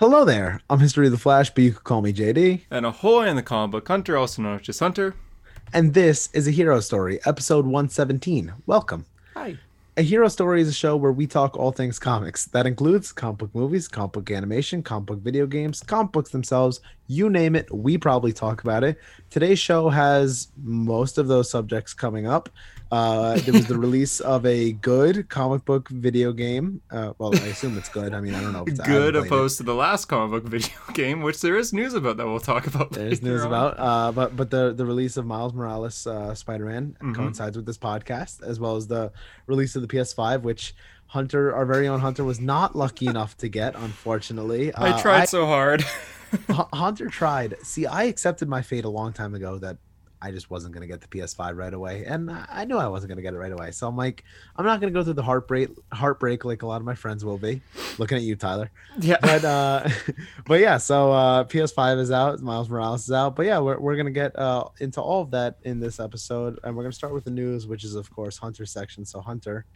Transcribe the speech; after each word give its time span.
Hello 0.00 0.24
there. 0.24 0.62
I'm 0.70 0.78
History 0.78 1.04
of 1.04 1.12
the 1.12 1.18
Flash, 1.18 1.50
but 1.50 1.62
you 1.62 1.72
could 1.72 1.84
call 1.84 2.00
me 2.00 2.10
JD. 2.10 2.62
And 2.70 2.86
ahoy 2.86 3.26
in 3.26 3.36
the 3.36 3.42
comic 3.42 3.72
book 3.72 3.88
Hunter, 3.88 4.16
also 4.16 4.40
known 4.40 4.56
as 4.56 4.62
just 4.62 4.80
Hunter. 4.80 5.14
And 5.74 5.92
this 5.92 6.30
is 6.32 6.48
a 6.48 6.50
Hero 6.50 6.80
Story, 6.80 7.20
episode 7.26 7.66
117. 7.66 8.54
Welcome. 8.64 9.04
A 10.00 10.02
Hero 10.02 10.28
Story 10.28 10.62
is 10.62 10.68
a 10.68 10.72
show 10.72 10.96
where 10.96 11.12
we 11.12 11.26
talk 11.26 11.58
all 11.58 11.72
things 11.72 11.98
comics. 11.98 12.46
That 12.46 12.66
includes 12.66 13.12
comic 13.12 13.36
book 13.36 13.54
movies, 13.54 13.86
comic 13.86 14.12
book 14.12 14.30
animation, 14.30 14.82
comic 14.82 15.04
book 15.04 15.18
video 15.18 15.46
games, 15.46 15.82
comic 15.82 16.10
books 16.10 16.30
themselves. 16.30 16.80
You 17.06 17.28
name 17.28 17.54
it, 17.54 17.70
we 17.70 17.98
probably 17.98 18.32
talk 18.32 18.62
about 18.62 18.82
it. 18.82 18.98
Today's 19.28 19.58
show 19.58 19.90
has 19.90 20.48
most 20.56 21.18
of 21.18 21.28
those 21.28 21.50
subjects 21.50 21.92
coming 21.92 22.26
up. 22.26 22.48
Uh, 22.92 23.38
there 23.40 23.52
was 23.52 23.66
the 23.66 23.78
release 23.78 24.18
of 24.20 24.44
a 24.44 24.72
good 24.72 25.28
comic 25.28 25.64
book 25.64 25.88
video 25.88 26.32
game. 26.32 26.80
Uh, 26.90 27.12
well, 27.18 27.34
I 27.34 27.46
assume 27.46 27.78
it's 27.78 27.88
good. 27.88 28.14
I 28.14 28.20
mean, 28.20 28.34
I 28.34 28.40
don't 28.40 28.52
know. 28.52 28.64
Good 28.64 29.14
opposed 29.14 29.58
to 29.58 29.62
the 29.62 29.74
last 29.74 30.06
comic 30.06 30.42
book 30.42 30.50
video 30.50 30.74
game, 30.94 31.22
which 31.22 31.40
there 31.40 31.56
is 31.56 31.72
news 31.72 31.94
about 31.94 32.16
that 32.16 32.26
we'll 32.26 32.40
talk 32.40 32.66
about. 32.66 32.90
There's 32.90 33.22
news 33.22 33.42
on. 33.42 33.46
about. 33.46 33.78
Uh, 33.78 34.12
but 34.12 34.34
but 34.34 34.50
the 34.50 34.72
the 34.72 34.84
release 34.84 35.16
of 35.16 35.24
Miles 35.24 35.52
Morales 35.52 36.06
uh, 36.06 36.34
Spider-Man 36.34 36.96
mm-hmm. 37.00 37.12
coincides 37.12 37.56
with 37.56 37.66
this 37.66 37.78
podcast, 37.78 38.42
as 38.42 38.58
well 38.58 38.74
as 38.74 38.88
the 38.88 39.12
release 39.46 39.76
of 39.76 39.82
the 39.82 39.88
PS5, 39.90 40.42
which 40.42 40.74
Hunter, 41.06 41.54
our 41.54 41.66
very 41.66 41.88
own 41.88 42.00
Hunter, 42.00 42.24
was 42.24 42.40
not 42.40 42.76
lucky 42.76 43.06
enough 43.06 43.36
to 43.38 43.48
get. 43.48 43.74
Unfortunately, 43.74 44.72
I 44.74 44.90
uh, 44.90 45.02
tried 45.02 45.22
I, 45.22 45.24
so 45.24 45.46
hard. 45.46 45.84
Hunter 46.72 47.08
tried. 47.08 47.56
See, 47.62 47.86
I 47.86 48.04
accepted 48.04 48.48
my 48.48 48.62
fate 48.62 48.84
a 48.84 48.88
long 48.88 49.12
time 49.12 49.34
ago 49.34 49.58
that 49.58 49.78
I 50.22 50.30
just 50.32 50.50
wasn't 50.50 50.74
going 50.74 50.82
to 50.82 50.86
get 50.86 51.00
the 51.00 51.08
PS5 51.08 51.56
right 51.56 51.72
away, 51.72 52.04
and 52.04 52.30
I 52.30 52.66
knew 52.66 52.76
I 52.76 52.88
wasn't 52.88 53.08
going 53.08 53.16
to 53.16 53.22
get 53.22 53.32
it 53.32 53.38
right 53.38 53.52
away. 53.52 53.70
So 53.70 53.88
I'm 53.88 53.96
like, 53.96 54.22
I'm 54.54 54.66
not 54.66 54.78
going 54.78 54.92
to 54.92 54.98
go 54.98 55.02
through 55.02 55.14
the 55.14 55.22
heartbreak, 55.22 55.70
heartbreak 55.92 56.44
like 56.44 56.60
a 56.62 56.66
lot 56.66 56.76
of 56.76 56.84
my 56.84 56.94
friends 56.94 57.24
will 57.24 57.38
be. 57.38 57.62
Looking 57.96 58.18
at 58.18 58.22
you, 58.22 58.36
Tyler. 58.36 58.70
Yeah. 59.00 59.16
But 59.30 59.44
uh, 59.44 59.88
but 60.46 60.60
yeah. 60.60 60.76
So 60.76 61.12
uh, 61.12 61.44
PS5 61.44 61.98
is 61.98 62.10
out. 62.10 62.40
Miles 62.40 62.68
Morales 62.68 63.04
is 63.04 63.12
out. 63.12 63.34
But 63.34 63.46
yeah, 63.46 63.58
we're 63.60 63.78
we're 63.78 63.96
gonna 63.96 64.10
get 64.10 64.36
uh 64.38 64.64
into 64.80 65.00
all 65.00 65.22
of 65.22 65.30
that 65.30 65.58
in 65.62 65.80
this 65.80 66.00
episode, 66.00 66.58
and 66.64 66.76
we're 66.76 66.82
gonna 66.82 66.92
start 66.92 67.14
with 67.14 67.24
the 67.24 67.30
news, 67.30 67.66
which 67.66 67.84
is 67.84 67.94
of 67.94 68.10
course 68.10 68.36
Hunter 68.36 68.66
section. 68.66 69.04
So 69.04 69.20
Hunter, 69.20 69.66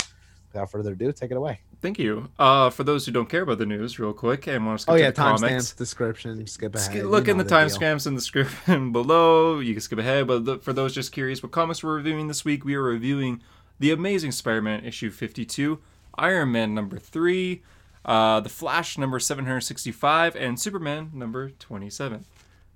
without 0.55 0.71
further 0.71 0.93
ado, 0.93 1.13
take 1.13 1.31
it 1.31 1.37
away. 1.37 1.61
Thank 1.83 1.99
you. 1.99 2.31
Uh, 2.39 2.71
for 2.71 2.85
those 2.85 3.05
who 3.05 3.13
don't 3.13 3.29
care 3.29 3.43
about 3.43 3.59
the 3.59 3.67
news, 3.67 3.99
real 3.99 4.13
quick, 4.13 4.47
and 4.47 4.65
want 4.65 4.79
to 4.79 4.83
skip 4.83 4.93
oh 4.93 4.97
yeah, 4.97 5.11
the 5.11 5.13
comics, 5.13 5.73
description, 5.73 6.47
skip 6.47 6.75
ahead. 6.75 7.07
look 7.07 7.29
in 7.29 7.37
the, 7.37 7.45
the 7.45 7.55
timestamps 7.55 8.07
in 8.07 8.15
the 8.15 8.21
description 8.21 8.93
below. 8.93 9.59
You 9.59 9.75
can 9.75 9.81
skip 9.81 9.99
ahead, 9.99 10.27
but 10.27 10.45
the, 10.45 10.59
for 10.59 10.73
those 10.73 10.95
just 10.95 11.13
curious, 11.13 11.43
what 11.43 11.53
comics 11.53 11.83
we're 11.83 11.97
reviewing 11.97 12.29
this 12.29 12.45
week, 12.45 12.65
we 12.65 12.75
are 12.75 12.83
reviewing 12.83 13.43
the 13.81 13.91
Amazing 13.91 14.33
Spider-Man 14.33 14.85
issue 14.85 15.11
52, 15.11 15.81
Iron 16.17 16.53
Man 16.53 16.75
number 16.75 16.99
three, 16.99 17.63
uh, 18.05 18.41
the 18.41 18.49
Flash 18.49 18.97
number 18.97 19.19
765, 19.19 20.37
and 20.37 20.59
Superman 20.59 21.11
number 21.13 21.51
27. 21.51 22.25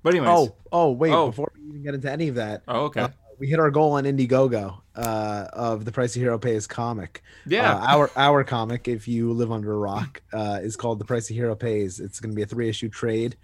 But 0.03 0.15
anyways. 0.15 0.29
Oh, 0.29 0.55
oh 0.73 0.91
wait, 0.91 1.13
oh. 1.13 1.29
before 1.29 1.53
we 1.57 1.69
even 1.69 1.83
get 1.83 1.95
into 1.95 2.11
any 2.11 2.29
of 2.29 2.35
that. 2.35 2.63
Oh, 2.67 2.87
okay. 2.87 3.03
Uh, 3.03 3.09
we 3.39 3.47
hit 3.47 3.61
our 3.61 3.71
goal 3.71 3.93
on 3.93 4.05
Indiegogo 4.05 4.81
uh, 4.99 5.49
of 5.53 5.85
the 5.85 5.93
Price 5.93 6.17
a 6.17 6.19
Hero 6.19 6.39
Pays 6.39 6.67
comic. 6.67 7.23
Yeah, 7.47 7.75
uh, 7.75 7.87
our 7.87 8.11
our 8.17 8.45
comic, 8.45 8.89
if 8.89 9.07
you 9.07 9.33
live 9.33 9.53
under 9.53 9.73
a 9.73 9.79
rock, 9.79 10.23
uh, 10.33 10.59
is 10.61 10.77
called 10.77 10.99
The 10.99 11.05
Price 11.05 11.31
a 11.31 11.35
Hero 11.35 11.55
Pays. 11.55 12.01
It's 12.01 12.21
going 12.21 12.33
to 12.33 12.37
be 12.37 12.43
a 12.43 12.47
three 12.47 12.69
issue 12.69 12.89
trade 12.89 13.37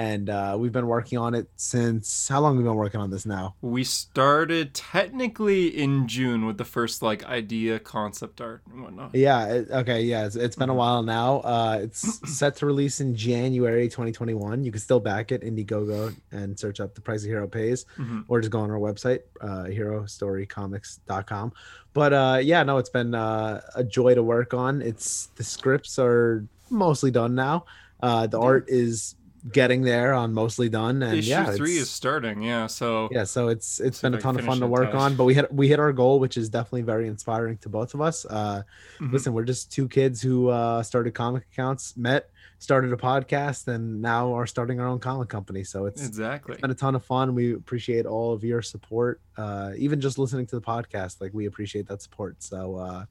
and 0.00 0.30
uh, 0.30 0.56
we've 0.58 0.72
been 0.72 0.86
working 0.86 1.18
on 1.18 1.34
it 1.34 1.48
since 1.56 2.26
how 2.28 2.40
long 2.40 2.54
have 2.54 2.58
we 2.62 2.68
been 2.68 2.76
working 2.76 3.00
on 3.00 3.10
this 3.10 3.26
now? 3.26 3.54
We 3.60 3.84
started 3.84 4.72
technically 4.74 5.68
in 5.68 6.08
june 6.08 6.46
with 6.46 6.58
the 6.58 6.64
first 6.64 7.02
like 7.02 7.24
idea 7.26 7.78
concept 7.78 8.40
art 8.40 8.62
and 8.72 8.82
whatnot. 8.82 9.14
Yeah 9.14 9.46
it, 9.46 9.70
okay 9.70 10.02
yeah 10.02 10.26
it's, 10.26 10.36
it's 10.36 10.56
been 10.56 10.70
a 10.70 10.72
mm-hmm. 10.72 10.78
while 10.78 11.02
now. 11.02 11.40
Uh, 11.40 11.80
it's 11.82 12.20
set 12.38 12.56
to 12.56 12.66
release 12.66 13.00
in 13.00 13.14
january 13.14 13.88
2021 13.88 14.64
you 14.64 14.72
can 14.72 14.80
still 14.80 15.00
back 15.00 15.30
it 15.32 15.42
indiegogo 15.42 16.14
and 16.32 16.58
search 16.58 16.80
up 16.80 16.94
the 16.94 17.00
price 17.00 17.22
of 17.22 17.28
hero 17.28 17.46
pays 17.46 17.84
mm-hmm. 17.98 18.20
or 18.28 18.40
just 18.40 18.50
go 18.50 18.60
on 18.60 18.70
our 18.70 18.78
website 18.78 19.20
uh, 19.42 19.64
herostorycomics.com 19.64 21.52
but 21.92 22.12
uh, 22.12 22.38
yeah 22.42 22.62
no 22.62 22.78
it's 22.78 22.90
been 22.90 23.14
uh, 23.14 23.60
a 23.74 23.84
joy 23.84 24.14
to 24.14 24.22
work 24.22 24.54
on. 24.54 24.82
It's 24.82 25.26
the 25.36 25.44
scripts 25.44 25.98
are 25.98 26.46
mostly 26.70 27.10
done 27.10 27.34
now. 27.34 27.66
Uh, 28.02 28.26
the 28.26 28.40
art 28.40 28.64
is 28.68 29.14
getting 29.52 29.82
there 29.82 30.12
on 30.12 30.34
mostly 30.34 30.68
done 30.68 31.02
and 31.02 31.18
issue 31.18 31.30
yeah 31.30 31.50
three 31.52 31.76
is 31.76 31.88
starting 31.88 32.42
yeah 32.42 32.66
so 32.66 33.08
yeah 33.10 33.24
so 33.24 33.48
it's 33.48 33.80
it's 33.80 34.00
been 34.02 34.14
a 34.14 34.20
ton 34.20 34.38
of 34.38 34.44
fun 34.44 34.60
to 34.60 34.66
work 34.66 34.94
on 34.94 35.16
but 35.16 35.24
we 35.24 35.34
hit 35.34 35.52
we 35.52 35.66
hit 35.66 35.78
our 35.78 35.92
goal 35.92 36.20
which 36.20 36.36
is 36.36 36.48
definitely 36.48 36.82
very 36.82 37.08
inspiring 37.08 37.56
to 37.56 37.68
both 37.68 37.94
of 37.94 38.00
us 38.00 38.26
uh 38.26 38.62
mm-hmm. 39.00 39.12
listen 39.12 39.32
we're 39.32 39.44
just 39.44 39.72
two 39.72 39.88
kids 39.88 40.20
who 40.20 40.48
uh 40.48 40.82
started 40.82 41.14
comic 41.14 41.44
accounts 41.52 41.96
met 41.96 42.30
started 42.58 42.92
a 42.92 42.96
podcast 42.96 43.68
and 43.68 44.02
now 44.02 44.32
are 44.34 44.46
starting 44.46 44.78
our 44.78 44.86
own 44.86 44.98
comic 44.98 45.28
company 45.28 45.64
so 45.64 45.86
it's 45.86 46.06
exactly. 46.06 46.52
it's 46.52 46.60
been 46.60 46.70
a 46.70 46.74
ton 46.74 46.94
of 46.94 47.02
fun 47.02 47.34
we 47.34 47.54
appreciate 47.54 48.04
all 48.04 48.34
of 48.34 48.44
your 48.44 48.60
support 48.60 49.20
uh 49.38 49.70
even 49.78 50.00
just 50.00 50.18
listening 50.18 50.46
to 50.46 50.56
the 50.56 50.62
podcast 50.62 51.20
like 51.22 51.32
we 51.32 51.46
appreciate 51.46 51.86
that 51.88 52.02
support 52.02 52.42
so 52.42 52.76
uh 52.76 53.04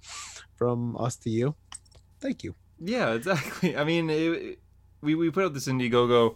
from 0.56 0.96
us 0.97 1.16
to 1.16 1.29
you 1.29 1.56
thank 2.19 2.44
you. 2.44 2.53
Yeah 2.79 3.13
exactly 3.13 3.75
i 3.75 3.84
mean 3.84 4.09
it, 4.09 4.59
we, 5.01 5.15
we 5.15 5.29
put 5.29 5.45
out 5.45 5.53
this 5.53 5.67
Indiegogo 5.67 6.35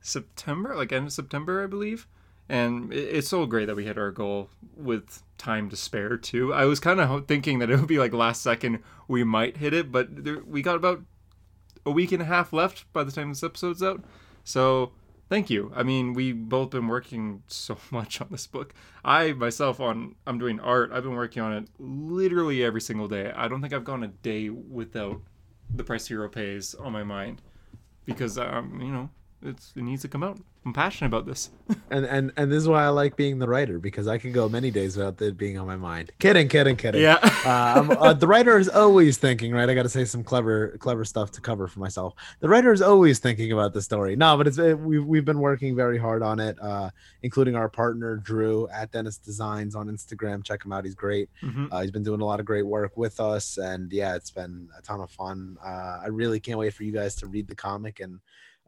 September, 0.00 0.74
like 0.74 0.92
end 0.92 1.06
of 1.06 1.12
September, 1.12 1.62
I 1.62 1.66
believe. 1.66 2.06
And 2.48 2.92
it, 2.92 3.16
it's 3.16 3.28
so 3.28 3.46
great 3.46 3.66
that 3.66 3.76
we 3.76 3.84
hit 3.84 3.98
our 3.98 4.10
goal 4.10 4.50
with 4.76 5.22
time 5.36 5.68
to 5.70 5.76
spare 5.76 6.16
too. 6.16 6.52
I 6.52 6.64
was 6.64 6.80
kind 6.80 7.00
of 7.00 7.26
thinking 7.26 7.58
that 7.58 7.70
it 7.70 7.78
would 7.78 7.88
be 7.88 7.98
like 7.98 8.12
last 8.12 8.42
second 8.42 8.80
we 9.06 9.24
might 9.24 9.58
hit 9.58 9.74
it, 9.74 9.92
but 9.92 10.24
there, 10.24 10.42
we 10.44 10.62
got 10.62 10.76
about 10.76 11.02
a 11.84 11.90
week 11.90 12.12
and 12.12 12.22
a 12.22 12.26
half 12.26 12.52
left 12.52 12.90
by 12.92 13.04
the 13.04 13.12
time 13.12 13.28
this 13.28 13.42
episode's 13.42 13.82
out. 13.82 14.04
So 14.44 14.92
thank 15.28 15.50
you. 15.50 15.72
I 15.74 15.82
mean, 15.82 16.14
we've 16.14 16.48
both 16.48 16.70
been 16.70 16.88
working 16.88 17.42
so 17.46 17.78
much 17.90 18.20
on 18.20 18.28
this 18.30 18.46
book. 18.46 18.74
I 19.04 19.32
myself 19.32 19.80
on 19.80 20.14
I'm 20.26 20.38
doing 20.38 20.60
art. 20.60 20.90
I've 20.92 21.02
been 21.02 21.14
working 21.14 21.42
on 21.42 21.52
it 21.52 21.68
literally 21.78 22.64
every 22.64 22.80
single 22.80 23.08
day. 23.08 23.32
I 23.34 23.48
don't 23.48 23.60
think 23.60 23.72
I've 23.72 23.84
gone 23.84 24.02
a 24.02 24.08
day 24.08 24.48
without 24.48 25.20
the 25.74 25.84
price 25.84 26.08
hero 26.08 26.28
pays 26.28 26.74
on 26.74 26.92
my 26.92 27.02
mind 27.02 27.42
because 28.08 28.38
um, 28.38 28.80
you 28.80 28.90
know 28.90 29.10
it's 29.42 29.72
it 29.76 29.82
needs 29.82 30.02
to 30.02 30.08
come 30.08 30.22
out. 30.22 30.38
I'm 30.66 30.72
passionate 30.72 31.08
about 31.08 31.24
this. 31.24 31.50
and 31.90 32.04
and 32.04 32.32
and 32.36 32.50
this 32.50 32.58
is 32.58 32.68
why 32.68 32.84
I 32.84 32.88
like 32.88 33.16
being 33.16 33.38
the 33.38 33.48
writer 33.48 33.78
because 33.78 34.08
I 34.08 34.18
can 34.18 34.32
go 34.32 34.48
many 34.48 34.70
days 34.70 34.96
without 34.96 35.20
it 35.22 35.38
being 35.38 35.56
on 35.58 35.66
my 35.66 35.76
mind. 35.76 36.12
Kidding, 36.18 36.48
kidding, 36.48 36.76
kidding. 36.76 37.00
Yeah. 37.00 37.18
uh, 37.46 37.94
uh, 37.98 38.12
the 38.12 38.26
writer 38.26 38.58
is 38.58 38.68
always 38.68 39.16
thinking, 39.16 39.52
right? 39.52 39.68
I 39.68 39.74
got 39.74 39.84
to 39.84 39.88
say 39.88 40.04
some 40.04 40.24
clever, 40.24 40.76
clever 40.78 41.04
stuff 41.04 41.30
to 41.32 41.40
cover 41.40 41.68
for 41.68 41.80
myself. 41.80 42.14
The 42.40 42.48
writer 42.48 42.72
is 42.72 42.82
always 42.82 43.18
thinking 43.18 43.52
about 43.52 43.72
the 43.72 43.80
story. 43.80 44.16
No, 44.16 44.36
but 44.36 44.46
it's 44.46 44.58
it, 44.58 44.78
we've 44.78 45.04
we've 45.04 45.24
been 45.24 45.38
working 45.38 45.76
very 45.76 45.98
hard 45.98 46.22
on 46.22 46.40
it, 46.40 46.58
uh, 46.60 46.90
including 47.22 47.54
our 47.54 47.68
partner 47.68 48.16
Drew 48.16 48.68
at 48.68 48.90
Dennis 48.90 49.18
Designs 49.18 49.74
on 49.74 49.86
Instagram. 49.88 50.44
Check 50.44 50.64
him 50.64 50.72
out; 50.72 50.84
he's 50.84 50.96
great. 50.96 51.30
Mm-hmm. 51.42 51.66
Uh, 51.70 51.82
he's 51.82 51.92
been 51.92 52.02
doing 52.02 52.20
a 52.20 52.24
lot 52.24 52.40
of 52.40 52.46
great 52.46 52.66
work 52.66 52.96
with 52.96 53.20
us, 53.20 53.56
and 53.56 53.92
yeah, 53.92 54.16
it's 54.16 54.30
been 54.30 54.68
a 54.76 54.82
ton 54.82 55.00
of 55.00 55.10
fun. 55.10 55.56
Uh, 55.64 56.00
I 56.02 56.08
really 56.08 56.40
can't 56.40 56.58
wait 56.58 56.74
for 56.74 56.82
you 56.82 56.92
guys 56.92 57.14
to 57.16 57.26
read 57.26 57.46
the 57.46 57.54
comic 57.54 58.00
and 58.00 58.20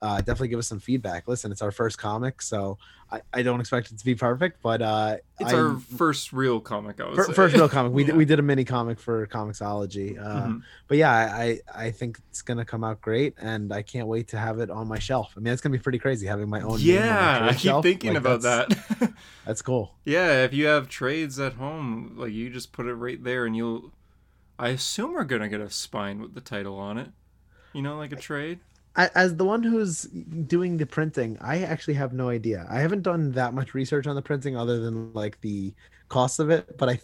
uh, 0.03 0.19
definitely 0.19 0.49
give 0.49 0.59
us 0.59 0.67
some 0.67 0.81
feedback. 0.81 1.29
Listen, 1.29 1.53
it's 1.53 1.61
our 1.61 1.71
first 1.71 1.99
comic, 1.99 2.41
so 2.41 2.79
I, 3.13 3.21
I 3.35 3.43
don't 3.43 3.61
expect 3.61 3.93
it 3.93 3.99
to 3.99 4.05
be 4.05 4.15
perfect, 4.15 4.63
but 4.63 4.81
uh, 4.81 5.17
it's 5.39 5.53
I, 5.53 5.57
our 5.57 5.77
first 5.79 6.33
real 6.33 6.59
comic. 6.59 7.01
I 7.01 7.09
would 7.09 7.17
first, 7.17 7.33
first 7.35 7.55
real 7.55 7.69
comic. 7.69 7.93
We 7.93 8.03
yeah. 8.03 8.07
did 8.07 8.17
we 8.17 8.25
did 8.25 8.39
a 8.39 8.43
mini 8.43 8.65
comic 8.65 8.99
for 8.99 9.27
Comixology, 9.27 10.19
uh, 10.19 10.43
mm-hmm. 10.43 10.59
but 10.89 10.97
yeah, 10.97 11.11
I 11.11 11.61
I 11.75 11.91
think 11.91 12.19
it's 12.31 12.41
gonna 12.41 12.65
come 12.65 12.83
out 12.83 13.03
great, 13.03 13.35
and 13.39 13.73
I 13.75 13.83
can't 13.83 14.07
wait 14.07 14.29
to 14.29 14.39
have 14.39 14.59
it 14.59 14.71
on 14.71 14.89
my 14.89 14.99
shelf. 14.99 15.35
I 15.37 15.41
mean, 15.41 15.53
it's 15.53 15.61
gonna 15.61 15.77
be 15.77 15.83
pretty 15.83 15.99
crazy 15.99 16.27
having 16.27 16.49
my 16.49 16.63
own. 16.63 16.79
Yeah, 16.81 17.41
I 17.43 17.51
keep 17.51 17.61
shelf. 17.61 17.83
thinking 17.83 18.15
like, 18.15 18.21
about 18.21 18.41
that's, 18.41 18.75
that. 18.99 19.13
that's 19.45 19.61
cool. 19.61 19.95
Yeah, 20.07 20.45
if 20.45 20.55
you 20.55 20.67
have 20.67 20.89
trades 20.89 21.39
at 21.39 21.55
home, 21.55 22.15
like 22.17 22.33
you 22.33 22.49
just 22.49 22.73
put 22.73 22.87
it 22.87 22.95
right 22.95 23.23
there, 23.23 23.45
and 23.45 23.55
you'll. 23.55 23.93
I 24.59 24.69
assume 24.71 25.13
we're 25.13 25.25
gonna 25.25 25.49
get 25.51 25.61
a 25.61 25.69
spine 25.69 26.21
with 26.21 26.35
the 26.35 26.41
title 26.41 26.79
on 26.79 26.97
it. 26.97 27.11
You 27.75 27.83
know, 27.83 27.99
like 27.99 28.13
a 28.13 28.17
trade 28.17 28.61
as 29.15 29.37
the 29.37 29.45
one 29.45 29.63
who's 29.63 30.03
doing 30.03 30.77
the 30.77 30.87
printing, 30.87 31.39
I 31.41 31.63
actually 31.63 31.95
have 31.95 32.13
no 32.13 32.29
idea. 32.29 32.67
I 32.71 32.81
haven't 32.81 33.03
done 33.03 33.33
that 33.33 33.55
much 33.55 33.75
research 33.75 34.07
on 34.07 34.15
the 34.15 34.23
printing 34.23 34.57
other 34.57 34.81
than 34.81 35.13
like 35.13 35.41
the 35.41 35.75
cost 36.09 36.41
of 36.41 36.51
it, 36.51 36.77
but 36.79 36.89
I 36.89 37.01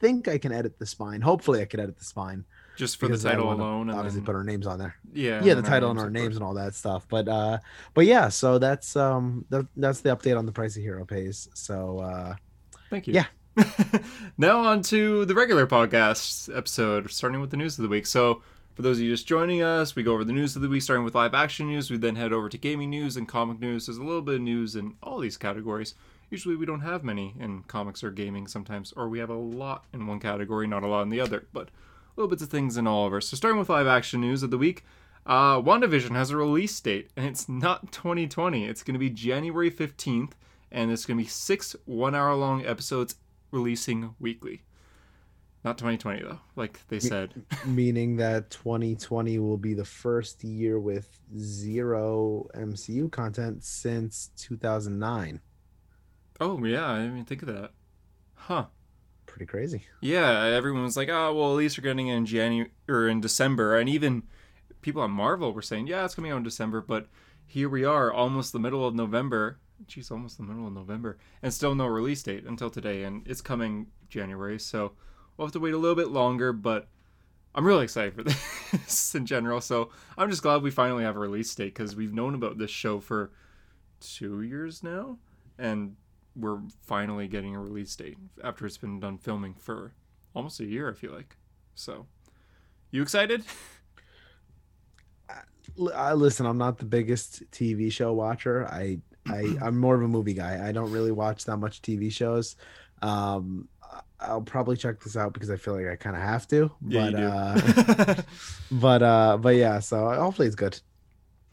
think 0.00 0.28
I 0.28 0.38
can 0.38 0.52
edit 0.52 0.78
the 0.78 0.86
spine. 0.86 1.20
Hopefully, 1.20 1.60
I 1.60 1.64
can 1.64 1.80
edit 1.80 1.98
the 1.98 2.04
spine 2.04 2.44
just 2.76 2.98
for 2.98 3.08
the 3.08 3.18
title 3.18 3.52
alone. 3.52 3.90
obviously, 3.90 4.20
then... 4.20 4.26
put 4.26 4.34
our 4.34 4.44
names 4.44 4.66
on 4.66 4.78
there. 4.78 4.96
Yeah, 5.12 5.42
yeah, 5.42 5.54
the 5.54 5.62
title 5.62 5.90
and 5.90 5.98
our 5.98 6.10
names 6.10 6.36
and 6.36 6.44
all 6.44 6.54
that 6.54 6.74
stuff. 6.74 7.06
But 7.08 7.28
uh, 7.28 7.58
but 7.94 8.06
yeah, 8.06 8.28
so 8.28 8.58
that's 8.58 8.96
um 8.96 9.44
that, 9.50 9.66
that's 9.76 10.00
the 10.00 10.14
update 10.14 10.38
on 10.38 10.46
the 10.46 10.52
price 10.52 10.76
of 10.76 10.82
hero 10.82 11.04
pays. 11.04 11.48
So 11.54 11.98
uh, 11.98 12.34
thank 12.90 13.06
you. 13.06 13.14
Yeah. 13.14 13.26
now 14.38 14.60
on 14.60 14.82
to 14.82 15.24
the 15.24 15.34
regular 15.34 15.66
podcast 15.66 16.56
episode, 16.56 17.10
starting 17.10 17.40
with 17.40 17.50
the 17.50 17.56
news 17.56 17.78
of 17.78 17.82
the 17.82 17.88
week. 17.88 18.06
So 18.06 18.42
for 18.78 18.82
those 18.82 18.98
of 18.98 19.02
you 19.02 19.10
just 19.10 19.26
joining 19.26 19.60
us, 19.60 19.96
we 19.96 20.04
go 20.04 20.12
over 20.12 20.22
the 20.22 20.32
news 20.32 20.54
of 20.54 20.62
the 20.62 20.68
week, 20.68 20.82
starting 20.82 21.04
with 21.04 21.16
live 21.16 21.34
action 21.34 21.66
news. 21.66 21.90
We 21.90 21.96
then 21.96 22.14
head 22.14 22.32
over 22.32 22.48
to 22.48 22.56
gaming 22.56 22.90
news 22.90 23.16
and 23.16 23.26
comic 23.26 23.58
news. 23.58 23.86
There's 23.86 23.98
a 23.98 24.04
little 24.04 24.22
bit 24.22 24.36
of 24.36 24.40
news 24.42 24.76
in 24.76 24.94
all 25.02 25.18
these 25.18 25.36
categories. 25.36 25.96
Usually 26.30 26.54
we 26.54 26.64
don't 26.64 26.82
have 26.82 27.02
many 27.02 27.34
in 27.40 27.64
comics 27.64 28.04
or 28.04 28.12
gaming 28.12 28.46
sometimes, 28.46 28.92
or 28.92 29.08
we 29.08 29.18
have 29.18 29.30
a 29.30 29.34
lot 29.34 29.86
in 29.92 30.06
one 30.06 30.20
category, 30.20 30.68
not 30.68 30.84
a 30.84 30.86
lot 30.86 31.02
in 31.02 31.08
the 31.08 31.18
other, 31.18 31.48
but 31.52 31.70
little 32.14 32.28
bits 32.28 32.40
of 32.40 32.50
things 32.50 32.76
in 32.76 32.86
all 32.86 33.04
of 33.04 33.12
us. 33.14 33.26
So 33.26 33.36
starting 33.36 33.58
with 33.58 33.68
live 33.68 33.88
action 33.88 34.20
news 34.20 34.44
of 34.44 34.52
the 34.52 34.58
week, 34.58 34.84
Uh, 35.26 35.60
WandaVision 35.60 36.12
has 36.12 36.30
a 36.30 36.36
release 36.36 36.78
date, 36.78 37.10
and 37.16 37.26
it's 37.26 37.48
not 37.48 37.90
2020. 37.92 38.64
It's 38.64 38.84
going 38.84 38.94
to 38.94 39.00
be 39.00 39.10
January 39.10 39.72
15th, 39.72 40.34
and 40.70 40.92
it's 40.92 41.04
going 41.04 41.18
to 41.18 41.24
be 41.24 41.28
six 41.28 41.74
one 41.84 42.14
hour 42.14 42.32
long 42.36 42.64
episodes 42.64 43.16
releasing 43.50 44.14
weekly. 44.20 44.62
Not 45.64 45.76
2020, 45.76 46.22
though, 46.22 46.38
like 46.54 46.80
they 46.88 47.00
said. 47.00 47.34
Meaning 47.66 48.16
that 48.16 48.50
2020 48.50 49.38
will 49.40 49.56
be 49.56 49.74
the 49.74 49.84
first 49.84 50.44
year 50.44 50.78
with 50.78 51.20
zero 51.36 52.48
MCU 52.54 53.10
content 53.10 53.64
since 53.64 54.30
2009. 54.36 55.40
Oh, 56.40 56.64
yeah, 56.64 56.90
I 56.90 56.96
didn't 56.98 57.12
even 57.12 57.24
think 57.24 57.42
of 57.42 57.48
that. 57.48 57.72
Huh. 58.34 58.66
Pretty 59.26 59.46
crazy. 59.46 59.84
Yeah, 60.00 60.44
everyone 60.44 60.84
was 60.84 60.96
like, 60.96 61.08
oh, 61.08 61.34
well, 61.34 61.50
at 61.50 61.56
least 61.56 61.76
we're 61.76 61.82
getting 61.82 62.08
it 62.08 62.16
in 62.16 62.24
January 62.26 62.70
or 62.88 63.08
in 63.08 63.20
December. 63.20 63.76
And 63.76 63.88
even 63.88 64.22
people 64.80 65.02
on 65.02 65.10
Marvel 65.10 65.52
were 65.52 65.62
saying, 65.62 65.88
yeah, 65.88 66.04
it's 66.04 66.14
coming 66.14 66.30
out 66.30 66.38
in 66.38 66.44
December. 66.44 66.80
But 66.80 67.08
here 67.46 67.68
we 67.68 67.84
are, 67.84 68.12
almost 68.12 68.52
the 68.52 68.60
middle 68.60 68.86
of 68.86 68.94
November. 68.94 69.58
Jeez, 69.86 70.10
almost 70.10 70.38
the 70.38 70.44
middle 70.44 70.66
of 70.66 70.72
November. 70.72 71.18
And 71.42 71.52
still 71.52 71.74
no 71.74 71.86
release 71.86 72.22
date 72.22 72.44
until 72.44 72.70
today. 72.70 73.02
And 73.02 73.26
it's 73.26 73.40
coming 73.40 73.88
January. 74.08 74.58
So 74.58 74.92
we'll 75.38 75.46
have 75.46 75.52
to 75.54 75.60
wait 75.60 75.72
a 75.72 75.78
little 75.78 75.96
bit 75.96 76.08
longer. 76.08 76.52
But 76.52 76.88
I'm 77.54 77.64
really 77.64 77.84
excited 77.84 78.14
for 78.14 78.22
this 78.76 79.14
in 79.14 79.24
general. 79.24 79.62
So 79.62 79.88
I'm 80.18 80.28
just 80.28 80.42
glad 80.42 80.62
we 80.62 80.70
finally 80.70 81.04
have 81.04 81.16
a 81.16 81.20
release 81.20 81.54
date 81.54 81.74
because 81.74 81.96
we've 81.96 82.12
known 82.12 82.34
about 82.34 82.58
this 82.58 82.70
show 82.70 83.00
for 83.00 83.30
two 84.00 84.42
years 84.42 84.82
now. 84.82 85.16
And 85.58 85.96
we're 86.36 86.60
finally 86.82 87.26
getting 87.26 87.56
a 87.56 87.60
release 87.60 87.96
date 87.96 88.18
after 88.44 88.66
it's 88.66 88.78
been 88.78 89.00
done 89.00 89.18
filming 89.18 89.54
for 89.54 89.94
almost 90.34 90.60
a 90.60 90.64
year, 90.64 90.90
I 90.90 90.94
feel 90.94 91.12
like. 91.12 91.36
So, 91.74 92.06
you 92.90 93.02
excited? 93.02 93.44
I, 95.94 96.12
listen, 96.14 96.46
I'm 96.46 96.58
not 96.58 96.78
the 96.78 96.84
biggest 96.84 97.48
TV 97.50 97.92
show 97.92 98.12
watcher. 98.12 98.66
I, 98.66 98.98
I, 99.26 99.56
I'm 99.60 99.78
more 99.78 99.94
of 99.94 100.02
a 100.02 100.08
movie 100.08 100.34
guy. 100.34 100.66
I 100.66 100.72
don't 100.72 100.90
really 100.90 101.12
watch 101.12 101.44
that 101.44 101.58
much 101.58 101.82
TV 101.82 102.10
shows. 102.10 102.56
Um, 103.02 103.68
I'll 104.20 104.42
probably 104.42 104.76
check 104.76 105.00
this 105.00 105.16
out 105.16 105.32
because 105.32 105.50
I 105.50 105.56
feel 105.56 105.74
like 105.74 105.86
I 105.86 105.96
kind 105.96 106.16
of 106.16 106.22
have 106.22 106.48
to. 106.48 106.70
Yeah, 106.86 107.10
but, 107.10 108.08
uh, 108.08 108.22
but, 108.70 109.02
uh, 109.02 109.36
but 109.38 109.56
yeah. 109.56 109.78
So 109.78 110.08
hopefully 110.08 110.48
it's 110.48 110.56
good. 110.56 110.80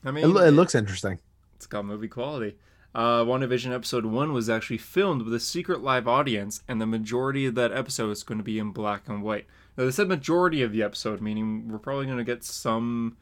I 0.04 0.12
mean, 0.12 0.24
it, 0.24 0.48
it 0.48 0.52
looks 0.52 0.76
interesting. 0.76 1.20
It's 1.56 1.68
got 1.68 1.86
movie 1.86 2.08
quality. 2.08 2.58
Uh, 2.96 3.26
WandaVision 3.26 3.74
episode 3.74 4.06
one 4.06 4.32
was 4.32 4.50
actually 4.50 4.78
filmed 4.78 5.24
with 5.24 5.34
a 5.34 5.40
secret 5.40 5.84
live 5.84 6.08
audience, 6.08 6.64
and 6.68 6.80
the 6.80 6.86
majority 6.86 7.46
of 7.46 7.54
that 7.56 7.74
episode 7.74 8.10
is 8.12 8.24
going 8.24 8.38
to 8.38 8.44
be 8.44 8.58
in 8.58 8.72
black 8.72 9.10
and 9.10 9.22
white. 9.22 9.46
Now, 9.78 9.84
they 9.84 9.92
said 9.92 10.08
majority 10.08 10.62
of 10.62 10.72
the 10.72 10.82
episode, 10.82 11.20
meaning 11.22 11.68
we're 11.68 11.78
probably 11.78 12.06
going 12.06 12.20
to 12.20 12.24
get 12.24 12.46
some 12.46 13.18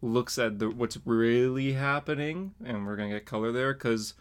looks 0.00 0.38
at 0.38 0.58
the, 0.58 0.70
what's 0.70 0.98
really 1.04 1.74
happening, 1.74 2.54
and 2.64 2.86
we're 2.86 2.96
going 2.96 3.10
to 3.10 3.16
get 3.16 3.26
color 3.26 3.52
there, 3.52 3.74
because 3.74 4.14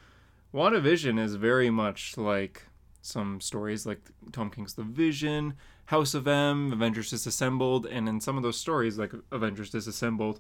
WandaVision 0.54 1.18
is 1.18 1.36
very 1.36 1.70
much 1.70 2.18
like 2.18 2.64
some 3.02 3.42
stories 3.42 3.86
like 3.86 4.00
Tom 4.32 4.50
King's 4.50 4.76
The 4.76 4.84
Vision, 4.84 5.56
House 5.86 6.14
of 6.14 6.28
M, 6.28 6.72
Avengers 6.72 7.10
Disassembled, 7.10 7.86
and 7.86 8.08
in 8.08 8.22
some 8.22 8.38
of 8.38 8.44
those 8.44 8.60
stories, 8.60 8.98
like 8.98 9.12
Avengers 9.32 9.72
Disassembled, 9.72 10.40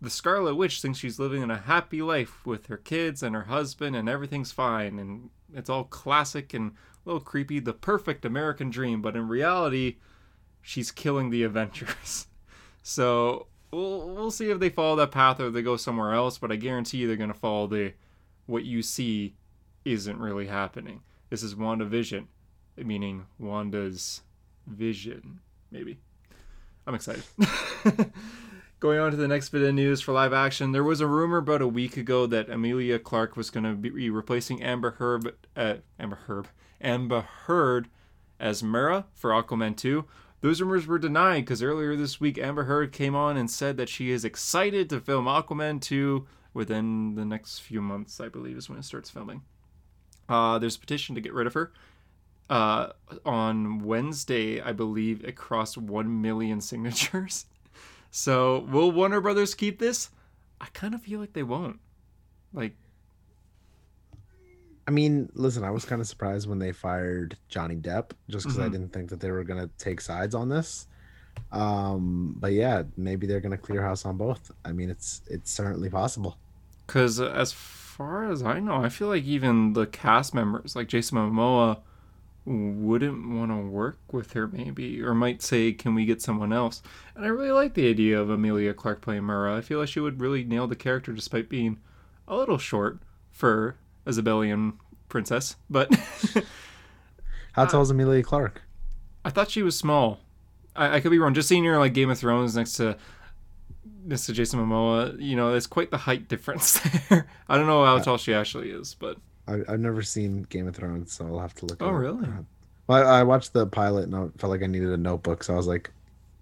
the 0.00 0.10
Scarlet 0.10 0.56
Witch 0.56 0.80
thinks 0.80 0.98
she's 0.98 1.18
living 1.18 1.42
in 1.42 1.50
a 1.50 1.58
happy 1.58 2.02
life 2.02 2.44
with 2.44 2.66
her 2.66 2.76
kids 2.76 3.22
and 3.22 3.34
her 3.34 3.44
husband, 3.44 3.96
and 3.96 4.08
everything's 4.08 4.52
fine, 4.52 4.98
and 4.98 5.30
it's 5.54 5.70
all 5.70 5.84
classic 5.84 6.52
and 6.52 6.72
a 6.72 6.74
little 7.08 7.20
creepy, 7.20 7.60
the 7.60 7.72
perfect 7.72 8.24
American 8.24 8.70
dream. 8.70 9.00
But 9.00 9.16
in 9.16 9.28
reality, 9.28 9.96
she's 10.60 10.90
killing 10.90 11.30
the 11.30 11.42
Avengers. 11.42 12.26
so 12.82 13.46
we'll 13.70 14.08
we'll 14.10 14.30
see 14.30 14.50
if 14.50 14.58
they 14.58 14.68
follow 14.68 14.96
that 14.96 15.12
path 15.12 15.40
or 15.40 15.50
they 15.50 15.62
go 15.62 15.76
somewhere 15.76 16.12
else. 16.12 16.38
But 16.38 16.52
I 16.52 16.56
guarantee 16.56 16.98
you 16.98 17.06
they're 17.06 17.16
gonna 17.16 17.34
follow 17.34 17.66
the 17.66 17.94
what 18.46 18.64
you 18.64 18.82
see 18.82 19.36
isn't 19.84 20.18
really 20.18 20.46
happening. 20.46 21.02
This 21.30 21.42
is 21.42 21.54
WandaVision, 21.54 22.26
meaning 22.76 23.26
Wanda's 23.38 24.22
vision, 24.66 25.40
maybe. 25.70 25.98
I'm 26.86 26.94
excited. 26.94 27.24
Going 28.80 28.98
on 28.98 29.10
to 29.10 29.16
the 29.16 29.26
next 29.26 29.48
bit 29.48 29.62
of 29.62 29.74
news 29.74 30.02
for 30.02 30.12
live 30.12 30.34
action, 30.34 30.72
there 30.72 30.84
was 30.84 31.00
a 31.00 31.06
rumor 31.06 31.38
about 31.38 31.62
a 31.62 31.66
week 31.66 31.96
ago 31.96 32.26
that 32.26 32.50
Amelia 32.50 32.98
Clarke 32.98 33.36
was 33.36 33.48
going 33.48 33.64
to 33.64 33.74
be 33.74 34.10
replacing 34.10 34.62
Amber 34.62 34.92
Heard, 34.92 35.34
uh, 35.56 35.76
Amber 35.98 36.16
Heard, 36.16 36.48
Amber 36.80 37.22
Heard 37.22 37.88
as 38.38 38.62
Mera 38.62 39.06
for 39.14 39.30
Aquaman 39.30 39.76
2. 39.76 40.04
Those 40.42 40.60
rumors 40.60 40.86
were 40.86 40.98
denied 40.98 41.46
because 41.46 41.62
earlier 41.62 41.96
this 41.96 42.20
week 42.20 42.36
Amber 42.36 42.64
Heard 42.64 42.92
came 42.92 43.14
on 43.14 43.38
and 43.38 43.50
said 43.50 43.78
that 43.78 43.88
she 43.88 44.10
is 44.10 44.26
excited 44.26 44.90
to 44.90 45.00
film 45.00 45.24
Aquaman 45.24 45.80
2 45.80 46.26
within 46.52 47.14
the 47.14 47.24
next 47.24 47.60
few 47.60 47.80
months, 47.80 48.20
I 48.20 48.28
believe, 48.28 48.58
is 48.58 48.68
when 48.68 48.78
it 48.78 48.84
starts 48.84 49.08
filming. 49.08 49.42
Uh, 50.28 50.58
there's 50.58 50.76
a 50.76 50.80
petition 50.80 51.14
to 51.14 51.20
get 51.20 51.32
rid 51.32 51.46
of 51.46 51.54
her. 51.54 51.72
Uh, 52.50 52.88
on 53.24 53.84
Wednesday, 53.84 54.60
I 54.60 54.72
believe 54.72 55.24
it 55.24 55.34
crossed 55.36 55.78
1 55.78 56.22
million 56.22 56.60
signatures. 56.60 57.46
So 58.16 58.60
will 58.70 58.92
Warner 58.92 59.20
Brothers 59.20 59.56
keep 59.56 59.80
this? 59.80 60.08
I 60.60 60.66
kind 60.66 60.94
of 60.94 61.02
feel 61.02 61.18
like 61.18 61.32
they 61.32 61.42
won't. 61.42 61.80
Like, 62.52 62.76
I 64.86 64.92
mean, 64.92 65.30
listen, 65.34 65.64
I 65.64 65.72
was 65.72 65.84
kind 65.84 66.00
of 66.00 66.06
surprised 66.06 66.48
when 66.48 66.60
they 66.60 66.70
fired 66.70 67.36
Johnny 67.48 67.74
Depp 67.74 68.12
just 68.30 68.44
because 68.44 68.58
mm-hmm. 68.58 68.66
I 68.66 68.68
didn't 68.68 68.92
think 68.92 69.10
that 69.10 69.18
they 69.18 69.32
were 69.32 69.42
gonna 69.42 69.68
take 69.78 70.00
sides 70.00 70.32
on 70.36 70.48
this. 70.48 70.86
Um, 71.50 72.36
but 72.38 72.52
yeah, 72.52 72.84
maybe 72.96 73.26
they're 73.26 73.40
gonna 73.40 73.58
clear 73.58 73.82
house 73.82 74.04
on 74.04 74.16
both. 74.16 74.52
I 74.64 74.70
mean, 74.70 74.90
it's 74.90 75.22
it's 75.26 75.50
certainly 75.50 75.90
possible. 75.90 76.38
Because 76.86 77.20
as 77.20 77.52
far 77.94 78.30
as 78.30 78.42
I 78.42 78.58
know, 78.58 78.82
I 78.82 78.88
feel 78.88 79.08
like 79.08 79.24
even 79.24 79.72
the 79.72 79.86
cast 79.86 80.34
members, 80.34 80.74
like 80.74 80.88
Jason 80.88 81.16
Momoa, 81.16 81.78
wouldn't 82.44 83.30
want 83.30 83.50
to 83.50 83.56
work 83.56 83.98
with 84.12 84.32
her 84.34 84.46
maybe 84.46 85.00
or 85.00 85.14
might 85.14 85.40
say 85.40 85.72
can 85.72 85.94
we 85.94 86.04
get 86.04 86.20
someone 86.20 86.52
else? 86.52 86.82
And 87.16 87.24
i 87.24 87.28
really 87.28 87.52
like 87.52 87.72
the 87.72 87.88
idea 87.88 88.20
of 88.20 88.28
Amelia 88.28 88.74
Clarke 88.74 89.00
playing 89.00 89.24
mera 89.24 89.56
i 89.56 89.62
feel 89.62 89.78
like 89.78 89.88
she 89.88 90.00
would 90.00 90.20
really 90.20 90.44
nail 90.44 90.66
the 90.66 90.76
character 90.76 91.14
despite 91.14 91.48
being 91.48 91.78
a 92.28 92.36
little 92.36 92.58
short 92.58 92.98
for 93.30 93.76
a 94.06 94.72
princess 95.08 95.56
but 95.70 95.94
how 97.52 97.64
tall 97.64 97.80
uh, 97.80 97.82
is 97.82 97.90
Amelia 97.90 98.22
Clarke? 98.22 98.60
i 99.24 99.30
thought 99.30 99.50
she 99.50 99.62
was 99.62 99.78
small. 99.78 100.20
I, 100.76 100.96
I 100.96 101.00
could 101.00 101.12
be 101.12 101.18
wrong. 101.18 101.32
Just 101.32 101.48
seeing 101.48 101.64
her 101.64 101.78
like 101.78 101.94
game 101.94 102.10
of 102.10 102.18
thrones 102.18 102.56
next 102.56 102.74
to 102.74 102.98
to 104.08 104.32
jason 104.32 104.60
momoa 104.60 105.18
you 105.20 105.36
know 105.36 105.50
there's 105.50 105.66
quite 105.66 105.90
the 105.90 105.96
height 105.96 106.28
difference 106.28 106.78
there 107.08 107.26
i 107.48 107.56
don't 107.56 107.66
know 107.66 107.84
how 107.84 107.98
tall 107.98 108.18
she 108.18 108.34
actually 108.34 108.70
is 108.70 108.94
but 108.94 109.18
I, 109.46 109.58
have 109.68 109.80
never 109.80 110.02
seen 110.02 110.42
Game 110.44 110.66
of 110.68 110.76
Thrones, 110.76 111.12
so 111.12 111.26
I'll 111.26 111.38
have 111.38 111.54
to 111.56 111.66
look. 111.66 111.82
Oh, 111.82 111.90
really? 111.90 112.28
Well, 112.86 113.06
I, 113.06 113.20
I, 113.20 113.22
watched 113.22 113.52
the 113.52 113.66
pilot 113.66 114.04
and 114.04 114.14
I 114.14 114.28
felt 114.38 114.50
like 114.50 114.62
I 114.62 114.66
needed 114.66 114.90
a 114.90 114.96
notebook, 114.96 115.44
so 115.44 115.54
I 115.54 115.56
was 115.56 115.66
like, 115.66 115.90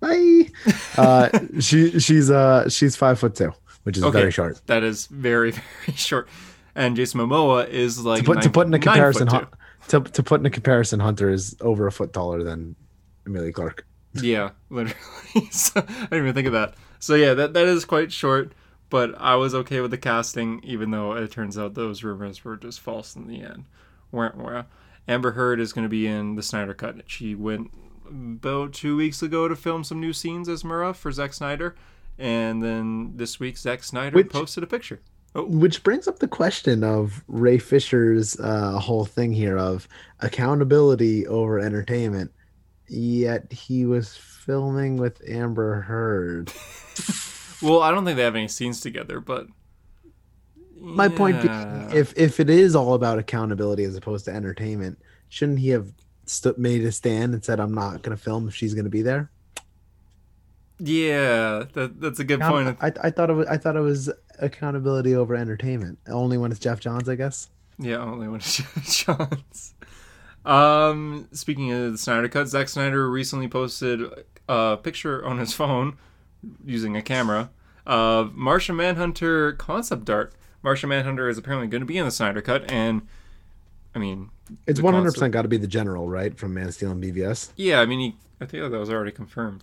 "Bye." 0.01 0.51
uh, 0.97 1.29
she 1.61 1.99
she's 1.99 2.31
uh 2.31 2.69
she's 2.69 2.97
five 2.97 3.19
foot 3.19 3.35
two, 3.35 3.53
which 3.83 3.97
is 3.97 4.05
okay. 4.05 4.21
very 4.21 4.31
short. 4.31 4.61
That 4.67 4.83
is 4.83 5.07
very 5.07 5.51
very 5.87 5.97
short. 5.97 6.29
And 6.75 6.97
Jason 6.97 7.21
Momoa 7.21 7.69
is 7.69 8.05
like 8.05 8.21
to 8.21 8.25
put, 8.25 8.35
nine, 8.37 8.45
to 8.45 8.51
put 8.51 8.67
in 8.67 8.75
a 8.75 8.79
comparison. 8.79 9.29
to 9.89 10.01
to 10.01 10.23
put 10.23 10.41
in 10.41 10.47
a 10.47 10.51
comparison, 10.51 11.01
Hunter 11.01 11.31
is 11.31 11.57
over 11.61 11.87
a 11.87 11.93
foot 11.93 12.13
taller 12.13 12.43
than 12.43 12.77
Emilia 13.27 13.53
Clarke. 13.53 13.85
Yeah, 14.15 14.51
literally. 14.71 15.49
so, 15.51 15.81
I 15.81 15.83
didn't 15.83 16.19
even 16.19 16.35
think 16.35 16.47
of 16.47 16.53
that. 16.53 16.75
So 17.03 17.15
yeah, 17.15 17.35
that 17.35 17.53
that 17.53 17.67
is 17.67 17.85
quite 17.85 18.13
short 18.13 18.53
but 18.93 19.15
I 19.19 19.37
was 19.37 19.55
okay 19.55 19.81
with 19.81 19.91
the 19.91 19.97
casting, 19.97 20.61
even 20.63 20.91
though 20.91 21.13
it 21.13 21.31
turns 21.31 21.57
out 21.57 21.73
those 21.73 22.05
rumors 22.05 22.45
were 22.45 22.59
just 22.59 22.79
false 22.79 23.17
in 23.17 23.27
the 23.27 23.41
end. 23.41 23.65
Where 24.11 24.67
Amber 25.09 25.31
Heard 25.31 25.61
is 25.61 25.73
going 25.73 25.87
to 25.87 25.89
be 25.89 26.07
in 26.07 26.35
the 26.35 26.43
Snyder 26.43 26.75
Cut. 26.75 26.97
She 27.07 27.35
went 27.35 27.71
about 28.07 28.75
two 28.75 28.95
weeks 28.95 29.23
ago 29.23 29.49
to 29.49 29.57
film 29.57 29.83
some 29.83 29.99
new 29.99 30.13
scenes 30.13 30.47
as 30.47 30.63
Mera 30.63 30.93
for 30.93 31.11
Zack 31.11 31.33
Snyder, 31.33 31.75
and 32.19 32.63
then 32.63 33.17
this 33.17 33.41
week 33.41 33.57
Zack 33.57 33.83
Snyder 33.83 34.15
which, 34.15 34.29
posted 34.29 34.63
a 34.63 34.67
picture. 34.67 35.01
Oh. 35.35 35.45
Which 35.45 35.83
brings 35.83 36.07
up 36.07 36.19
the 36.19 36.29
question 36.29 36.85
of 36.85 37.25
Ray 37.29 37.57
Fisher's 37.57 38.39
uh, 38.41 38.79
whole 38.79 39.07
thing 39.07 39.33
here 39.33 39.57
of 39.57 39.89
accountability 40.21 41.27
over 41.27 41.59
entertainment. 41.59 42.31
Yet 42.93 43.53
he 43.53 43.87
was 43.87 44.17
filming 44.17 44.97
with 44.97 45.23
Amber 45.29 45.83
Heard. 45.83 46.53
Well, 47.63 47.81
I 47.81 47.93
don't 47.93 48.05
think 48.05 48.17
they 48.17 48.25
have 48.25 48.35
any 48.35 48.49
scenes 48.49 48.81
together, 48.81 49.21
but 49.21 49.47
my 50.81 51.07
yeah. 51.07 51.17
point 51.17 51.43
being, 51.43 51.91
if 51.97 52.13
if 52.19 52.41
it 52.41 52.51
is 52.51 52.75
all 52.75 52.95
about 52.95 53.21
accountability 53.21 53.85
as 53.85 53.95
opposed 53.95 54.25
to 54.25 54.35
entertainment, 54.35 54.99
shouldn't 55.29 55.61
he 55.61 55.69
have 55.69 55.93
st- 56.27 56.59
made 56.59 56.85
a 56.85 56.91
stand 56.91 57.35
and 57.35 57.45
said, 57.45 57.61
"I'm 57.61 57.73
not 57.73 58.03
going 58.03 58.17
to 58.17 58.23
film 58.23 58.49
if 58.49 58.55
she's 58.57 58.75
going 58.75 58.85
to 58.85 58.91
be 58.91 59.03
there"? 59.03 59.31
Yeah, 60.81 61.65
that, 61.75 62.01
that's 62.01 62.19
a 62.19 62.25
good 62.25 62.41
point. 62.41 62.77
I, 62.81 62.93
I 63.01 63.11
thought 63.11 63.31
it 63.31 63.35
was 63.35 63.47
I 63.47 63.59
thought 63.59 63.77
it 63.77 63.81
was 63.81 64.11
accountability 64.41 65.15
over 65.15 65.37
entertainment. 65.37 66.01
Only 66.09 66.39
when 66.39 66.51
it's 66.51 66.59
Geoff 66.59 66.81
Johns, 66.81 67.09
I 67.09 67.15
guess. 67.15 67.49
Yeah, 67.79 67.99
only 67.99 68.27
when 68.27 68.41
it's 68.41 68.57
Geoff 69.05 69.31
Johns. 69.31 69.75
Um, 70.45 71.29
speaking 71.33 71.71
of 71.73 71.93
the 71.93 71.99
Snyder 71.99 72.29
Cut, 72.29 72.49
Zack 72.49 72.69
Snyder 72.69 73.09
recently 73.11 73.49
posted 73.49 74.01
a 74.49 74.77
picture 74.77 75.25
on 75.25 75.39
his 75.39 75.53
phone 75.53 75.97
using 76.65 76.97
a 76.97 77.03
camera 77.03 77.51
Uh, 77.87 78.29
Martian 78.33 78.77
Manhunter 78.77 79.53
concept 79.53 80.09
art. 80.11 80.33
Martian 80.63 80.89
Manhunter 80.89 81.29
is 81.29 81.39
apparently 81.39 81.67
going 81.69 81.81
to 81.81 81.87
be 81.87 81.99
in 81.99 82.05
the 82.05 82.11
Snyder 82.11 82.41
Cut, 82.41 82.71
and 82.71 83.03
I 83.95 83.99
mean, 83.99 84.31
It's 84.67 84.81
one 84.81 84.95
hundred 84.95 85.13
percent 85.15 85.33
got 85.33 85.43
to 85.43 85.49
be 85.49 85.57
the 85.57 85.67
general, 85.67 86.09
right, 86.09 86.37
from 86.37 86.55
Man 86.55 86.67
of 86.69 86.75
Steel 86.75 86.93
and 86.93 87.03
BVS. 87.03 87.51
Yeah, 87.57 87.81
I 87.81 87.87
mean, 87.87 88.01
he, 88.01 88.17
I 88.41 88.47
think 88.47 88.69
that 88.71 88.79
was 88.79 88.91
already 88.91 89.11
confirmed. 89.13 89.63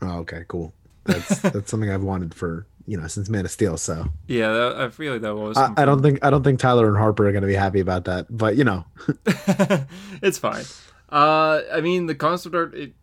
Oh, 0.00 0.18
okay, 0.20 0.44
cool. 0.48 0.72
That's 1.04 1.38
that's 1.40 1.70
something 1.70 1.90
I've 1.90 2.02
wanted 2.02 2.34
for 2.34 2.66
you 2.86 2.96
know 2.96 3.06
since 3.06 3.28
Man 3.28 3.44
of 3.44 3.50
Steel. 3.50 3.76
So 3.76 4.08
Yeah, 4.26 4.52
that, 4.52 4.80
I 4.80 4.88
feel 4.88 5.12
like 5.12 5.22
that 5.22 5.34
was. 5.34 5.56
I, 5.56 5.72
I 5.76 5.84
don't 5.84 6.02
think 6.02 6.24
I 6.24 6.30
don't 6.30 6.42
think 6.42 6.58
Tyler 6.58 6.88
and 6.88 6.96
Harper 6.96 7.28
are 7.28 7.32
going 7.32 7.42
to 7.42 7.48
be 7.48 7.54
happy 7.54 7.80
about 7.80 8.04
that. 8.04 8.26
But 8.30 8.56
you 8.56 8.64
know, 8.64 8.84
it's 10.22 10.38
fine. 10.38 10.64
Uh, 11.10 11.62
I 11.72 11.80
mean, 11.80 12.06
the 12.06 12.14
concept 12.14 12.54
art 12.54 12.74
it 12.74 12.94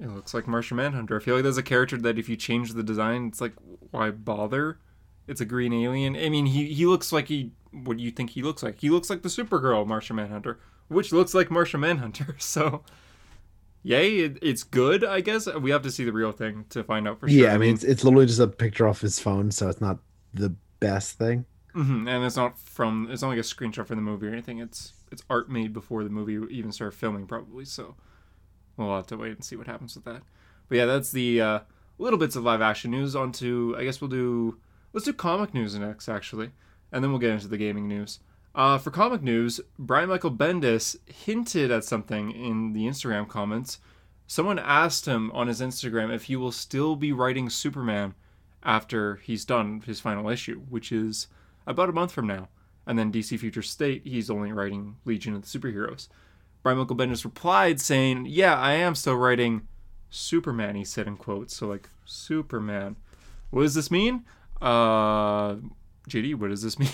it 0.00 0.08
looks 0.08 0.32
like 0.32 0.46
Martian 0.46 0.78
Manhunter. 0.78 1.16
I 1.16 1.22
feel 1.22 1.34
like 1.34 1.42
there's 1.42 1.58
a 1.58 1.62
character 1.62 1.96
that 1.98 2.18
if 2.18 2.28
you 2.28 2.36
change 2.36 2.72
the 2.72 2.82
design, 2.82 3.26
it's 3.28 3.40
like 3.40 3.52
why 3.90 4.10
bother? 4.10 4.78
It's 5.28 5.40
a 5.40 5.44
green 5.44 5.72
alien. 5.72 6.16
I 6.16 6.28
mean, 6.28 6.46
he 6.46 6.72
he 6.72 6.86
looks 6.86 7.12
like 7.12 7.28
he. 7.28 7.52
What 7.70 7.98
do 7.98 8.02
you 8.02 8.10
think 8.10 8.30
he 8.30 8.42
looks 8.42 8.62
like? 8.62 8.80
He 8.80 8.90
looks 8.90 9.10
like 9.10 9.22
the 9.22 9.28
Supergirl 9.28 9.86
Martian 9.86 10.16
Manhunter, 10.16 10.58
which 10.88 11.12
looks 11.12 11.34
like 11.34 11.50
Martian 11.50 11.80
Manhunter. 11.80 12.36
So, 12.38 12.82
yay, 13.82 14.18
it, 14.20 14.38
it's 14.42 14.62
good. 14.62 15.04
I 15.04 15.20
guess 15.20 15.46
we 15.54 15.70
have 15.70 15.82
to 15.82 15.90
see 15.90 16.04
the 16.04 16.12
real 16.12 16.32
thing 16.32 16.66
to 16.70 16.84
find 16.84 17.06
out 17.08 17.20
for 17.20 17.28
sure. 17.28 17.38
yeah, 17.38 17.54
I 17.54 17.58
mean 17.58 17.74
it's, 17.74 17.84
it's 17.84 18.04
literally 18.04 18.26
just 18.26 18.40
a 18.40 18.46
picture 18.46 18.86
off 18.88 19.00
his 19.00 19.18
phone, 19.18 19.50
so 19.50 19.68
it's 19.68 19.80
not 19.80 19.98
the 20.34 20.54
best 20.80 21.18
thing. 21.18 21.44
Mhm, 21.74 22.08
and 22.08 22.24
it's 22.24 22.36
not 22.36 22.58
from. 22.58 23.08
It's 23.10 23.22
not 23.22 23.28
like 23.28 23.38
a 23.38 23.42
screenshot 23.42 23.86
from 23.86 23.96
the 23.96 24.02
movie 24.02 24.26
or 24.26 24.32
anything. 24.32 24.58
It's 24.58 24.92
it's 25.12 25.22
art 25.30 25.48
made 25.50 25.72
before 25.72 26.02
the 26.04 26.10
movie 26.10 26.34
even 26.54 26.72
started 26.72 26.96
filming, 26.96 27.26
probably. 27.26 27.64
So 27.64 27.94
we'll 28.76 28.94
have 28.96 29.06
to 29.08 29.16
wait 29.16 29.32
and 29.32 29.44
see 29.44 29.56
what 29.56 29.66
happens 29.68 29.94
with 29.94 30.04
that. 30.04 30.22
But 30.68 30.78
yeah, 30.78 30.86
that's 30.86 31.12
the 31.12 31.40
uh, 31.40 31.58
little 31.98 32.18
bits 32.18 32.34
of 32.36 32.42
live 32.44 32.60
action 32.60 32.90
news. 32.90 33.14
On 33.14 33.30
to 33.32 33.76
I 33.78 33.84
guess 33.84 34.00
we'll 34.00 34.10
do 34.10 34.58
let's 34.92 35.04
do 35.06 35.12
comic 35.12 35.54
news 35.54 35.76
next 35.78 36.08
actually, 36.08 36.50
and 36.90 37.04
then 37.04 37.10
we'll 37.12 37.20
get 37.20 37.30
into 37.30 37.46
the 37.48 37.56
gaming 37.58 37.86
news. 37.86 38.18
Uh, 38.60 38.76
for 38.76 38.90
comic 38.90 39.22
news, 39.22 39.58
Brian 39.78 40.10
Michael 40.10 40.30
Bendis 40.30 40.94
hinted 41.06 41.70
at 41.70 41.82
something 41.82 42.30
in 42.30 42.74
the 42.74 42.84
Instagram 42.84 43.26
comments. 43.26 43.78
Someone 44.26 44.58
asked 44.58 45.06
him 45.06 45.30
on 45.32 45.48
his 45.48 45.62
Instagram 45.62 46.14
if 46.14 46.24
he 46.24 46.36
will 46.36 46.52
still 46.52 46.94
be 46.94 47.10
writing 47.10 47.48
Superman 47.48 48.14
after 48.62 49.16
he's 49.16 49.46
done 49.46 49.82
his 49.86 49.98
final 49.98 50.28
issue, 50.28 50.60
which 50.68 50.92
is 50.92 51.26
about 51.66 51.88
a 51.88 51.92
month 51.92 52.12
from 52.12 52.26
now. 52.26 52.50
And 52.86 52.98
then 52.98 53.10
DC 53.10 53.38
Future 53.38 53.62
State, 53.62 54.02
he's 54.04 54.28
only 54.28 54.52
writing 54.52 54.96
Legion 55.06 55.34
of 55.34 55.40
the 55.40 55.58
Superheroes. 55.58 56.08
Brian 56.62 56.76
Michael 56.76 56.96
Bendis 56.96 57.24
replied 57.24 57.80
saying, 57.80 58.26
Yeah, 58.26 58.58
I 58.58 58.72
am 58.72 58.94
still 58.94 59.16
writing 59.16 59.68
Superman, 60.10 60.76
he 60.76 60.84
said 60.84 61.06
in 61.06 61.16
quotes. 61.16 61.56
So, 61.56 61.66
like, 61.66 61.88
Superman. 62.04 62.96
What 63.48 63.62
does 63.62 63.74
this 63.74 63.90
mean? 63.90 64.26
Uh, 64.60 65.54
JD, 66.10 66.34
what 66.34 66.50
does 66.50 66.60
this 66.60 66.78
mean? 66.78 66.90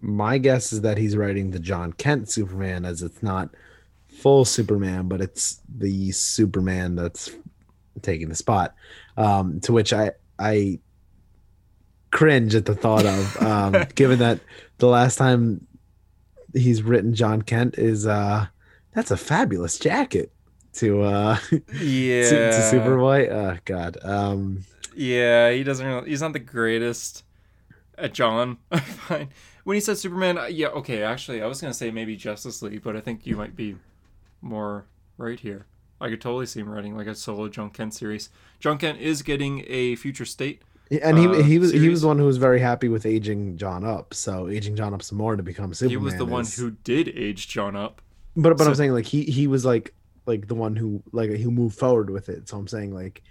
My 0.00 0.38
guess 0.38 0.72
is 0.72 0.82
that 0.82 0.98
he's 0.98 1.16
writing 1.16 1.50
the 1.50 1.58
Jon 1.58 1.92
Kent 1.92 2.30
Superman, 2.30 2.84
as 2.84 3.02
it's 3.02 3.22
not 3.22 3.50
full 4.08 4.44
Superman, 4.44 5.08
but 5.08 5.20
it's 5.20 5.60
the 5.68 6.12
Superman 6.12 6.96
that's 6.96 7.30
taking 8.02 8.28
the 8.28 8.34
spot. 8.34 8.74
Um, 9.16 9.60
to 9.60 9.72
which 9.72 9.92
I 9.92 10.12
I 10.38 10.80
cringe 12.10 12.54
at 12.54 12.66
the 12.66 12.74
thought 12.74 13.06
of, 13.06 13.42
um, 13.42 13.86
given 13.94 14.18
that 14.20 14.40
the 14.78 14.86
last 14.86 15.16
time 15.16 15.66
he's 16.54 16.82
written 16.82 17.14
Jon 17.14 17.42
Kent 17.42 17.78
is 17.78 18.06
uh, 18.06 18.46
that's 18.92 19.10
a 19.10 19.16
fabulous 19.16 19.78
jacket 19.78 20.32
to 20.74 21.02
uh 21.02 21.38
yeah. 21.50 21.60
to, 22.28 22.50
to 22.50 22.70
Superboy. 22.72 23.30
Oh 23.30 23.58
God. 23.64 23.98
Um, 24.02 24.64
Yeah, 24.94 25.50
he 25.50 25.62
doesn't. 25.62 25.86
Really, 25.86 26.08
he's 26.08 26.22
not 26.22 26.32
the 26.32 26.38
greatest 26.38 27.24
at 27.98 28.14
Jon. 28.14 28.58
I 28.70 28.80
find 28.80 29.28
when 29.66 29.74
he 29.74 29.80
said 29.80 29.98
Superman, 29.98 30.38
uh, 30.38 30.44
yeah, 30.44 30.68
okay. 30.68 31.02
Actually, 31.02 31.42
I 31.42 31.46
was 31.46 31.60
gonna 31.60 31.74
say 31.74 31.90
maybe 31.90 32.14
Justice 32.14 32.62
League, 32.62 32.84
but 32.84 32.94
I 32.94 33.00
think 33.00 33.26
you 33.26 33.36
might 33.36 33.56
be 33.56 33.74
more 34.40 34.86
right 35.18 35.40
here. 35.40 35.66
I 36.00 36.08
could 36.08 36.20
totally 36.20 36.46
see 36.46 36.60
him 36.60 36.68
writing 36.68 36.96
like 36.96 37.08
a 37.08 37.16
solo 37.16 37.48
Jon 37.48 37.70
Kent 37.70 37.92
series. 37.92 38.28
Jon 38.60 38.78
Kent 38.78 39.00
is 39.00 39.22
getting 39.22 39.64
a 39.66 39.96
future 39.96 40.24
state. 40.24 40.62
and 41.02 41.18
he 41.18 41.26
Uh, 41.26 41.42
he 41.42 41.58
was 41.58 41.72
he 41.72 41.88
was 41.88 42.02
the 42.02 42.06
one 42.06 42.16
who 42.16 42.26
was 42.26 42.36
very 42.36 42.60
happy 42.60 42.88
with 42.88 43.04
aging 43.04 43.56
Jon 43.56 43.82
up. 43.84 44.14
So 44.14 44.46
aging 44.48 44.76
Jon 44.76 44.94
up 44.94 45.02
some 45.02 45.18
more 45.18 45.34
to 45.34 45.42
become 45.42 45.74
Superman. 45.74 45.90
he 45.90 45.96
was 45.96 46.14
the 46.14 46.26
one 46.26 46.46
who 46.46 46.70
did 46.84 47.08
age 47.08 47.48
Jon 47.48 47.74
up. 47.74 48.00
But 48.36 48.56
but 48.56 48.68
I'm 48.68 48.74
saying 48.76 48.92
like 48.92 49.06
he 49.06 49.24
he 49.24 49.48
was 49.48 49.64
like 49.64 49.92
like 50.26 50.46
the 50.46 50.54
one 50.54 50.76
who 50.76 51.02
like 51.10 51.30
who 51.30 51.50
moved 51.50 51.76
forward 51.76 52.10
with 52.10 52.28
it. 52.28 52.48
So 52.48 52.56
I'm 52.56 52.68
saying 52.68 52.94
like 52.94 53.24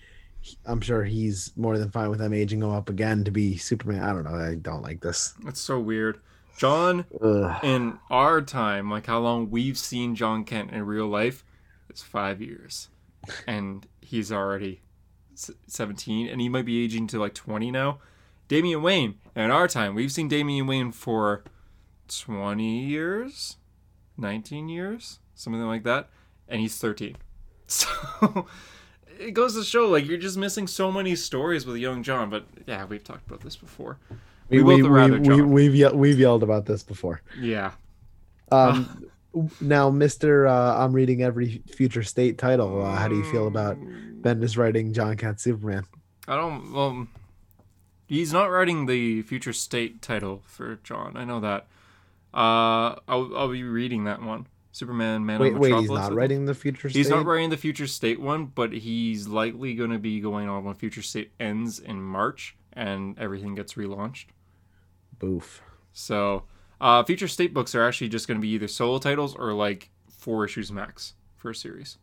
I'm 0.65 0.81
sure 0.81 1.03
he's 1.03 1.51
more 1.55 1.77
than 1.77 1.89
fine 1.89 2.09
with 2.09 2.19
them 2.19 2.33
aging 2.33 2.61
him 2.61 2.69
up 2.71 2.89
again 2.89 3.23
to 3.23 3.31
be 3.31 3.57
Superman. 3.57 4.03
I 4.03 4.13
don't 4.13 4.23
know. 4.23 4.35
I 4.35 4.55
don't 4.55 4.81
like 4.81 5.01
this. 5.01 5.33
It's 5.45 5.59
so 5.59 5.79
weird. 5.79 6.19
Jon 6.57 7.05
Ugh. 7.21 7.63
in 7.63 7.99
our 8.09 8.41
time, 8.41 8.89
like 8.89 9.07
how 9.07 9.19
long 9.19 9.49
we've 9.49 9.77
seen 9.77 10.15
Jon 10.15 10.45
Kent 10.45 10.71
in 10.71 10.85
real 10.85 11.07
life, 11.07 11.43
it's 11.89 12.01
five 12.01 12.41
years, 12.41 12.89
and 13.45 13.85
he's 14.01 14.31
already 14.31 14.81
seventeen, 15.67 16.27
and 16.27 16.39
he 16.39 16.47
might 16.47 16.65
be 16.65 16.83
aging 16.83 17.07
to 17.07 17.19
like 17.19 17.33
twenty 17.33 17.71
now. 17.71 17.99
Damian 18.47 18.81
Wayne, 18.81 19.15
in 19.35 19.51
our 19.51 19.67
time, 19.67 19.95
we've 19.95 20.11
seen 20.11 20.27
Damian 20.27 20.67
Wayne 20.67 20.91
for 20.91 21.43
twenty 22.07 22.85
years, 22.85 23.57
nineteen 24.17 24.69
years, 24.69 25.19
something 25.33 25.61
like 25.67 25.83
that, 25.83 26.09
and 26.47 26.61
he's 26.61 26.77
thirteen. 26.77 27.17
So 27.67 28.45
it 29.19 29.31
goes 29.31 29.55
to 29.55 29.63
show, 29.63 29.87
like 29.87 30.05
you're 30.05 30.17
just 30.17 30.37
missing 30.37 30.67
so 30.67 30.91
many 30.91 31.15
stories 31.15 31.65
with 31.65 31.77
young 31.77 32.03
Jon. 32.03 32.29
But 32.29 32.45
yeah, 32.67 32.85
we've 32.85 33.03
talked 33.03 33.27
about 33.27 33.41
this 33.41 33.55
before. 33.55 33.97
We, 34.49 34.61
We 34.61 34.63
we, 34.63 34.81
both 34.81 34.89
we, 34.91 34.95
rather 34.95 35.19
we, 35.19 35.27
John. 35.27 35.51
we've 35.51 35.75
ye- 35.75 35.89
we've 35.93 36.19
yelled 36.19 36.43
about 36.43 36.65
this 36.65 36.83
before. 36.83 37.21
Yeah. 37.39 37.71
Um, 38.51 39.05
now, 39.61 39.89
Mister, 39.89 40.47
uh, 40.47 40.77
I'm 40.83 40.93
reading 40.93 41.23
every 41.23 41.61
future 41.67 42.03
state 42.03 42.37
title. 42.37 42.81
Uh, 42.83 42.95
how 42.95 43.07
do 43.07 43.15
you 43.15 43.23
feel 43.31 43.47
about 43.47 43.77
Bendis 44.21 44.57
writing 44.57 44.93
Jon 44.93 45.17
Kent 45.17 45.39
Superman? 45.39 45.85
I 46.27 46.35
don't. 46.35 46.71
Well, 46.73 47.07
he's 48.07 48.31
not 48.33 48.45
writing 48.51 48.85
the 48.85 49.21
future 49.23 49.53
state 49.53 50.01
title 50.01 50.43
for 50.45 50.75
Jon. 50.83 51.13
I 51.15 51.23
know 51.25 51.39
that. 51.39 51.67
Uh, 52.33 52.99
I'll 53.07 53.35
I'll 53.35 53.51
be 53.51 53.63
reading 53.63 54.03
that 54.05 54.21
one. 54.21 54.47
Superman, 54.75 55.25
Man 55.25 55.39
Wait, 55.39 55.53
of 55.53 55.59
wait, 55.59 55.69
Metropolis. 55.69 56.01
he's 56.01 56.09
not 56.09 56.13
writing 56.13 56.43
the 56.43 56.53
future 56.53 56.89
state. 56.89 56.99
He's 56.99 57.07
not 57.07 57.25
writing 57.25 57.49
the 57.49 57.55
future 57.55 57.87
state 57.87 58.19
one, 58.19 58.47
but 58.47 58.73
he's 58.73 59.25
likely 59.25 59.73
going 59.73 59.91
to 59.91 59.99
be 59.99 60.19
going 60.19 60.49
on 60.49 60.65
when 60.65 60.75
future 60.75 61.01
state 61.01 61.31
ends 61.39 61.79
in 61.79 62.01
March 62.01 62.57
and 62.73 63.17
everything 63.17 63.55
gets 63.55 63.75
relaunched. 63.75 64.25
Boof. 65.17 65.61
So, 65.93 66.43
uh, 66.81 67.03
future 67.03 67.29
state 67.29 67.53
books 67.53 67.73
are 67.73 67.87
actually 67.87 68.09
just 68.09 68.27
going 68.27 68.37
to 68.37 68.41
be 68.41 68.49
either 68.49 68.67
solo 68.67 68.97
titles 68.97 69.33
or 69.33 69.53
like 69.53 69.91
four 70.09 70.43
issues 70.43 70.73
max 70.73 71.13
for 71.37 71.51
a 71.51 71.55
series. 71.55 71.97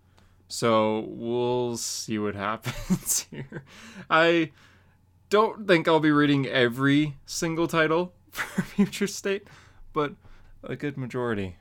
So 0.49 1.01
we'll 1.09 1.77
see 1.77 2.19
what 2.19 2.35
happens 2.49 3.27
here. 3.31 3.65
I 4.09 4.51
don't 5.29 5.69
think 5.69 5.89
I'll 5.89 6.01
be 6.01 6.11
reading 6.11 6.47
every 6.47 7.19
single 7.27 7.69
title 7.69 8.15
for 8.31 8.63
future 8.63 9.07
state, 9.07 9.47
but 9.93 10.15
a 10.65 10.75
good 10.75 10.97
majority 10.97 11.57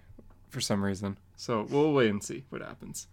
for 0.52 0.62
some 0.62 0.84
reason. 0.84 1.18
So 1.36 1.66
we'll 1.70 1.94
wait 1.94 2.10
and 2.10 2.24
see 2.24 2.44
what 2.50 2.62
happens. 2.62 3.08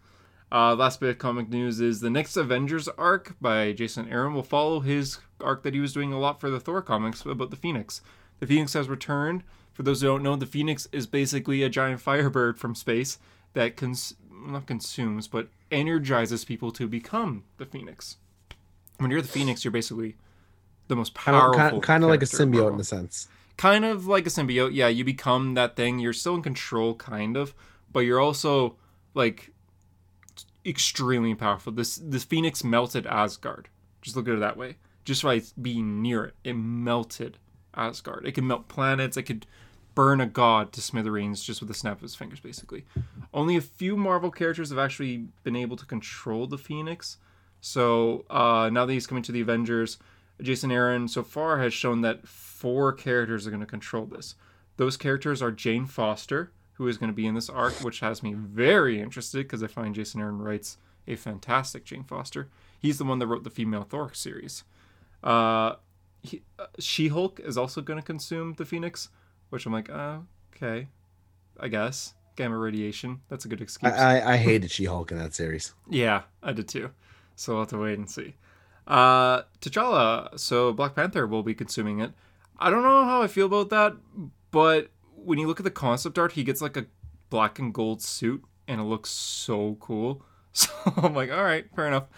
Uh, 0.50 0.75
last 0.75 1.00
bit 1.00 1.11
of 1.11 1.18
comic 1.18 1.49
news 1.49 1.80
is 1.80 2.00
the 2.00 2.11
next 2.11 2.37
Avengers 2.37 2.88
arc 2.88 3.37
by 3.40 3.73
Jason 3.73 4.09
Aaron 4.09 4.35
will 4.35 4.42
follow 4.42 4.80
his 4.80 5.18
arc 5.40 5.62
that 5.62 5.75
he 5.75 5.80
was 5.80 5.92
doing 5.92 6.12
a 6.12 6.18
lot 6.18 6.40
for 6.40 6.50
the 6.50 6.59
Thor 6.61 6.80
comics 6.83 7.25
about 7.25 7.50
the 7.50 7.57
Phoenix. 7.57 8.00
The 8.40 8.47
Phoenix 8.47 8.73
has 8.73 8.88
returned. 8.88 9.42
For 9.73 9.83
those 9.83 10.00
who 10.00 10.09
don't 10.09 10.23
know, 10.23 10.37
the 10.37 10.47
Phoenix 10.47 10.88
is 10.90 11.07
basically 11.07 11.62
a 11.62 11.68
giant 11.68 12.00
firebird 12.00 12.59
from 12.59 12.75
space 12.75 13.18
that 13.52 13.76
cons- 13.76 14.14
not 14.30 14.66
consumes 14.66 15.28
but 15.28 15.49
energizes 15.71 16.45
people 16.45 16.71
to 16.73 16.87
become 16.88 17.45
the 17.59 17.66
Phoenix. 17.66 18.16
When 18.99 19.11
you're 19.11 19.23
the 19.23 19.28
Phoenix, 19.28 19.64
you're 19.64 19.71
basically 19.73 20.16
the 20.88 20.97
most 20.97 21.14
Kind 21.14 21.37
of, 21.37 21.42
powerful. 21.42 21.59
kind, 21.59 21.83
kind 21.83 22.04
of 22.04 22.11
like 22.11 22.23
a 22.23 22.26
symbiote 22.26 22.73
in 22.75 22.80
a 22.80 22.85
sense. 22.85 23.28
Kind 23.58 23.84
of 23.84 24.06
like 24.06 24.26
a 24.26 24.30
symbiote. 24.30 24.70
Yeah, 24.72 24.88
you 24.88 25.04
become 25.04 25.52
that 25.54 25.76
thing. 25.76 25.98
You're 25.98 26.14
still 26.14 26.36
in 26.36 26.42
control, 26.42 26.94
kind 26.94 27.36
of, 27.36 27.54
but 27.92 28.00
you're 28.00 28.20
also 28.20 28.76
like 29.12 29.52
extremely 30.64 31.34
powerful. 31.34 31.72
This 31.72 31.96
this 32.02 32.24
phoenix 32.24 32.64
melted 32.64 33.06
Asgard. 33.06 33.68
Just 34.00 34.16
look 34.16 34.28
at 34.28 34.34
it 34.34 34.40
that 34.40 34.56
way. 34.56 34.76
Just 35.04 35.22
by 35.22 35.42
being 35.60 36.00
near 36.00 36.26
it, 36.26 36.34
it 36.44 36.54
melted 36.54 37.38
Asgard. 37.74 38.26
It 38.26 38.32
could 38.32 38.44
melt 38.44 38.68
planets. 38.68 39.16
It 39.16 39.24
could 39.24 39.46
burn 39.94 40.20
a 40.20 40.26
god 40.26 40.72
to 40.72 40.80
smithereens 40.80 41.42
just 41.42 41.60
with 41.60 41.70
a 41.70 41.74
snap 41.74 41.96
of 41.96 42.02
his 42.02 42.14
fingers, 42.14 42.38
basically. 42.38 42.84
Only 43.34 43.56
a 43.56 43.60
few 43.60 43.96
Marvel 43.96 44.30
characters 44.30 44.70
have 44.70 44.78
actually 44.78 45.26
been 45.42 45.56
able 45.56 45.76
to 45.76 45.84
control 45.84 46.46
the 46.46 46.58
Phoenix. 46.58 47.18
So 47.60 48.24
uh, 48.30 48.70
now 48.72 48.86
that 48.86 48.92
he's 48.92 49.08
coming 49.08 49.24
to 49.24 49.32
the 49.32 49.40
Avengers, 49.40 49.98
Jason 50.40 50.71
Aaron 50.71 51.09
so 51.09 51.23
far 51.23 51.59
has 51.61 51.75
shown 51.75 52.00
that 52.02 52.26
four 52.26 52.92
characters 52.92 53.47
are 53.47 53.50
going 53.50 53.61
to 53.61 53.66
control 53.66 54.07
this. 54.07 54.35
Those 54.76 54.97
characters 54.97 55.42
are 55.42 55.50
Jane 55.50 55.87
Foster, 55.87 56.52
who 56.75 56.87
is 56.87 56.99
going 56.99 57.11
to 57.11 57.16
be 57.16 57.26
in 57.26 57.35
this 57.35 57.50
arc, 57.50 57.75
which 57.83 58.00
has 58.00 58.23
me 58.23 58.35
very 58.35 59.00
interested 59.00 59.38
because 59.38 59.62
I 59.62 59.66
find 59.66 59.95
Jason 59.95 60.21
Aaron 60.21 60.38
writes 60.38 60.78
a 61.07 61.16
fantastic 61.16 61.85
Jane 61.85 62.04
Foster. 62.04 62.49
He's 62.78 62.99
the 62.99 63.04
one 63.04 63.18
that 63.18 63.26
wrote 63.26 63.42
the 63.42 63.50
female 63.50 63.83
Thor 63.83 64.12
series. 64.12 64.62
Uh, 65.23 65.75
he, 66.23 66.42
uh, 66.59 66.66
She-Hulk 66.78 67.40
is 67.40 67.59
also 67.59 67.80
going 67.80 67.99
to 67.99 68.07
consume 68.07 68.54
the 68.54 68.64
Phoenix, 68.64 69.09
which 69.50 69.66
I'm 69.66 69.73
like, 69.73 69.90
uh, 69.90 70.18
okay, 70.54 70.88
I 71.59 71.68
guess 71.68 72.14
gamma 72.37 72.57
radiation. 72.57 73.21
That's 73.28 73.45
a 73.45 73.49
good 73.49 73.61
excuse. 73.61 73.92
I, 73.92 74.21
I, 74.21 74.35
I 74.35 74.37
hated 74.37 74.71
She-Hulk 74.71 75.11
in 75.11 75.18
that 75.18 75.35
series. 75.35 75.75
Yeah, 75.90 76.23
I 76.40 76.52
did 76.52 76.68
too. 76.68 76.90
So 77.35 77.54
we'll 77.54 77.62
have 77.62 77.71
to 77.71 77.78
wait 77.78 77.99
and 77.99 78.09
see. 78.09 78.35
Uh, 78.88 79.42
T'Challa. 79.61 80.37
So 80.38 80.73
Black 80.73 80.97
Panther 80.97 81.26
will 81.26 81.45
be 81.45 81.54
consuming 81.54 82.00
it. 82.00 82.12
I 82.59 82.71
don't 82.71 82.83
know 82.83 83.04
how 83.04 83.23
I 83.23 83.28
feel 83.28 83.47
about 83.47 83.71
that, 83.71 83.92
but 84.50 84.90
when 85.14 85.38
you 85.38 85.47
look 85.47 85.61
at 85.61 85.64
the 85.64 85.71
concept 85.71 86.18
art, 86.18 86.33
he 86.33 86.42
gets 86.42 86.61
like 86.61 86.76
a 86.76 86.87
black 87.30 87.59
and 87.59 87.73
gold 87.73 88.02
suit, 88.02 88.42
and 88.66 88.80
it 88.80 88.85
looks 88.85 89.11
so 89.11 89.76
cool. 89.80 90.23
So 90.54 90.71
I'm 90.97 91.14
like, 91.14 91.30
all 91.30 91.45
right, 91.45 91.66
fair 91.76 91.87
enough. 91.87 92.09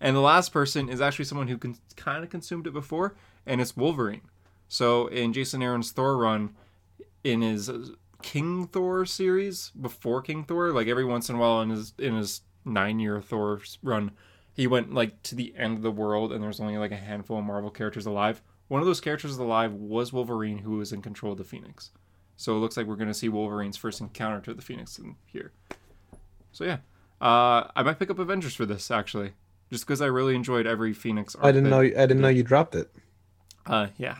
And 0.00 0.16
the 0.16 0.20
last 0.20 0.54
person 0.54 0.88
is 0.88 1.02
actually 1.02 1.26
someone 1.26 1.48
who 1.48 1.58
can 1.58 1.76
kind 1.96 2.24
of 2.24 2.30
consumed 2.30 2.66
it 2.66 2.72
before, 2.72 3.14
and 3.44 3.60
it's 3.60 3.76
Wolverine. 3.76 4.22
So 4.68 5.08
in 5.08 5.34
Jason 5.34 5.62
Aaron's 5.62 5.90
Thor 5.90 6.16
run, 6.16 6.54
in 7.24 7.42
his 7.42 7.70
King 8.22 8.66
Thor 8.68 9.04
series 9.04 9.70
before 9.78 10.22
King 10.22 10.44
Thor, 10.44 10.72
like 10.72 10.86
every 10.86 11.04
once 11.04 11.28
in 11.28 11.36
a 11.36 11.38
while 11.38 11.60
in 11.60 11.68
his 11.68 11.92
in 11.98 12.14
his 12.14 12.40
nine 12.64 13.00
year 13.00 13.20
Thor 13.20 13.60
run, 13.82 14.12
he 14.52 14.66
went 14.66 14.92
like 14.92 15.22
to 15.24 15.34
the 15.34 15.54
end 15.56 15.76
of 15.76 15.82
the 15.82 15.90
world, 15.90 16.32
and 16.32 16.42
there's 16.42 16.60
only 16.60 16.78
like 16.78 16.92
a 16.92 16.96
handful 16.96 17.38
of 17.38 17.44
Marvel 17.44 17.70
characters 17.70 18.06
alive. 18.06 18.42
One 18.68 18.80
of 18.80 18.86
those 18.86 19.00
characters 19.00 19.36
alive 19.36 19.72
was 19.72 20.12
Wolverine, 20.12 20.58
who 20.58 20.76
was 20.76 20.92
in 20.92 21.02
control 21.02 21.32
of 21.32 21.38
the 21.38 21.44
Phoenix. 21.44 21.90
So 22.36 22.56
it 22.56 22.60
looks 22.60 22.76
like 22.76 22.86
we're 22.86 22.96
going 22.96 23.08
to 23.08 23.14
see 23.14 23.28
Wolverine's 23.28 23.76
first 23.76 24.00
encounter 24.00 24.40
to 24.42 24.54
the 24.54 24.62
Phoenix 24.62 24.98
in 24.98 25.16
here. 25.26 25.52
So 26.52 26.64
yeah, 26.64 26.78
uh, 27.20 27.68
I 27.76 27.82
might 27.82 27.98
pick 27.98 28.10
up 28.10 28.18
Avengers 28.18 28.54
for 28.54 28.64
this 28.64 28.90
actually, 28.90 29.32
just 29.70 29.86
because 29.86 30.00
I 30.00 30.06
really 30.06 30.34
enjoyed 30.34 30.66
every 30.66 30.92
Phoenix. 30.92 31.36
I 31.40 31.52
didn't 31.52 31.70
know. 31.70 31.80
I 31.80 31.90
didn't 31.90 32.20
know 32.20 32.28
you 32.28 32.42
dropped 32.42 32.74
it. 32.74 32.90
Uh, 33.66 33.88
yeah, 33.98 34.16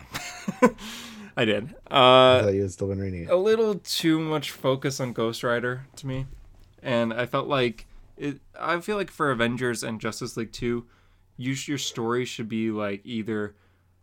I 1.37 1.45
did. 1.45 1.75
Uh, 1.91 1.95
I 1.95 2.41
thought 2.43 2.55
you 2.55 2.63
had 2.63 2.73
still 2.73 2.89
been 2.89 3.01
reading 3.01 3.25
it. 3.25 3.31
A 3.31 3.37
little 3.37 3.77
too 3.77 4.19
much 4.19 4.51
focus 4.51 5.01
on 5.01 5.13
Ghost 5.13 5.43
Rider 5.43 5.87
to 5.97 6.07
me, 6.07 6.27
and 6.83 7.13
I 7.15 7.27
felt 7.27 7.49
like 7.49 7.87
it. 8.21 8.41
I 8.59 8.81
feel 8.81 8.97
like 8.97 9.11
for 9.11 9.31
Avengers 9.31 9.83
and 9.83 10.01
Justice 10.01 10.37
League 10.37 10.53
Two, 10.53 10.87
you 11.37 11.55
your 11.67 11.79
story 11.79 12.25
should 12.25 12.49
be 12.49 12.71
like 12.71 13.01
either 13.05 13.57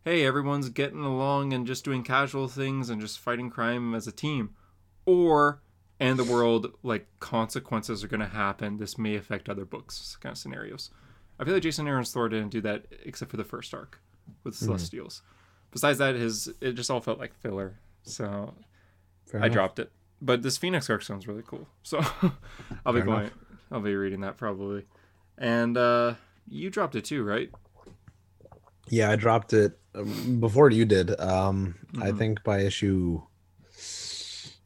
hey, 0.07 0.25
everyone's 0.25 0.69
getting 0.69 1.03
along 1.03 1.51
and 1.51 1.67
just 1.67 1.83
doing 1.83 2.01
casual 2.01 2.47
things 2.47 2.89
and 2.89 3.01
just 3.01 3.19
fighting 3.19 3.50
crime 3.50 3.93
as 3.93 4.07
a 4.07 4.12
team, 4.12 4.55
or 5.05 5.62
and 6.00 6.17
the 6.17 6.24
world 6.24 6.71
like 6.81 7.07
consequences 7.19 8.03
are 8.03 8.07
going 8.07 8.21
to 8.21 8.27
happen. 8.27 8.77
This 8.77 8.97
may 8.97 9.15
affect 9.15 9.50
other 9.50 9.65
books, 9.65 10.17
kind 10.21 10.31
of 10.31 10.38
scenarios. 10.38 10.91
I 11.39 11.43
feel 11.43 11.53
like 11.53 11.63
Jason 11.63 11.88
Aaron's 11.88 12.12
Thor 12.12 12.29
didn't 12.29 12.50
do 12.50 12.62
that 12.62 12.86
except 13.03 13.31
for 13.31 13.38
the 13.38 13.43
first 13.43 13.74
arc 13.74 14.00
with 14.43 14.55
mm-hmm. 14.55 14.65
Celestials. 14.65 15.21
Besides 15.71 15.97
that, 16.00 16.15
his 16.15 16.50
it 16.62 16.74
just 16.74 16.89
all 16.89 17.01
felt 17.01 17.19
like 17.19 17.36
filler, 17.36 17.77
so 18.03 18.53
Fair 19.25 19.41
I 19.41 19.47
enough. 19.47 19.53
dropped 19.53 19.79
it. 19.79 19.91
But 20.21 20.41
this 20.41 20.57
Phoenix 20.57 20.89
arc 20.89 21.01
sounds 21.03 21.27
really 21.27 21.43
cool, 21.45 21.67
so 21.83 22.00
I'll 22.86 22.93
be 22.93 23.00
Fair 23.00 23.05
going. 23.05 23.19
Enough. 23.19 23.33
I'll 23.71 23.81
be 23.81 23.95
reading 23.95 24.21
that 24.21 24.38
probably. 24.38 24.86
And 25.38 25.77
uh 25.77 26.15
you 26.50 26.69
dropped 26.69 26.95
it 26.95 27.05
too, 27.05 27.24
right? 27.24 27.50
Yeah, 28.89 29.12
I 29.12 29.15
dropped 29.15 29.53
it 29.53 29.77
um, 29.95 30.39
before 30.39 30.69
you 30.69 30.86
did. 30.86 31.19
Um, 31.19 31.75
mm-hmm. 31.91 32.03
I 32.03 32.12
think 32.12 32.43
by 32.43 32.59
issue 32.59 33.21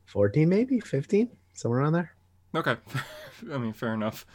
fourteen, 0.05 0.50
maybe 0.50 0.79
fifteen, 0.79 1.31
somewhere 1.53 1.79
around 1.79 1.93
there. 1.93 2.13
Okay, 2.55 2.75
I 3.51 3.58
mean, 3.58 3.74
fair 3.74 3.93
enough. 3.93 4.25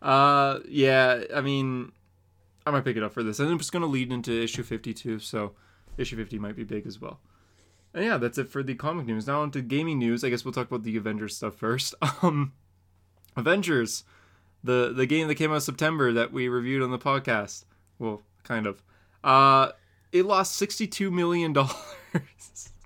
Uh, 0.00 0.60
yeah, 0.68 1.22
I 1.34 1.40
mean, 1.40 1.92
I 2.66 2.70
might 2.70 2.84
pick 2.84 2.96
it 2.96 3.02
up 3.02 3.12
for 3.12 3.22
this, 3.22 3.40
and 3.40 3.50
I'm 3.50 3.58
just 3.58 3.72
gonna 3.72 3.86
lead 3.86 4.12
into 4.12 4.32
issue 4.32 4.62
fifty-two, 4.62 5.18
so 5.18 5.52
issue 5.96 6.16
fifty 6.16 6.38
might 6.38 6.56
be 6.56 6.64
big 6.64 6.86
as 6.86 7.00
well. 7.00 7.20
And 7.94 8.04
yeah, 8.04 8.16
that's 8.16 8.38
it 8.38 8.48
for 8.48 8.62
the 8.62 8.74
comic 8.74 9.06
news. 9.06 9.26
Now 9.26 9.42
onto 9.42 9.60
gaming 9.60 9.98
news. 9.98 10.24
I 10.24 10.30
guess 10.30 10.44
we'll 10.44 10.52
talk 10.52 10.68
about 10.68 10.82
the 10.82 10.96
Avengers 10.96 11.36
stuff 11.36 11.54
first. 11.56 11.94
Um, 12.22 12.52
Avengers, 13.36 14.04
the 14.62 14.92
the 14.94 15.06
game 15.06 15.28
that 15.28 15.36
came 15.36 15.52
out 15.52 15.62
September 15.62 16.12
that 16.12 16.32
we 16.32 16.48
reviewed 16.48 16.82
on 16.82 16.90
the 16.90 16.98
podcast. 16.98 17.64
Well, 17.98 18.22
kind 18.44 18.66
of. 18.66 18.82
Uh, 19.24 19.72
it 20.12 20.24
lost 20.24 20.56
sixty-two 20.56 21.10
million 21.10 21.52
dollars. 21.54 21.72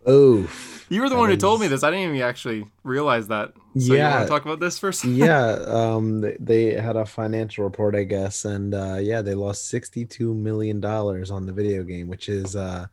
Oh, 0.07 0.49
you 0.89 1.03
were 1.03 1.09
the 1.09 1.17
one 1.17 1.31
who 1.31 1.37
told 1.37 1.61
me 1.61 1.67
this. 1.67 1.83
I 1.83 1.91
didn't 1.91 2.15
even 2.15 2.21
actually 2.23 2.65
realize 2.85 3.27
that. 3.29 3.53
So 3.77 3.93
yeah, 3.93 4.09
you 4.09 4.15
want 4.15 4.23
to 4.23 4.29
talk 4.29 4.45
about 4.45 4.61
this 4.61 4.79
first? 4.79 5.05
yeah, 5.05 5.51
um, 5.67 6.21
they, 6.21 6.37
they, 6.39 6.75
had 6.75 6.97
a 6.97 7.05
financial 7.05 7.65
report, 7.65 7.97
I 7.97 8.05
guess, 8.05 8.45
and 8.45 8.73
uh, 8.73 8.99
yeah, 9.01 9.21
they 9.21 9.35
lost 9.35 9.67
sixty-two 9.67 10.33
million 10.33 10.81
dollars 10.81 11.31
on 11.31 11.47
the 11.47 11.53
video 11.53 11.83
game, 11.83 12.07
which 12.07 12.29
is 12.29 12.55
uh, 12.55 12.87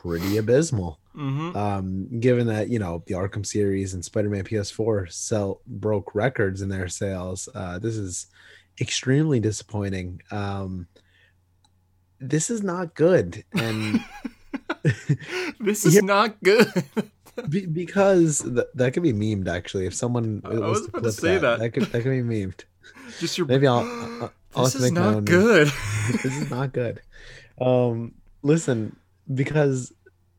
pretty 0.00 0.36
abysmal. 0.36 0.98
Mm-hmm. 1.16 1.56
Um, 1.56 2.20
given 2.20 2.46
that 2.46 2.68
you 2.70 2.78
know 2.78 3.02
the 3.06 3.14
Arkham 3.14 3.44
series 3.44 3.92
and 3.94 4.04
Spider-Man 4.04 4.44
PS4 4.44 5.12
sell 5.12 5.60
broke 5.66 6.14
records 6.14 6.62
in 6.62 6.68
their 6.68 6.88
sales, 6.88 7.48
uh, 7.54 7.78
this 7.78 7.96
is 7.96 8.26
extremely 8.80 9.38
disappointing. 9.38 10.22
Um, 10.30 10.86
this 12.22 12.50
is 12.50 12.62
not 12.62 12.94
good 12.94 13.44
and 13.52 14.00
this 15.60 15.84
is 15.84 15.94
yeah, 15.96 16.00
not 16.02 16.40
good 16.42 16.68
be, 17.48 17.66
because 17.66 18.42
th- 18.42 18.66
that 18.74 18.92
could 18.92 19.02
be 19.02 19.12
memed 19.12 19.48
actually 19.48 19.86
if 19.86 19.94
someone 19.94 20.40
I 20.44 20.54
was 20.54 20.86
about 20.86 21.02
to 21.02 21.12
say 21.12 21.34
that, 21.34 21.40
that. 21.40 21.58
that 21.58 21.70
could 21.70 21.82
that 21.84 22.02
could 22.02 22.10
be 22.10 22.22
memed 22.22 22.62
just 23.18 23.36
your 23.36 23.46
maybe 23.48 23.66
I'll, 23.66 23.82
I'll 24.54 24.64
this 24.64 24.76
is 24.76 24.92
not 24.92 25.24
good 25.24 25.66
this 26.22 26.36
is 26.36 26.48
not 26.48 26.72
good 26.72 27.02
um 27.60 28.14
listen 28.42 28.96
because 29.34 29.92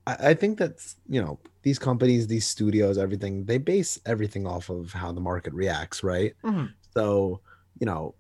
I, 0.08 0.30
I 0.30 0.34
think 0.34 0.58
that's 0.58 0.96
you 1.08 1.22
know 1.22 1.40
these 1.62 1.80
companies 1.80 2.28
these 2.28 2.46
studios 2.46 2.98
everything 2.98 3.46
they 3.46 3.58
base 3.58 4.00
everything 4.06 4.46
off 4.46 4.70
of 4.70 4.92
how 4.92 5.12
the 5.12 5.22
market 5.22 5.54
reacts 5.54 6.04
right 6.04 6.34
mm-hmm. 6.44 6.66
so 6.94 7.40
you 7.80 7.86
know 7.86 8.16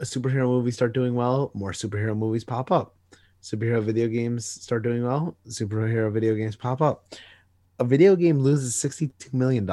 a 0.00 0.04
superhero 0.04 0.46
movie 0.46 0.70
start 0.70 0.92
doing 0.92 1.14
well, 1.14 1.50
more 1.54 1.72
superhero 1.72 2.16
movies 2.16 2.44
pop 2.44 2.70
up. 2.72 2.94
Superhero 3.42 3.82
video 3.82 4.08
games 4.08 4.46
start 4.46 4.82
doing 4.82 5.04
well, 5.04 5.36
superhero 5.48 6.10
video 6.12 6.34
games 6.34 6.56
pop 6.56 6.80
up. 6.80 7.14
A 7.78 7.84
video 7.84 8.16
game 8.16 8.38
loses 8.38 8.74
$62 8.76 9.32
million. 9.34 9.66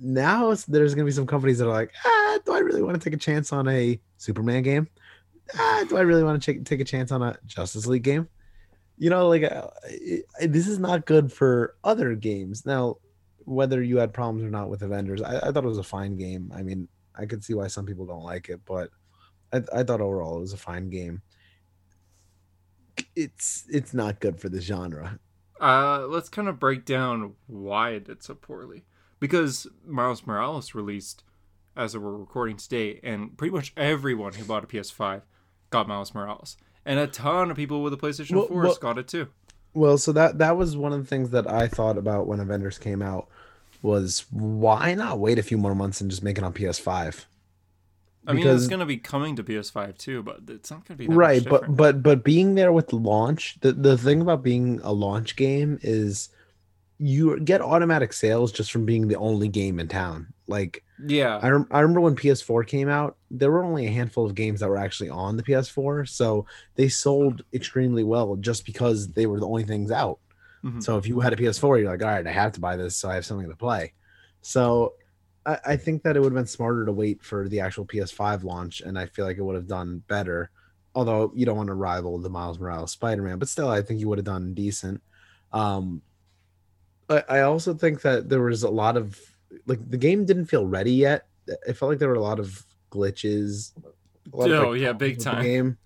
Now 0.00 0.54
there's 0.68 0.94
going 0.94 1.04
to 1.04 1.10
be 1.10 1.12
some 1.12 1.26
companies 1.26 1.58
that 1.58 1.66
are 1.66 1.72
like, 1.72 1.92
ah, 2.04 2.38
do 2.44 2.52
I 2.52 2.58
really 2.58 2.82
want 2.82 3.00
to 3.00 3.04
take 3.04 3.14
a 3.14 3.22
chance 3.22 3.52
on 3.52 3.68
a 3.68 4.00
Superman 4.16 4.62
game? 4.62 4.88
Ah, 5.56 5.84
do 5.88 5.96
I 5.96 6.02
really 6.02 6.22
want 6.22 6.42
to 6.42 6.52
take, 6.52 6.64
take 6.64 6.80
a 6.80 6.84
chance 6.84 7.12
on 7.12 7.22
a 7.22 7.36
Justice 7.46 7.86
League 7.86 8.02
game? 8.02 8.28
You 8.98 9.10
know, 9.10 9.28
like 9.28 9.44
uh, 9.44 9.68
it, 9.84 10.24
this 10.40 10.66
is 10.66 10.78
not 10.78 11.06
good 11.06 11.32
for 11.32 11.76
other 11.84 12.14
games. 12.14 12.66
Now, 12.66 12.96
whether 13.44 13.82
you 13.82 13.96
had 13.96 14.12
problems 14.12 14.42
or 14.44 14.50
not 14.50 14.68
with 14.68 14.82
Avengers, 14.82 15.22
I, 15.22 15.36
I 15.36 15.52
thought 15.52 15.64
it 15.64 15.68
was 15.68 15.78
a 15.78 15.84
fine 15.84 16.16
game. 16.16 16.52
I 16.54 16.62
mean, 16.62 16.88
I 17.14 17.26
could 17.26 17.42
see 17.42 17.54
why 17.54 17.68
some 17.68 17.86
people 17.86 18.06
don't 18.06 18.24
like 18.24 18.48
it, 18.48 18.60
but 18.66 18.90
I, 19.52 19.62
I 19.72 19.82
thought 19.82 20.00
overall 20.00 20.36
it 20.36 20.40
was 20.40 20.52
a 20.52 20.58
fine 20.58 20.90
game. 20.90 21.22
It's 23.14 23.64
it's 23.68 23.94
not 23.94 24.20
good 24.20 24.40
for 24.40 24.48
the 24.48 24.60
genre. 24.60 25.18
Uh, 25.60 26.06
let's 26.06 26.28
kind 26.28 26.48
of 26.48 26.60
break 26.60 26.84
down 26.84 27.34
why 27.46 27.90
it 27.90 28.04
did 28.04 28.22
so 28.22 28.34
poorly. 28.34 28.84
Because 29.20 29.66
Miles 29.84 30.26
Morales 30.26 30.74
released 30.74 31.24
as 31.76 31.96
we're 31.96 32.16
recording 32.16 32.56
today, 32.56 33.00
and 33.02 33.36
pretty 33.36 33.54
much 33.54 33.72
everyone 33.76 34.34
who 34.34 34.44
bought 34.44 34.64
a 34.64 34.66
PS5 34.66 35.22
got 35.70 35.88
Miles 35.88 36.14
Morales, 36.14 36.56
and 36.84 36.98
a 36.98 37.06
ton 37.06 37.50
of 37.50 37.56
people 37.56 37.82
with 37.82 37.92
a 37.92 37.96
PlayStation 37.96 38.36
well, 38.36 38.46
4 38.46 38.62
well, 38.62 38.74
got 38.76 38.98
it 38.98 39.08
too. 39.08 39.28
Well, 39.74 39.98
so 39.98 40.12
that 40.12 40.38
that 40.38 40.56
was 40.56 40.76
one 40.76 40.92
of 40.92 41.00
the 41.00 41.06
things 41.06 41.30
that 41.30 41.50
I 41.50 41.68
thought 41.68 41.98
about 41.98 42.26
when 42.26 42.40
Avengers 42.40 42.78
came 42.78 43.02
out 43.02 43.28
was 43.82 44.26
why 44.30 44.94
not 44.94 45.18
wait 45.18 45.38
a 45.38 45.42
few 45.42 45.58
more 45.58 45.74
months 45.74 46.00
and 46.00 46.10
just 46.10 46.22
make 46.22 46.38
it 46.38 46.44
on 46.44 46.52
PS5? 46.52 47.24
I 48.26 48.34
mean, 48.34 48.46
it's 48.46 48.66
going 48.66 48.80
to 48.80 48.86
be 48.86 48.98
coming 48.98 49.36
to 49.36 49.42
PS5 49.42 49.96
too, 49.96 50.22
but 50.22 50.40
it's 50.48 50.70
not 50.70 50.86
going 50.86 50.98
to 50.98 51.06
be 51.06 51.14
right. 51.14 51.42
But 51.42 51.74
but 51.74 52.02
but 52.02 52.24
being 52.24 52.56
there 52.56 52.72
with 52.72 52.92
launch, 52.92 53.56
the 53.60 53.72
the 53.72 53.96
thing 53.96 54.20
about 54.20 54.42
being 54.42 54.80
a 54.82 54.92
launch 54.92 55.34
game 55.34 55.78
is 55.82 56.28
you 56.98 57.40
get 57.40 57.62
automatic 57.62 58.12
sales 58.12 58.52
just 58.52 58.70
from 58.70 58.84
being 58.84 59.08
the 59.08 59.16
only 59.16 59.48
game 59.48 59.80
in 59.80 59.88
town. 59.88 60.34
Like 60.46 60.84
yeah, 61.06 61.38
I, 61.42 61.48
rem- 61.50 61.68
I 61.70 61.80
remember 61.80 62.00
when 62.00 62.16
PS4 62.16 62.66
came 62.66 62.88
out, 62.88 63.16
there 63.30 63.50
were 63.50 63.64
only 63.64 63.86
a 63.86 63.90
handful 63.90 64.26
of 64.26 64.34
games 64.34 64.60
that 64.60 64.68
were 64.68 64.76
actually 64.76 65.10
on 65.10 65.36
the 65.36 65.42
PS4, 65.42 66.08
so 66.08 66.46
they 66.74 66.88
sold 66.88 67.44
extremely 67.52 68.04
well 68.04 68.36
just 68.36 68.66
because 68.66 69.08
they 69.12 69.26
were 69.26 69.38
the 69.38 69.46
only 69.46 69.64
things 69.64 69.90
out. 69.90 70.18
Mm-hmm. 70.64 70.80
So 70.80 70.98
if 70.98 71.06
you 71.06 71.20
had 71.20 71.32
a 71.32 71.36
PS4, 71.36 71.80
you're 71.80 71.90
like, 71.90 72.02
all 72.02 72.08
right, 72.08 72.26
I 72.26 72.32
have 72.32 72.52
to 72.52 72.60
buy 72.60 72.76
this, 72.76 72.96
so 72.96 73.08
I 73.08 73.14
have 73.14 73.26
something 73.26 73.48
to 73.48 73.56
play. 73.56 73.92
So 74.40 74.94
I, 75.46 75.58
I 75.64 75.76
think 75.76 76.02
that 76.02 76.16
it 76.16 76.20
would 76.20 76.32
have 76.32 76.38
been 76.38 76.46
smarter 76.46 76.84
to 76.84 76.92
wait 76.92 77.22
for 77.22 77.48
the 77.48 77.60
actual 77.60 77.84
PS5 77.84 78.42
launch, 78.42 78.80
and 78.80 78.98
I 78.98 79.06
feel 79.06 79.24
like 79.24 79.38
it 79.38 79.42
would 79.42 79.56
have 79.56 79.68
done 79.68 80.02
better. 80.08 80.50
Although 80.94 81.32
you 81.34 81.46
don't 81.46 81.56
want 81.56 81.68
to 81.68 81.74
rival 81.74 82.18
the 82.18 82.30
Miles 82.30 82.58
Morales 82.58 82.90
Spider-Man, 82.90 83.38
but 83.38 83.48
still, 83.48 83.68
I 83.68 83.82
think 83.82 84.00
you 84.00 84.08
would 84.08 84.18
have 84.18 84.24
done 84.24 84.54
decent. 84.54 85.00
Um, 85.52 86.02
I, 87.08 87.22
I 87.28 87.40
also 87.42 87.74
think 87.74 88.02
that 88.02 88.28
there 88.28 88.42
was 88.42 88.64
a 88.64 88.70
lot 88.70 88.96
of 88.96 89.16
like 89.66 89.88
the 89.90 89.96
game 89.96 90.24
didn't 90.24 90.46
feel 90.46 90.66
ready 90.66 90.92
yet. 90.92 91.26
It 91.46 91.74
felt 91.74 91.90
like 91.90 91.98
there 91.98 92.08
were 92.08 92.14
a 92.14 92.20
lot 92.20 92.38
of 92.38 92.64
glitches. 92.90 93.72
Lot 94.32 94.50
oh 94.50 94.62
of, 94.62 94.68
like, 94.72 94.80
yeah, 94.80 94.92
big 94.92 95.20
time. 95.20 95.42
Game 95.42 95.78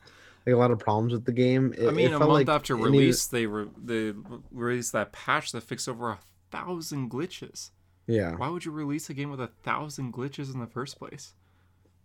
like 0.46 0.54
a 0.54 0.58
lot 0.58 0.70
of 0.70 0.78
problems 0.78 1.12
with 1.12 1.24
the 1.24 1.32
game. 1.32 1.72
It, 1.76 1.86
I 1.86 1.92
mean, 1.92 2.06
it 2.06 2.14
a 2.14 2.18
felt 2.18 2.30
month 2.30 2.48
like 2.48 2.54
after 2.54 2.74
it 2.74 2.78
needed- 2.78 2.90
release, 2.90 3.26
they 3.26 3.46
re- 3.46 3.68
they 3.82 4.12
released 4.50 4.92
that 4.92 5.12
patch 5.12 5.52
that 5.52 5.62
fixed 5.62 5.88
over 5.88 6.10
a 6.10 6.18
thousand 6.50 7.10
glitches. 7.10 7.70
yeah, 8.06 8.34
Why 8.34 8.48
would 8.48 8.64
you 8.64 8.72
release 8.72 9.08
a 9.08 9.14
game 9.14 9.30
with 9.30 9.40
a 9.40 9.50
thousand 9.62 10.12
glitches 10.12 10.52
in 10.52 10.60
the 10.60 10.66
first 10.66 10.98
place? 10.98 11.34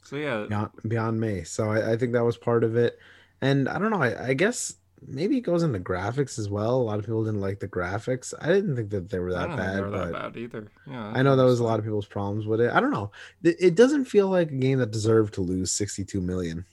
So 0.04 0.16
yeah, 0.16 0.46
beyond, 0.48 0.70
beyond 0.88 1.20
me. 1.20 1.44
So 1.44 1.72
I, 1.72 1.94
I 1.94 1.98
think 1.98 2.14
that 2.14 2.24
was 2.24 2.38
part 2.38 2.64
of 2.64 2.76
it. 2.78 2.98
And 3.42 3.68
I 3.68 3.78
don't 3.80 3.92
know. 3.92 4.02
I, 4.02 4.28
I 4.30 4.34
guess 4.34 4.76
maybe 5.06 5.38
it 5.38 5.42
goes 5.42 5.64
into 5.64 5.80
graphics 5.80 6.40
as 6.40 6.50
well. 6.50 6.76
A 6.76 6.82
lot 6.84 7.00
of 7.00 7.06
people 7.06 7.24
didn't 7.24 7.42
like 7.42 7.60
the 7.60 7.68
graphics. 7.68 8.34
I 8.42 8.48
didn't 8.48 8.76
think 8.76 8.90
that 8.92 9.10
they 9.10 9.20
were 9.20 9.34
that 9.34 9.56
bad, 9.56 9.82
were 9.82 9.90
that 9.92 10.12
bad 10.12 10.38
either. 10.38 10.68
Yeah, 10.88 11.12
I 11.14 11.22
know 11.22 11.36
that 11.36 11.44
was 11.44 11.60
a 11.60 11.64
lot 11.64 11.80
of 11.80 11.86
people's 11.86 12.06
problems 12.06 12.46
with 12.46 12.62
it. 12.62 12.72
I 12.72 12.80
don't 12.80 12.92
know. 12.92 13.12
It, 13.44 13.76
doesn't 13.76 14.06
feel 14.06 14.28
like 14.30 14.50
a 14.52 14.56
game 14.56 14.80
that 14.80 14.92
deserved 14.92 15.34
to 15.36 15.42
lose 15.42 15.72
62 15.72 16.20
million. 16.22 16.66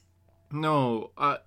No, 0.50 1.10
uh, 1.18 1.38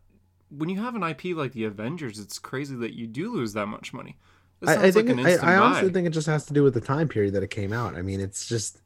when 0.49 0.69
you 0.69 0.81
have 0.81 0.95
an 0.95 1.03
IP 1.03 1.35
like 1.35 1.53
the 1.53 1.63
Avengers, 1.65 2.19
it's 2.19 2.39
crazy 2.39 2.75
that 2.75 2.93
you 2.93 3.07
do 3.07 3.31
lose 3.33 3.53
that 3.53 3.67
much 3.67 3.93
money. 3.93 4.17
That 4.61 4.79
I, 4.79 4.87
I 4.87 4.91
think 4.91 5.09
like 5.09 5.27
it- 5.27 5.43
I, 5.43 5.53
I 5.53 5.57
honestly 5.57 5.89
think 5.91 6.07
it 6.07 6.11
just 6.11 6.27
has 6.27 6.45
to 6.45 6.53
do 6.53 6.63
with 6.63 6.73
the 6.73 6.81
time 6.81 7.07
period 7.07 7.33
that 7.33 7.43
it 7.43 7.49
came 7.49 7.73
out. 7.73 7.95
I 7.95 8.01
mean, 8.01 8.19
it's 8.19 8.47
just 8.47 8.81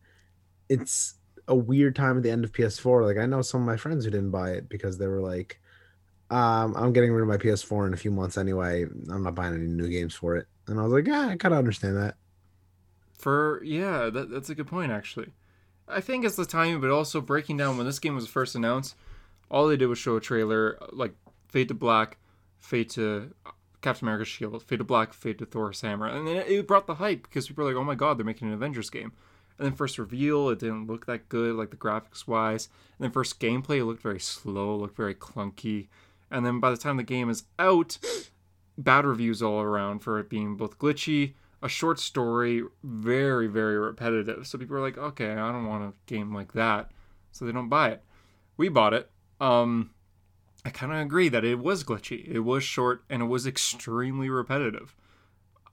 it's 0.70 1.16
a 1.48 1.56
weird 1.56 1.96
time 1.96 2.18
at 2.18 2.24
the 2.24 2.32
end 2.32 2.44
of 2.44 2.52
PS4. 2.52 3.06
Like 3.06 3.18
I 3.18 3.26
know 3.26 3.42
some 3.42 3.62
of 3.62 3.68
my 3.68 3.78
friends 3.78 4.06
who 4.06 4.12
didn't 4.12 4.32
buy 4.32 4.52
it 4.52 4.70
because 4.70 4.98
they 4.98 5.08
were 5.08 5.22
like, 5.22 5.60
um, 6.32 6.76
"I'm 6.76 6.94
getting 6.94 7.12
rid 7.12 7.22
of 7.22 7.28
my 7.28 7.38
PS4 7.38 7.88
in 7.88 7.94
a 7.94 7.98
few 7.98 8.12
months 8.12 8.38
anyway. 8.38 8.84
I'm 8.84 9.24
not 9.24 9.36
buying 9.36 9.54
any 9.54 9.68
new 9.68 9.90
games 9.90 10.16
for 10.16 10.36
it." 10.36 10.48
And 10.68 10.80
I 10.80 10.84
was 10.84 10.92
like, 10.92 11.06
"Yeah, 11.06 11.28
I 11.28 11.36
kind 11.36 11.54
of 11.54 11.60
understand 11.60 11.98
that." 11.98 12.16
For 13.18 13.62
yeah, 13.64 14.10
that, 14.10 14.32
that's 14.32 14.50
a 14.50 14.56
good 14.56 14.68
point 14.68 14.92
actually. 14.92 15.34
I 15.88 16.02
think 16.02 16.26
it's 16.26 16.38
the 16.38 16.46
timing, 16.46 16.82
but 16.82 16.90
also 16.90 17.22
breaking 17.22 17.58
down 17.58 17.78
when 17.78 17.86
this 17.86 18.00
game 18.00 18.16
was 18.16 18.28
first 18.28 18.56
announced, 18.56 18.96
all 19.50 19.68
they 19.68 19.78
did 19.78 19.88
was 19.88 20.00
show 20.00 20.16
a 20.16 20.22
trailer 20.22 20.78
like 20.92 21.14
Fade 21.50 21.68
to 21.68 21.74
Black, 21.74 22.18
Fade 22.60 22.90
to 22.92 23.34
Captain 23.82 24.08
America's 24.08 24.30
Shield, 24.30 24.64
Fade 24.64 24.80
to 24.80 24.86
Black, 24.86 25.14
Fade 25.14 25.40
to 25.40 25.46
Thor's 25.46 25.82
Hammer, 25.82 26.08
and 26.08 26.28
then 26.28 26.38
it 26.38 26.68
brought 26.68 26.88
the 26.88 26.96
hype 26.96 27.24
because 27.24 27.48
people 27.48 27.64
were 27.64 27.72
like, 27.72 27.80
"Oh 27.80 27.84
my 27.84 27.96
god, 27.96 28.18
they're 28.18 28.26
making 28.26 28.48
an 28.48 28.54
Avengers 28.54 28.90
game." 28.90 29.12
And 29.58 29.68
then 29.68 29.76
first 29.76 30.00
reveal, 30.00 30.50
it 30.50 30.58
didn't 30.58 30.88
look 30.88 31.06
that 31.06 31.30
good, 31.30 31.56
like 31.56 31.70
the 31.70 31.78
graphics 31.78 32.26
wise. 32.26 32.68
And 32.98 33.06
then 33.06 33.12
first 33.12 33.40
gameplay, 33.40 33.78
it 33.78 33.86
looked 33.86 34.02
very 34.02 34.20
slow, 34.20 34.76
looked 34.76 34.98
very 34.98 35.14
clunky. 35.14 35.88
And 36.32 36.46
then 36.46 36.60
by 36.60 36.72
the 36.72 36.78
time 36.78 36.98
the 36.98 37.04
game 37.04 37.30
is 37.30 37.44
out, 37.60 37.98
bad 38.78 39.06
reviews 39.06 39.42
all 39.42 39.62
around 39.62 40.00
for 40.00 40.20
it 40.20 40.30
being 40.30 40.56
both 40.56 40.80
glitchy, 40.80 41.34
a 41.62 41.70
short 41.70 42.00
story, 42.00 42.64
very, 42.84 43.48
very 43.48 43.78
repetitive. 43.78 44.48
So 44.48 44.58
people 44.58 44.78
are 44.78 44.82
like, 44.82 44.98
okay, 44.98 45.32
I 45.32 45.52
don't 45.52 45.68
want 45.68 45.84
a 45.84 45.94
game 46.06 46.34
like 46.34 46.54
that. 46.54 46.92
So 47.32 47.46
they 47.46 47.52
don't 47.52 47.70
buy 47.70 47.92
it. 47.92 48.04
We 48.58 48.70
bought 48.70 48.94
it. 48.94 49.10
Um, 49.40 49.92
I 50.66 50.70
kind 50.70 50.92
of 50.92 51.00
agree 51.00 51.30
that 51.30 51.46
it 51.46 51.60
was 51.60 51.84
glitchy. 51.84 52.28
It 52.28 52.40
was 52.40 52.64
short 52.64 53.04
and 53.10 53.22
it 53.22 53.26
was 53.26 53.48
extremely 53.48 54.30
repetitive. 54.30 54.96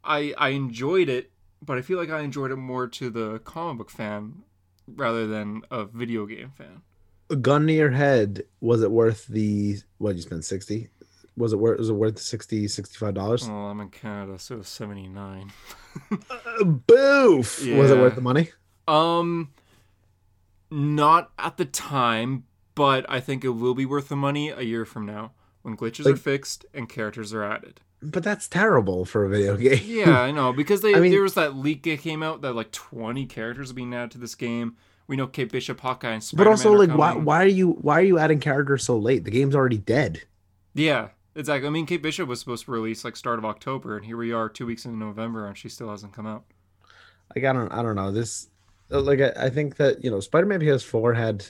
I 0.04 0.34
I 0.38 0.50
enjoyed 0.50 1.08
it, 1.08 1.30
but 1.60 1.76
I 1.76 1.82
feel 1.82 1.98
like 1.98 2.10
I 2.10 2.20
enjoyed 2.20 2.50
it 2.50 2.56
more 2.56 2.86
to 2.86 3.10
the 3.10 3.40
comic 3.40 3.78
book 3.78 3.90
fan 3.90 4.42
rather 4.86 5.26
than 5.26 5.62
a 5.70 5.84
video 5.84 6.24
game 6.24 6.52
fan. 6.56 6.82
A 7.30 7.36
gun 7.36 7.66
to 7.66 7.72
your 7.72 7.90
head, 7.90 8.44
was 8.60 8.82
it 8.82 8.90
worth 8.90 9.26
the 9.26 9.76
what 9.98 10.16
you 10.16 10.22
spent 10.22 10.44
60? 10.44 10.88
Was 11.36 11.52
it 11.52 11.56
worth 11.58 11.78
was 11.78 11.90
it 11.90 11.92
worth 11.94 12.14
the 12.16 12.20
60 12.20 12.66
65 12.68 13.14
dollars? 13.14 13.48
Well, 13.48 13.56
I'm 13.68 13.80
in 13.80 13.90
Canada, 13.90 14.38
so 14.38 14.56
it 14.56 14.58
was 14.58 14.68
79. 14.68 15.52
Boof. 16.64 17.64
Was 17.66 17.90
it 17.90 17.98
worth 17.98 18.14
the 18.14 18.20
money? 18.20 18.50
Um, 18.86 19.50
not 20.70 21.30
at 21.38 21.56
the 21.56 21.64
time, 21.64 22.44
but 22.74 23.04
I 23.08 23.20
think 23.20 23.44
it 23.44 23.50
will 23.50 23.74
be 23.74 23.86
worth 23.86 24.08
the 24.08 24.16
money 24.16 24.48
a 24.50 24.62
year 24.62 24.84
from 24.84 25.06
now 25.06 25.32
when 25.62 25.76
glitches 25.76 26.06
are 26.06 26.16
fixed 26.16 26.64
and 26.72 26.88
characters 26.88 27.32
are 27.34 27.44
added. 27.44 27.80
But 28.00 28.22
that's 28.22 28.46
terrible 28.48 29.04
for 29.04 29.24
a 29.24 29.28
video 29.28 29.56
game. 29.56 29.80
Yeah, 29.84 30.20
I 30.20 30.30
know 30.30 30.52
because 30.52 30.80
they 30.80 30.94
I 30.96 31.00
mean- 31.00 31.10
there 31.12 31.22
was 31.22 31.34
that 31.34 31.56
leak 31.56 31.82
that 31.84 32.00
came 32.00 32.22
out 32.22 32.40
that 32.42 32.54
like 32.54 32.70
20 32.72 33.26
characters 33.26 33.70
are 33.70 33.74
being 33.74 33.94
added 33.94 34.12
to 34.12 34.18
this 34.18 34.34
game. 34.34 34.76
We 35.08 35.16
know 35.16 35.26
Kate 35.26 35.50
Bishop, 35.50 35.80
Hawkeye, 35.80 36.12
and 36.12 36.22
Spider-Man 36.22 36.44
but 36.44 36.50
also 36.50 36.72
like 36.72 36.90
why 36.96 37.08
coming. 37.10 37.24
why 37.24 37.42
are 37.42 37.46
you 37.46 37.70
why 37.80 37.98
are 37.98 38.04
you 38.04 38.18
adding 38.18 38.38
characters 38.40 38.84
so 38.84 38.96
late? 38.96 39.24
The 39.24 39.30
game's 39.30 39.54
already 39.56 39.78
dead. 39.78 40.22
Yeah, 40.74 41.08
exactly. 41.34 41.66
I 41.66 41.70
mean, 41.70 41.86
Kate 41.86 42.02
Bishop 42.02 42.28
was 42.28 42.38
supposed 42.40 42.66
to 42.66 42.70
release 42.70 43.04
like 43.04 43.16
start 43.16 43.38
of 43.38 43.44
October, 43.44 43.96
and 43.96 44.04
here 44.06 44.16
we 44.18 44.32
are 44.32 44.48
two 44.48 44.66
weeks 44.66 44.84
into 44.84 44.98
November, 44.98 45.46
and 45.46 45.56
she 45.56 45.68
still 45.70 45.88
hasn't 45.90 46.12
come 46.12 46.26
out. 46.26 46.44
Like 47.34 47.44
I 47.44 47.52
don't 47.52 47.72
I 47.72 47.82
don't 47.82 47.96
know. 47.96 48.12
This 48.12 48.48
like 48.90 49.20
I, 49.20 49.32
I 49.46 49.50
think 49.50 49.76
that, 49.76 50.02
you 50.04 50.10
know, 50.10 50.20
Spider-Man 50.20 50.60
PS4 50.60 51.16
had 51.16 51.44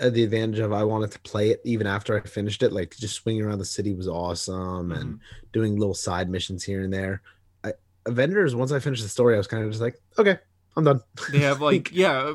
uh, 0.00 0.08
the 0.10 0.24
advantage 0.24 0.58
of 0.60 0.72
I 0.72 0.82
wanted 0.84 1.10
to 1.12 1.18
play 1.20 1.50
it 1.50 1.60
even 1.64 1.86
after 1.86 2.16
I 2.16 2.20
finished 2.26 2.62
it. 2.62 2.72
Like 2.72 2.96
just 2.96 3.14
swinging 3.14 3.42
around 3.44 3.58
the 3.58 3.64
city 3.66 3.94
was 3.94 4.08
awesome 4.08 4.92
and 4.92 5.14
Mhm. 5.14 5.20
doing 5.52 5.76
little 5.76 5.94
side 5.94 6.28
missions 6.30 6.64
here 6.64 6.82
and 6.84 6.92
there. 6.92 7.22
I, 7.64 7.72
Avengers, 8.06 8.54
once 8.54 8.72
I 8.72 8.78
finished 8.78 9.02
the 9.02 9.08
story, 9.10 9.34
I 9.34 9.38
was 9.38 9.46
kind 9.46 9.62
of 9.64 9.70
just 9.70 9.82
like, 9.82 10.00
okay, 10.18 10.38
I'm 10.78 10.84
done. 10.84 11.02
They 11.30 11.40
have 11.40 11.60
like 11.70 11.90
yeah, 11.92 12.32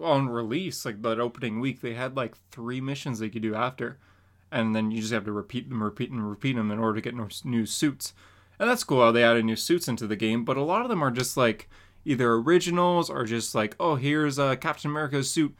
on 0.00 0.28
release 0.28 0.84
like 0.84 1.02
that 1.02 1.20
opening 1.20 1.60
week, 1.60 1.80
they 1.80 1.94
had 1.94 2.16
like 2.16 2.34
three 2.50 2.80
missions 2.80 3.18
they 3.18 3.28
could 3.28 3.42
do 3.42 3.54
after, 3.54 3.98
and 4.50 4.74
then 4.74 4.90
you 4.90 5.00
just 5.00 5.12
have 5.12 5.24
to 5.26 5.32
repeat 5.32 5.68
them, 5.68 5.82
repeat 5.82 6.10
them, 6.10 6.26
repeat 6.26 6.56
them 6.56 6.70
in 6.70 6.78
order 6.78 7.00
to 7.00 7.10
get 7.10 7.44
new 7.44 7.66
suits. 7.66 8.12
And 8.58 8.68
that's 8.68 8.84
cool 8.84 9.02
how 9.02 9.12
they 9.12 9.24
added 9.24 9.44
new 9.44 9.56
suits 9.56 9.88
into 9.88 10.06
the 10.06 10.16
game, 10.16 10.44
but 10.44 10.56
a 10.56 10.62
lot 10.62 10.82
of 10.82 10.88
them 10.88 11.02
are 11.02 11.10
just 11.10 11.36
like 11.36 11.68
either 12.04 12.32
originals 12.32 13.08
or 13.08 13.24
just 13.24 13.54
like 13.54 13.76
oh 13.78 13.94
here's 13.94 14.38
uh, 14.38 14.56
Captain 14.56 14.90
America's 14.90 15.30
suit 15.30 15.54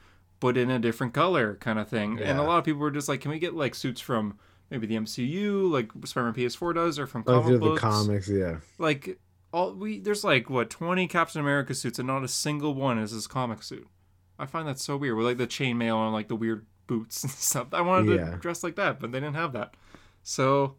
but 0.45 0.59
in 0.59 0.71
a 0.71 0.79
different 0.79 1.15
color 1.15 1.55
kind 1.55 1.79
of 1.79 1.89
thing. 1.89 2.21
And 2.21 2.39
a 2.39 2.43
lot 2.43 2.59
of 2.59 2.65
people 2.65 2.81
were 2.81 2.91
just 2.91 3.09
like, 3.09 3.23
can 3.23 3.31
we 3.31 3.39
get 3.39 3.55
like 3.55 3.75
suits 3.75 3.99
from 3.99 4.39
maybe 4.69 4.87
the 4.87 4.97
MCU 4.97 5.71
like 5.71 5.91
Spider-Man 6.05 6.35
PS4 6.35 6.75
does 6.75 6.99
or 6.99 7.07
from 7.07 7.25
Like 7.27 7.43
comic 7.43 7.47
through 7.47 7.71
the 7.71 7.77
comics, 7.77 8.29
yeah. 8.29 8.57
like 8.79 9.19
all 9.55 9.73
we 9.73 10.01
there's 10.01 10.25
like 10.25 10.51
what 10.51 10.69
20 10.71 11.07
captain 11.09 11.41
america 11.41 11.75
suits 11.75 11.99
and 11.99 12.07
not 12.07 12.25
a 12.25 12.29
single 12.29 12.75
one 12.75 12.99
is 12.99 13.11
his 13.13 13.27
comic 13.27 13.63
suit 13.63 13.87
i 14.39 14.47
find 14.47 14.67
that 14.69 14.79
so 14.79 14.97
weird 14.97 15.17
with 15.17 15.27
like 15.27 15.39
the 15.39 15.47
chainmail 15.47 16.05
and 16.05 16.13
like 16.13 16.29
the 16.29 16.37
weird 16.37 16.67
boots 16.87 17.23
and 17.25 17.31
stuff 17.33 17.69
i 17.73 17.81
wanted 17.81 18.19
Yeah. 18.19 18.31
to 18.33 18.37
dress 18.39 18.63
like 18.65 18.77
that 18.77 18.99
but 19.01 19.13
they 19.13 19.21
didn't 19.21 19.37
have 19.37 19.53
that 19.53 19.75
so 20.23 20.75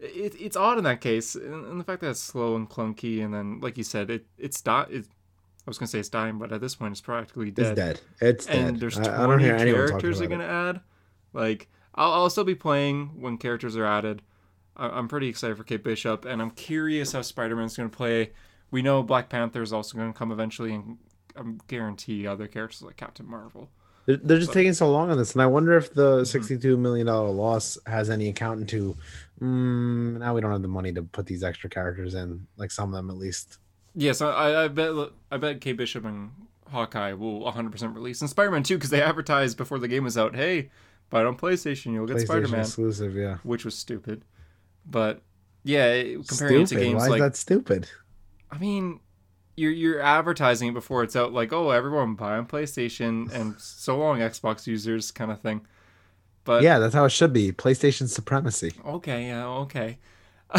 it, 0.00 0.34
it's 0.40 0.56
odd 0.56 0.78
in 0.78 0.84
that 0.84 1.00
case 1.00 1.34
and, 1.34 1.64
and 1.66 1.80
the 1.80 1.84
fact 1.84 2.00
that 2.02 2.10
it's 2.10 2.20
slow 2.20 2.56
and 2.56 2.68
clunky 2.68 3.24
and 3.24 3.32
then 3.34 3.60
like 3.60 3.76
you 3.78 3.84
said 3.84 4.10
it 4.10 4.26
it's 4.38 4.60
di- 4.60 4.86
it, 4.90 5.06
i 5.66 5.70
was 5.70 5.78
gonna 5.78 5.86
say 5.88 5.98
it's 6.00 6.08
dying 6.08 6.38
but 6.38 6.52
at 6.52 6.60
this 6.60 6.74
point 6.74 6.92
it's 6.92 7.00
practically 7.00 7.50
dead. 7.50 7.66
It's 7.66 7.76
dead. 7.76 8.00
It's 8.20 8.46
and 8.46 8.74
dead. 8.74 8.80
there's 8.80 8.98
I, 8.98 9.04
20 9.04 9.16
I 9.16 9.26
don't 9.26 9.38
hear 9.40 9.54
anyone 9.56 9.80
talking 9.80 9.88
characters 10.00 10.18
they're 10.18 10.28
gonna 10.28 10.44
add. 10.44 10.80
Like, 11.32 11.68
I'll, 11.94 12.12
I'll 12.12 12.30
still 12.30 12.44
be 12.44 12.54
playing 12.54 13.20
when 13.20 13.38
characters 13.38 13.76
are 13.76 13.84
added. 13.86 14.22
I, 14.76 14.88
I'm 14.88 15.08
pretty 15.08 15.28
excited 15.28 15.56
for 15.56 15.64
Kate 15.64 15.82
Bishop, 15.84 16.24
and 16.24 16.40
I'm 16.42 16.50
curious 16.50 17.12
how 17.12 17.22
Spider-Man's 17.22 17.76
gonna 17.76 17.88
play. 17.88 18.32
We 18.70 18.82
know 18.82 19.02
Black 19.02 19.28
Panther 19.28 19.62
is 19.62 19.72
also 19.72 19.96
gonna 19.96 20.12
come 20.12 20.32
eventually, 20.32 20.74
and 20.74 20.98
I'm 21.36 21.60
guarantee 21.68 22.26
other 22.26 22.46
characters 22.46 22.82
like 22.82 22.96
Captain 22.96 23.26
Marvel. 23.28 23.68
They're, 24.06 24.18
they're 24.18 24.38
just 24.38 24.52
taking 24.52 24.74
so 24.74 24.90
long 24.90 25.10
on 25.10 25.16
this, 25.18 25.32
and 25.32 25.40
I 25.42 25.46
wonder 25.46 25.76
if 25.76 25.94
the 25.94 26.20
Mhm. 26.22 26.26
sixty-two 26.26 26.76
million 26.76 27.06
dollar 27.06 27.30
loss 27.30 27.78
has 27.86 28.10
any 28.10 28.28
account 28.28 28.60
into. 28.60 28.96
Mm, 29.40 30.18
now 30.18 30.34
we 30.34 30.40
don't 30.40 30.52
have 30.52 30.62
the 30.62 30.68
money 30.68 30.92
to 30.92 31.02
put 31.02 31.26
these 31.26 31.42
extra 31.42 31.68
characters 31.70 32.14
in, 32.14 32.46
like 32.56 32.70
some 32.70 32.90
of 32.90 32.96
them 32.96 33.10
at 33.10 33.16
least. 33.16 33.58
Yes, 33.94 34.20
I, 34.20 34.64
I 34.64 34.68
bet 34.68 34.92
I 35.30 35.36
bet 35.38 35.60
Kate 35.60 35.76
Bishop 35.76 36.04
and 36.04 36.30
Hawkeye 36.70 37.12
will 37.12 37.40
100% 37.50 37.94
release, 37.94 38.20
and 38.20 38.28
Spider-Man 38.30 38.62
too, 38.62 38.76
because 38.76 38.90
they 38.90 39.02
advertised 39.02 39.56
before 39.56 39.78
the 39.78 39.88
game 39.88 40.04
was 40.04 40.18
out. 40.18 40.34
Hey, 40.34 40.70
buy 41.10 41.20
it 41.20 41.26
on 41.26 41.36
PlayStation, 41.36 41.92
you'll 41.92 42.06
get 42.06 42.16
PlayStation 42.16 42.26
Spider-Man, 42.26 42.60
exclusive, 42.60 43.14
yeah. 43.16 43.38
which 43.42 43.64
was 43.64 43.74
stupid. 43.76 44.24
But 44.86 45.22
yeah, 45.62 46.02
comparing 46.26 46.56
it 46.56 46.60
to 46.60 46.66
Stupid. 46.66 46.82
games 46.82 47.00
Why 47.00 47.08
like 47.08 47.18
is 47.18 47.22
that 47.22 47.36
stupid? 47.36 47.88
I 48.50 48.58
mean, 48.58 49.00
you're 49.56 49.72
you're 49.72 50.00
advertising 50.00 50.68
it 50.68 50.74
before 50.74 51.02
it's 51.02 51.16
out, 51.16 51.32
like 51.32 51.52
oh 51.52 51.70
everyone 51.70 52.14
buy 52.14 52.36
on 52.36 52.46
PlayStation 52.46 53.32
and 53.32 53.58
so 53.60 53.98
long 53.98 54.18
Xbox 54.18 54.66
users 54.66 55.10
kind 55.10 55.30
of 55.30 55.40
thing. 55.40 55.66
But 56.44 56.62
yeah, 56.62 56.78
that's 56.78 56.94
how 56.94 57.04
it 57.06 57.10
should 57.10 57.32
be. 57.32 57.52
PlayStation 57.52 58.08
supremacy. 58.08 58.72
okay, 58.86 59.28
yeah, 59.28 59.46
okay. 59.46 59.98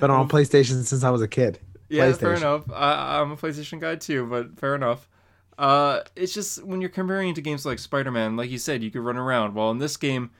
Been 0.00 0.10
on 0.10 0.28
PlayStation 0.30 0.82
since 0.84 1.04
I 1.04 1.10
was 1.10 1.20
a 1.22 1.28
kid. 1.28 1.58
yeah, 1.88 2.10
fair 2.12 2.34
enough. 2.34 2.64
I, 2.72 3.20
I'm 3.20 3.32
a 3.32 3.36
PlayStation 3.36 3.78
guy 3.78 3.96
too, 3.96 4.26
but 4.26 4.58
fair 4.58 4.74
enough. 4.74 5.08
Uh, 5.58 6.00
it's 6.14 6.34
just 6.34 6.62
when 6.64 6.80
you're 6.80 6.90
comparing 6.90 7.30
it 7.30 7.34
to 7.34 7.40
games 7.40 7.64
like 7.64 7.78
Spider-Man, 7.78 8.36
like 8.36 8.50
you 8.50 8.58
said, 8.58 8.82
you 8.82 8.90
could 8.90 9.00
run 9.00 9.16
around. 9.16 9.54
Well, 9.54 9.70
in 9.70 9.78
this 9.78 9.96
game, 9.96 10.30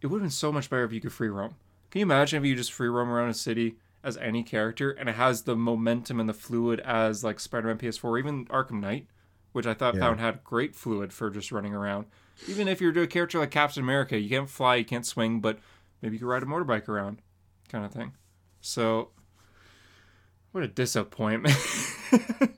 it 0.00 0.06
would 0.08 0.18
have 0.18 0.22
been 0.22 0.30
so 0.30 0.52
much 0.52 0.70
better 0.70 0.84
if 0.84 0.92
you 0.92 1.00
could 1.00 1.12
free 1.12 1.28
roam. 1.28 1.56
Can 1.96 2.00
you 2.00 2.04
imagine 2.14 2.42
if 2.42 2.46
you 2.46 2.54
just 2.54 2.74
free 2.74 2.88
roam 2.88 3.08
around 3.08 3.30
a 3.30 3.32
city 3.32 3.76
as 4.04 4.18
any 4.18 4.42
character 4.42 4.90
and 4.90 5.08
it 5.08 5.14
has 5.14 5.44
the 5.44 5.56
momentum 5.56 6.20
and 6.20 6.28
the 6.28 6.34
fluid 6.34 6.78
as 6.80 7.24
like 7.24 7.40
Spider-Man 7.40 7.78
PS4 7.78 8.04
or 8.04 8.18
even 8.18 8.44
Arkham 8.48 8.80
Knight, 8.82 9.06
which 9.52 9.64
I 9.66 9.72
thought 9.72 9.94
Yeah. 9.94 10.00
found 10.00 10.20
had 10.20 10.44
great 10.44 10.74
fluid 10.74 11.10
for 11.10 11.30
just 11.30 11.50
running 11.50 11.72
around. 11.72 12.04
Even 12.48 12.68
if 12.68 12.82
you're 12.82 12.92
a 13.00 13.06
character 13.06 13.38
like 13.38 13.50
Captain 13.50 13.82
America, 13.82 14.18
you 14.18 14.28
can't 14.28 14.50
fly, 14.50 14.74
you 14.76 14.84
can't 14.84 15.06
swing, 15.06 15.40
but 15.40 15.58
maybe 16.02 16.16
you 16.16 16.18
can 16.18 16.28
ride 16.28 16.42
a 16.42 16.44
motorbike 16.44 16.86
around, 16.86 17.22
kind 17.70 17.86
of 17.86 17.92
thing. 17.92 18.12
So, 18.60 19.12
what 20.52 20.62
a 20.62 20.68
disappointment. 20.68 21.56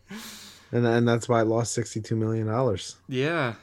And 0.72 0.85
and 0.85 1.07
that's 1.09 1.29
why 1.29 1.38
I 1.38 1.42
lost 1.42 1.74
sixty-two 1.74 2.16
million 2.16 2.48
dollars. 2.48 2.96
yeah, 3.07 3.55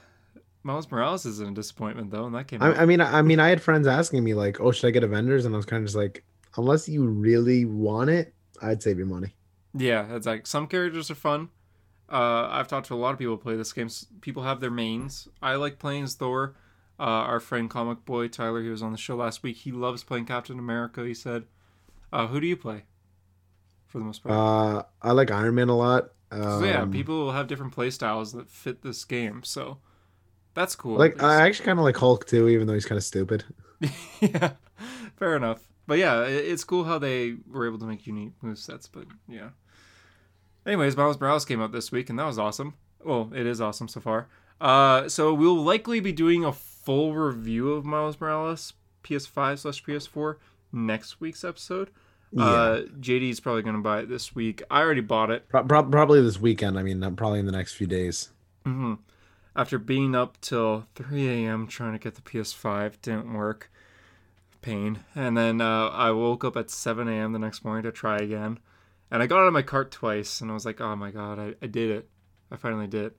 Miles 0.65 0.89
Morales 0.89 1.27
is 1.27 1.39
a 1.39 1.51
disappointment 1.51 2.09
though, 2.09 2.25
and 2.25 2.33
that 2.33 2.47
came. 2.47 2.61
I, 2.61 2.69
out. 2.69 2.79
I 2.79 2.85
mean, 2.87 2.99
I 2.99 3.21
mean, 3.21 3.39
I 3.39 3.49
had 3.49 3.61
friends 3.61 3.85
asking 3.85 4.23
me 4.23 4.33
like, 4.33 4.59
"Oh, 4.59 4.71
should 4.71 4.87
I 4.87 4.91
get 4.91 5.03
Avengers?" 5.03 5.45
And 5.45 5.53
I 5.53 5.57
was 5.57 5.65
kind 5.65 5.81
of 5.81 5.85
just 5.85 5.95
like, 5.95 6.25
unless 6.57 6.89
you 6.89 7.05
really 7.05 7.65
want 7.65 8.09
it, 8.09 8.33
I'd 8.63 8.81
save 8.81 8.97
you 8.97 9.05
money. 9.05 9.35
Yeah, 9.75 10.15
it's 10.15 10.25
like 10.25 10.47
some 10.47 10.65
characters 10.65 11.11
are 11.11 11.15
fun. 11.15 11.49
Uh, 12.11 12.47
I've 12.49 12.67
talked 12.67 12.87
to 12.87 12.95
a 12.95 12.95
lot 12.95 13.11
of 13.11 13.19
people 13.19 13.35
who 13.35 13.41
play 13.41 13.55
this 13.55 13.73
game. 13.73 13.89
People 14.21 14.41
have 14.41 14.59
their 14.59 14.71
mains. 14.71 15.27
I 15.39 15.53
like 15.55 15.77
playing 15.77 16.05
as 16.05 16.15
Thor. 16.15 16.55
Uh, 16.99 17.03
our 17.03 17.39
friend 17.39 17.69
Comic 17.69 18.03
Boy 18.03 18.27
Tyler, 18.27 18.63
he 18.63 18.69
was 18.69 18.81
on 18.81 18.91
the 18.91 18.97
show 18.97 19.15
last 19.15 19.43
week. 19.43 19.57
He 19.57 19.71
loves 19.71 20.03
playing 20.03 20.25
Captain 20.25 20.57
America. 20.57 21.05
He 21.05 21.13
said, 21.13 21.43
uh, 22.11 22.25
"Who 22.27 22.39
do 22.39 22.47
you 22.47 22.57
play?" 22.57 22.85
For 23.85 23.99
the 23.99 24.05
most 24.05 24.23
part. 24.23 24.33
Uh, 24.33 24.83
I 25.03 25.11
like 25.11 25.29
Iron 25.29 25.53
Man 25.53 25.69
a 25.69 25.77
lot. 25.77 26.09
Um, 26.31 26.41
so 26.41 26.63
yeah, 26.63 26.85
people 26.85 27.33
have 27.33 27.45
different 27.45 27.71
play 27.71 27.91
styles 27.91 28.33
that 28.33 28.49
fit 28.49 28.81
this 28.81 29.05
game. 29.05 29.43
So 29.43 29.77
that's 30.55 30.75
cool. 30.75 30.97
like 30.97 31.21
I 31.21 31.45
actually 31.45 31.65
kind 31.65 31.77
of 31.79 31.85
like 31.85 31.97
Hulk 31.97 32.25
too, 32.25 32.47
even 32.49 32.65
though 32.65 32.73
he's 32.73 32.85
kind 32.85 32.97
of 32.97 33.03
stupid. 33.03 33.43
yeah, 34.21 34.53
fair 35.17 35.35
enough. 35.35 35.61
But 35.87 35.99
yeah, 35.99 36.23
it's 36.23 36.63
cool 36.63 36.83
how 36.85 36.97
they 36.97 37.35
were 37.47 37.67
able 37.67 37.77
to 37.79 37.85
make 37.85 38.07
unique 38.07 38.33
move 38.41 38.57
sets. 38.57 38.87
But 38.87 39.05
yeah. 39.27 39.49
Anyways, 40.65 40.97
Miles 40.97 41.19
Morales 41.19 41.45
came 41.45 41.61
out 41.61 41.71
this 41.71 41.91
week, 41.91 42.09
and 42.09 42.17
that 42.17 42.25
was 42.25 42.39
awesome. 42.39 42.73
Well, 43.03 43.31
it 43.35 43.45
is 43.45 43.61
awesome 43.61 43.87
so 43.87 43.99
far. 43.99 44.27
Uh, 44.59 45.07
so 45.07 45.31
we'll 45.33 45.61
likely 45.63 45.99
be 45.99 46.11
doing 46.11 46.43
a 46.43 46.51
full 46.51 47.13
review 47.13 47.73
of 47.73 47.85
Miles 47.85 48.19
Morales 48.19 48.73
PS5 49.03 49.59
slash 49.59 49.83
PS4 49.83 50.37
next 50.71 51.21
week's 51.21 51.43
episode. 51.43 51.91
Yeah. 52.31 52.43
Uh, 52.43 52.81
JD's 52.99 53.39
probably 53.39 53.61
gonna 53.61 53.77
buy 53.79 53.99
it 53.99 54.09
this 54.09 54.33
week. 54.33 54.63
I 54.71 54.81
already 54.81 55.01
bought 55.01 55.29
it. 55.29 55.47
Pro- 55.49 55.63
prob- 55.63 55.91
probably 55.91 56.21
this 56.21 56.39
weekend. 56.39 56.79
I 56.79 56.83
mean, 56.83 57.03
uh, 57.03 57.11
probably 57.11 57.39
in 57.39 57.45
the 57.45 57.51
next 57.51 57.73
few 57.73 57.85
days. 57.87 58.29
hmm 58.65 58.95
After 59.55 59.79
being 59.79 60.15
up 60.15 60.39
till 60.41 60.85
3 60.95 61.45
a.m. 61.45 61.67
trying 61.67 61.93
to 61.93 61.99
get 61.99 62.15
the 62.15 62.21
PS5, 62.21 63.01
didn't 63.01 63.33
work. 63.33 63.71
Pain. 64.61 64.99
And 65.15 65.37
then 65.37 65.61
uh, 65.61 65.89
I 65.89 66.11
woke 66.11 66.43
up 66.43 66.57
at 66.57 66.69
7 66.69 67.07
a.m. 67.07 67.31
the 67.31 67.39
next 67.39 67.63
morning 67.63 67.83
to 67.83 67.91
try 67.91 68.17
again. 68.17 68.59
And 69.11 69.23
I 69.23 69.27
got 69.27 69.39
out 69.39 69.47
of 69.47 69.53
my 69.53 69.61
cart 69.61 69.91
twice, 69.91 70.41
and 70.41 70.51
I 70.51 70.53
was 70.53 70.65
like, 70.65 70.81
oh 70.81 70.95
my 70.95 71.11
god, 71.11 71.39
I, 71.39 71.53
I 71.61 71.67
did 71.67 71.91
it. 71.91 72.09
I 72.51 72.57
finally 72.57 72.87
did. 72.87 73.05
it. 73.05 73.17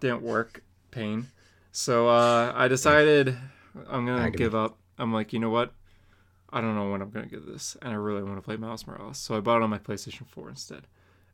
Didn't 0.00 0.22
work. 0.22 0.62
Pain. 0.90 1.28
So 1.72 2.08
uh, 2.08 2.52
I 2.54 2.68
decided 2.68 3.36
I'm 3.88 4.04
going 4.06 4.30
to 4.30 4.36
give 4.36 4.54
up. 4.54 4.78
I'm 4.98 5.12
like, 5.12 5.32
you 5.32 5.38
know 5.38 5.50
what? 5.50 5.72
I 6.50 6.60
don't 6.60 6.76
know 6.76 6.90
when 6.90 7.02
I'm 7.02 7.10
going 7.10 7.28
to 7.28 7.30
get 7.30 7.46
this, 7.46 7.76
and 7.82 7.92
I 7.92 7.96
really 7.96 8.22
want 8.22 8.36
to 8.36 8.42
play 8.42 8.56
Miles 8.56 8.86
Morales. 8.86 9.18
So 9.18 9.36
I 9.36 9.40
bought 9.40 9.56
it 9.56 9.62
on 9.62 9.70
my 9.70 9.78
PlayStation 9.78 10.26
4 10.26 10.50
instead. 10.50 10.82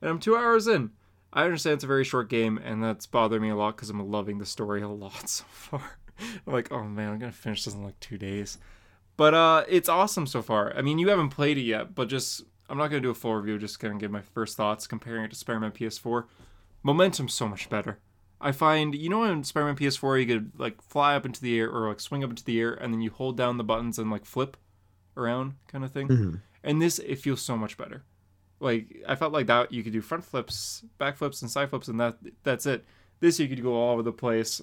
And 0.00 0.10
I'm 0.10 0.18
two 0.18 0.36
hours 0.36 0.66
in. 0.66 0.92
I 1.32 1.44
understand 1.44 1.74
it's 1.74 1.84
a 1.84 1.88
very 1.88 2.04
short 2.04 2.28
game, 2.28 2.58
and 2.58 2.82
that's 2.82 3.06
bothering 3.06 3.42
me 3.42 3.50
a 3.50 3.56
lot 3.56 3.76
because 3.76 3.90
I'm 3.90 4.10
loving 4.10 4.38
the 4.38 4.46
story 4.46 4.82
a 4.82 4.88
lot 4.88 5.28
so 5.28 5.44
far. 5.48 5.98
I'm 6.46 6.52
like, 6.52 6.70
oh 6.72 6.84
man, 6.84 7.12
I'm 7.12 7.18
gonna 7.18 7.32
finish 7.32 7.64
this 7.64 7.74
in 7.74 7.82
like 7.82 7.98
two 8.00 8.18
days. 8.18 8.58
But 9.16 9.34
uh, 9.34 9.64
it's 9.68 9.88
awesome 9.88 10.26
so 10.26 10.42
far. 10.42 10.76
I 10.76 10.82
mean, 10.82 10.98
you 10.98 11.08
haven't 11.08 11.30
played 11.30 11.58
it 11.58 11.62
yet, 11.62 11.94
but 11.94 12.08
just 12.08 12.42
I'm 12.68 12.78
not 12.78 12.88
gonna 12.88 13.00
do 13.00 13.10
a 13.10 13.14
full 13.14 13.34
review. 13.34 13.58
Just 13.58 13.78
gonna 13.80 13.98
give 13.98 14.10
my 14.10 14.22
first 14.22 14.56
thoughts 14.56 14.86
comparing 14.86 15.24
it 15.24 15.30
to 15.30 15.36
Spider-Man 15.36 15.72
PS4. 15.72 16.24
Momentum's 16.82 17.34
so 17.34 17.48
much 17.48 17.68
better. 17.68 17.98
I 18.40 18.52
find 18.52 18.94
you 18.94 19.08
know 19.10 19.24
in 19.24 19.44
Spider-Man 19.44 19.76
PS4 19.76 20.20
you 20.20 20.26
could 20.26 20.52
like 20.58 20.80
fly 20.82 21.14
up 21.14 21.26
into 21.26 21.40
the 21.42 21.58
air 21.58 21.70
or 21.70 21.88
like 21.88 22.00
swing 22.00 22.24
up 22.24 22.30
into 22.30 22.44
the 22.44 22.58
air, 22.60 22.72
and 22.72 22.92
then 22.92 23.00
you 23.02 23.10
hold 23.10 23.36
down 23.36 23.56
the 23.56 23.64
buttons 23.64 23.98
and 23.98 24.10
like 24.10 24.24
flip 24.24 24.56
around 25.16 25.54
kind 25.68 25.84
of 25.84 25.92
thing. 25.92 26.08
Mhm. 26.08 26.40
And 26.64 26.80
this 26.82 26.98
it 26.98 27.16
feels 27.16 27.40
so 27.42 27.56
much 27.56 27.76
better. 27.76 28.04
Like 28.60 29.02
I 29.08 29.14
felt 29.14 29.32
like 29.32 29.46
that 29.46 29.72
you 29.72 29.82
could 29.82 29.92
do 29.92 30.00
front 30.02 30.24
flips, 30.24 30.84
back 30.98 31.16
flips, 31.16 31.40
and 31.42 31.50
side 31.50 31.70
flips, 31.70 31.88
and 31.88 31.98
that 31.98 32.18
that's 32.42 32.66
it. 32.66 32.84
This 33.20 33.40
you 33.40 33.48
could 33.48 33.62
go 33.62 33.74
all 33.74 33.92
over 33.94 34.02
the 34.02 34.12
place. 34.12 34.62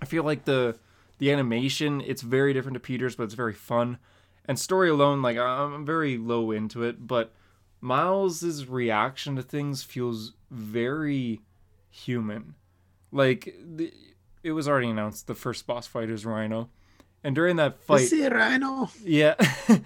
I 0.00 0.04
feel 0.04 0.22
like 0.24 0.44
the 0.44 0.76
the 1.18 1.32
animation 1.32 2.00
it's 2.02 2.22
very 2.22 2.52
different 2.52 2.74
to 2.74 2.80
Peter's, 2.80 3.16
but 3.16 3.24
it's 3.24 3.34
very 3.34 3.54
fun. 3.54 3.98
And 4.44 4.58
story 4.58 4.88
alone, 4.90 5.20
like 5.22 5.36
I'm 5.36 5.84
very 5.84 6.16
low 6.18 6.50
into 6.50 6.82
it, 6.82 7.06
but 7.06 7.32
Miles's 7.80 8.66
reaction 8.66 9.36
to 9.36 9.42
things 9.42 9.82
feels 9.82 10.32
very 10.50 11.40
human. 11.90 12.54
Like 13.10 13.54
the, 13.62 13.92
it 14.42 14.52
was 14.52 14.68
already 14.68 14.88
announced 14.90 15.26
the 15.26 15.34
first 15.34 15.66
boss 15.66 15.86
fight 15.86 16.10
is 16.10 16.24
Rhino, 16.26 16.68
and 17.24 17.34
during 17.34 17.56
that 17.56 17.80
fight, 17.80 18.08
See 18.08 18.22
it, 18.22 18.32
Rhino. 18.32 18.90
yeah. 19.02 19.34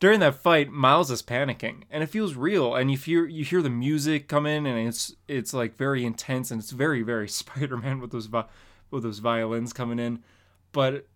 During 0.00 0.20
that 0.20 0.36
fight, 0.36 0.70
Miles 0.72 1.10
is 1.10 1.22
panicking, 1.22 1.82
and 1.90 2.02
it 2.02 2.06
feels 2.08 2.34
real. 2.34 2.74
And 2.74 2.90
you 2.90 2.96
hear 2.96 3.26
you 3.26 3.44
hear 3.44 3.60
the 3.60 3.68
music 3.68 4.28
come 4.28 4.46
in, 4.46 4.64
and 4.64 4.88
it's 4.88 5.14
it's 5.28 5.52
like 5.52 5.76
very 5.76 6.06
intense, 6.06 6.50
and 6.50 6.60
it's 6.60 6.70
very 6.70 7.02
very 7.02 7.28
Spider-Man 7.40 8.00
with 8.00 8.10
those 8.10 8.26
vi- 8.26 8.46
with 8.90 9.02
those 9.02 9.18
violins 9.18 9.74
coming 9.74 9.98
in. 9.98 10.22
But 10.72 11.06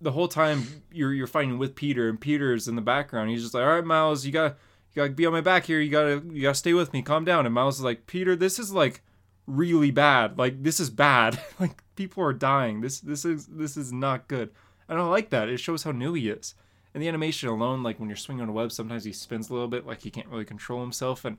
the 0.00 0.12
whole 0.12 0.28
time 0.28 0.82
you're 0.92 1.14
you're 1.14 1.26
fighting 1.26 1.56
with 1.56 1.74
Peter, 1.74 2.08
and 2.08 2.20
Peter's 2.20 2.68
in 2.68 2.76
the 2.76 2.82
background. 2.82 3.30
He's 3.30 3.42
just 3.42 3.54
like, 3.54 3.64
"All 3.64 3.74
right, 3.74 3.84
Miles, 3.84 4.26
you 4.26 4.32
got 4.32 4.58
you 4.92 5.02
got 5.02 5.04
to 5.06 5.10
be 5.10 5.24
on 5.24 5.32
my 5.32 5.40
back 5.40 5.64
here. 5.64 5.80
You 5.80 5.90
gotta 5.90 6.22
you 6.30 6.42
gotta 6.42 6.54
stay 6.54 6.74
with 6.74 6.92
me. 6.92 7.00
Calm 7.00 7.24
down." 7.24 7.46
And 7.46 7.54
Miles 7.54 7.78
is 7.78 7.84
like, 7.84 8.06
"Peter, 8.06 8.36
this 8.36 8.58
is 8.58 8.72
like 8.72 9.02
really 9.46 9.90
bad. 9.90 10.36
Like 10.38 10.62
this 10.62 10.80
is 10.80 10.90
bad. 10.90 11.40
like 11.58 11.82
people 11.96 12.22
are 12.22 12.34
dying. 12.34 12.82
This 12.82 13.00
this 13.00 13.24
is 13.24 13.46
this 13.46 13.78
is 13.78 13.90
not 13.90 14.28
good." 14.28 14.50
And 14.86 14.98
I 14.98 15.02
like 15.04 15.30
that. 15.30 15.48
It 15.48 15.60
shows 15.60 15.84
how 15.84 15.92
new 15.92 16.12
he 16.12 16.28
is. 16.28 16.54
And 16.94 17.02
the 17.02 17.08
animation 17.08 17.48
alone, 17.48 17.82
like 17.82 17.98
when 17.98 18.08
you're 18.08 18.16
swinging 18.16 18.42
on 18.42 18.48
a 18.48 18.52
web, 18.52 18.70
sometimes 18.70 19.02
he 19.04 19.12
spins 19.12 19.50
a 19.50 19.52
little 19.52 19.66
bit, 19.68 19.84
like 19.86 20.00
he 20.02 20.10
can't 20.10 20.28
really 20.28 20.44
control 20.44 20.80
himself, 20.80 21.24
and 21.24 21.38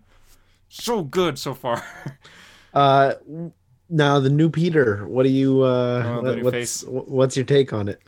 so 0.70 1.04
good 1.04 1.40
so 1.40 1.54
far. 1.54 1.84
Uh, 2.74 3.14
now 3.90 4.20
the 4.20 4.30
new 4.30 4.50
Peter. 4.50 5.08
What 5.08 5.24
do 5.24 5.30
you? 5.30 5.62
Uh, 5.62 6.04
Oh, 6.06 6.16
the 6.18 6.22
what- 6.28 6.36
new 6.36 6.44
what's 6.44 6.54
face. 6.54 6.84
what's 6.86 7.38
your 7.38 7.46
take 7.46 7.72
on 7.72 7.88
it? 7.88 8.02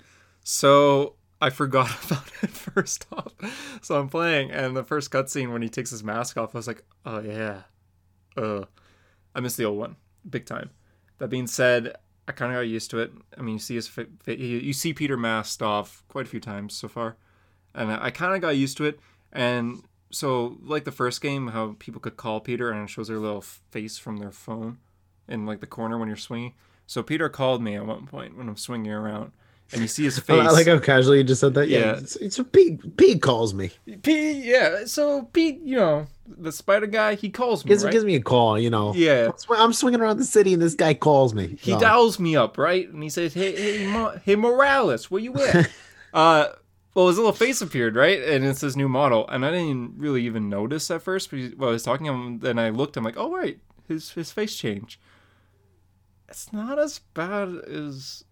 so 0.44 1.14
I 1.42 1.50
forgot 1.52 1.90
about 2.12 2.28
it 2.42 2.50
first 2.50 3.06
off. 3.14 3.32
So 3.82 3.98
I'm 3.98 4.10
playing, 4.10 4.52
and 4.52 4.76
the 4.76 4.84
first 4.84 5.10
cutscene 5.10 5.54
when 5.54 5.62
he 5.62 5.70
takes 5.70 5.90
his 5.92 6.04
mask 6.04 6.36
off, 6.38 6.54
I 6.54 6.58
was 6.58 6.68
like, 6.68 6.84
oh 7.06 7.22
yeah, 7.22 7.62
uh, 8.36 8.66
I 9.34 9.40
missed 9.40 9.56
the 9.56 9.64
old 9.64 9.78
one 9.78 9.96
big 10.30 10.46
time. 10.46 10.72
That 11.20 11.30
being 11.30 11.48
said, 11.48 11.96
I 12.28 12.34
kind 12.34 12.52
of 12.52 12.58
got 12.58 12.62
used 12.68 12.92
to 12.92 13.00
it. 13.00 13.14
I 13.38 13.42
mean, 13.42 13.54
you 13.54 13.60
see 13.60 13.76
his 13.76 13.88
fa- 13.88 14.08
fa- 14.20 14.38
you 14.38 14.58
you 14.58 14.74
see 14.74 14.94
Peter 14.94 15.16
masked 15.16 15.62
off 15.62 16.04
quite 16.10 16.26
a 16.26 16.30
few 16.30 16.42
times 16.42 16.74
so 16.76 16.90
far, 16.90 17.16
and 17.78 17.92
I 17.92 18.10
kind 18.12 18.36
of 18.36 18.42
got 18.42 18.58
used 18.58 18.76
to 18.78 18.86
it. 18.86 19.00
And 19.32 19.84
so, 20.12 20.58
like 20.64 20.84
the 20.86 20.92
first 20.92 21.22
game, 21.22 21.48
how 21.50 21.76
people 21.80 22.02
could 22.02 22.18
call 22.18 22.40
Peter 22.40 22.72
and 22.72 22.84
it 22.84 22.90
shows 22.90 23.08
their 23.08 23.20
little 23.20 23.42
face 23.42 23.98
from 23.98 24.18
their 24.18 24.32
phone 24.32 24.80
in 25.28 25.46
like 25.46 25.60
the 25.62 25.68
corner 25.68 25.98
when 25.98 26.08
you're 26.08 26.18
swinging. 26.18 26.54
So 26.86 27.04
Peter 27.04 27.28
called 27.30 27.62
me 27.62 27.76
at 27.76 27.86
one 27.86 28.08
point 28.08 28.38
when 28.38 28.48
I'm 28.48 28.56
swinging 28.56 28.92
around, 28.94 29.34
and 29.74 29.82
you 29.82 29.90
see 29.90 30.06
his 30.06 30.18
face. 30.20 30.40
I 30.48 30.52
like 30.52 30.68
how 30.68 30.80
casually 30.80 31.18
you 31.18 31.24
just 31.26 31.42
said 31.42 31.54
that. 31.56 31.68
Yeah, 31.68 31.80
Yeah. 31.80 31.98
it's, 31.98 32.16
it's 32.16 32.40
Pete. 32.54 32.96
Pete 32.96 33.22
calls 33.22 33.54
me. 33.54 33.72
Pete, 34.04 34.46
yeah. 34.46 34.86
So 34.86 35.24
Pete, 35.34 35.60
you 35.62 35.76
know, 35.76 36.08
the 36.26 36.54
spider 36.54 36.88
guy, 36.88 37.16
he 37.16 37.30
calls 37.30 37.66
me, 37.66 37.70
Gives 37.70 37.84
right? 37.84 37.92
gives 37.92 38.06
me 38.06 38.16
a 38.16 38.22
call. 38.22 38.58
You 38.58 38.70
know. 38.70 38.94
yeah. 38.96 39.32
I'm 39.50 39.74
swinging 39.74 40.00
around 40.00 40.18
the 40.20 40.24
city 40.24 40.54
and 40.54 40.62
this 40.62 40.76
guy 40.76 40.94
calls 40.94 41.34
me. 41.34 41.58
He 41.60 41.74
Oh. 41.74 41.80
dials 41.82 42.18
me 42.18 42.38
up, 42.38 42.58
right? 42.58 42.88
And 42.88 43.04
he 43.04 43.10
says, 43.10 43.34
"Hey, 43.34 43.54
hey, 43.80 43.88
Mo- 43.92 44.18
hey, 44.24 44.36
Morales, 44.38 45.12
where 45.12 45.22
you 45.22 45.36
at?" 45.36 45.70
uh, 46.14 46.46
well, 46.98 47.10
his 47.10 47.18
little 47.18 47.32
face 47.32 47.62
appeared, 47.62 47.96
right? 47.96 48.20
And 48.24 48.44
it's 48.44 48.62
his 48.62 48.76
new 48.76 48.90
model, 48.90 49.28
and 49.30 49.46
I 49.46 49.52
didn't 49.52 50.00
really 50.00 50.26
even 50.26 50.50
notice 50.50 50.90
at 50.90 51.04
first. 51.04 51.30
But 51.30 51.52
while 51.56 51.70
I 51.70 51.74
was 51.74 51.84
talking 51.84 52.08
to 52.08 52.12
him, 52.12 52.40
then 52.40 52.58
I 52.58 52.72
looked. 52.72 52.98
I'm 52.98 53.04
like, 53.04 53.18
"Oh, 53.18 53.32
right, 53.32 53.60
his 53.88 54.10
his 54.14 54.32
face 54.32 54.56
changed." 54.56 55.00
It's 56.28 56.52
not 56.52 56.80
as 56.80 56.98
bad 57.14 57.50
as 57.70 58.24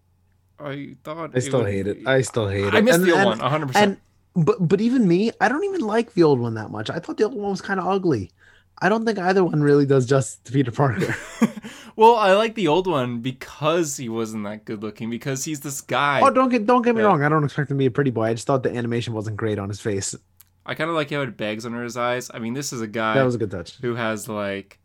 I 0.58 0.96
thought. 1.04 1.30
I 1.36 1.38
still 1.38 1.60
would 1.62 1.70
hate 1.72 1.86
it. 1.86 2.06
I 2.08 2.22
still 2.22 2.48
hate 2.48 2.64
it. 2.64 2.74
I 2.74 2.80
missed 2.80 2.98
And- 2.98 3.04
the 3.08 3.12
old 3.12 3.20
and- 3.20 3.28
one, 3.28 3.38
100. 3.38 3.66
percent 3.68 4.00
And 4.34 4.44
but 4.46 4.56
but 4.68 4.80
even 4.80 5.06
me, 5.06 5.30
I 5.40 5.48
don't 5.48 5.62
even 5.62 5.82
like 5.82 6.14
the 6.14 6.24
old 6.24 6.40
one 6.40 6.54
that 6.54 6.72
much. 6.72 6.90
I 6.90 6.98
thought 6.98 7.18
the 7.18 7.24
old 7.24 7.34
one 7.34 7.50
was 7.52 7.60
kind 7.60 7.78
of 7.78 7.86
ugly. 7.86 8.32
I 8.78 8.88
don't 8.88 9.04
think 9.06 9.18
either 9.18 9.42
one 9.44 9.62
really 9.62 9.86
does 9.86 10.04
justice 10.06 10.38
to 10.44 10.52
Peter 10.52 10.70
Parker. 10.70 11.14
well, 11.96 12.16
I 12.16 12.34
like 12.34 12.54
the 12.54 12.68
old 12.68 12.86
one 12.86 13.20
because 13.20 13.96
he 13.96 14.08
wasn't 14.08 14.44
that 14.44 14.64
good 14.64 14.82
looking. 14.82 15.08
Because 15.08 15.44
he's 15.44 15.60
this 15.60 15.80
guy. 15.80 16.20
oh, 16.22 16.30
don't 16.30 16.50
get 16.50 16.66
don't 16.66 16.82
get 16.82 16.94
me 16.94 17.02
wrong. 17.02 17.22
I 17.22 17.28
don't 17.28 17.44
expect 17.44 17.70
him 17.70 17.76
to 17.76 17.78
be 17.78 17.86
a 17.86 17.90
pretty 17.90 18.10
boy. 18.10 18.24
I 18.24 18.34
just 18.34 18.46
thought 18.46 18.62
the 18.62 18.74
animation 18.76 19.14
wasn't 19.14 19.36
great 19.38 19.58
on 19.58 19.68
his 19.68 19.80
face. 19.80 20.14
I 20.66 20.74
kind 20.74 20.90
of 20.90 20.96
like 20.96 21.10
how 21.10 21.22
it 21.22 21.36
bags 21.36 21.64
under 21.64 21.82
his 21.82 21.96
eyes. 21.96 22.30
I 22.34 22.38
mean, 22.38 22.54
this 22.54 22.72
is 22.72 22.80
a 22.80 22.86
guy 22.88 23.14
That 23.14 23.24
was 23.24 23.36
a 23.36 23.38
good 23.38 23.50
touch. 23.50 23.76
who 23.80 23.94
has 23.94 24.28
like 24.28 24.78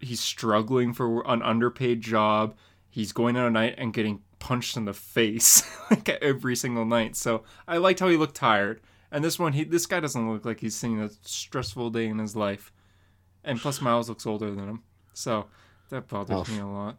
he's 0.00 0.20
struggling 0.20 0.92
for 0.94 1.26
an 1.28 1.42
underpaid 1.42 2.00
job. 2.00 2.54
He's 2.88 3.12
going 3.12 3.36
out 3.36 3.46
at 3.46 3.52
night 3.52 3.74
and 3.78 3.92
getting 3.92 4.22
punched 4.38 4.76
in 4.76 4.84
the 4.84 4.94
face 4.94 5.62
like 5.90 6.08
every 6.08 6.56
single 6.56 6.84
night. 6.84 7.16
So 7.16 7.42
I 7.66 7.76
liked 7.78 8.00
how 8.00 8.08
he 8.08 8.16
looked 8.16 8.36
tired. 8.36 8.80
And 9.10 9.24
this 9.24 9.38
one, 9.38 9.52
he 9.54 9.64
this 9.64 9.86
guy 9.86 10.00
doesn't 10.00 10.32
look 10.32 10.44
like 10.44 10.60
he's 10.60 10.76
seen 10.76 11.00
a 11.00 11.10
stressful 11.22 11.90
day 11.90 12.06
in 12.06 12.18
his 12.18 12.36
life. 12.36 12.72
And 13.44 13.60
plus, 13.60 13.80
Miles 13.80 14.08
looks 14.08 14.26
older 14.26 14.50
than 14.50 14.68
him, 14.68 14.82
so 15.14 15.46
that 15.90 16.08
bothers 16.08 16.48
me 16.48 16.58
a 16.58 16.66
lot. 16.66 16.98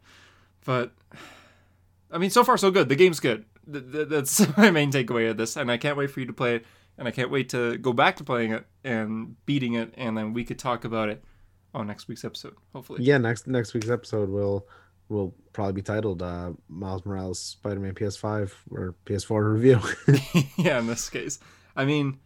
But 0.66 0.94
I 2.12 2.18
mean, 2.18 2.30
so 2.30 2.44
far 2.44 2.58
so 2.58 2.72
good. 2.72 2.90
The 2.90 2.96
game's 2.96 3.20
good. 3.20 3.46
Th- 3.72 3.84
th- 3.92 4.08
That's 4.08 4.58
my 4.58 4.72
main 4.72 4.92
takeaway 4.92 5.30
of 5.30 5.38
this, 5.38 5.56
and 5.58 5.72
I 5.72 5.78
can't 5.78 5.98
wait 5.98 6.12
for 6.12 6.20
you 6.20 6.26
to 6.26 6.34
play 6.34 6.56
it. 6.56 6.66
And 6.98 7.08
I 7.08 7.12
can't 7.12 7.32
wait 7.32 7.50
to 7.50 7.78
go 7.78 7.94
back 7.94 8.18
to 8.18 8.26
playing 8.26 8.52
it 8.52 8.66
and 8.84 9.36
beating 9.46 9.76
it, 9.76 9.94
and 9.96 10.18
then 10.18 10.34
we 10.34 10.44
could 10.44 10.60
talk 10.60 10.84
about 10.84 11.08
it 11.08 11.24
on 11.74 11.88
next 11.88 12.08
week's 12.08 12.26
episode, 12.26 12.56
hopefully. 12.74 13.04
Yeah, 13.04 13.18
next 13.18 13.48
next 13.48 13.74
week's 13.74 13.90
episode 13.90 14.30
we'll 14.30 14.68
will 15.08 15.34
probably 15.54 15.74
be 15.74 15.82
titled 15.82 16.22
uh, 16.22 16.52
Miles 16.68 17.06
Morales 17.06 17.40
Spider-Man 17.40 17.96
PS5 17.96 18.52
or 18.72 18.96
PS4 19.06 19.54
review. 19.54 19.80
yeah, 20.58 20.80
in 20.80 20.88
this 20.88 21.10
case, 21.10 21.40
I 21.76 21.86
mean, 21.86 22.20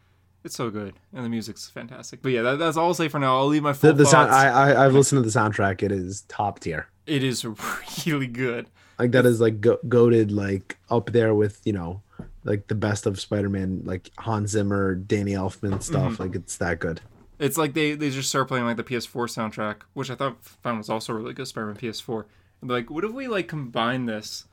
it's 0.43 0.55
so 0.55 0.69
good 0.69 0.93
and 1.13 1.25
the 1.25 1.29
music's 1.29 1.69
fantastic. 1.69 2.21
But 2.21 2.31
yeah, 2.33 2.41
that, 2.41 2.59
that's 2.59 2.77
all 2.77 2.87
I'll 2.87 2.93
say 2.93 3.07
for 3.07 3.19
now. 3.19 3.37
I'll 3.37 3.47
leave 3.47 3.63
my 3.63 3.73
full 3.73 3.91
the, 3.91 4.03
the 4.03 4.05
sound, 4.05 4.31
I, 4.31 4.47
I 4.47 4.85
I've 4.85 4.93
listened 4.93 5.23
to 5.23 5.29
the 5.29 5.39
soundtrack. 5.39 5.83
It 5.83 5.91
is 5.91 6.21
top 6.27 6.59
tier. 6.59 6.87
it 7.05 7.23
is 7.23 7.45
really 8.05 8.27
good. 8.27 8.67
Like 8.99 9.11
that 9.11 9.25
is 9.25 9.41
like 9.41 9.61
go- 9.61 9.79
goaded 9.87 10.31
like 10.31 10.77
up 10.89 11.11
there 11.11 11.33
with 11.33 11.61
you 11.65 11.73
know 11.73 12.01
like 12.43 12.67
the 12.67 12.75
best 12.75 13.05
of 13.05 13.19
Spider-Man 13.19 13.83
like 13.85 14.11
Hans 14.19 14.51
Zimmer, 14.51 14.95
Danny 14.95 15.31
Elfman 15.31 15.81
stuff. 15.81 16.13
Mm-hmm. 16.13 16.23
Like 16.23 16.35
it's 16.35 16.57
that 16.57 16.79
good. 16.79 17.01
It's 17.39 17.57
like 17.57 17.73
they, 17.73 17.95
they 17.95 18.09
just 18.09 18.29
start 18.29 18.47
playing 18.47 18.65
like 18.65 18.77
the 18.77 18.83
PS4 18.83 19.27
soundtrack, 19.27 19.77
which 19.93 20.09
I 20.09 20.15
thought 20.15 20.43
found 20.43 20.77
was 20.77 20.89
also 20.89 21.13
really 21.13 21.33
good. 21.33 21.47
Spider-Man 21.47 21.75
PS4. 21.75 22.25
And 22.61 22.69
like, 22.69 22.89
what 22.89 23.03
if 23.03 23.11
we 23.11 23.27
like 23.27 23.47
combine 23.47 24.05
this 24.05 24.45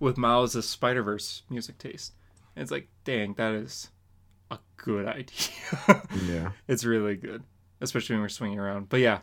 with 0.00 0.16
Miles' 0.16 0.68
Spider 0.68 1.02
Verse 1.02 1.42
music 1.50 1.78
taste? 1.78 2.14
And 2.56 2.62
it's 2.62 2.72
like, 2.72 2.88
dang, 3.04 3.34
that 3.34 3.52
is 3.52 3.90
a 4.52 4.60
good 4.76 5.06
idea. 5.06 6.02
Yeah. 6.26 6.52
it's 6.68 6.84
really 6.84 7.16
good, 7.16 7.42
especially 7.80 8.14
when 8.16 8.22
we're 8.22 8.28
swinging 8.28 8.58
around. 8.58 8.88
But 8.88 9.00
yeah, 9.00 9.18